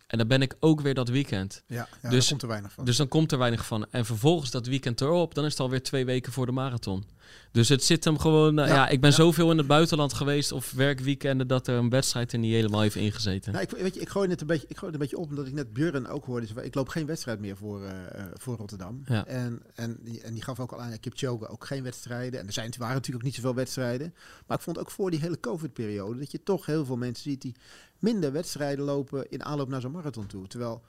En 0.06 0.18
dan 0.18 0.28
ben 0.28 0.42
ik 0.42 0.56
ook 0.60 0.80
weer 0.80 0.94
dat 0.94 1.08
weekend. 1.08 1.62
Ja, 1.66 1.88
ja 2.02 2.10
dus, 2.10 2.28
komt 2.28 2.42
er 2.42 2.48
weinig 2.48 2.72
van. 2.72 2.84
Dus 2.84 2.96
dan 2.96 3.08
komt 3.08 3.32
er 3.32 3.38
weinig 3.38 3.66
van. 3.66 3.86
En 3.90 4.04
vervolgens 4.04 4.50
dat 4.50 4.66
weekend 4.66 5.00
erop, 5.00 5.34
dan 5.34 5.44
is 5.44 5.50
het 5.50 5.60
alweer 5.60 5.82
twee 5.82 6.04
weken 6.04 6.32
voor 6.32 6.46
de 6.46 6.52
marathon. 6.52 7.04
Dus 7.52 7.68
het 7.68 7.84
zit 7.84 8.04
hem 8.04 8.18
gewoon... 8.18 8.58
Uh, 8.58 8.66
ja, 8.68 8.88
ik 8.88 9.00
ben 9.00 9.12
zoveel 9.12 9.50
in 9.50 9.58
het 9.58 9.66
buitenland 9.66 10.12
geweest 10.12 10.52
of 10.52 10.72
werkweekenden... 10.72 11.46
dat 11.46 11.66
er 11.66 11.74
een 11.74 11.90
wedstrijd 11.90 12.32
er 12.32 12.38
niet 12.38 12.52
helemaal 12.52 12.80
heeft 12.80 12.96
ingezeten. 12.96 13.52
Nou, 13.52 13.64
ik, 13.64 13.70
weet 13.70 13.94
je, 13.94 14.00
ik 14.00 14.08
gooi 14.08 14.28
het 14.28 14.40
een 14.40 14.46
beetje, 14.46 14.66
ik 14.68 14.76
gooi 14.76 14.92
het 14.92 15.00
een 15.00 15.08
beetje 15.08 15.22
op... 15.22 15.28
omdat 15.28 15.46
ik 15.46 15.52
net 15.52 15.72
Björn 15.72 16.08
ook 16.08 16.24
hoorde. 16.24 16.46
ik 16.62 16.74
loop 16.74 16.88
geen 16.88 17.06
wedstrijd 17.06 17.40
meer 17.40 17.56
voor, 17.56 17.82
uh, 17.82 17.90
voor 18.34 18.56
Rotterdam. 18.56 19.02
Ja. 19.06 19.26
En, 19.26 19.62
en, 19.74 19.98
die, 20.00 20.20
en 20.20 20.32
die 20.32 20.42
gaf 20.42 20.60
ook 20.60 20.72
al 20.72 20.80
aan... 20.80 21.00
Kipchoge 21.00 21.48
ook 21.48 21.66
geen 21.66 21.82
wedstrijden. 21.82 22.40
En 22.40 22.46
er 22.46 22.52
zijn, 22.52 22.72
waren 22.78 22.94
natuurlijk 22.94 23.24
ook 23.24 23.30
niet 23.30 23.34
zoveel 23.34 23.54
wedstrijden. 23.54 24.14
Maar 24.46 24.56
ik 24.56 24.62
vond 24.62 24.78
ook 24.78 24.90
voor 24.90 25.10
die 25.10 25.20
hele 25.20 25.40
COVID-periode... 25.40 26.18
dat 26.18 26.30
je 26.30 26.42
toch 26.42 26.66
heel 26.66 26.84
veel 26.84 26.96
mensen 26.96 27.30
ziet 27.30 27.42
die 27.42 27.54
minder 27.98 28.32
wedstrijden 28.32 28.84
lopen 28.84 29.30
in 29.30 29.44
aanloop 29.44 29.68
naar 29.68 29.80
zo'n 29.80 29.90
marathon 29.90 30.26
toe. 30.26 30.46
Terwijl 30.46 30.82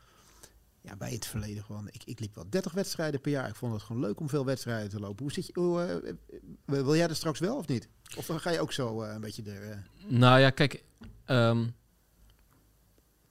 ja, 0.88 0.96
bij 0.96 1.12
het 1.12 1.26
verleden 1.26 1.64
gewoon, 1.64 1.88
ik, 1.92 2.02
ik 2.06 2.20
liep 2.20 2.36
wel 2.36 2.50
30 2.50 2.72
wedstrijden 2.72 3.22
per 3.22 3.32
jaar. 3.32 3.48
Ik 3.48 3.56
vond 3.56 3.74
het 3.74 3.82
gewoon 3.82 4.02
leuk 4.02 4.20
om 4.20 4.30
veel 4.30 4.46
wedstrijden 4.46 4.90
te 4.90 5.00
lopen. 5.00 5.24
Hoe 5.24 5.32
zit 5.32 5.46
je, 5.46 5.52
hoe, 5.54 6.02
uh, 6.04 6.82
wil 6.84 6.96
jij 6.96 7.08
er 7.08 7.16
straks 7.16 7.40
wel 7.40 7.58
of 7.58 7.68
niet? 7.68 7.88
Of 8.18 8.28
ga 8.28 8.50
je 8.50 8.60
ook 8.60 8.72
zo 8.72 9.04
uh, 9.04 9.14
een 9.14 9.22
beetje 9.22 9.44
er... 9.44 9.70
Uh... 9.70 9.76
Nou 10.08 10.40
ja, 10.40 10.50
kijk, 10.50 10.84
um, 11.26 11.76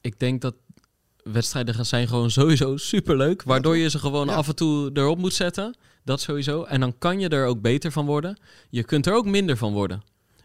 ik 0.01 0.19
denk 0.19 0.41
dat 0.41 0.55
wedstrijden 1.23 1.87
zijn 1.87 2.09
gewoon 2.09 2.31
sowieso 2.31 2.77
superleuk. 2.77 3.43
Waardoor 3.43 3.77
je 3.77 3.91
ze 3.91 3.99
gewoon 3.99 4.29
af 4.29 4.49
en 4.49 4.57
toe 4.57 4.91
erop 4.93 5.19
moet 5.19 5.35
zetten. 5.35 5.77
Dat 6.05 6.21
sowieso. 6.21 6.63
En 6.63 6.81
dan 6.81 6.99
kan 6.99 7.21
je 7.21 7.29
er 7.29 7.47
ook 7.47 7.61
beter 7.61 7.93
van 7.93 8.07
worden. 8.07 8.39
Je 8.71 8.85
kunt 8.85 9.07
er 9.07 9.15
ook 9.15 9.27
minder 9.27 9.57
van 9.57 9.73
worden. 9.73 10.03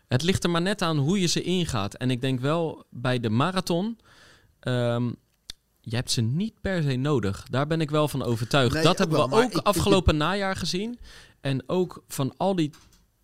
Het 0.08 0.24
ligt 0.24 0.44
er 0.44 0.50
maar 0.50 0.62
net 0.62 0.82
aan 0.82 0.98
hoe 0.98 1.20
je 1.20 1.28
ze 1.28 1.42
ingaat. 1.42 1.94
En 1.94 2.12
ik 2.12 2.22
denk 2.22 2.40
wel 2.40 2.86
bij 2.90 3.20
de 3.20 3.30
marathon. 3.30 4.00
ehm, 4.60 5.12
je 5.82 5.96
hebt 5.96 6.12
ze 6.12 6.22
niet 6.22 6.54
per 6.62 6.84
se 6.84 6.96
nodig. 6.96 7.46
Daar 7.50 7.68
ben 7.68 7.82
ik 7.82 7.90
wel 7.90 8.08
van 8.08 8.24
overtuigd. 8.24 8.74
Nee, 8.74 8.84
dat 8.84 8.98
hebben 8.98 9.18
wel, 9.18 9.30
we 9.30 9.36
ook 9.36 9.42
ik- 9.52 9.54
ik- 9.58 9.66
afgelopen 9.66 10.18
najaar 10.18 10.56
gezien. 10.56 11.00
En 11.42 11.70
ook 11.70 12.04
van 12.08 12.34
al 12.38 12.56
die 12.56 12.72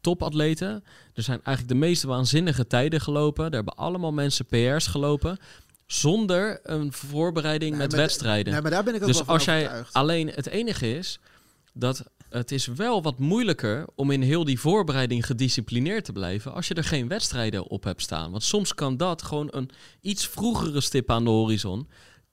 topatleten. 0.02 0.84
Er 1.14 1.24
zijn 1.24 1.40
eigenlijk 1.44 1.80
de 1.80 1.86
meest 1.88 2.04
waanzinnige 2.04 2.68
tijden 2.68 3.02
gelopen. 3.02 3.46
Er 3.46 3.52
hebben 3.54 3.76
allemaal 3.76 4.12
mensen 4.12 4.46
PR's 4.46 4.88
gelopen. 4.88 5.38
Zonder 5.86 6.60
een 6.64 6.94
voorbereiding 6.94 7.72
Nee, 7.72 7.80
met 7.80 7.94
wedstrijden. 7.94 8.54
Nee, 8.54 8.62
maar 8.62 8.72
daar 8.72 8.84
ben 8.84 8.96
ik 8.96 9.02
ook 9.02 9.08
Dus 9.08 9.16
wel 9.16 9.26
van 9.26 9.34
als 9.36 9.46
jij 9.46 9.60
overtuigd. 9.62 9.94
alleen 9.94 10.28
het 10.28 10.48
enige 10.48 10.96
is 10.98 11.20
dat 11.74 12.04
het 12.30 12.52
is 12.52 12.66
wel 12.66 13.02
wat 13.02 13.20
moeilijker 13.20 13.86
om 13.96 14.12
in 14.12 14.22
heel 14.22 14.44
die 14.44 14.60
voorbereiding 14.60 15.26
gedisciplineerd 15.26 16.06
te 16.06 16.12
blijven 16.12 16.54
als 16.54 16.68
je 16.68 16.74
er 16.74 16.84
geen 16.84 17.08
wedstrijden 17.08 17.68
op 17.68 17.84
hebt 17.84 18.02
staan. 18.02 18.32
Want 18.32 18.44
soms 18.44 18.74
kan 18.74 18.98
dat 18.98 19.22
gewoon 19.22 19.48
een 19.52 19.70
iets 20.02 20.28
vroegere 20.28 20.82
stip 20.82 21.12
aan 21.12 21.24
de 21.24 21.30
horizon 21.30 21.88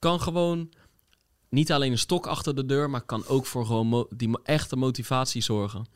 kan 0.05 0.21
gewoon 0.21 0.71
niet 1.49 1.73
alleen 1.73 1.93
een 1.93 1.99
stok 1.99 2.27
achter 2.27 2.55
de 2.55 2.67
deur, 2.67 2.91
maar 2.91 3.03
kan 3.03 3.27
ook 3.27 3.47
voor 3.47 3.67
gewoon 3.67 3.87
mo- 3.87 4.07
die 4.17 4.29
mo- 4.29 4.41
echte 4.43 4.77
motivatie 4.77 5.43
zorgen. 5.43 5.87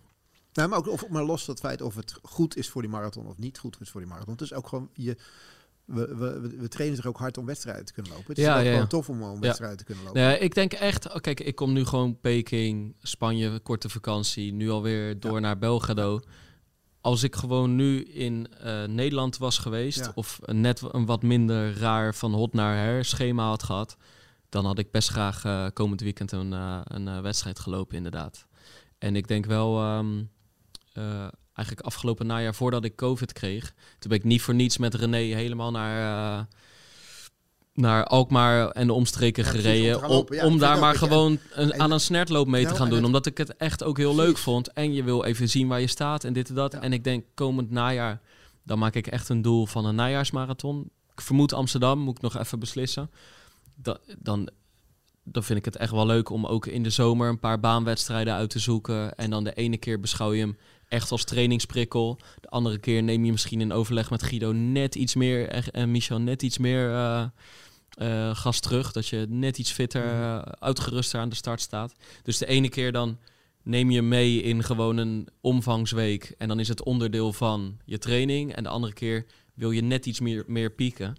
Nee, 0.52 0.66
maar 0.66 0.78
ook 0.78 0.88
of, 0.88 1.08
maar 1.08 1.24
los 1.24 1.46
het 1.46 1.58
feit 1.60 1.82
of 1.82 1.94
het 1.94 2.14
goed 2.22 2.56
is 2.56 2.68
voor 2.68 2.82
die 2.82 2.90
marathon 2.90 3.26
of 3.26 3.38
niet 3.38 3.58
goed 3.58 3.80
is 3.80 3.90
voor 3.90 4.00
die 4.00 4.10
marathon. 4.10 4.32
Het 4.32 4.42
is 4.42 4.52
ook 4.52 4.68
gewoon 4.68 4.88
je. 4.92 5.16
We, 5.84 6.14
we, 6.16 6.40
we- 6.58 6.68
trainen 6.68 6.98
er 6.98 7.08
ook 7.08 7.18
hard 7.18 7.38
om 7.38 7.46
wedstrijden 7.46 7.84
te 7.84 7.92
kunnen 7.92 8.12
lopen. 8.12 8.26
Het 8.28 8.38
is 8.38 8.44
Ja, 8.44 8.52
ook 8.52 8.58
ja, 8.58 8.64
ja. 8.66 8.72
gewoon 8.72 8.88
tof 8.88 9.08
om 9.08 9.22
om 9.22 9.40
wedstrijden 9.40 9.78
te 9.78 9.84
kunnen 9.84 10.04
lopen. 10.04 10.20
Nee, 10.22 10.38
ik 10.38 10.54
denk 10.54 10.72
echt, 10.72 11.08
oh, 11.08 11.16
kijk, 11.20 11.40
ik 11.40 11.54
kom 11.54 11.72
nu 11.72 11.84
gewoon 11.84 12.20
Peking, 12.20 12.94
Spanje, 13.02 13.58
korte 13.60 13.88
vakantie, 13.88 14.52
nu 14.52 14.70
alweer 14.70 15.20
door 15.20 15.40
naar 15.40 15.58
Belgrado. 15.58 16.20
Als 17.00 17.22
ik 17.22 17.36
gewoon 17.36 17.76
nu 17.76 18.02
in 18.02 18.46
eh, 18.60 18.84
Nederland 18.84 19.38
was 19.38 19.58
geweest, 19.58 19.98
Ja. 20.04 20.12
of 20.14 20.38
net 20.44 20.82
een 20.90 21.06
wat 21.06 21.22
minder 21.22 21.78
raar 21.78 22.14
van 22.14 22.32
hot 22.34 22.52
naar 22.52 22.76
her 22.76 23.04
schema 23.04 23.48
had 23.48 23.62
gehad, 23.62 23.96
dan 24.48 24.64
had 24.64 24.78
ik 24.78 24.90
best 24.90 25.08
graag 25.08 25.44
eh, 25.44 25.66
komend 25.72 26.00
weekend 26.00 26.32
een, 26.32 26.52
eh, 26.52 26.80
een 26.84 27.22
wedstrijd 27.22 27.58
gelopen, 27.58 27.96
inderdaad. 27.96 28.46
En 28.98 29.16
ik 29.16 29.28
denk 29.28 29.46
wel, 29.46 29.78
ehm, 29.80 30.22
eh, 30.92 31.28
eigenlijk 31.52 31.86
afgelopen 31.86 32.26
najaar, 32.26 32.54
voordat 32.54 32.84
ik 32.84 32.96
COVID 32.96 33.32
kreeg, 33.32 33.74
toen 33.98 34.10
ben 34.10 34.18
ik 34.18 34.24
niet 34.24 34.42
voor 34.42 34.54
niets 34.54 34.78
met 34.78 34.94
René 34.94 35.16
helemaal 35.16 35.70
naar, 35.70 36.46
naar 37.80 38.04
Alkmaar 38.04 38.68
en 38.70 38.86
de 38.86 38.92
omstreken 38.92 39.44
Ja, 39.44 39.50
gereden. 39.50 40.08
Om. 40.08 40.26
Ja, 40.28 40.44
om 40.46 40.58
daar 40.58 40.78
maar 40.78 40.94
gewoon 40.94 41.38
een, 41.52 41.72
en- 41.72 41.80
aan 41.80 41.90
een 41.90 42.00
snertloop 42.00 42.46
mee 42.46 42.60
te 42.62 42.66
Nou, 42.66 42.76
gaan 42.78 42.86
en 42.86 42.92
doen. 42.92 42.98
het- 42.98 43.06
Omdat 43.06 43.26
ik 43.26 43.38
het 43.38 43.56
echt 43.56 43.84
ook 43.84 43.96
heel 43.96 44.14
leuk 44.14 44.38
vond. 44.38 44.72
En 44.72 44.92
je 44.92 45.02
wil 45.04 45.24
even 45.24 45.48
zien 45.48 45.68
waar 45.68 45.80
je 45.80 45.86
staat 45.86 46.24
en 46.24 46.32
dit 46.32 46.48
en 46.48 46.54
dat. 46.54 46.72
Ja. 46.72 46.80
En 46.80 46.92
ik 46.92 47.04
denk 47.04 47.24
komend 47.34 47.70
najaar, 47.70 48.20
dan 48.62 48.78
maak 48.78 48.94
ik 48.94 49.06
echt 49.06 49.28
een 49.28 49.42
doel 49.42 49.66
van 49.66 49.84
een 49.86 49.94
najaarsmarathon. 49.94 50.90
Ik 51.12 51.20
vermoed 51.20 51.52
Amsterdam, 51.52 51.98
moet 51.98 52.16
ik 52.16 52.22
nog 52.22 52.38
even 52.38 52.58
beslissen. 52.58 53.10
Da- 53.74 53.98
dan, 54.18 54.48
dan 55.24 55.42
vind 55.44 55.58
ik 55.58 55.64
het 55.64 55.76
echt 55.76 55.92
wel 55.92 56.06
leuk 56.06 56.30
om 56.30 56.46
ook 56.46 56.66
in 56.66 56.82
de 56.82 56.90
zomer 56.90 57.28
een 57.28 57.38
paar 57.38 57.60
baanwedstrijden 57.60 58.34
uit 58.34 58.50
te 58.50 58.58
zoeken. 58.58 59.14
En 59.14 59.30
dan 59.30 59.44
de 59.44 59.52
ene 59.54 59.76
keer 59.76 60.00
beschouw 60.00 60.32
je 60.32 60.40
hem 60.40 60.56
echt 60.88 61.10
als 61.10 61.24
trainingsprikkel. 61.24 62.18
De 62.40 62.48
andere 62.48 62.78
keer 62.78 63.02
neem 63.02 63.24
je 63.24 63.30
misschien 63.30 63.60
in 63.60 63.72
overleg 63.72 64.10
met 64.10 64.22
Guido 64.22 64.52
net 64.52 64.94
iets 64.94 65.14
meer 65.14 65.48
en, 65.48 65.62
en 65.70 65.90
Michel 65.90 66.18
net 66.20 66.42
iets 66.42 66.58
meer 66.58 66.90
eh, 66.92 67.24
eh, 67.98 68.36
gas 68.36 68.60
terug. 68.60 68.92
Dat 68.92 69.06
je 69.06 69.26
net 69.28 69.58
iets 69.58 69.70
fitter, 69.70 70.04
eh, 70.04 70.38
uitgeruster 70.38 71.20
aan 71.20 71.28
de 71.28 71.34
start 71.34 71.60
staat. 71.60 71.94
Dus 72.22 72.38
de 72.38 72.46
ene 72.46 72.68
keer 72.68 72.92
dan 72.92 73.18
neem 73.62 73.90
je 73.90 74.02
mee 74.02 74.42
in 74.42 74.62
gewoon 74.62 74.96
een 74.96 75.28
omvangsweek. 75.40 76.34
En 76.38 76.48
dan 76.48 76.60
is 76.60 76.68
het 76.68 76.82
onderdeel 76.82 77.32
van 77.32 77.78
je 77.84 77.98
training. 77.98 78.54
En 78.54 78.62
de 78.62 78.68
andere 78.68 78.92
keer 78.92 79.26
wil 79.54 79.70
je 79.70 79.82
net 79.82 80.06
iets 80.06 80.20
meer, 80.20 80.44
meer 80.46 80.70
pieken. 80.70 81.16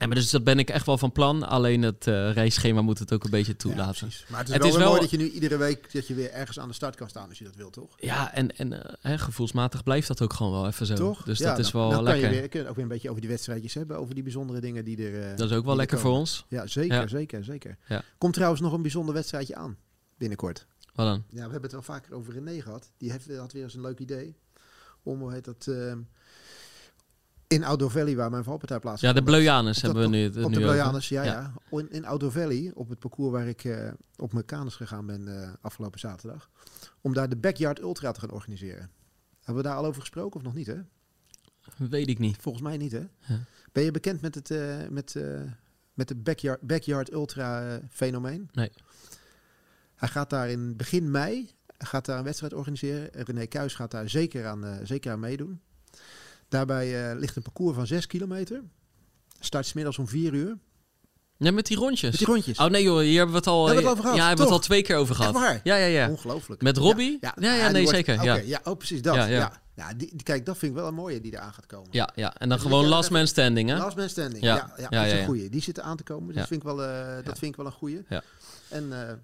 En 0.00 0.08
maar 0.08 0.16
dus 0.16 0.30
dat 0.30 0.44
ben 0.44 0.58
ik 0.58 0.70
echt 0.70 0.86
wel 0.86 0.98
van 0.98 1.12
plan. 1.12 1.42
Alleen 1.48 1.82
het 1.82 2.04
reisschema 2.06 2.82
moet 2.82 2.98
het 2.98 3.12
ook 3.12 3.24
een 3.24 3.30
beetje 3.30 3.52
Ja, 3.52 3.58
toelaten. 3.58 4.06
precies. 4.06 4.24
Maar 4.28 4.38
het 4.38 4.48
is 4.48 4.54
Het 4.54 4.62
wel, 4.62 4.70
is 4.70 4.76
weer 4.76 4.84
wel- 4.84 4.92
mooi 4.94 5.00
dat 5.02 5.10
je 5.10 5.16
nu 5.16 5.30
iedere 5.30 5.56
week 5.56 5.92
dat 5.92 6.06
je 6.06 6.14
weer 6.14 6.30
ergens 6.30 6.58
aan 6.58 6.68
de 6.68 6.74
start 6.74 6.96
kan 6.96 7.08
staan 7.08 7.28
als 7.28 7.38
je 7.38 7.44
dat 7.44 7.54
wil, 7.56 7.70
toch? 7.70 7.94
Ja, 7.98 8.32
en, 8.34 8.56
en 8.56 8.84
eh, 8.84 8.94
hè, 9.00 9.18
gevoelsmatig 9.18 9.82
blijft 9.82 10.08
dat 10.08 10.22
ook 10.22 10.32
gewoon 10.32 10.52
wel 10.52 10.66
even 10.66 10.86
zo. 10.86 10.94
Toch? 10.94 11.22
Dus 11.22 11.38
Ja, 11.38 11.50
dat 11.50 11.58
is 11.58 11.70
wel 11.72 11.90
dan 11.90 12.02
lekker. 12.02 12.22
Kan 12.22 12.32
je 12.34 12.38
weer, 12.40 12.48
kun 12.48 12.60
je 12.60 12.68
ook 12.68 12.74
weer 12.74 12.84
een 12.84 12.90
beetje 12.90 13.08
over 13.08 13.20
die 13.20 13.30
wedstrijdjes 13.30 13.74
hebben, 13.74 13.98
over 13.98 14.14
die 14.14 14.22
bijzondere 14.22 14.60
dingen 14.60 14.84
die 14.84 15.06
er. 15.06 15.22
eh, 15.30 15.36
Dat 15.36 15.50
is 15.50 15.56
ook 15.56 15.62
wel 15.62 15.72
er 15.72 15.78
lekker 15.78 15.98
voor 15.98 16.12
ons. 16.12 16.44
Ja, 16.48 16.66
zeker, 16.66 17.00
Ja. 17.00 17.06
zeker, 17.06 17.44
zeker. 17.44 17.76
Ja. 17.88 18.02
Komt 18.18 18.34
trouwens 18.34 18.60
nog 18.60 18.72
een 18.72 18.82
bijzonder 18.82 19.14
wedstrijdje 19.14 19.54
aan 19.56 19.76
binnenkort. 20.18 20.66
Wat 20.94 21.06
dan? 21.06 21.24
Ja, 21.28 21.34
we 21.36 21.40
hebben 21.40 21.62
het 21.62 21.72
wel 21.72 21.82
vaker 21.82 22.14
over 22.14 22.32
René 22.32 22.60
gehad. 22.62 22.90
Die 22.98 23.10
heeft, 23.10 23.36
had 23.36 23.52
weer 23.52 23.62
eens 23.62 23.74
een 23.74 23.80
leuk 23.80 23.98
idee. 23.98 24.36
Om, 25.02 25.20
hoe 25.20 25.32
heet 25.32 25.44
dat, 25.44 25.66
ehm, 25.68 25.98
in 27.50 27.64
Outdoor 27.64 27.90
Valley, 27.90 28.16
waar 28.16 28.30
mijn 28.30 28.44
valpartij 28.44 28.76
Ja, 28.76 28.82
plaatsvindt. 28.82 29.14
de 29.16 29.20
Op 29.20 29.26
dat- 29.26 29.36
Bleujanus 29.36 29.82
hebben 29.82 30.02
we 30.02 30.08
nu, 30.08 30.26
Op 30.26 30.34
nu 30.34 30.42
de. 30.56 30.60
Bleujanus, 30.60 31.08
ja, 31.08 31.22
Ja. 31.22 31.32
ja. 31.70 31.78
In, 31.78 31.90
in 31.90 32.04
Outdoor 32.04 32.32
Valley, 32.32 32.70
op 32.74 32.88
het 32.88 32.98
parcours 32.98 33.32
waar 33.32 33.46
ik 33.48 33.64
eh, 33.64 33.90
op 34.16 34.32
mijn 34.32 34.44
kanus 34.44 34.74
gegaan 34.74 35.06
ben 35.06 35.42
eh, 35.42 35.48
afgelopen 35.60 36.00
zaterdag. 36.00 36.50
Om 37.00 37.14
daar 37.14 37.28
de 37.28 37.36
Backyard 37.36 37.78
Ultra 37.80 38.12
te 38.12 38.20
gaan 38.20 38.30
organiseren. 38.30 38.90
Hebben 39.38 39.62
we 39.62 39.68
daar 39.68 39.78
al 39.78 39.84
over 39.84 40.00
gesproken 40.00 40.36
of 40.40 40.42
nog 40.46 40.54
niet, 40.54 40.66
hè? 40.66 40.76
Weet 41.76 42.08
ik 42.08 42.18
niet. 42.18 42.36
Volgens 42.40 42.64
mij 42.64 42.76
niet, 42.76 42.92
hè? 42.92 42.98
Ja. 43.26 43.38
Ben 43.72 43.82
je 43.84 43.90
bekend 43.90 44.20
met 44.20 44.34
het, 44.34 44.50
eh, 44.50 44.76
met, 44.90 45.14
met 45.94 46.08
de 46.08 46.14
Backyard, 46.16 46.60
backyard 46.60 47.12
Ultra 47.12 47.80
fenomeen? 47.90 48.48
Nee. 48.52 48.70
Hij 49.94 50.08
gaat 50.08 50.30
daar 50.30 50.48
in 50.50 50.76
begin 50.76 51.10
mei 51.10 51.50
gaat 51.78 52.04
daar 52.04 52.18
een 52.18 52.24
wedstrijd 52.24 52.52
organiseren. 52.54 53.08
René 53.12 53.46
Kuijs 53.46 53.74
gaat 53.74 53.90
daar 53.90 54.08
zeker 54.08 54.46
aan, 54.46 54.80
zeker 54.82 55.12
aan 55.12 55.20
meedoen. 55.20 55.60
Daarbij 56.50 57.10
eh, 57.10 57.18
ligt 57.18 57.36
een 57.36 57.42
parcours 57.42 57.76
van 57.76 57.86
6 57.86 58.06
kilometer. 58.06 58.62
Start 59.40 59.66
's 59.66 59.72
middags 59.72 59.98
om 59.98 60.08
4 60.08 60.32
uur. 60.34 60.58
Ja, 61.36 61.50
met 61.50 61.66
die 61.66 61.76
rondjes. 61.76 62.10
Met 62.10 62.18
die 62.18 62.26
rondjes. 62.28 62.58
Oh 62.58 62.66
nee 62.66 62.82
joh, 62.82 62.98
hier 62.98 63.16
hebben 63.16 63.30
we 63.30 63.36
het 63.38 63.46
al, 63.46 63.66
Hebben 63.66 63.82
we 63.84 63.88
het 63.88 63.98
over 63.98 64.02
gehad, 64.02 64.18
ja, 64.18 64.26
hebben 64.28 64.46
we 64.46 64.52
het 64.52 64.60
al 64.60 64.66
twee 64.66 64.82
keer 64.82 64.96
over 64.96 65.14
gehad. 65.14 65.34
Waar? 65.34 65.60
Ja, 65.64 65.76
ja, 65.76 65.86
ja. 65.86 66.08
Ongelooflijk. 66.08 66.62
Met 66.62 66.76
Robbie? 66.76 67.18
Ja, 67.20 67.34
ja, 67.40 67.70
nee, 67.70 67.82
wordt- 67.82 67.96
zeker, 67.96 68.22
ja. 68.22 68.34
ja. 68.34 68.60
oh, 68.64 68.76
precies 68.76 69.02
dat. 69.02 69.14
Ja, 69.14 69.52
Ja, 69.74 69.94
die, 69.96 70.22
kijk, 70.22 70.46
dat 70.46 70.58
vind 70.58 70.72
ik 70.72 70.78
wel 70.78 70.88
een 70.88 70.94
mooie 70.94 71.20
die 71.20 71.32
eraan 71.32 71.52
gaat 71.52 71.66
komen. 71.66 71.88
Ja, 71.90 72.10
ja. 72.14 72.34
En 72.36 72.48
dan 72.48 72.58
Dus 72.58 72.66
gewoon 72.66 72.86
last 72.86 73.10
man 73.10 73.26
standing, 73.26 73.68
hè? 73.68 73.76
Last 73.76 73.96
man 73.96 74.08
standing. 74.08 74.42
Ja. 74.42 74.72
Ja, 74.76 74.88
dat 74.88 75.06
is 75.06 75.12
een 75.12 75.24
goeie. 75.24 75.48
Die 75.48 75.62
zitten 75.62 75.84
aan 75.84 75.96
te 75.96 76.02
komen. 76.02 76.34
Dus 76.34 76.46
vind 76.46 76.62
ik 76.62 76.66
wel, 76.68 76.84
eh, 76.84 77.24
dat 77.24 77.38
vind 77.38 77.50
ik 77.50 77.56
wel 77.56 77.66
een 77.66 77.72
goeie. 77.72 78.04
Ja. 78.08 78.22
En 78.68 79.08
eh, 79.08 79.14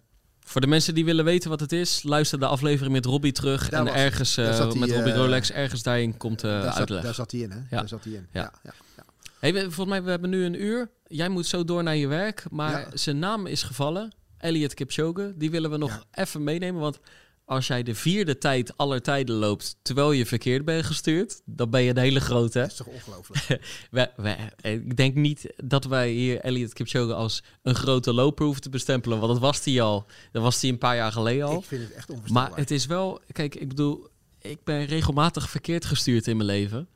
Voor 0.48 0.60
de 0.60 0.66
mensen 0.66 0.94
die 0.94 1.04
willen 1.04 1.24
weten 1.24 1.50
wat 1.50 1.60
het 1.60 1.72
is, 1.72 2.02
luister 2.02 2.38
de 2.38 2.46
aflevering 2.46 2.92
met 2.94 3.04
Robbie 3.04 3.32
terug. 3.32 3.68
Daar 3.68 3.80
en 3.80 3.86
was- 3.86 3.94
ergens 3.94 4.36
eh, 4.36 4.54
zat 4.56 4.74
met 4.74 4.90
Robbie 4.90 5.12
eh, 5.12 5.18
Rolex, 5.18 5.50
ergens 5.52 5.82
daarin 5.82 6.16
komt 6.16 6.44
eh 6.44 6.50
daar, 6.50 6.62
zat, 6.62 6.74
uitleg. 6.78 7.02
daar 7.02 7.14
zat 7.14 7.30
hij 7.30 7.40
in, 7.40 7.50
hè? 7.50 7.58
Daar 7.70 7.88
zat 7.88 8.04
hij 8.04 8.12
in. 8.12 8.26
Ja. 8.32 8.40
Ja. 8.40 8.52
Ja, 8.62 8.72
ja. 8.96 9.04
Hey, 9.38 9.52
we- 9.52 9.60
volgens 9.60 9.88
mij, 9.88 10.02
we 10.02 10.10
hebben 10.10 10.30
nu 10.30 10.44
een 10.44 10.62
uur. 10.62 10.90
Jij 11.06 11.28
moet 11.28 11.46
zo 11.46 11.64
door 11.64 11.82
naar 11.82 11.96
je 11.96 12.06
werk. 12.06 12.44
Maar 12.50 12.80
Ja. 12.80 12.86
zijn 12.94 13.18
naam 13.18 13.46
is 13.46 13.62
gevallen. 13.62 14.12
Elliot 14.38 14.74
Kipchoge. 14.74 15.32
Die 15.36 15.50
willen 15.50 15.70
we 15.70 15.76
nog 15.76 15.90
Ja. 15.90 16.22
even 16.22 16.44
meenemen. 16.44 16.80
Want 16.80 16.98
als 17.46 17.66
jij 17.66 17.82
de 17.82 17.94
vierde 17.94 18.38
tijd 18.38 18.76
aller 18.76 19.02
tijden 19.02 19.36
loopt... 19.36 19.76
terwijl 19.82 20.12
je 20.12 20.26
verkeerd 20.26 20.64
bent 20.64 20.84
gestuurd... 20.86 21.40
dan 21.44 21.70
ben 21.70 21.82
je 21.82 21.90
een 21.90 21.98
hele 21.98 22.20
grote. 22.20 22.58
Dat 22.58 22.70
is 22.70 22.76
toch 22.76 22.86
ongelooflijk. 22.86 23.60
We, 23.90 24.36
ik 24.60 24.96
denk 24.96 25.14
niet 25.14 25.52
dat 25.56 25.84
wij 25.84 26.10
hier 26.10 26.40
Elliot 26.40 26.72
Kipchoge 26.72 27.14
als 27.14 27.42
een 27.62 27.74
grote 27.74 28.12
loper 28.12 28.44
hoeven 28.44 28.62
te 28.62 28.70
bestempelen. 28.70 29.18
Want 29.20 29.32
dat 29.32 29.40
was 29.40 29.64
hij 29.64 29.80
al. 29.80 30.06
Dat 30.32 30.42
was 30.42 30.60
hij 30.60 30.70
een 30.70 30.78
paar 30.78 30.96
jaar 30.96 31.12
geleden 31.12 31.46
al. 31.46 31.58
ik 31.58 31.64
vind 31.64 31.82
het 31.82 31.92
echt. 31.92 32.30
Maar 32.30 32.50
het 32.54 32.70
is 32.70 32.86
wel, 32.86 33.20
kijk, 33.32 33.54
ik 33.54 33.68
bedoel, 33.68 34.08
ik 34.40 34.58
ben 34.64 34.84
regelmatig 34.84 35.50
verkeerd 35.50 35.84
gestuurd 35.84 36.26
in 36.26 36.36
mijn 36.36 36.48
leven. 36.48 36.88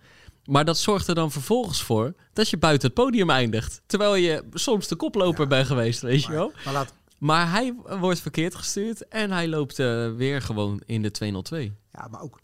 Maar 0.44 0.64
dat 0.64 0.78
zorgt 0.78 1.08
er 1.08 1.14
dan 1.14 1.32
vervolgens 1.32 1.82
voor 1.82 2.14
dat 2.32 2.48
je 2.48 2.56
buiten 2.56 2.86
het 2.88 2.96
podium 2.96 3.30
eindigt. 3.30 3.82
Terwijl 3.86 4.14
je 4.14 4.44
soms 4.52 4.88
de 4.88 4.96
koploper 4.96 5.42
Ja. 5.42 5.48
bent 5.48 5.66
geweest, 5.66 6.00
weet 6.00 6.22
je 6.24 6.32
wel. 6.32 6.52
maar 6.64 6.72
laat, 6.74 6.94
Maar 7.20 7.50
hij 7.50 7.74
wordt 7.98 8.20
verkeerd 8.20 8.54
gestuurd 8.54 9.08
en 9.08 9.30
hij 9.30 9.48
loopt 9.48 9.78
eh, 9.78 10.14
weer 10.14 10.42
gewoon 10.42 10.82
in 10.86 11.02
de 11.02 11.10
202. 11.10 11.72
ja, 11.92 12.08
maar 12.10 12.20
ook 12.20 12.40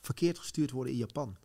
verkeerd 0.00 0.38
gestuurd 0.38 0.70
worden 0.70 0.92
in 0.92 0.98
Japan. 0.98 1.36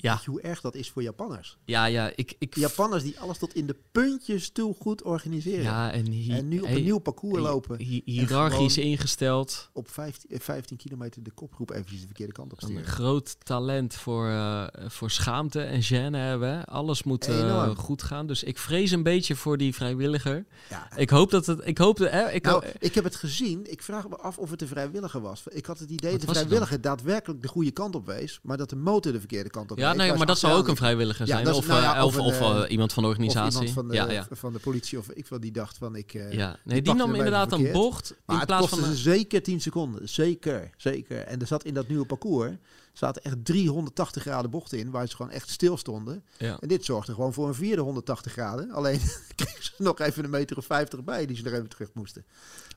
Ja, 0.00 0.20
hoe 0.24 0.40
erg 0.40 0.60
dat 0.60 0.74
is 0.74 0.90
voor 0.90 1.02
Japanners? 1.02 1.58
ja, 1.64 1.84
ja. 1.84 2.12
Ik, 2.14 2.34
ik, 2.38 2.54
Japanners 2.56 3.02
die 3.02 3.20
alles 3.20 3.38
tot 3.38 3.54
in 3.54 3.66
de 3.66 3.76
puntjes 3.92 4.50
toe 4.50 4.74
goed 4.80 5.02
organiseren. 5.02 5.62
ja, 5.62 5.92
en, 5.92 6.06
hi- 6.06 6.32
en 6.32 6.48
nu 6.48 6.60
op 6.60 6.66
hey, 6.66 6.76
een 6.76 6.82
nieuw 6.82 6.98
parcours 6.98 7.40
lopen. 7.42 7.78
hi- 7.78 8.02
hiërarchisch 8.04 8.78
ingesteld. 8.78 9.70
Op 9.72 9.90
15, 9.90 10.30
eh, 10.30 10.40
15 10.40 10.76
kilometer 10.76 11.22
de 11.22 11.30
kopgroep 11.30 11.70
eventjes 11.70 12.00
de 12.00 12.06
verkeerde 12.06 12.32
kant 12.32 12.52
op 12.52 12.62
Een 12.62 12.68
sturen. 12.68 12.86
groot 12.86 13.36
talent 13.44 13.94
voor, 13.94 14.28
eh, 14.28 14.66
voor 14.88 15.10
schaamte 15.10 15.60
en 15.62 15.82
gêne 15.82 16.16
hebben. 16.16 16.64
Alles 16.64 17.02
moet 17.02 17.28
eh, 17.28 17.68
goed 17.76 18.02
gaan. 18.02 18.26
Dus 18.26 18.42
ik 18.42 18.58
vrees 18.58 18.90
een 18.90 19.02
beetje 19.02 19.36
voor 19.36 19.56
die 19.56 19.74
vrijwilliger. 19.74 20.46
Ja. 20.70 20.96
Ik 20.96 21.10
hoop 21.10 21.30
dat 21.30 21.46
het. 21.46 21.60
Ik 21.64 21.78
hoop 21.78 21.96
dat. 21.96 22.10
Hè, 22.10 22.30
ik 22.30 22.42
Nou, 22.44 22.64
ho- 22.64 22.70
ik 22.78 22.94
heb 22.94 23.04
het 23.04 23.16
gezien. 23.16 23.70
Ik 23.70 23.82
vraag 23.82 24.08
me 24.08 24.16
af 24.16 24.38
of 24.38 24.50
het 24.50 24.62
een 24.62 24.68
vrijwilliger 24.68 25.20
was. 25.20 25.42
Ik 25.48 25.66
had 25.66 25.78
het 25.78 25.90
idee 25.90 26.10
Wat 26.10 26.20
dat 26.20 26.28
de 26.28 26.34
vrijwilliger 26.34 26.80
daadwerkelijk 26.80 27.42
de 27.42 27.48
goede 27.48 27.70
kant 27.70 27.94
op 27.94 28.06
wees, 28.06 28.38
maar 28.42 28.56
dat 28.56 28.70
de 28.70 28.76
motor 28.76 29.12
de 29.12 29.18
verkeerde 29.18 29.50
kant 29.50 29.70
op 29.70 29.78
ja, 29.78 29.89
Ja, 29.90 29.96
nee, 29.96 30.14
maar 30.16 30.26
dat 30.26 30.38
zou 30.38 30.54
ook 30.58 30.68
een 30.68 30.76
vrijwilliger 30.76 31.26
zijn. 31.26 31.44
dat 31.44 31.52
is- 31.54 31.58
of, 31.60 31.66
nou 31.66 31.82
ja, 31.82 31.96
eh, 31.96 32.04
of, 32.04 32.18
of 32.18 32.26
of, 32.26 32.40
een, 32.40 32.64
eh, 32.64 32.70
iemand 32.70 32.92
van 32.92 33.02
de 33.02 33.08
Of 33.08 33.14
organisatie. 33.14 33.52
iemand 33.58 33.70
van 33.70 33.88
de, 33.88 33.94
ja, 33.94 34.10
ja. 34.10 34.26
van 34.30 34.52
de 34.52 34.58
politie 34.58 34.98
of 34.98 35.10
ik 35.10 35.26
wel 35.26 35.40
die 35.40 35.52
dacht 35.52 35.76
van 35.78 35.96
ik... 35.96 36.14
eh, 36.14 36.32
ja. 36.32 36.56
Nee, 36.64 36.82
die, 36.82 36.94
nam 36.94 37.14
inderdaad 37.14 37.52
een 37.52 37.72
bocht 37.72 38.10
Maar 38.10 38.34
in 38.34 38.36
het 38.40 38.46
plaats 38.46 38.60
kostte 38.62 38.80
van... 38.80 38.90
een- 38.90 38.96
zeker 38.96 39.42
10 39.42 39.60
seconden. 39.60 40.08
Zeker, 40.08 40.70
zeker. 40.76 41.18
En 41.20 41.40
er 41.40 41.46
zat 41.46 41.64
in 41.64 41.74
dat 41.74 41.88
nieuwe 41.88 42.06
parcours 42.06 42.52
zaten 42.92 43.22
echt 43.22 43.44
380 43.44 44.22
graden 44.22 44.50
bochten 44.50 44.78
in, 44.78 44.90
waar 44.90 45.06
ze 45.08 45.16
gewoon 45.16 45.30
echt 45.32 45.50
stil 45.50 45.76
stonden. 45.76 46.24
Ja. 46.38 46.56
En 46.60 46.68
dit 46.68 46.84
zorgde 46.84 47.14
gewoon 47.14 47.32
voor 47.32 47.48
een 47.48 47.54
vierde 47.54 47.82
180 47.82 48.32
graden. 48.32 48.70
Alleen 48.70 49.00
kregen 49.36 49.64
ze 49.64 49.72
nog 49.76 49.98
even 50.00 50.24
een 50.24 50.30
meter 50.30 50.56
of 50.56 50.64
50 50.64 51.04
bij, 51.04 51.26
die 51.26 51.36
ze 51.36 51.44
er 51.44 51.54
even 51.54 51.68
terug 51.68 51.88
moesten. 51.94 52.24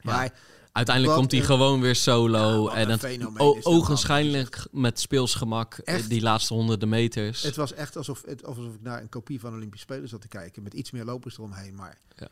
Maar 0.02 0.34
Uiteindelijk 0.74 1.16
Wat 1.16 1.22
komt 1.28 1.32
hij 1.32 1.50
een- 1.50 1.56
gewoon 1.58 1.80
weer 1.80 1.88
Ja, 1.90 1.94
solo. 1.96 2.64
wat 2.64 2.74
en 2.74 2.90
een 2.90 3.00
het 3.00 3.02
dat 3.38 3.66
ogenschijnlijk 3.66 4.68
met 4.72 5.00
speelsgemak 5.00 5.74
eh, 5.78 5.94
Echt? 5.96 6.10
die 6.10 6.22
laatste 6.22 6.54
honderden 6.54 6.90
meters. 6.90 7.44
het 7.44 7.56
was 7.56 7.74
echt 7.74 7.96
alsof, 7.98 8.24
het, 8.26 8.46
alsof 8.46 8.74
ik 8.74 8.82
naar 8.82 9.02
een 9.02 9.10
kopie 9.10 9.40
van 9.40 9.54
Olympische 9.54 9.86
Spelen 9.86 10.10
zat 10.10 10.22
te 10.22 10.28
kijken. 10.28 10.64
Met 10.64 10.74
iets 10.74 10.92
meer 10.92 11.04
lopers 11.06 11.38
eromheen. 11.38 11.76
Maar 11.76 11.98
Ja. 12.16 12.28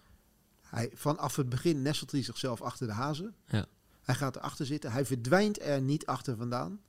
hij, 0.61 0.91
vanaf 0.93 1.35
het 1.35 1.49
begin 1.49 1.81
nestelt 1.81 2.11
hij 2.11 2.23
zichzelf 2.23 2.61
achter 2.61 2.87
de 2.87 2.93
hazen. 2.93 3.35
Ja. 3.47 3.65
Hij 4.01 4.15
gaat 4.15 4.35
erachter 4.35 4.65
zitten. 4.65 4.91
Hij 4.91 5.05
verdwijnt 5.05 5.61
er 5.61 5.81
niet 5.81 6.05
achter 6.05 6.37
vandaan. 6.37 6.79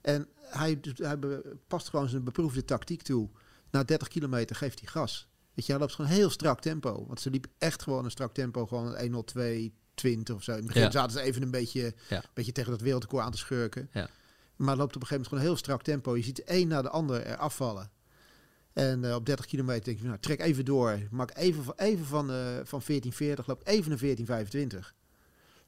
En 0.00 0.28
hij, 0.40 0.80
hij 0.94 1.18
past 1.66 1.88
gewoon 1.88 2.08
zijn 2.08 2.24
beproefde 2.24 2.64
tactiek 2.64 3.02
toe. 3.02 3.28
Na 3.70 3.84
30 3.84 4.08
kilometer 4.08 4.56
geeft 4.56 4.78
hij 4.80 4.88
gas. 4.88 5.26
Weet 5.54 5.66
je, 5.66 5.72
hij 5.72 5.80
loopt 5.80 5.94
gewoon 5.94 6.10
heel 6.10 6.30
strak 6.30 6.60
tempo. 6.60 7.04
Want 7.06 7.20
ze 7.20 7.30
liep 7.30 7.46
echt 7.58 7.82
gewoon 7.82 8.04
een 8.04 8.10
strak 8.10 8.34
tempo. 8.34 8.66
Gewoon 8.66 8.98
102, 9.00 9.72
20 9.94 10.34
of 10.34 10.42
zo. 10.42 10.50
In 10.50 10.56
het 10.56 10.66
begin 10.66 10.82
Ja. 10.82 10.90
zaten 10.90 11.12
ze 11.12 11.20
even 11.20 11.42
een 11.42 11.50
beetje, 11.50 11.94
Ja. 12.08 12.22
beetje 12.32 12.52
tegen 12.52 12.70
dat 12.70 12.80
wereldrecord 12.80 13.24
aan 13.24 13.32
te 13.32 13.38
schurken. 13.38 13.88
Ja. 13.92 14.08
Maar 14.56 14.76
loopt 14.76 14.96
op 14.96 15.02
een 15.02 15.06
gegeven 15.08 15.14
moment 15.14 15.28
gewoon 15.28 15.40
een 15.42 15.48
heel 15.48 15.56
strak 15.56 15.82
tempo. 15.82 16.16
Je 16.16 16.22
ziet 16.22 16.36
de 16.36 16.42
een 16.46 16.68
na 16.68 16.82
de 16.82 16.88
ander 16.90 17.22
er 17.26 17.36
afvallen. 17.36 17.90
En 18.72 19.04
eh, 19.04 19.14
op 19.14 19.26
30 19.26 19.46
kilometer 19.46 19.84
denk 19.84 19.98
je, 19.98 20.04
nou, 20.06 20.18
trek 20.18 20.40
even 20.40 20.64
door. 20.64 20.98
Maak 21.10 21.36
even, 21.36 21.64
van- 21.64 21.74
even 21.76 22.04
van, 22.06 22.30
eh 22.30 22.36
van 22.64 22.82
1440, 22.82 23.46
loop 23.46 23.60
even 23.66 23.88
naar 23.88 23.98
1425. 23.98 24.94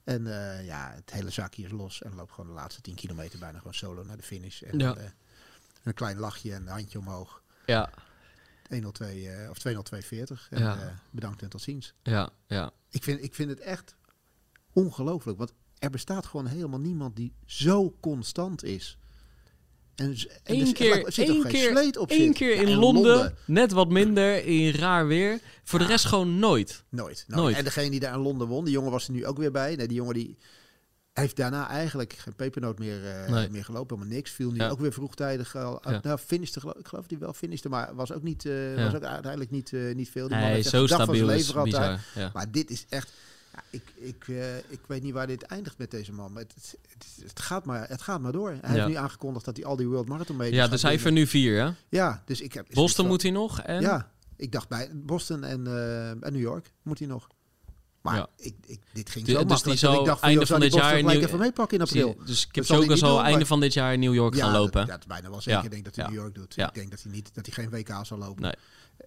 En 0.05 0.27
eh, 0.27 0.65
ja, 0.67 0.93
het 0.95 1.11
hele 1.13 1.31
zakje 1.31 1.65
is 1.65 1.71
los. 1.71 2.03
En 2.03 2.15
loopt 2.15 2.33
gewoon 2.33 2.47
de 2.51 2.57
laatste 2.57 2.81
10 2.81 2.95
kilometer 2.95 3.39
bijna 3.39 3.59
gewoon 3.59 3.75
solo 3.75 4.03
naar 4.05 4.17
de 4.17 4.23
finish. 4.23 4.63
En 4.63 4.79
Ja. 4.79 4.97
een 5.85 5.95
klein 5.95 6.19
lachje 6.19 6.53
en 6.53 6.61
een 6.63 6.69
handje 6.69 6.99
omhoog. 6.99 7.43
Ja, 7.67 7.91
102 8.69 9.29
eh, 9.29 9.51
of 9.51 9.59
20240. 9.59 10.47
En 10.51 10.59
Ja. 10.63 10.99
bedankt 11.11 11.43
en 11.43 11.49
tot 11.49 11.63
ziens. 11.63 11.95
ja, 12.03 12.31
ja. 12.47 12.71
Ik 12.91 13.03
vind, 13.03 13.23
ik 13.23 13.35
vind 13.35 13.51
het 13.51 13.61
echt 13.61 13.95
ongelooflijk. 14.75 15.39
Want 15.39 15.53
er 15.79 15.91
bestaat 15.91 16.27
gewoon 16.27 16.47
helemaal 16.47 16.81
niemand 16.81 17.17
die 17.17 17.33
zo 17.47 17.95
constant 18.01 18.65
is. 18.65 18.99
En, 19.95 20.07
en 20.07 20.17
Eén 20.45 20.67
zit- 20.67 20.75
keer, 20.77 21.05
er 21.07 21.13
zit 21.13 21.29
één 21.29 21.47
keer, 21.47 21.71
sleet 21.71 21.97
op 21.97 22.11
één 22.11 22.33
keer 22.33 22.55
Ja, 22.55 22.61
in 22.63 22.69
en 22.69 22.75
Londen, 22.79 23.35
net 23.47 23.73
wat 23.73 23.89
minder, 23.89 24.45
in 24.45 24.71
raar 24.75 25.07
weer. 25.07 25.41
Voor 25.65 25.79
de 25.79 25.85
rest 25.87 26.05
gewoon 26.05 26.39
nooit. 26.39 26.85
Nooit, 26.89 27.25
nooit. 27.29 27.41
Nooit. 27.41 27.57
En 27.57 27.65
degene 27.65 27.91
die 27.91 28.01
daar 28.01 28.15
in 28.15 28.21
Londen 28.21 28.47
won, 28.49 28.65
die 28.65 28.73
jongen 28.73 28.91
was 28.91 29.07
er 29.07 29.13
nu 29.13 29.27
ook 29.27 29.39
weer 29.39 29.51
bij. 29.51 29.77
Nee, 29.77 29.87
die 29.89 29.97
jongen 29.97 30.15
die 30.15 30.39
heeft 31.13 31.37
daarna 31.37 31.69
eigenlijk 31.69 32.13
geen 32.13 32.35
pepernoot 32.35 32.79
meer, 32.79 33.05
eh, 33.11 33.31
Nee. 33.31 33.49
meer 33.51 33.65
gelopen. 33.65 33.97
Helemaal 33.97 34.17
niks. 34.17 34.31
Viel 34.31 34.51
nu 34.51 34.57
Ja. 34.59 34.69
ook 34.69 34.81
weer 34.81 34.93
vroegtijdig 34.93 35.57
al. 35.57 35.81
Ja. 35.91 36.01
Nou, 36.03 36.19
finishte, 36.19 36.61
geloof, 36.61 36.77
ik 36.77 36.87
geloof 36.87 37.07
die 37.07 37.19
wel 37.19 37.33
finishte, 37.33 37.69
maar 37.69 37.95
was 37.95 38.13
ook, 38.13 38.23
niet, 38.23 38.45
eh, 38.47 38.85
was 38.85 38.95
ook 38.95 39.03
uiteindelijk 39.03 39.51
niet, 39.51 39.73
eh, 39.73 39.95
niet 39.95 40.11
veel. 40.11 40.29
Die 40.29 40.37
man 40.37 40.47
Nee, 40.47 40.55
heeft 40.55 40.69
zo 40.69 40.87
stabiel 40.87 41.31
is 41.31 41.53
bizar. 41.53 42.01
Maar 42.33 42.51
dit 42.51 42.71
is 42.71 42.87
echt... 42.89 43.13
Ja, 43.55 43.63
ik, 43.71 43.83
ik, 43.95 44.29
eh, 44.29 44.57
ik 44.57 44.81
weet 44.87 45.03
niet 45.03 45.13
waar 45.13 45.27
dit 45.27 45.43
eindigt 45.43 45.79
met 45.79 45.91
deze 45.91 46.13
man. 46.13 46.33
Maar 46.33 46.43
het, 46.43 46.77
het, 47.23 47.41
gaat, 47.41 47.65
maar, 47.65 47.89
het 47.89 48.03
gaat 48.03 48.21
maar 48.21 48.33
door. 48.33 48.49
Hij 48.51 48.59
Ja. 48.63 48.69
heeft 48.69 48.87
nu 48.87 48.95
aangekondigd 48.95 49.45
dat 49.45 49.57
hij 49.57 49.67
al 49.67 49.77
die 49.77 49.87
World 49.89 50.09
Marathon 50.09 50.37
mee 50.37 50.53
ja, 50.53 50.69
dus 50.69 50.83
hij 50.83 50.91
heeft 50.91 51.05
er 51.05 51.13
nu 51.13 51.27
vier, 51.27 51.65
hè? 51.65 51.71
Ja, 51.89 52.23
dus 52.27 52.41
ik 52.41 52.53
heb... 52.53 52.67
Boston 52.73 53.05
ik- 53.05 53.11
moet 53.11 53.23
hij 53.23 53.31
nog. 53.31 53.61
En? 53.61 53.81
Ja, 53.81 54.11
ik 54.37 54.53
dacht 54.53 54.69
bij 54.69 54.91
Boston 54.95 55.45
en, 55.45 55.67
eh, 55.67 56.11
en 56.11 56.21
New 56.33 56.41
York 56.41 56.73
moet 56.83 56.99
hij 56.99 57.09
nog. 57.09 57.27
Maar 58.01 58.17
Ja. 58.17 58.29
ik, 58.37 58.55
ik, 58.67 58.81
dit 58.93 59.11
ging 59.11 59.25
Die- 59.25 59.35
zo 59.35 59.41
dus 59.41 59.49
makkelijk. 59.51 59.81
die 59.81 59.89
dat 59.91 59.99
ik 60.01 60.07
dacht 60.07 60.23
einde 60.23 60.39
joh, 60.41 60.49
van 60.49 60.61
dit 60.61 60.75
jaar 60.75 60.97
gelijk 60.99 61.23
even 61.23 61.39
meepakken 61.39 61.79
in 61.79 61.83
april. 61.85 62.17
Dus 62.25 62.41
hij 62.43 62.51
Kipchoge 62.51 62.89
niet 62.89 62.99
zal 62.99 63.17
doen, 63.17 63.25
einde 63.25 63.47
van 63.47 63.61
dit 63.61 63.73
jaar 63.73 63.93
in 63.93 64.01
New 64.01 64.15
York 64.15 64.35
gaan 64.37 64.53
dat- 64.53 64.61
lopen. 64.63 64.87
Dat, 64.87 64.99
is 64.99 65.07
bijna 65.07 65.31
wel 65.31 65.41
zeker. 65.41 65.59
Ja. 65.59 65.65
Ik 65.65 65.71
denk 65.71 65.85
dat 65.85 65.97
hij. 65.97 66.05
New 66.05 66.15
York 66.15 66.35
doet. 66.35 66.57
Ik 66.59 66.75
denk 66.75 66.91
dat 66.91 67.03
hij, 67.03 67.13
niet, 67.13 67.31
dat 67.35 67.47
hij 67.47 67.55
geen 67.55 67.71
WK 67.71 68.07
zal 68.07 68.19
lopen. 68.19 68.43
Nee. 68.43 68.55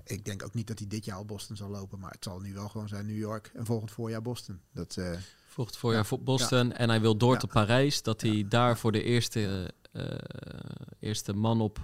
Ik 0.04 0.26
denk 0.26 0.44
ook 0.44 0.54
niet 0.54 0.68
dat 0.68 0.80
hij 0.80 0.88
dit 0.88 1.06
jaar 1.06 1.18
al 1.18 1.26
Boston 1.26 1.56
zal 1.56 1.70
lopen. 1.70 2.00
Maar 2.00 2.12
het 2.12 2.24
zal 2.24 2.40
nu 2.40 2.54
wel 2.54 2.68
gewoon 2.70 2.88
zijn 2.88 3.06
New 3.06 3.18
York 3.18 3.52
en 3.54 3.66
volgend 3.66 3.92
voorjaar 3.92 4.22
Boston. 4.22 4.60
Dat, 4.74 4.98
eh, 4.98 5.12
Volgend 5.48 5.78
voorjaar 5.78 6.02
Ja. 6.02 6.08
voor 6.08 6.20
Boston. 6.22 6.74
En 6.74 6.90
hij 6.90 7.02
wil 7.02 7.18
door 7.18 7.34
Ja. 7.34 7.40
te 7.40 7.48
Parijs. 7.48 8.02
Dat 8.02 8.22
hij 8.22 8.46
daar 8.50 8.78
voor 8.78 8.92
de 8.92 9.04
eerste, 9.04 9.74
eh, 9.92 10.04
eerste 11.00 11.34
man 11.34 11.62
op... 11.62 11.80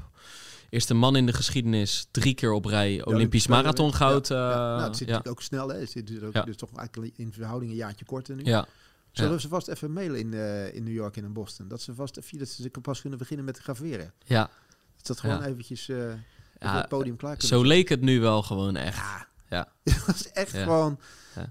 Eerste 0.69 0.93
man 0.93 1.15
in 1.15 1.25
de 1.25 1.33
geschiedenis 1.33 2.07
drie 2.11 2.33
keer 2.33 2.51
op 2.51 2.65
rij 2.65 3.05
Olympisch 3.05 3.47
marathon 3.47 3.93
goud. 3.93 4.29
Eh, 4.31 4.37
Nou, 4.37 4.81
het 4.81 4.97
zit 4.97 5.27
ook 5.27 5.41
snel. 5.41 5.67
Hè. 5.69 5.79
Het 5.79 5.91
zit 5.91 6.07
dus, 6.07 6.21
ook, 6.21 6.45
dus 6.45 6.55
toch 6.55 6.75
eigenlijk 6.77 7.17
in 7.17 7.33
verhouding 7.33 7.71
een 7.71 7.77
jaartje 7.77 8.05
korter 8.05 8.35
nu. 8.35 8.43
ja. 8.45 8.67
Zullen 9.11 9.29
Ja. 9.29 9.35
we 9.35 9.41
ze 9.41 9.47
vast 9.47 9.67
even 9.67 9.93
mailen 9.93 10.19
in, 10.19 10.33
eh, 10.33 10.73
in 10.75 10.83
New 10.83 10.93
York 10.93 11.17
en 11.17 11.23
in 11.23 11.33
Boston? 11.33 11.67
Dat 11.67 11.81
ze 11.81 11.93
vast 11.95 12.17
even, 12.17 12.37
dat 12.37 12.47
ze 12.49 12.69
pas 12.81 13.01
kunnen 13.01 13.19
beginnen 13.19 13.45
met 13.45 13.57
graveren. 13.57 14.13
ja. 14.25 14.49
Dat 14.97 15.07
dat 15.07 15.19
gewoon 15.19 15.39
Ja. 15.39 15.45
eventjes 15.45 15.89
eh 15.89 15.97
even 15.97 16.23
Ja, 16.63 16.77
het 16.77 16.87
podium 16.89 17.15
klaar 17.15 17.31
kunnen 17.37 17.47
Zo 17.49 17.57
zetten. 17.57 17.75
leek 17.77 17.89
het 17.89 18.01
nu 18.01 18.19
wel 18.19 18.43
gewoon 18.43 18.75
echt. 18.75 18.97
Ja. 18.97 19.27
Ja. 19.49 19.67
dat 20.05 20.15
is 20.15 20.31
echt 20.31 20.57
gewoon... 20.57 20.99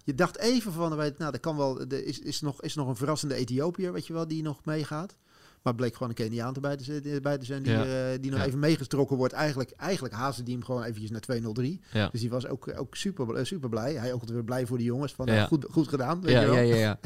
Je 0.04 0.14
dacht 0.14 0.38
even 0.38 0.72
van, 0.72 0.96
nou, 0.96 1.14
dat 1.18 1.40
kan 1.40 1.56
wel... 1.56 1.80
Er 1.80 2.06
is, 2.06 2.18
is, 2.18 2.40
nog, 2.40 2.62
is 2.62 2.74
nog 2.74 2.88
een 2.88 2.96
verrassende 2.96 3.34
Ethiopiër, 3.34 3.92
weet 3.92 4.06
je 4.06 4.12
wel, 4.12 4.28
die 4.28 4.42
nog 4.42 4.64
meegaat. 4.64 5.16
Maar 5.62 5.74
bleek 5.74 5.92
gewoon 5.92 6.08
een 6.08 6.14
Keniaan 6.14 6.54
erbij 6.54 6.76
te, 6.76 7.00
erbij 7.00 7.38
te 7.38 7.44
zijn 7.44 7.62
die, 7.62 7.72
Ja. 7.72 8.12
eh, 8.12 8.18
die 8.20 8.30
nog 8.30 8.40
Ja. 8.40 8.46
even 8.46 8.58
meegetrokken 8.58 9.16
wordt. 9.16 9.32
Eigenlijk, 9.32 9.70
eigenlijk 9.70 10.14
hazen 10.14 10.44
die 10.44 10.54
hem 10.54 10.64
gewoon 10.64 10.82
eventjes 10.82 11.10
naar 11.10 11.20
203. 11.20 11.80
Ja. 11.92 12.08
Dus 12.08 12.20
die 12.20 12.30
was 12.30 12.46
ook, 12.46 12.72
ook 12.78 12.96
super, 12.96 13.34
eh, 13.34 13.44
super 13.44 13.68
blij. 13.68 13.94
Hij 13.94 14.12
ook 14.12 14.24
weer 14.28 14.44
blij 14.44 14.66
voor 14.66 14.78
de 14.78 14.84
jongens. 14.84 15.12
Van, 15.12 15.26
Ja. 15.26 15.32
nou, 15.34 15.46
goed, 15.48 15.66
goed 15.70 15.88
gedaan, 15.88 16.20
weet 16.20 16.32
Ja, 16.32 16.40
je 16.40 16.46
wel. 16.46 16.54
ja, 16.56 16.74
ja, 16.76 16.98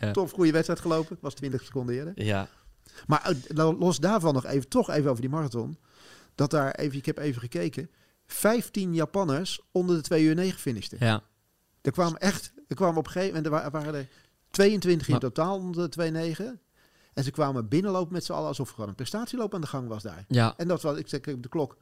ja. 0.00 0.10
Tof, 0.12 0.30
goede 0.30 0.52
wedstrijd 0.52 0.80
gelopen. 0.80 1.16
Was 1.20 1.34
20 1.34 1.62
seconden 1.64 1.94
eerder. 1.94 2.12
ja. 2.24 2.48
Maar 3.06 3.34
eh, 3.54 3.70
los 3.78 3.98
daarvan 3.98 4.34
nog 4.34 4.44
even, 4.46 4.68
toch 4.68 4.90
even 4.90 5.10
over 5.10 5.20
die 5.20 5.30
marathon. 5.30 5.76
Dat 6.34 6.50
daar 6.50 6.70
even, 6.74 6.98
ik 6.98 7.06
heb 7.06 7.18
even 7.18 7.40
gekeken. 7.40 7.90
15 8.26 8.94
Japanners 8.94 9.60
onder 9.72 9.96
de 9.96 10.02
2 10.02 10.24
uur 10.24 10.34
9 10.34 10.58
finishten. 10.58 10.98
ja. 11.00 11.22
Er 11.82 11.92
kwamen 11.92 12.18
echt, 12.20 12.52
er 12.68 12.76
kwamen 12.76 12.96
op 12.96 13.06
een 13.06 13.12
gegeven 13.12 13.34
moment, 13.34 13.54
er 13.54 13.60
wa- 13.62 13.70
waren 13.80 13.94
er 13.94 14.08
22 14.50 15.08
in 15.08 15.18
totaal 15.18 15.56
onder 15.56 15.82
de 15.82 15.88
2 15.88 16.10
9. 16.10 16.60
En 17.14 17.24
ze 17.24 17.30
kwamen 17.30 17.68
binnenlopen 17.68 18.12
met 18.12 18.24
z'n 18.24 18.32
allen 18.32 18.48
alsof 18.48 18.68
er 18.68 18.74
gewoon 18.74 18.88
een 18.88 18.94
prestatieloop 18.94 19.54
aan 19.54 19.60
de 19.60 19.66
gang 19.66 19.88
was 19.88 20.02
daar. 20.02 20.24
ja. 20.28 20.54
En 20.56 20.68
dat 20.68 20.82
was, 20.82 20.98
ik 20.98 21.08
zeg 21.08 21.20
op 21.26 21.42
de 21.42 21.48
klok, 21.48 21.76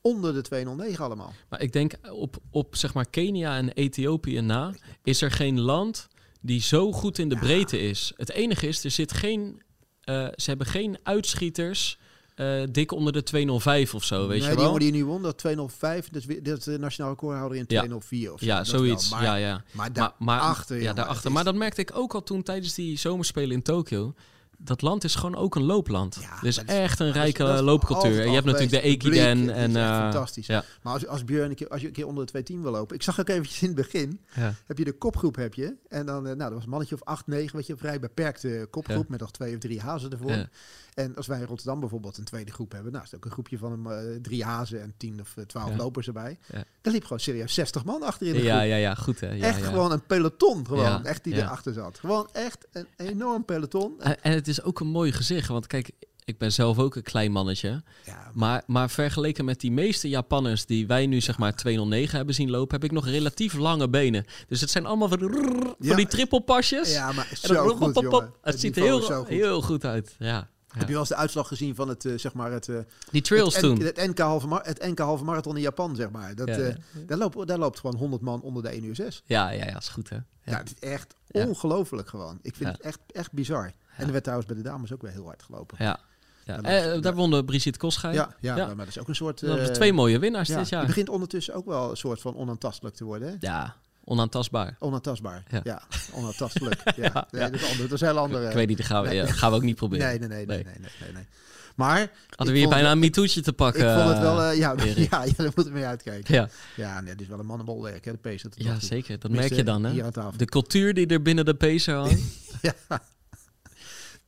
onder 0.00 0.34
de 0.34 0.40
209 0.40 1.04
allemaal. 1.04 1.32
Maar 1.48 1.60
ik 1.62 1.72
denk 1.72 1.92
op, 2.10 2.36
op 2.50 2.76
zeg 2.76 2.94
maar 2.94 3.10
Kenia 3.10 3.56
en 3.56 3.68
Ethiopië 3.68 4.40
na 4.40 4.72
is 5.02 5.22
er 5.22 5.30
geen 5.30 5.60
land 5.60 6.08
die 6.40 6.60
zo 6.60 6.92
goed 6.92 7.18
in 7.18 7.28
de 7.28 7.34
Ja. 7.34 7.40
breedte 7.40 7.78
is. 7.78 8.12
Het 8.16 8.30
enige 8.30 8.66
is, 8.66 8.84
er 8.84 8.90
zit 8.90 9.12
geen, 9.12 9.62
eh, 10.00 10.14
ze 10.36 10.48
hebben 10.48 10.66
geen 10.66 10.98
uitschieters 11.02 11.98
eh, 12.34 12.62
dik 12.70 12.92
onder 12.92 13.12
de 13.12 13.22
205 13.22 13.94
of 13.94 14.04
zo, 14.04 14.18
weet 14.20 14.28
nee, 14.28 14.38
je 14.40 14.46
die 14.46 14.54
wel? 14.54 14.64
jongen 14.64 14.80
die 14.80 14.92
nu 14.92 15.04
won, 15.04 15.22
dat 15.22 15.38
205, 15.38 16.08
dat 16.08 16.20
is, 16.20 16.26
weer- 16.26 16.42
dat 16.42 16.58
is 16.58 16.64
de 16.64 16.78
nationale 16.78 17.12
recordhouder 17.14 17.58
in 17.58 17.64
Ja. 17.68 17.78
204 17.78 18.32
of 18.32 18.38
zo. 18.40 18.46
ja, 18.46 18.64
zoiets. 18.64 19.10
Maar, 19.10 19.22
ja, 19.22 19.34
ja. 19.34 19.62
maar 19.72 19.90
Maar, 20.18 20.40
achter, 20.40 20.80
ja, 20.82 20.92
daarachter. 20.92 21.32
Maar 21.32 21.44
dat 21.44 21.54
merkte 21.54 21.80
ik 21.80 21.90
ook 21.94 22.14
al 22.14 22.22
toen 22.22 22.42
tijdens 22.42 22.74
die 22.74 22.98
zomerspelen 22.98 23.50
in 23.50 23.62
Tokio. 23.62 24.14
Dat 24.58 24.82
land 24.82 25.04
is 25.04 25.14
gewoon 25.14 25.36
ook 25.36 25.54
een 25.54 25.62
loopland. 25.62 26.18
Ja, 26.20 26.38
dus 26.40 26.58
is- 26.58 26.64
echt 26.64 27.00
een 27.00 27.12
rijke 27.12 27.44
is 27.44 27.60
loopcultuur. 27.60 28.20
En 28.20 28.26
je 28.28 28.34
hebt 28.34 28.44
natuurlijk 28.46 28.72
de 28.72 28.80
Ekiden 28.80 29.50
en... 29.54 29.76
eh, 29.76 29.98
fantastisch. 29.98 30.46
Ja, 30.46 30.64
Maar 30.82 30.92
als, 30.92 31.06
als 31.06 31.24
Björn 31.24 31.50
een 31.50 31.56
keer, 31.56 31.68
als 31.68 31.80
je 31.80 31.86
een 31.86 31.92
keer 31.92 32.06
onder 32.06 32.24
de 32.24 32.30
210 32.30 32.62
wil 32.62 32.80
lopen. 32.80 32.96
Ik 32.96 33.02
zag 33.02 33.20
ook 33.20 33.28
eventjes 33.28 33.60
in 33.62 33.66
het 33.66 33.76
begin. 33.76 34.20
ja. 34.34 34.54
Heb 34.66 34.78
je 34.78 34.84
de 34.84 34.92
kopgroep 34.92 35.36
heb 35.36 35.54
je. 35.54 35.74
En 35.88 36.06
dan, 36.06 36.16
eh, 36.26 36.34
nou, 36.34 36.38
dat 36.38 36.52
was 36.52 36.62
een 36.64 36.70
mannetje 36.70 36.94
of 36.94 37.02
8, 37.02 37.26
9. 37.26 37.56
Weet 37.56 37.66
je, 37.66 37.76
vrij 37.76 38.00
beperkte 38.00 38.66
kopgroep. 38.70 38.96
Ja. 39.02 39.08
Met 39.08 39.20
nog 39.20 39.30
twee 39.30 39.52
of 39.54 39.60
drie 39.60 39.80
hazen 39.80 40.10
ervoor. 40.10 40.48
Ja. 40.94 41.02
En 41.02 41.16
als 41.16 41.26
wij 41.26 41.38
in 41.40 41.46
Rotterdam 41.46 41.80
bijvoorbeeld 41.80 42.18
een 42.18 42.24
tweede 42.24 42.52
groep 42.52 42.72
hebben. 42.72 42.92
Nou, 42.92 43.04
is 43.04 43.10
het 43.10 43.18
ook 43.20 43.24
een 43.26 43.32
groepje 43.32 43.58
van 43.58 43.92
eh, 43.92 43.98
drie 44.22 44.44
hazen 44.44 44.82
en 44.82 44.94
10 44.96 45.20
of 45.20 45.36
eh, 45.36 45.44
12 45.44 45.70
Ja. 45.70 45.76
lopers 45.76 46.06
erbij. 46.06 46.38
Ja. 46.52 46.64
Daar 46.80 46.92
liep 46.92 47.02
gewoon 47.02 47.20
serieus 47.20 47.54
60 47.54 47.84
man 47.84 48.02
achter 48.02 48.26
in 48.26 48.32
de 48.32 48.42
Ja, 48.42 48.56
groep. 48.58 48.68
ja, 48.68 48.76
ja, 48.76 48.94
goed 48.94 49.20
hè. 49.20 49.30
Ja, 49.32 49.44
echt 49.44 49.58
ja. 49.60 49.64
gewoon 49.64 49.92
een 49.92 50.06
peloton. 50.06 50.66
Gewoon, 50.66 50.84
Ja, 50.84 51.02
echt 51.04 51.24
die 51.24 51.34
ja. 51.34 51.42
erachter 51.42 51.72
zat. 51.72 51.98
Gewoon 51.98 52.28
echt 52.32 52.66
een 52.72 52.86
enorm 52.96 53.44
peloton. 53.44 54.00
En, 54.00 54.22
en 54.22 54.32
het 54.32 54.48
is 54.48 54.62
ook 54.62 54.80
een 54.80 54.86
mooi 54.86 55.12
gezicht, 55.12 55.48
want 55.48 55.66
kijk, 55.66 55.90
ik 56.24 56.38
ben 56.38 56.52
zelf 56.52 56.78
ook 56.78 56.96
een 56.96 57.02
klein 57.02 57.32
mannetje. 57.32 57.82
Ja, 58.04 58.30
Maar, 58.34 58.62
maar 58.66 58.90
vergeleken 58.90 59.44
met 59.44 59.60
die 59.60 59.72
meeste 59.72 60.08
Japanners 60.08 60.66
die 60.66 60.86
wij 60.86 61.06
nu 61.06 61.20
zeg 61.20 61.38
maar 61.38 61.54
209 61.56 62.16
hebben 62.16 62.34
zien 62.34 62.50
lopen, 62.50 62.74
heb 62.74 62.84
ik 62.84 62.92
nog 62.92 63.06
relatief 63.06 63.54
lange 63.54 63.88
benen. 63.88 64.24
Dus 64.48 64.60
het 64.60 64.70
zijn 64.70 64.86
allemaal 64.86 65.08
van, 65.08 65.18
die- 65.18 65.28
van 65.30 65.74
Ja. 65.78 65.96
die 65.96 66.06
trippelpasjes. 66.06 66.92
ja, 66.92 67.12
maar 67.12 67.28
En 67.42 67.48
dan 67.48 67.56
zo 67.56 67.66
pop, 67.68 67.76
goed, 67.76 67.92
pop, 67.92 68.02
pop. 68.02 68.12
jongen. 68.12 68.32
Het 68.42 68.60
ziet 68.60 68.76
er 68.76 68.82
heel, 68.82 69.24
heel 69.24 69.62
goed 69.62 69.84
uit. 69.84 70.14
Ja. 70.18 70.48
Heb 70.78 70.86
je 70.86 70.92
wel 70.92 71.00
eens 71.00 71.08
de 71.08 71.16
uitslag 71.16 71.48
gezien 71.48 71.74
van 71.74 71.88
het, 71.88 72.04
eh, 72.04 72.18
zeg 72.18 72.32
maar, 72.32 72.52
het, 72.52 72.68
eh, 72.68 72.76
Die 73.10 73.22
trails 73.22 73.54
het, 73.54 73.62
toen. 73.62 73.80
Het, 73.80 73.96
NK 73.96 74.18
halve 74.18 74.60
het 74.62 74.82
NK 74.82 74.98
halve 74.98 75.24
marathon 75.24 75.56
in 75.56 75.62
Japan, 75.62 75.96
zeg 75.96 76.10
maar. 76.10 76.34
Dat, 76.34 76.48
Ja, 76.48 76.54
eh, 76.58 76.74
daar, 77.06 77.18
loopt, 77.18 77.46
daar 77.46 77.58
loopt 77.58 77.80
gewoon 77.80 77.96
100 77.96 78.22
man 78.22 78.40
onder 78.40 78.62
de 78.62 78.74
1 78.74 78.84
uur 78.84 78.94
6. 78.94 79.22
Ja, 79.26 79.50
ja, 79.50 79.64
ja, 79.64 79.76
is 79.76 79.88
goed 79.88 80.08
hè. 80.08 80.16
Ja, 80.44 80.58
het 80.58 80.74
is 80.80 80.88
echt 80.88 81.14
ongelooflijk 81.30 82.08
gewoon. 82.08 82.38
Ik 82.42 82.56
vind 82.56 82.70
het 82.70 82.80
echt, 82.80 82.98
echt 83.12 83.32
bizar. 83.32 83.72
En 83.96 84.06
er 84.06 84.12
werd 84.12 84.22
trouwens 84.22 84.48
bij 84.52 84.62
de 84.62 84.68
dames 84.68 84.92
ook 84.92 85.02
weer 85.02 85.10
heel 85.10 85.24
hard 85.24 85.42
gelopen. 85.42 85.76
Ja. 85.80 86.00
Ja. 86.44 86.62
Eh, 86.62 87.00
daar 87.00 87.14
won 87.14 87.30
de 87.30 87.44
Brigitte 87.44 87.78
Koschij. 87.78 88.12
Ja, 88.12 88.34
ja, 88.40 88.56
Ja. 88.56 88.66
maar 88.66 88.76
dat 88.76 88.88
is 88.88 88.98
ook 88.98 89.08
een 89.08 89.14
soort... 89.14 89.42
Eh, 89.42 89.64
twee 89.64 89.92
mooie 89.92 90.18
winnaars 90.18 90.48
ja, 90.48 90.58
dit 90.58 90.68
jaar. 90.68 90.80
Die 90.80 90.88
begint 90.88 91.08
ondertussen 91.08 91.54
ook 91.54 91.66
wel 91.66 91.90
een 91.90 91.96
soort 91.96 92.20
van 92.20 92.36
onaantastelijk 92.36 92.96
te 92.96 93.04
worden. 93.04 93.28
Hè? 93.28 93.34
Ja, 93.40 93.76
onaantastbaar. 94.04 94.76
Onaantastbaar. 94.78 95.42
Ja. 95.50 95.60
Ja, 95.64 95.82
onaantastelijk. 96.12 96.82
ja. 96.96 97.28
Nee. 97.30 97.50
Dat, 97.50 97.60
is 97.60 97.70
ander, 97.70 97.82
dat 97.88 97.92
is 97.92 98.00
een 98.00 98.06
heel 98.06 98.18
andere... 98.18 98.48
Ik 98.48 98.54
weet 98.54 98.68
niet, 98.68 98.76
dat 98.76 98.86
gaan 98.86 99.02
we, 99.02 99.08
nee. 99.08 99.26
gaan 99.26 99.50
we 99.50 99.56
ook 99.56 99.62
niet 99.62 99.76
proberen. 99.76 100.06
nee, 100.06 100.18
nee, 100.18 100.28
nee, 100.28 100.46
nee, 100.46 100.64
Nee. 100.64 100.90
nee, 101.00 101.12
nee. 101.12 101.26
Maar... 101.74 102.10
Hadden 102.28 102.54
we 102.54 102.60
hier 102.60 102.68
bijna 102.68 102.90
een 102.92 102.98
MeToo'tje 102.98 103.40
te 103.40 103.52
pakken. 103.52 103.88
Ik 103.88 103.94
vond 103.96 104.08
het 104.08 104.18
wel... 104.18 104.42
eh, 104.42 104.56
ja, 104.58 104.74
Erik. 104.84 105.10
ja, 105.10 105.24
ja, 105.24 105.32
daar 105.36 105.52
moeten 105.54 105.64
we 105.64 105.78
mee 105.78 105.84
uitkijken. 105.86 106.34
ja. 106.34 106.48
Ja, 106.76 107.00
nee, 107.00 107.12
dit 107.12 107.20
is 107.20 107.26
wel 107.28 107.38
een 107.38 107.46
mannenbolwerk, 107.46 108.04
hè, 108.04 108.12
de 108.12 108.18
Pacer. 108.18 108.50
ja, 108.54 108.72
toe. 108.72 108.88
zeker. 108.88 109.18
Dat 109.18 109.30
merk 109.30 109.52
je 109.52 109.64
dan, 109.64 109.84
hè? 109.84 110.10
De 110.36 110.44
cultuur 110.44 110.94
die 110.94 111.06
er 111.06 111.22
binnen 111.22 111.44
de 111.44 111.54
pacer 111.54 111.94
hangt. 111.94 112.20
Ja. 112.62 112.74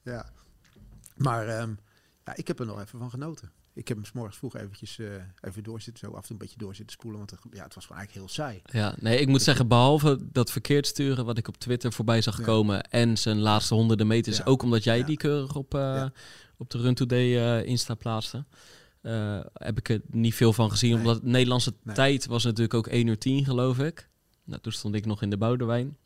ja. 0.03 0.27
Maar 1.17 1.49
ehm, 1.49 1.71
ja, 2.25 2.33
ik 2.37 2.49
heb 2.49 2.61
er 2.61 2.67
nog 2.67 2.81
even 2.81 2.99
van 2.99 3.11
genoten. 3.11 3.51
Ik 3.77 3.89
heb 3.89 3.97
hem 3.97 4.07
's 4.07 4.13
morgens 4.13 4.37
vroeg 4.37 4.57
eventjes 4.57 4.99
eh, 4.99 5.07
even 5.41 5.63
doorzitten, 5.63 6.07
zo 6.09 6.15
af 6.15 6.17
en 6.17 6.23
toe 6.23 6.31
een 6.31 6.39
beetje 6.39 6.59
doorzitten 6.59 6.93
spoelen, 6.97 7.19
want 7.19 7.31
het, 7.31 7.41
ja, 7.51 7.63
het 7.65 7.75
was 7.75 7.85
gewoon 7.87 7.99
eigenlijk 8.01 8.27
heel 8.27 8.45
saai. 8.45 8.63
Ja, 8.65 8.95
nee, 9.01 9.19
ik 9.21 9.29
moet 9.29 9.43
zeggen, 9.43 9.69
behalve 9.69 10.19
dat 10.33 10.51
verkeerd 10.51 10.87
sturen 10.87 11.25
wat 11.25 11.39
ik 11.39 11.49
op 11.49 11.57
Twitter 11.57 11.93
voorbij 11.93 12.21
zag 12.23 12.39
Ja. 12.39 12.45
komen 12.45 12.83
en 12.91 13.19
zijn 13.19 13.39
laatste 13.39 13.75
honderden 13.75 14.07
meters, 14.07 14.37
Ja. 14.37 14.45
ook 14.45 14.63
omdat 14.63 14.85
jij 14.85 14.99
Ja. 14.99 15.05
die 15.05 15.17
keurig 15.17 15.55
op, 15.57 15.75
eh, 15.75 16.07
op 16.57 16.71
de 16.71 16.79
Run 16.79 16.95
Today 16.95 17.37
eh 17.61 17.69
Insta 17.69 17.95
plaatste, 17.95 18.45
heb 19.53 19.79
ik 19.79 19.89
er 19.89 20.01
niet 20.11 20.35
veel 20.35 20.53
van 20.53 20.71
gezien, 20.71 20.91
Nee. 20.91 20.99
omdat 20.99 21.21
de 21.23 21.29
Nederlandse 21.29 21.73
Nee. 21.83 21.95
tijd 21.95 22.27
was 22.27 22.45
natuurlijk 22.45 22.75
ook 22.75 22.87
1 22.87 23.07
uur 23.07 23.19
10 23.19 23.45
geloof 23.45 23.79
ik. 23.79 24.09
Nou, 24.45 24.61
toen 24.61 24.73
stond 24.73 24.95
ik 24.95 25.07
nog 25.07 25.23
in 25.23 25.31
de 25.31 25.37
Boudewijn. 25.39 25.97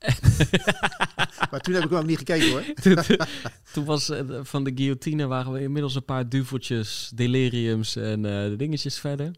Maar 1.50 1.60
toen 1.60 1.74
heb 1.74 1.84
ik 1.84 1.90
hem 1.90 1.98
ook 1.98 2.06
niet 2.06 2.18
gekeken 2.18 2.50
hoor. 2.50 2.62
toen, 2.82 3.16
toen 3.72 3.84
was 3.84 4.08
eh, 4.08 4.20
van 4.42 4.64
de 4.64 4.72
guillotine 4.74 5.26
waren 5.26 5.52
we 5.52 5.60
inmiddels 5.62 5.94
een 5.94 6.04
paar 6.04 6.28
duveltjes, 6.28 7.10
deliriums 7.14 7.96
en 7.96 8.24
eh, 8.24 8.48
de 8.48 8.54
dingetjes 8.56 8.98
verder. 8.98 9.30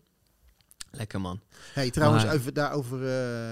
Lekker 0.90 1.20
man. 1.20 1.40
Hey, 1.72 1.90
trouwens, 1.90 2.24
Maar- 2.24 2.34
even 2.34 2.54
daarover 2.54 3.02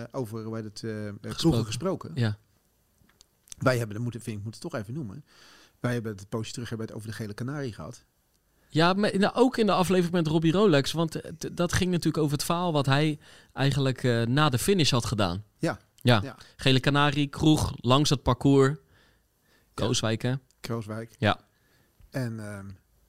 uh, 0.00 0.04
over 0.10 0.54
heet 0.54 0.64
het, 0.64 0.82
eh 0.84 1.64
Gesproken. 1.64 2.10
Ja. 2.14 2.38
Wij 3.58 3.76
hebben, 3.76 3.94
dat 3.94 4.02
moeten, 4.02 4.20
vind 4.20 4.36
ik, 4.38 4.44
moet 4.44 4.52
het 4.54 4.62
toch 4.62 4.74
even 4.74 4.94
noemen. 4.94 5.24
Wij 5.80 5.92
hebben 5.92 6.12
het 6.16 6.28
poosje 6.28 6.52
terug 6.52 6.68
hebben 6.68 6.86
het 6.86 6.96
over 6.96 7.08
de 7.08 7.14
gele 7.14 7.34
kanarie 7.34 7.72
gehad. 7.72 8.04
Ja, 8.68 8.92
maar 8.92 9.12
in 9.12 9.20
de- 9.20 9.34
ook 9.34 9.56
in 9.56 9.66
de 9.66 9.72
aflevering 9.72 10.12
met 10.14 10.26
Robbie 10.26 10.52
Rolex. 10.52 10.92
Want 10.92 11.12
t- 11.38 11.48
dat 11.56 11.72
ging 11.72 11.90
natuurlijk 11.90 12.22
over 12.22 12.36
het 12.36 12.44
verhaal 12.44 12.72
wat 12.72 12.86
hij 12.86 13.18
eigenlijk 13.52 14.04
eh, 14.04 14.22
na 14.22 14.48
de 14.48 14.58
finish 14.58 14.90
had 14.90 15.04
gedaan. 15.04 15.44
Ja. 15.58 15.78
Ja. 16.02 16.20
Ja. 16.22 16.36
Gele 16.56 16.80
Canarie, 16.80 17.26
kroeg, 17.26 17.72
langs 17.76 18.10
het 18.10 18.22
parcours. 18.22 18.76
Krooswijk, 19.74 20.22
hè? 20.22 20.34
Krooswijk. 20.60 21.14
Ja. 21.18 21.40
En 22.10 22.40
ehm, 22.54 22.66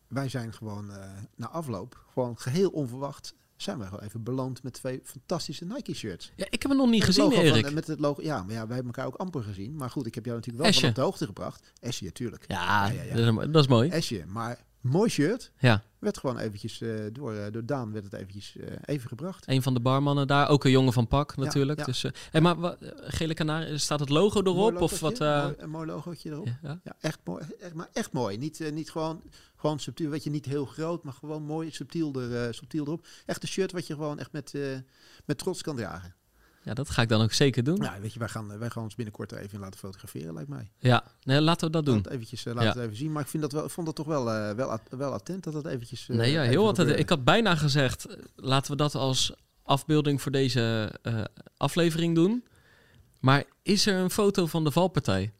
wij 0.07 0.29
zijn 0.29 0.53
gewoon 0.53 0.91
eh, 0.91 1.09
na 1.35 1.49
afloop, 1.49 2.03
gewoon 2.13 2.37
geheel 2.39 2.69
onverwacht, 2.69 3.33
zijn 3.55 3.77
we 3.79 3.83
gewoon 3.85 3.99
even 4.03 4.23
beland 4.23 4.63
met 4.63 4.73
twee 4.73 5.01
fantastische 5.03 5.65
Nike 5.65 5.93
shirts. 5.93 6.31
Ja, 6.35 6.45
ik 6.49 6.61
heb 6.61 6.71
hem 6.71 6.79
nog 6.79 6.89
niet 6.89 7.03
gezien, 7.03 7.31
van- 7.31 7.41
Erik. 7.43 7.71
met 7.73 7.87
het 7.87 7.99
logo, 7.99 8.21
ja, 8.21 8.43
maar 8.43 8.53
ja, 8.53 8.65
wij 8.67 8.75
hebben 8.75 8.93
elkaar 8.93 9.05
ook 9.05 9.15
amper 9.19 9.43
gezien. 9.43 9.75
Maar 9.75 9.89
goed, 9.89 10.05
ik 10.05 10.15
heb 10.15 10.25
jou 10.25 10.37
natuurlijk 10.37 10.63
wel 10.63 10.73
Esje. 10.73 10.81
van 10.81 10.89
op 10.89 10.95
de 10.95 11.01
hoogte 11.01 11.25
gebracht. 11.25 11.71
Esje, 11.79 12.03
natuurlijk. 12.03 12.45
Ja, 12.47 12.87
Ja, 12.87 12.91
ja, 12.93 13.03
ja. 13.03 13.15
Dat, 13.31 13.39
is, 13.45 13.51
dat 13.51 13.63
is 13.63 13.67
mooi. 13.69 13.89
Esje, 13.89 14.23
maar 14.27 14.59
mooi 14.81 15.09
shirt. 15.09 15.51
Ja, 15.59 15.83
Werd 15.99 16.17
gewoon 16.17 16.37
eventjes, 16.37 16.81
eh, 16.81 16.89
door, 17.11 17.33
eh, 17.33 17.51
door 17.51 17.65
Daan 17.65 17.91
werd 17.91 18.03
het 18.03 18.13
eventjes 18.13 18.55
eh, 18.57 18.75
even 18.85 19.07
gebracht. 19.07 19.47
een 19.47 19.61
van 19.61 19.73
de 19.73 19.79
barmannen 19.79 20.27
daar. 20.27 20.49
Ook 20.49 20.63
een 20.65 20.71
jongen 20.71 20.93
van 20.93 21.07
Pak, 21.07 21.33
Ja, 21.35 21.43
natuurlijk. 21.43 21.79
ja. 21.79 21.85
Dus, 21.85 22.03
eh, 22.03 22.11
hey, 22.31 22.41
maar 22.41 22.75
Gele 22.95 23.33
Canarie, 23.33 23.77
staat 23.77 23.99
het 23.99 24.09
logo 24.09 24.41
erop? 24.41 24.81
Of 24.81 24.99
wat? 24.99 25.19
mooi- 25.19 25.53
een 25.57 25.69
mooi 25.69 25.85
logootje 25.85 26.29
erop. 26.29 26.45
Ja. 26.45 26.59
ja, 26.63 26.79
ja? 26.83 26.95
echt 26.99 27.19
mooi. 27.23 27.43
Echt, 27.59 27.73
maar 27.73 27.89
echt 27.93 28.11
mooi. 28.11 28.37
Niet, 28.37 28.71
niet 28.73 28.91
gewoon, 28.91 29.21
gewoon 29.55 29.79
subtiel, 29.79 30.09
weet 30.09 30.23
je, 30.23 30.29
niet 30.29 30.45
heel 30.45 30.65
groot, 30.65 31.03
maar 31.03 31.13
gewoon 31.13 31.43
mooi 31.43 31.71
subtiel, 31.71 32.13
er, 32.21 32.53
subtiel 32.53 32.85
erop. 32.85 33.07
Echt 33.25 33.41
een 33.43 33.49
shirt 33.49 33.71
wat 33.71 33.87
je 33.87 33.93
gewoon 33.93 34.19
echt 34.19 34.31
met, 34.31 34.53
met 35.25 35.37
trots 35.37 35.61
kan 35.61 35.75
dragen. 35.75 36.15
Ja, 36.63 36.73
dat 36.73 36.89
ga 36.89 37.01
ik 37.01 37.09
dan 37.09 37.21
ook 37.21 37.33
zeker 37.33 37.63
doen. 37.63 37.75
Ja, 37.81 37.99
weet 37.99 38.13
je, 38.13 38.19
wij 38.19 38.27
gaan, 38.27 38.51
eh, 38.51 38.57
wij 38.57 38.69
gaan 38.69 38.83
ons 38.83 38.95
binnenkort 38.95 39.31
er 39.31 39.37
even 39.37 39.59
laten 39.59 39.79
fotograferen, 39.79 40.33
lijkt 40.33 40.49
mij. 40.49 40.71
Ja, 40.77 41.03
nee, 41.23 41.41
laten 41.41 41.65
we 41.67 41.71
dat 41.73 41.85
doen. 41.85 42.01
Dat 42.01 42.11
eventjes, 42.11 42.45
eh, 42.45 42.53
laat 42.53 42.63
Ja. 42.63 42.69
het 42.69 42.79
even 42.79 42.95
zien. 42.95 43.11
Maar 43.11 43.21
ik, 43.21 43.27
vind 43.27 43.43
dat 43.43 43.51
wel, 43.51 43.65
ik 43.65 43.69
vond 43.71 43.85
dat 43.85 43.95
toch 43.95 44.05
wel, 44.07 44.31
eh, 44.31 44.55
wel, 44.55 44.71
at- 44.71 44.89
wel 44.89 45.11
attent 45.13 45.43
dat 45.43 45.53
dat 45.53 45.65
eventjes... 45.65 46.07
Nee, 46.07 46.31
ja, 46.31 46.41
heel 46.41 46.63
wat. 46.63 46.77
gebeurde. 46.77 46.99
Ik 46.99 47.09
had 47.09 47.23
bijna 47.23 47.55
gezegd, 47.55 48.07
laten 48.35 48.71
we 48.71 48.77
dat 48.77 48.95
als 48.95 49.33
afbeelding 49.63 50.21
voor 50.21 50.31
deze 50.31 50.93
aflevering 51.57 52.15
doen. 52.15 52.43
Maar 53.19 53.43
is 53.61 53.85
er 53.85 53.95
een 53.99 54.09
foto 54.11 54.45
van 54.45 54.63
de 54.63 54.71
valpartij? 54.71 55.31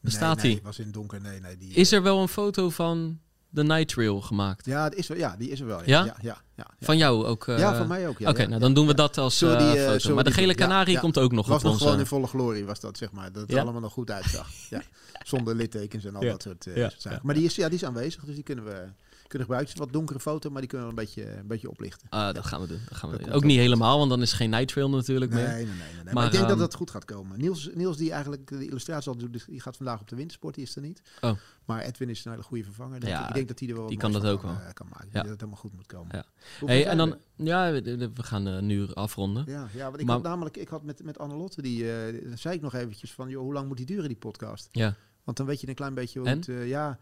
Bestaat 0.00 0.36
nee, 0.36 0.44
nee, 0.44 0.54
die? 0.54 0.62
was 0.64 0.78
in 0.78 0.90
donker. 0.90 1.20
Nee, 1.20 1.40
nee. 1.40 1.56
Die, 1.56 1.74
Is 1.74 1.92
er 1.92 2.02
wel 2.02 2.20
een 2.22 2.28
foto 2.28 2.70
van 2.70 3.20
de 3.54 3.62
Night 3.64 3.88
Trail 3.88 4.20
gemaakt? 4.20 4.66
Ja, 4.66 4.88
die 4.88 4.98
is, 4.98 5.08
er- 5.08 5.16
ja, 5.16 5.34
die 5.38 5.50
is 5.50 5.60
er 5.60 5.66
wel. 5.66 5.78
Ja? 5.78 6.04
Ja, 6.04 6.04
ja, 6.04 6.14
ja, 6.22 6.36
ja. 6.56 6.66
Van 6.80 6.96
jou 6.96 7.24
ook? 7.26 7.48
eh, 7.48 7.58
Ja, 7.58 7.76
van 7.76 7.88
mij 7.88 8.08
ook. 8.08 8.18
Ja, 8.18 8.30
Oké, 8.30 8.46
nou 8.46 8.60
dan 8.60 8.74
doen 8.74 8.86
we 8.86 8.94
dat 8.94 9.18
als 9.18 9.40
we 9.40 9.46
eh, 9.54 9.84
eh, 9.86 9.90
foto. 9.92 10.14
Maar 10.14 10.24
de 10.24 10.30
gele 10.32 10.54
kanarie 10.54 10.98
komt 10.98 11.18
ook 11.18 11.32
nog 11.32 11.46
was 11.46 11.56
op 11.56 11.62
nog 11.62 11.78
gewoon 11.78 11.98
in 11.98 12.06
volle 12.06 12.26
glorie 12.26 12.64
was 12.64 12.80
dat, 12.80 12.96
zeg 12.98 13.12
maar. 13.12 13.32
Dat 13.32 13.48
het 13.50 13.58
allemaal 13.58 13.80
nog 13.80 13.92
goed 13.92 14.10
uitzag. 14.10 14.48
ja. 14.70 14.82
Zonder 15.24 15.54
littekens 15.54 16.04
en 16.04 16.14
al 16.16 16.20
dat 16.22 16.42
soort, 16.42 16.62
soort 16.74 16.94
zaken. 16.98 17.20
Maar 17.22 17.34
die 17.34 17.44
is, 17.44 17.54
ja, 17.54 17.66
die 17.68 17.76
is 17.78 17.84
aanwezig, 17.84 18.24
dus 18.24 18.34
die 18.34 18.44
kunnen 18.44 18.64
we 18.64 18.84
kunnen 19.34 19.48
gebruiken. 19.48 19.58
Het 19.58 19.68
is 19.68 19.80
een 19.80 19.84
wat 19.84 19.92
donkere 19.92 20.20
foto, 20.20 20.50
maar 20.50 20.60
die 20.60 20.70
kunnen 20.70 20.86
we 20.86 20.92
een 20.92 21.04
beetje, 21.04 21.36
een 21.38 21.46
beetje 21.46 21.70
oplichten. 21.70 22.08
Ah, 22.10 22.34
dat 22.34 22.44
gaan 22.46 22.60
we 22.60 22.66
doen. 22.66 22.80
Dat 22.88 22.98
gaan 22.98 23.10
we 23.10 23.16
Dat 23.16 23.26
doen. 23.26 23.34
Ook 23.34 23.44
niet 23.44 23.58
helemaal, 23.58 23.98
want 23.98 24.10
dan 24.10 24.22
is 24.22 24.32
geen 24.32 24.50
Night 24.50 24.68
Trail 24.68 24.90
natuurlijk 24.90 25.30
Nee, 25.32 25.42
meer. 25.44 25.54
nee, 25.54 25.64
nee. 25.64 25.74
nee, 25.74 25.94
nee. 25.94 26.04
Maar, 26.04 26.14
Maar, 26.14 26.24
ik 26.24 26.30
denk 26.30 26.42
dat 26.42 26.50
ehm, 26.52 26.60
dat 26.60 26.74
goed 26.74 26.90
gaat 26.90 27.04
komen. 27.04 27.38
Niels, 27.38 27.70
Niels 27.74 27.96
die 27.96 28.10
eigenlijk 28.12 28.46
de 28.48 28.66
illustratie 28.66 29.10
al 29.10 29.16
doet, 29.16 29.46
die 29.46 29.60
gaat 29.60 29.76
vandaag 29.76 30.00
op 30.00 30.08
de 30.08 30.16
wintersport, 30.16 30.54
die 30.54 30.64
is 30.64 30.76
er 30.76 30.82
niet. 30.82 31.02
Oh. 31.20 31.32
Maar 31.64 31.80
Edwin 31.82 32.08
is 32.08 32.24
een 32.24 32.30
hele 32.30 32.42
goede 32.42 32.64
vervanger. 32.64 33.00
Denk 33.00 33.12
Ja, 33.12 33.28
ik. 33.28 33.34
denk 33.34 33.48
dat 33.48 33.58
hij 33.58 33.68
er 33.68 33.74
wel 33.74 33.86
die 33.86 33.98
kan 33.98 34.12
dat 34.12 34.24
ook 34.26 34.40
kan, 34.40 34.50
eh, 34.60 34.72
kan 34.72 34.86
maken. 34.88 35.08
Ja. 35.12 35.20
dat 35.20 35.30
het 35.30 35.40
helemaal 35.40 35.60
goed 35.60 35.74
moet 35.74 35.86
komen. 35.86 36.08
Ja. 36.16 36.24
Hey, 36.66 36.86
en 36.86 36.96
dan, 36.96 37.10
we? 37.10 37.44
ja, 37.44 37.72
we, 37.72 38.10
gaan 38.14 38.46
eh, 38.46 38.58
nu 38.60 38.92
afronden. 38.92 39.44
Ja, 39.46 39.68
ja, 39.74 39.84
want 39.84 40.00
ik 40.00 40.06
Maar- 40.06 40.14
had 40.14 40.24
namelijk, 40.24 40.56
ik 40.56 40.68
had 40.68 40.82
met, 40.82 41.04
met 41.04 41.18
Annelotte, 41.18 41.62
die 41.62 41.92
eh, 41.92 42.32
zei 42.34 42.54
ik 42.54 42.60
nog 42.60 42.74
eventjes 42.74 43.12
van, 43.12 43.28
joh, 43.28 43.42
hoe 43.42 43.52
lang 43.52 43.68
moet 43.68 43.76
die 43.76 43.86
duren, 43.86 44.08
die 44.08 44.16
podcast? 44.16 44.68
Ja. 44.72 44.94
Want 45.24 45.36
dan 45.36 45.46
weet 45.46 45.60
je 45.60 45.68
een 45.68 45.74
klein 45.74 45.94
beetje 45.94 46.18
hoe 46.18 46.28
het, 46.28 46.48
ja, 46.66 46.98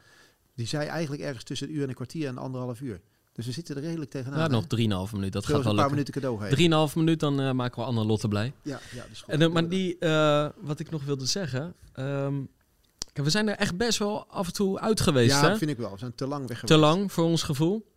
die 0.54 0.66
zei 0.66 0.86
eigenlijk 0.88 1.22
ergens 1.22 1.44
tussen 1.44 1.68
een 1.68 1.74
uur 1.74 1.82
en 1.82 1.88
een 1.88 1.94
kwartier 1.94 2.26
en 2.28 2.38
anderhalf 2.38 2.80
uur. 2.80 3.00
Dus 3.32 3.46
we 3.46 3.52
zitten 3.52 3.76
er 3.76 3.82
redelijk 3.82 4.10
tegenaan. 4.10 4.38
Ja, 4.38 4.44
hè? 4.44 4.50
nog 4.50 4.64
3,5 4.64 4.68
minuut. 5.14 5.32
Dat 5.32 5.44
Zullen 5.44 5.44
gaat 5.44 5.46
we 5.46 5.48
wel 5.48 5.56
een 5.56 5.62
paar 5.62 5.74
lukken. 5.74 5.90
minuten 5.90 6.14
cadeau 6.14 6.38
geven? 6.38 6.88
3,5 6.90 6.94
minuut, 6.96 7.20
dan 7.20 7.40
eh, 7.40 7.50
maken 7.52 7.80
we 7.80 7.86
Anne 7.86 8.04
Lotte 8.04 8.28
blij. 8.28 8.52
Ja, 8.62 8.80
ja, 8.92 9.00
dat 9.02 9.10
is 9.12 9.20
goed. 9.20 9.34
En, 9.34 9.42
eh, 9.42 9.48
maar 9.48 9.68
die, 9.68 9.98
eh, 9.98 10.48
wat 10.60 10.78
ik 10.80 10.90
nog 10.90 11.04
wilde 11.04 11.26
zeggen. 11.26 11.74
ehm, 11.92 12.34
kijk, 13.12 13.26
we 13.26 13.30
zijn 13.30 13.48
er 13.48 13.56
echt 13.56 13.76
best 13.76 13.98
wel 13.98 14.26
af 14.26 14.46
en 14.46 14.52
toe 14.52 14.80
uit 14.80 15.00
geweest. 15.00 15.30
ja, 15.34 15.42
hè? 15.42 15.48
dat 15.48 15.58
vind 15.58 15.70
ik 15.70 15.76
wel. 15.76 15.92
We 15.92 15.98
zijn 15.98 16.14
te 16.14 16.26
lang 16.26 16.48
weg 16.48 16.60
Te 16.60 16.66
geweest. 16.66 16.80
lang 16.80 17.12
voor 17.12 17.24
ons 17.24 17.42
gevoel. 17.42 17.90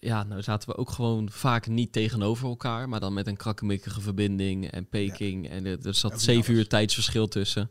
Ja, 0.00 0.22
nou 0.24 0.42
zaten 0.42 0.68
we 0.68 0.76
ook 0.76 0.90
gewoon 0.90 1.30
vaak 1.30 1.66
niet 1.66 1.92
tegenover 1.92 2.48
elkaar. 2.48 2.88
Maar 2.88 3.00
dan 3.00 3.12
met 3.12 3.26
een 3.26 3.36
krakkemikkige 3.36 4.00
verbinding 4.00 4.70
en 4.70 4.88
Peking. 4.88 5.48
En 5.48 5.66
er, 5.66 5.94
zat 5.94 6.20
zeven 6.20 6.54
uur 6.54 6.66
tijdsverschil 6.68 7.28
tussen. 7.28 7.70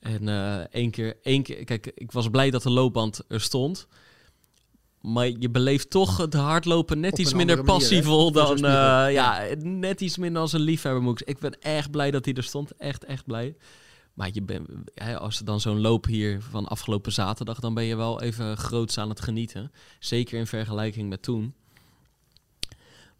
En 0.00 0.28
eh 0.28 0.58
één 0.58 0.90
keer, 0.90 1.16
één 1.22 1.42
keer, 1.42 1.64
kijk, 1.64 1.92
ik 1.94 2.12
was 2.12 2.28
blij 2.28 2.50
dat 2.50 2.62
de 2.62 2.70
loopband 2.70 3.20
er 3.28 3.40
stond. 3.40 3.86
Maar 5.00 5.30
je 5.38 5.50
beleeft 5.50 5.90
toch 5.90 6.16
het 6.16 6.34
hardlopen 6.34 7.00
net 7.00 7.12
Op 7.12 7.18
iets 7.18 7.34
minder 7.34 7.64
passievol 7.64 8.32
dan... 8.32 8.56
eh, 8.56 9.12
ja, 9.12 9.44
net 9.58 10.00
iets 10.00 10.16
minder 10.16 10.42
als 10.42 10.52
een 10.52 10.60
liefhebber 10.60 11.02
moet 11.02 11.20
ik. 11.20 11.28
Ik 11.28 11.38
ben 11.38 11.60
echt 11.60 11.90
blij 11.90 12.10
dat 12.10 12.24
hij 12.24 12.34
er 12.34 12.42
stond. 12.42 12.76
Echt, 12.76 13.04
echt 13.04 13.26
blij. 13.26 13.56
Maar 14.14 14.30
je 14.32 14.42
bent, 14.42 14.68
hè, 14.94 15.18
als 15.18 15.38
er 15.38 15.44
dan 15.44 15.60
zo'n 15.60 15.80
loop 15.80 16.06
hier 16.06 16.42
van 16.50 16.66
afgelopen 16.66 17.12
zaterdag... 17.12 17.60
dan 17.60 17.74
ben 17.74 17.84
je 17.84 17.96
wel 17.96 18.22
even 18.22 18.56
groots 18.56 18.98
aan 18.98 19.08
het 19.08 19.20
genieten. 19.20 19.72
Zeker 19.98 20.38
in 20.38 20.46
vergelijking 20.46 21.08
met 21.08 21.22
toen. 21.22 21.54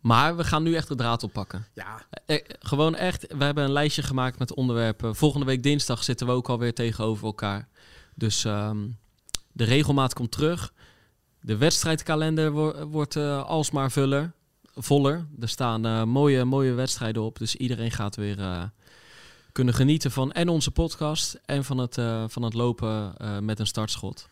Maar 0.00 0.36
we 0.36 0.44
gaan 0.44 0.62
nu 0.62 0.74
echt 0.74 0.88
de 0.88 0.94
draad 0.94 1.22
oppakken. 1.22 1.66
Ja, 1.74 2.02
Eh, 2.26 2.36
gewoon 2.60 2.94
echt, 2.94 3.26
we 3.38 3.44
hebben 3.44 3.64
een 3.64 3.72
lijstje 3.72 4.02
gemaakt 4.02 4.38
met 4.38 4.54
onderwerpen. 4.54 5.16
Volgende 5.16 5.46
week 5.46 5.62
dinsdag 5.62 6.04
zitten 6.04 6.26
we 6.26 6.32
ook 6.32 6.48
alweer 6.48 6.74
tegenover 6.74 7.24
elkaar. 7.26 7.68
Dus 8.14 8.44
ehm, 8.44 8.78
de 9.52 9.64
regelmaat 9.64 10.14
komt 10.14 10.30
terug. 10.30 10.72
De 11.40 11.56
wedstrijdkalender 11.56 12.50
wo- 12.52 12.86
wordt 12.86 13.16
eh, 13.16 13.44
alsmaar 13.44 13.90
vuller, 13.90 14.32
voller. 14.74 15.26
Er 15.40 15.48
staan 15.48 15.86
eh, 15.86 16.02
mooie, 16.04 16.44
mooie 16.44 16.72
wedstrijden 16.72 17.22
op. 17.22 17.38
Dus 17.38 17.56
iedereen 17.56 17.90
gaat 17.90 18.16
weer 18.16 18.38
eh, 18.38 18.62
kunnen 19.52 19.74
genieten 19.74 20.10
van 20.10 20.32
en 20.32 20.48
onze 20.48 20.70
podcast... 20.70 21.40
en 21.44 21.64
van 21.64 21.78
het, 21.78 21.98
eh, 21.98 22.24
van 22.28 22.42
het 22.42 22.54
lopen 22.54 23.16
eh, 23.16 23.38
met 23.38 23.58
een 23.58 23.66
startschot. 23.66 24.28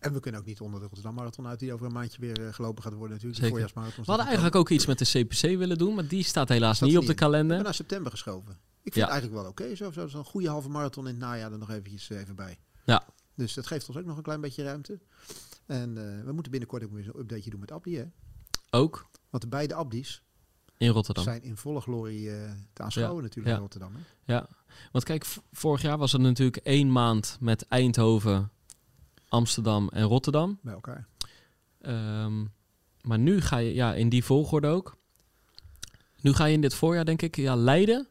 En 0.00 0.12
we 0.12 0.20
kunnen 0.20 0.40
ook 0.40 0.46
niet 0.46 0.60
onder 0.60 0.80
de 0.80 0.86
Rotterdam 0.86 1.14
Marathon 1.14 1.46
uit, 1.46 1.58
die 1.58 1.72
over 1.72 1.86
een 1.86 1.92
maandje 1.92 2.20
weer 2.20 2.46
eh, 2.46 2.52
gelopen 2.52 2.82
gaat 2.82 2.92
worden 2.92 3.10
natuurlijk. 3.10 3.36
Zeker. 3.42 3.42
De 3.44 3.50
voorjaarsmarathon. 3.50 4.04
We 4.04 4.10
hadden 4.10 4.26
eigenlijk 4.26 4.56
ook 4.56 4.68
iets 4.70 4.86
met 4.86 4.98
de 4.98 5.04
CPC 5.04 5.40
willen 5.58 5.78
doen... 5.78 5.94
maar 5.94 6.06
die 6.06 6.22
staat 6.24 6.48
helaas 6.48 6.76
Staat 6.76 6.88
niet 6.88 6.96
er 6.96 7.00
op 7.02 7.06
de. 7.06 7.12
Ik 7.12 7.18
kalender. 7.18 7.62
naar 7.62 7.74
september 7.74 8.10
geschoven. 8.10 8.52
Ik 8.82 8.92
vind 8.92 8.94
Ja. 8.94 9.00
het 9.02 9.10
eigenlijk 9.10 9.42
wel 9.42 9.50
oké. 9.50 9.74
Zo, 9.76 9.90
zo, 9.90 10.06
zo'n 10.06 10.24
goede 10.24 10.48
halve 10.48 10.68
marathon 10.68 11.04
in 11.06 11.10
het 11.14 11.20
najaar 11.22 11.52
er 11.52 11.58
nog 11.58 11.70
eventjes 11.70 12.10
eh, 12.10 12.20
even 12.20 12.34
bij. 12.36 12.58
Ja. 12.84 13.06
Dus 13.34 13.54
dat 13.54 13.66
geeft 13.66 13.88
ons 13.88 13.98
ook 13.98 14.04
nog 14.04 14.16
een 14.16 14.22
klein 14.22 14.40
beetje 14.40 14.62
ruimte. 14.62 15.00
En 15.66 15.96
eh, 16.18 16.24
we 16.24 16.32
moeten 16.32 16.50
binnenkort 16.50 16.84
ook 16.84 16.92
weer 16.92 17.04
zo'n 17.04 17.18
updateje 17.20 17.50
doen 17.50 17.60
met 17.60 17.72
Abdi, 17.72 17.96
hè? 17.96 18.04
Ook 18.70 19.06
Want 19.30 19.42
de 19.42 19.48
beide 19.48 19.74
Abdi's 19.74 20.22
in 20.76 20.88
Rotterdam. 20.90 21.24
zijn 21.24 21.42
in 21.42 21.56
volle 21.56 21.80
glorie 21.80 22.24
te 22.72 22.82
aanschouwen 22.82 23.16
Ja, 23.16 23.22
natuurlijk 23.22 23.48
ja. 23.48 23.54
in 23.54 23.60
Rotterdam. 23.60 23.94
Hè? 23.94 24.00
Ja, 24.34 24.48
want 24.92 25.04
kijk, 25.04 25.26
vorig 25.52 25.82
jaar 25.82 25.98
was 25.98 26.12
het 26.12 26.20
natuurlijk 26.20 26.56
één 26.56 26.92
maand 26.92 27.36
met 27.40 27.66
Eindhoven 27.68 28.50
Amsterdam 29.30 29.88
en 29.88 30.02
Rotterdam. 30.04 30.58
Bij 30.62 30.72
elkaar. 30.74 31.06
Ehm, 31.80 32.44
maar 33.02 33.18
nu 33.18 33.40
ga 33.40 33.56
je, 33.56 33.74
ja, 33.74 33.94
in 33.94 34.08
die 34.08 34.24
volgorde 34.24 34.66
ook. 34.68 34.96
Nu 36.20 36.32
ga 36.32 36.44
je 36.44 36.54
in 36.54 36.60
dit 36.60 36.74
voorjaar, 36.74 37.04
denk 37.04 37.22
ik, 37.22 37.36
ja, 37.36 37.54
Leiden. 37.56 38.08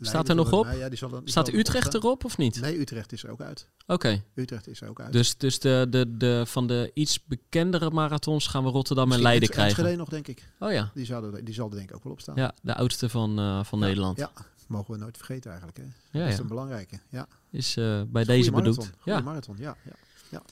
Staat 0.00 0.28
er 0.28 0.34
nog 0.34 0.52
op? 0.52 0.64
Nou 0.64 0.78
ja, 0.78 0.88
die 0.88 0.98
zal 0.98 1.08
dan- 1.08 1.20
die 1.20 1.30
Staat 1.30 1.44
zal 1.46 1.54
er 1.54 1.60
Utrecht 1.60 1.94
erop 1.94 2.24
of 2.24 2.36
niet? 2.38 2.60
Nee, 2.60 2.78
Utrecht 2.80 3.12
is 3.12 3.24
er 3.24 3.30
ook 3.30 3.40
uit. 3.40 3.68
Oké, 3.86 4.22
Utrecht 4.34 4.68
is 4.68 4.80
er 4.80 4.88
ook 4.88 5.00
uit. 5.00 5.12
dus, 5.12 5.36
dus 5.38 5.58
de, 5.58 5.86
de, 5.90 6.16
de, 6.16 6.42
van 6.46 6.66
de 6.66 6.90
iets 6.94 7.24
bekendere 7.24 7.90
marathons 7.90 8.46
gaan 8.46 8.64
we 8.64 8.70
Rotterdam 8.70 9.12
en 9.12 9.20
Leiden 9.22 9.48
Enschede 9.48 9.72
krijgen. 9.74 9.98
nog, 9.98 10.08
denk 10.08 10.28
ik. 10.28 10.48
Oh 10.58 10.72
ja, 10.72 10.90
Die, 10.94 11.04
zouden, 11.04 11.44
die 11.44 11.54
zal 11.54 11.68
er 11.70 11.76
denk 11.76 11.88
ik 11.90 11.96
ook 11.96 12.02
wel 12.04 12.12
op 12.12 12.20
staan. 12.20 12.36
ja 12.36 12.54
de 12.62 12.74
oudste 12.74 13.08
van, 13.08 13.38
eh, 13.38 13.64
van 13.64 13.78
Nederland. 13.78 14.18
Ja, 14.18 14.30
mogen 14.68 14.94
we 14.94 15.00
nooit 15.00 15.16
vergeten 15.16 15.50
eigenlijk. 15.50 15.78
Hè? 15.80 16.18
Ja, 16.18 16.24
Dat 16.24 16.32
is 16.32 16.38
een 16.38 16.46
belangrijke. 16.48 16.98
Ja. 17.08 17.26
Is 17.50 17.76
eh, 17.76 18.02
bij 18.06 18.22
Is 18.22 18.28
deze 18.28 18.50
bedoeld. 18.50 18.76
marathon. 18.76 19.00
Goede 19.00 19.22
marathon, 19.22 19.56
ja, 19.58 19.76
ja, 19.84 19.92
ja. 20.34 20.42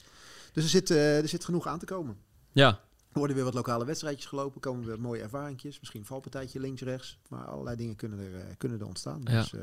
Dus 0.52 0.64
er 0.64 0.70
zit, 0.70 0.90
eh, 0.90 1.18
er 1.18 1.28
zit 1.28 1.44
genoeg 1.44 1.66
aan 1.66 1.78
te 1.78 1.84
komen. 1.86 2.16
ja. 2.52 2.80
Er 3.12 3.18
worden 3.18 3.36
weer 3.36 3.44
wat 3.44 3.54
lokale 3.54 3.84
wedstrijdjes 3.84 4.26
gelopen. 4.26 4.60
komen 4.60 4.86
weer 4.86 5.00
mooie 5.00 5.22
ervaringjes. 5.22 5.78
Misschien 5.78 6.00
een 6.00 6.06
valpartijtje 6.06 6.60
links, 6.60 6.82
rechts. 6.82 7.18
Maar 7.28 7.44
allerlei 7.44 7.76
dingen 7.76 7.96
kunnen 7.96 8.18
er, 8.18 8.34
eh, 8.40 8.54
kunnen 8.58 8.80
er 8.80 8.86
ontstaan. 8.86 9.20
Ja. 9.24 9.40
Dus, 9.40 9.52
eh, 9.52 9.60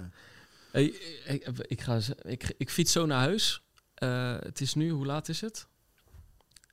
Hey, 0.71 0.83
ik, 1.25 1.47
ik, 1.67 1.81
ga, 1.81 1.99
ik, 2.21 2.53
ik 2.57 2.69
fiets 2.69 2.91
zo 2.91 3.05
naar 3.05 3.19
huis. 3.19 3.63
Het 4.43 4.61
is 4.61 4.73
nu, 4.73 4.89
hoe 4.89 5.05
laat 5.05 5.29
is 5.29 5.41
het? 5.41 5.67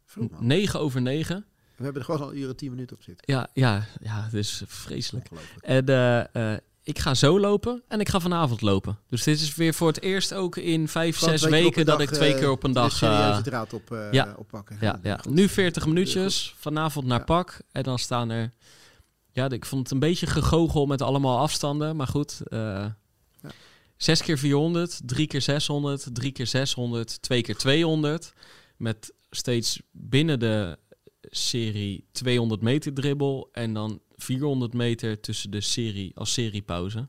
vroeg, 0.04 0.30
man. 0.30 0.46
9 0.46 0.80
over 0.80 1.02
9. 1.02 1.44
We 1.76 1.84
hebben 1.84 2.02
er 2.02 2.06
gewoon 2.06 2.26
al 2.26 2.30
een 2.30 2.38
uur 2.38 2.48
en 2.48 2.56
tien 2.56 2.70
minuten 2.70 2.96
op 2.96 3.02
zitten. 3.02 3.34
Ja, 3.34 3.48
ja, 3.52 3.86
ja, 4.00 4.22
het 4.22 4.34
is 4.34 4.62
vreselijk. 4.66 5.30
Ongelooflijk. 5.30 5.64
En 5.64 5.86
eh, 6.32 6.56
ik 6.86 6.98
ga 6.98 7.14
zo 7.14 7.40
lopen 7.40 7.82
en 7.88 8.00
ik 8.00 8.08
ga 8.08 8.20
vanavond 8.20 8.60
lopen. 8.60 8.98
Dus 9.08 9.22
dit 9.22 9.40
is 9.40 9.54
weer 9.54 9.74
voor 9.74 9.88
het 9.88 10.02
eerst 10.02 10.34
ook 10.34 10.56
in 10.56 10.88
vijf, 10.88 11.18
zes 11.18 11.42
weken 11.44 11.84
dat 11.84 11.98
dag, 11.98 12.08
ik 12.08 12.14
twee 12.14 12.32
eh, 12.32 12.38
keer 12.38 12.50
op 12.50 12.62
een 12.62 12.72
de 12.72 12.80
dag... 12.80 12.92
serieuze 12.92 13.38
eh, 13.38 13.42
draad 13.42 13.72
op, 13.72 13.92
eh, 13.92 14.12
ja. 14.12 14.34
oppakken. 14.38 14.76
ja, 14.80 14.98
ja. 15.02 15.16
goed. 15.16 15.34
Nu 15.34 15.48
40 15.48 15.82
Doe 15.82 15.92
je 15.92 15.98
minuutjes, 15.98 16.54
vanavond 16.58 17.06
naar 17.06 17.18
Ja. 17.18 17.24
pak. 17.24 17.60
En 17.72 17.82
dan 17.82 17.98
staan 17.98 18.30
er... 18.30 18.52
Ja, 19.32 19.50
ik 19.50 19.64
vond 19.64 19.82
het 19.82 19.90
een 19.90 19.98
beetje 19.98 20.26
gegogel 20.26 20.86
met 20.86 21.02
allemaal 21.02 21.38
afstanden. 21.38 21.96
Maar 21.96 22.06
goed, 22.06 22.40
eh 22.44 22.58
Ja. 23.42 23.50
6 23.96 24.22
keer 24.22 24.38
400, 24.38 25.00
3 25.04 25.26
keer 25.26 25.42
600, 25.42 26.08
3 26.12 26.32
keer 26.32 26.46
600, 26.46 27.22
2 27.22 27.42
keer 27.42 27.56
200. 27.56 28.32
Met 28.76 29.14
steeds 29.30 29.80
binnen 29.90 30.38
de 30.38 30.78
serie 31.22 32.08
200 32.12 32.60
meter 32.60 32.94
dribbel. 32.94 33.48
En 33.52 33.72
dan 33.72 34.00
400 34.16 34.72
meter 34.72 35.20
tussen 35.20 35.50
de 35.50 35.60
serie 35.60 36.12
als 36.14 36.32
seriepauze. 36.32 37.08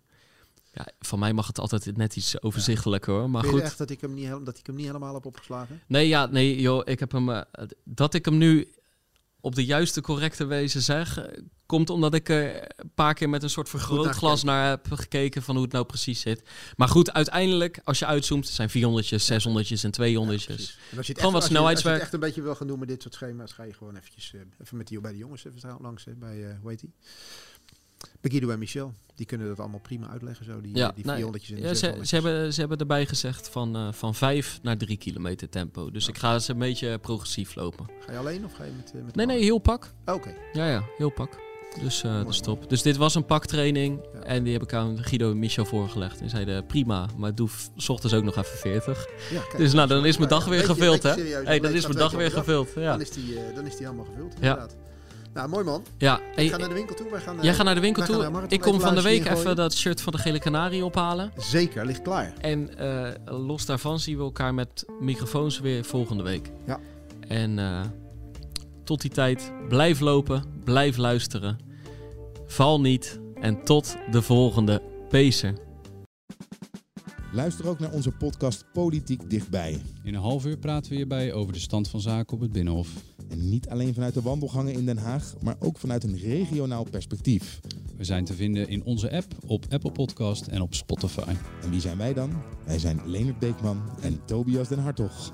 Ja, 0.74 0.88
van 1.00 1.20
mij 1.20 1.34
mag 1.34 1.48
het 1.48 1.60
altijd 1.60 1.98
net 1.98 2.16
iets 2.16 2.42
overzichtelijker 2.42 3.14
hoor. 3.14 3.30
Maar 3.30 3.44
goed. 3.44 3.62
echt 3.62 3.78
dat 3.78 3.90
ik, 3.90 4.02
hem 4.02 4.14
niet, 4.14 4.30
dat 4.44 4.58
ik 4.58 4.66
hem 4.66 4.76
niet 4.76 4.86
helemaal 4.86 5.14
heb 5.14 5.26
opgeslagen? 5.26 5.82
Nee, 5.88 6.08
ja, 6.08 6.26
nee, 6.26 6.62
joh, 6.62 6.82
ik 6.86 7.00
heb 7.00 7.12
hem. 7.12 7.30
eh, 7.30 7.42
dat 7.84 8.14
ik 8.14 8.26
hem 8.26 8.38
nu 8.38 8.72
op 9.40 9.56
de 9.56 9.66
juiste, 9.66 10.02
correcte 10.02 10.46
wijze 10.46 10.82
zeg, 10.82 11.18
eh, 11.18 11.44
komt 11.68 11.90
omdat 11.90 12.14
ik 12.14 12.30
er 12.30 12.62
een 12.76 12.92
paar 12.96 13.14
keer 13.14 13.30
met 13.30 13.44
een 13.44 13.50
soort 13.50 13.70
vergrootglas 13.70 14.44
naar 14.44 14.70
heb 14.70 14.88
gekeken 14.92 15.42
van 15.42 15.56
hoe 15.56 15.64
het 15.64 15.74
nou 15.74 15.86
precies 15.86 16.20
zit. 16.20 16.42
Maar 16.78 16.88
goed, 16.88 17.14
uiteindelijk, 17.14 17.80
als 17.84 18.00
je 18.00 18.06
uitzoomt, 18.06 18.48
zijn 18.48 18.70
400'tjes, 18.70 19.26
600'tjes 19.32 19.84
en 19.84 19.92
200'tjes. 19.92 20.46
precies. 20.46 20.78
En 20.92 20.98
als 20.98 21.08
je 21.08 21.14
het 21.14 21.22
Gewoon 21.22 21.22
wat 21.22 21.24
echt, 21.24 21.24
als 21.24 21.24
je- 21.24 21.34
Als 21.36 21.44
je 21.44 21.50
snelheidswerk. 21.50 21.96
het 21.96 22.04
echt 22.04 22.14
een 22.14 22.20
beetje 22.20 22.42
wil 22.42 22.56
gaan 22.56 22.68
doen 22.68 22.80
met 22.80 22.88
dit 22.88 23.02
soort 23.02 23.14
schema's, 23.14 23.52
ga 23.52 23.64
je 23.64 23.74
gewoon 23.74 23.96
eventjes, 23.96 24.34
eh, 24.34 24.40
even 24.62 24.78
met 24.78 24.88
die 24.88 25.00
bij 25.02 25.12
de 25.12 25.18
jongens 25.18 25.46
even 25.46 25.78
langs. 25.82 26.06
Hè, 26.06 26.12
bij, 26.16 26.44
eh 26.44 26.56
hoe 26.62 26.70
heet 26.70 26.80
die? 26.80 26.92
Guido 28.22 28.50
en 28.50 28.60
Michel. 28.60 28.94
Die 29.16 29.26
kunnen 29.26 29.48
dat 29.48 29.60
allemaal 29.60 29.80
prima 29.80 30.10
uitleggen, 30.10 30.46
zo, 30.46 30.62
die, 30.62 30.76
Ja, 30.76 30.92
die 30.96 31.06
nou, 31.06 31.18
400'tjes 31.18 31.50
en 31.50 31.56
die 31.56 31.66
Ja, 31.66 31.74
ze, 31.74 31.86
600'tjes. 31.88 32.02
ze, 32.10 32.16
hebben, 32.16 32.54
ze 32.54 32.60
hebben 32.60 32.78
erbij 32.78 33.06
gezegd 33.06 33.50
van, 33.50 33.94
van 33.94 34.16
5 34.16 34.60
naar 34.62 34.78
3 34.78 34.98
kilometer 34.98 35.50
tempo. 35.50 35.92
Dus 35.92 36.08
ik 36.08 36.18
ga 36.18 36.40
ze 36.40 36.52
een 36.52 36.58
beetje 36.60 36.98
progressief 36.98 37.56
lopen. 37.56 37.90
Ga 38.06 38.12
je 38.12 38.18
alleen 38.18 38.46
of 38.46 38.54
ga 38.54 38.64
je 38.64 38.72
met, 38.72 38.94
met 39.06 39.16
Nee, 39.16 39.26
nee, 39.26 39.44
heel 39.44 39.58
pak. 39.58 39.94
Oh, 40.06 40.14
Oké. 40.16 40.34
Ja, 40.54 40.70
ja, 40.70 40.84
heel 40.98 41.10
pak. 41.12 41.46
Dus 41.84 42.04
eh 42.04 42.12
Mooi, 42.12 42.24
dat 42.24 42.34
is 42.34 42.40
top. 42.40 42.70
Dus 42.70 42.82
dit 42.82 42.98
was 42.98 43.16
een 43.16 43.26
paktraining. 43.26 44.00
Ja. 44.14 44.20
En 44.20 44.44
die 44.44 44.54
heb 44.54 44.62
ik 44.64 44.74
aan 44.74 44.98
Guido 45.04 45.32
en 45.32 45.40
Michel 45.40 45.66
voorgelegd. 45.66 46.22
En 46.22 46.30
zeiden 46.30 46.66
prima, 46.66 47.06
maar 47.18 47.36
doe 47.36 47.50
's 47.78 47.90
ochtends 47.90 48.16
ook 48.16 48.24
nog 48.24 48.36
even 48.38 48.58
40. 48.58 49.08
Ja, 49.32 49.40
kijk, 49.42 49.58
Dus 49.64 49.74
nou, 49.74 49.88
dan 49.88 50.06
is 50.06 50.18
mijn 50.18 50.30
Ja, 50.30 50.36
dag 50.36 50.46
ja, 50.46 50.52
weer 50.52 50.64
gevuld, 50.64 51.04
hè? 51.04 51.10
hey, 51.44 51.60
dan 51.60 51.72
is 51.72 51.84
mijn 51.88 51.98
dag 52.00 52.12
weer 52.12 52.32
gevuld. 52.32 52.70
Ja, 52.76 52.92
Dan, 52.92 53.02
is 53.02 53.10
die, 53.12 53.36
eh, 53.40 53.56
dan 53.56 53.66
is 53.66 53.76
die 53.76 53.86
helemaal 53.86 54.06
gevuld, 54.06 54.34
Ja. 54.34 54.50
inderdaad. 54.50 54.76
Nou, 55.34 55.50
mooi 55.50 55.64
man. 55.64 55.84
ja. 55.98 56.18
Ik 56.18 56.24
Hey, 56.36 56.48
ga 56.48 56.58
naar 56.58 56.68
de 56.68 56.74
winkel 56.74 56.96
toe. 56.96 57.10
Wij 57.12 57.20
gaan, 57.22 57.38
eh, 57.38 57.44
jij 57.44 57.54
gaat 57.54 57.66
naar 57.66 57.76
de 57.76 57.82
winkel 57.82 58.04
toe. 58.06 58.44
Ik 58.48 58.62
kom 58.62 58.80
van 58.80 58.96
de 58.96 59.02
week 59.02 59.26
even 59.26 59.56
dat 59.56 59.74
shirt 59.74 60.02
van 60.02 60.14
de 60.14 60.20
Gele 60.20 60.40
Canarie 60.40 60.86
ophalen. 60.86 61.32
Zeker, 61.38 61.86
ligt 61.86 62.02
klaar. 62.02 62.34
En 62.42 62.78
eh, 62.78 63.38
los 63.38 63.66
daarvan 63.66 64.00
zien 64.00 64.18
we 64.18 64.24
elkaar 64.24 64.54
met 64.54 64.86
microfoons 65.00 65.60
weer 65.60 65.84
volgende 65.86 66.24
week. 66.24 66.52
Ja. 66.66 66.80
En 67.28 67.60
eh, 67.60 67.82
tot 68.88 69.02
die 69.02 69.12
tijd, 69.12 69.52
blijf 69.70 70.00
lopen, 70.00 70.44
blijf 70.64 70.98
luisteren. 70.98 71.58
Val 72.46 72.82
niet 72.82 73.20
en 73.42 73.64
tot 73.64 73.98
de 74.12 74.22
volgende 74.22 74.82
Pacer. 75.10 75.54
Luister 77.32 77.68
ook 77.68 77.80
naar 77.80 77.92
onze 77.92 78.12
podcast 78.12 78.66
Politiek 78.74 79.30
Dichtbij. 79.30 79.82
In 80.04 80.14
een 80.14 80.22
half 80.22 80.46
uur 80.46 80.58
praten 80.58 80.90
we 80.90 80.96
hierbij 80.96 81.34
over 81.34 81.54
de 81.54 81.60
stand 81.60 81.88
van 81.88 82.02
zaken 82.02 82.34
op 82.34 82.42
het 82.42 82.52
Binnenhof. 82.52 82.90
En 83.30 83.50
niet 83.50 83.70
alleen 83.70 83.94
vanuit 83.94 84.14
de 84.14 84.22
wandelgangen 84.22 84.74
in 84.74 84.86
Den 84.86 84.98
Haag, 84.98 85.34
maar 85.42 85.56
ook 85.60 85.78
vanuit 85.78 86.04
een 86.04 86.18
regionaal 86.18 86.84
perspectief. 86.84 87.60
We 87.98 88.04
zijn 88.04 88.26
te 88.26 88.34
vinden 88.34 88.68
in 88.68 88.84
onze 88.84 89.12
app, 89.12 89.34
op 89.48 89.66
Apple 89.70 89.92
Podcast 89.92 90.48
en 90.48 90.62
op 90.62 90.74
Spotify. 90.74 91.34
En 91.62 91.70
wie 91.70 91.82
zijn 91.82 91.98
wij 91.98 92.14
dan? 92.14 92.32
Wij 92.66 92.80
zijn 92.80 93.02
Leonard 93.06 93.40
Beekman 93.40 93.82
en 94.02 94.26
Tobias 94.26 94.68
den 94.68 94.80
Hartog. 94.80 95.34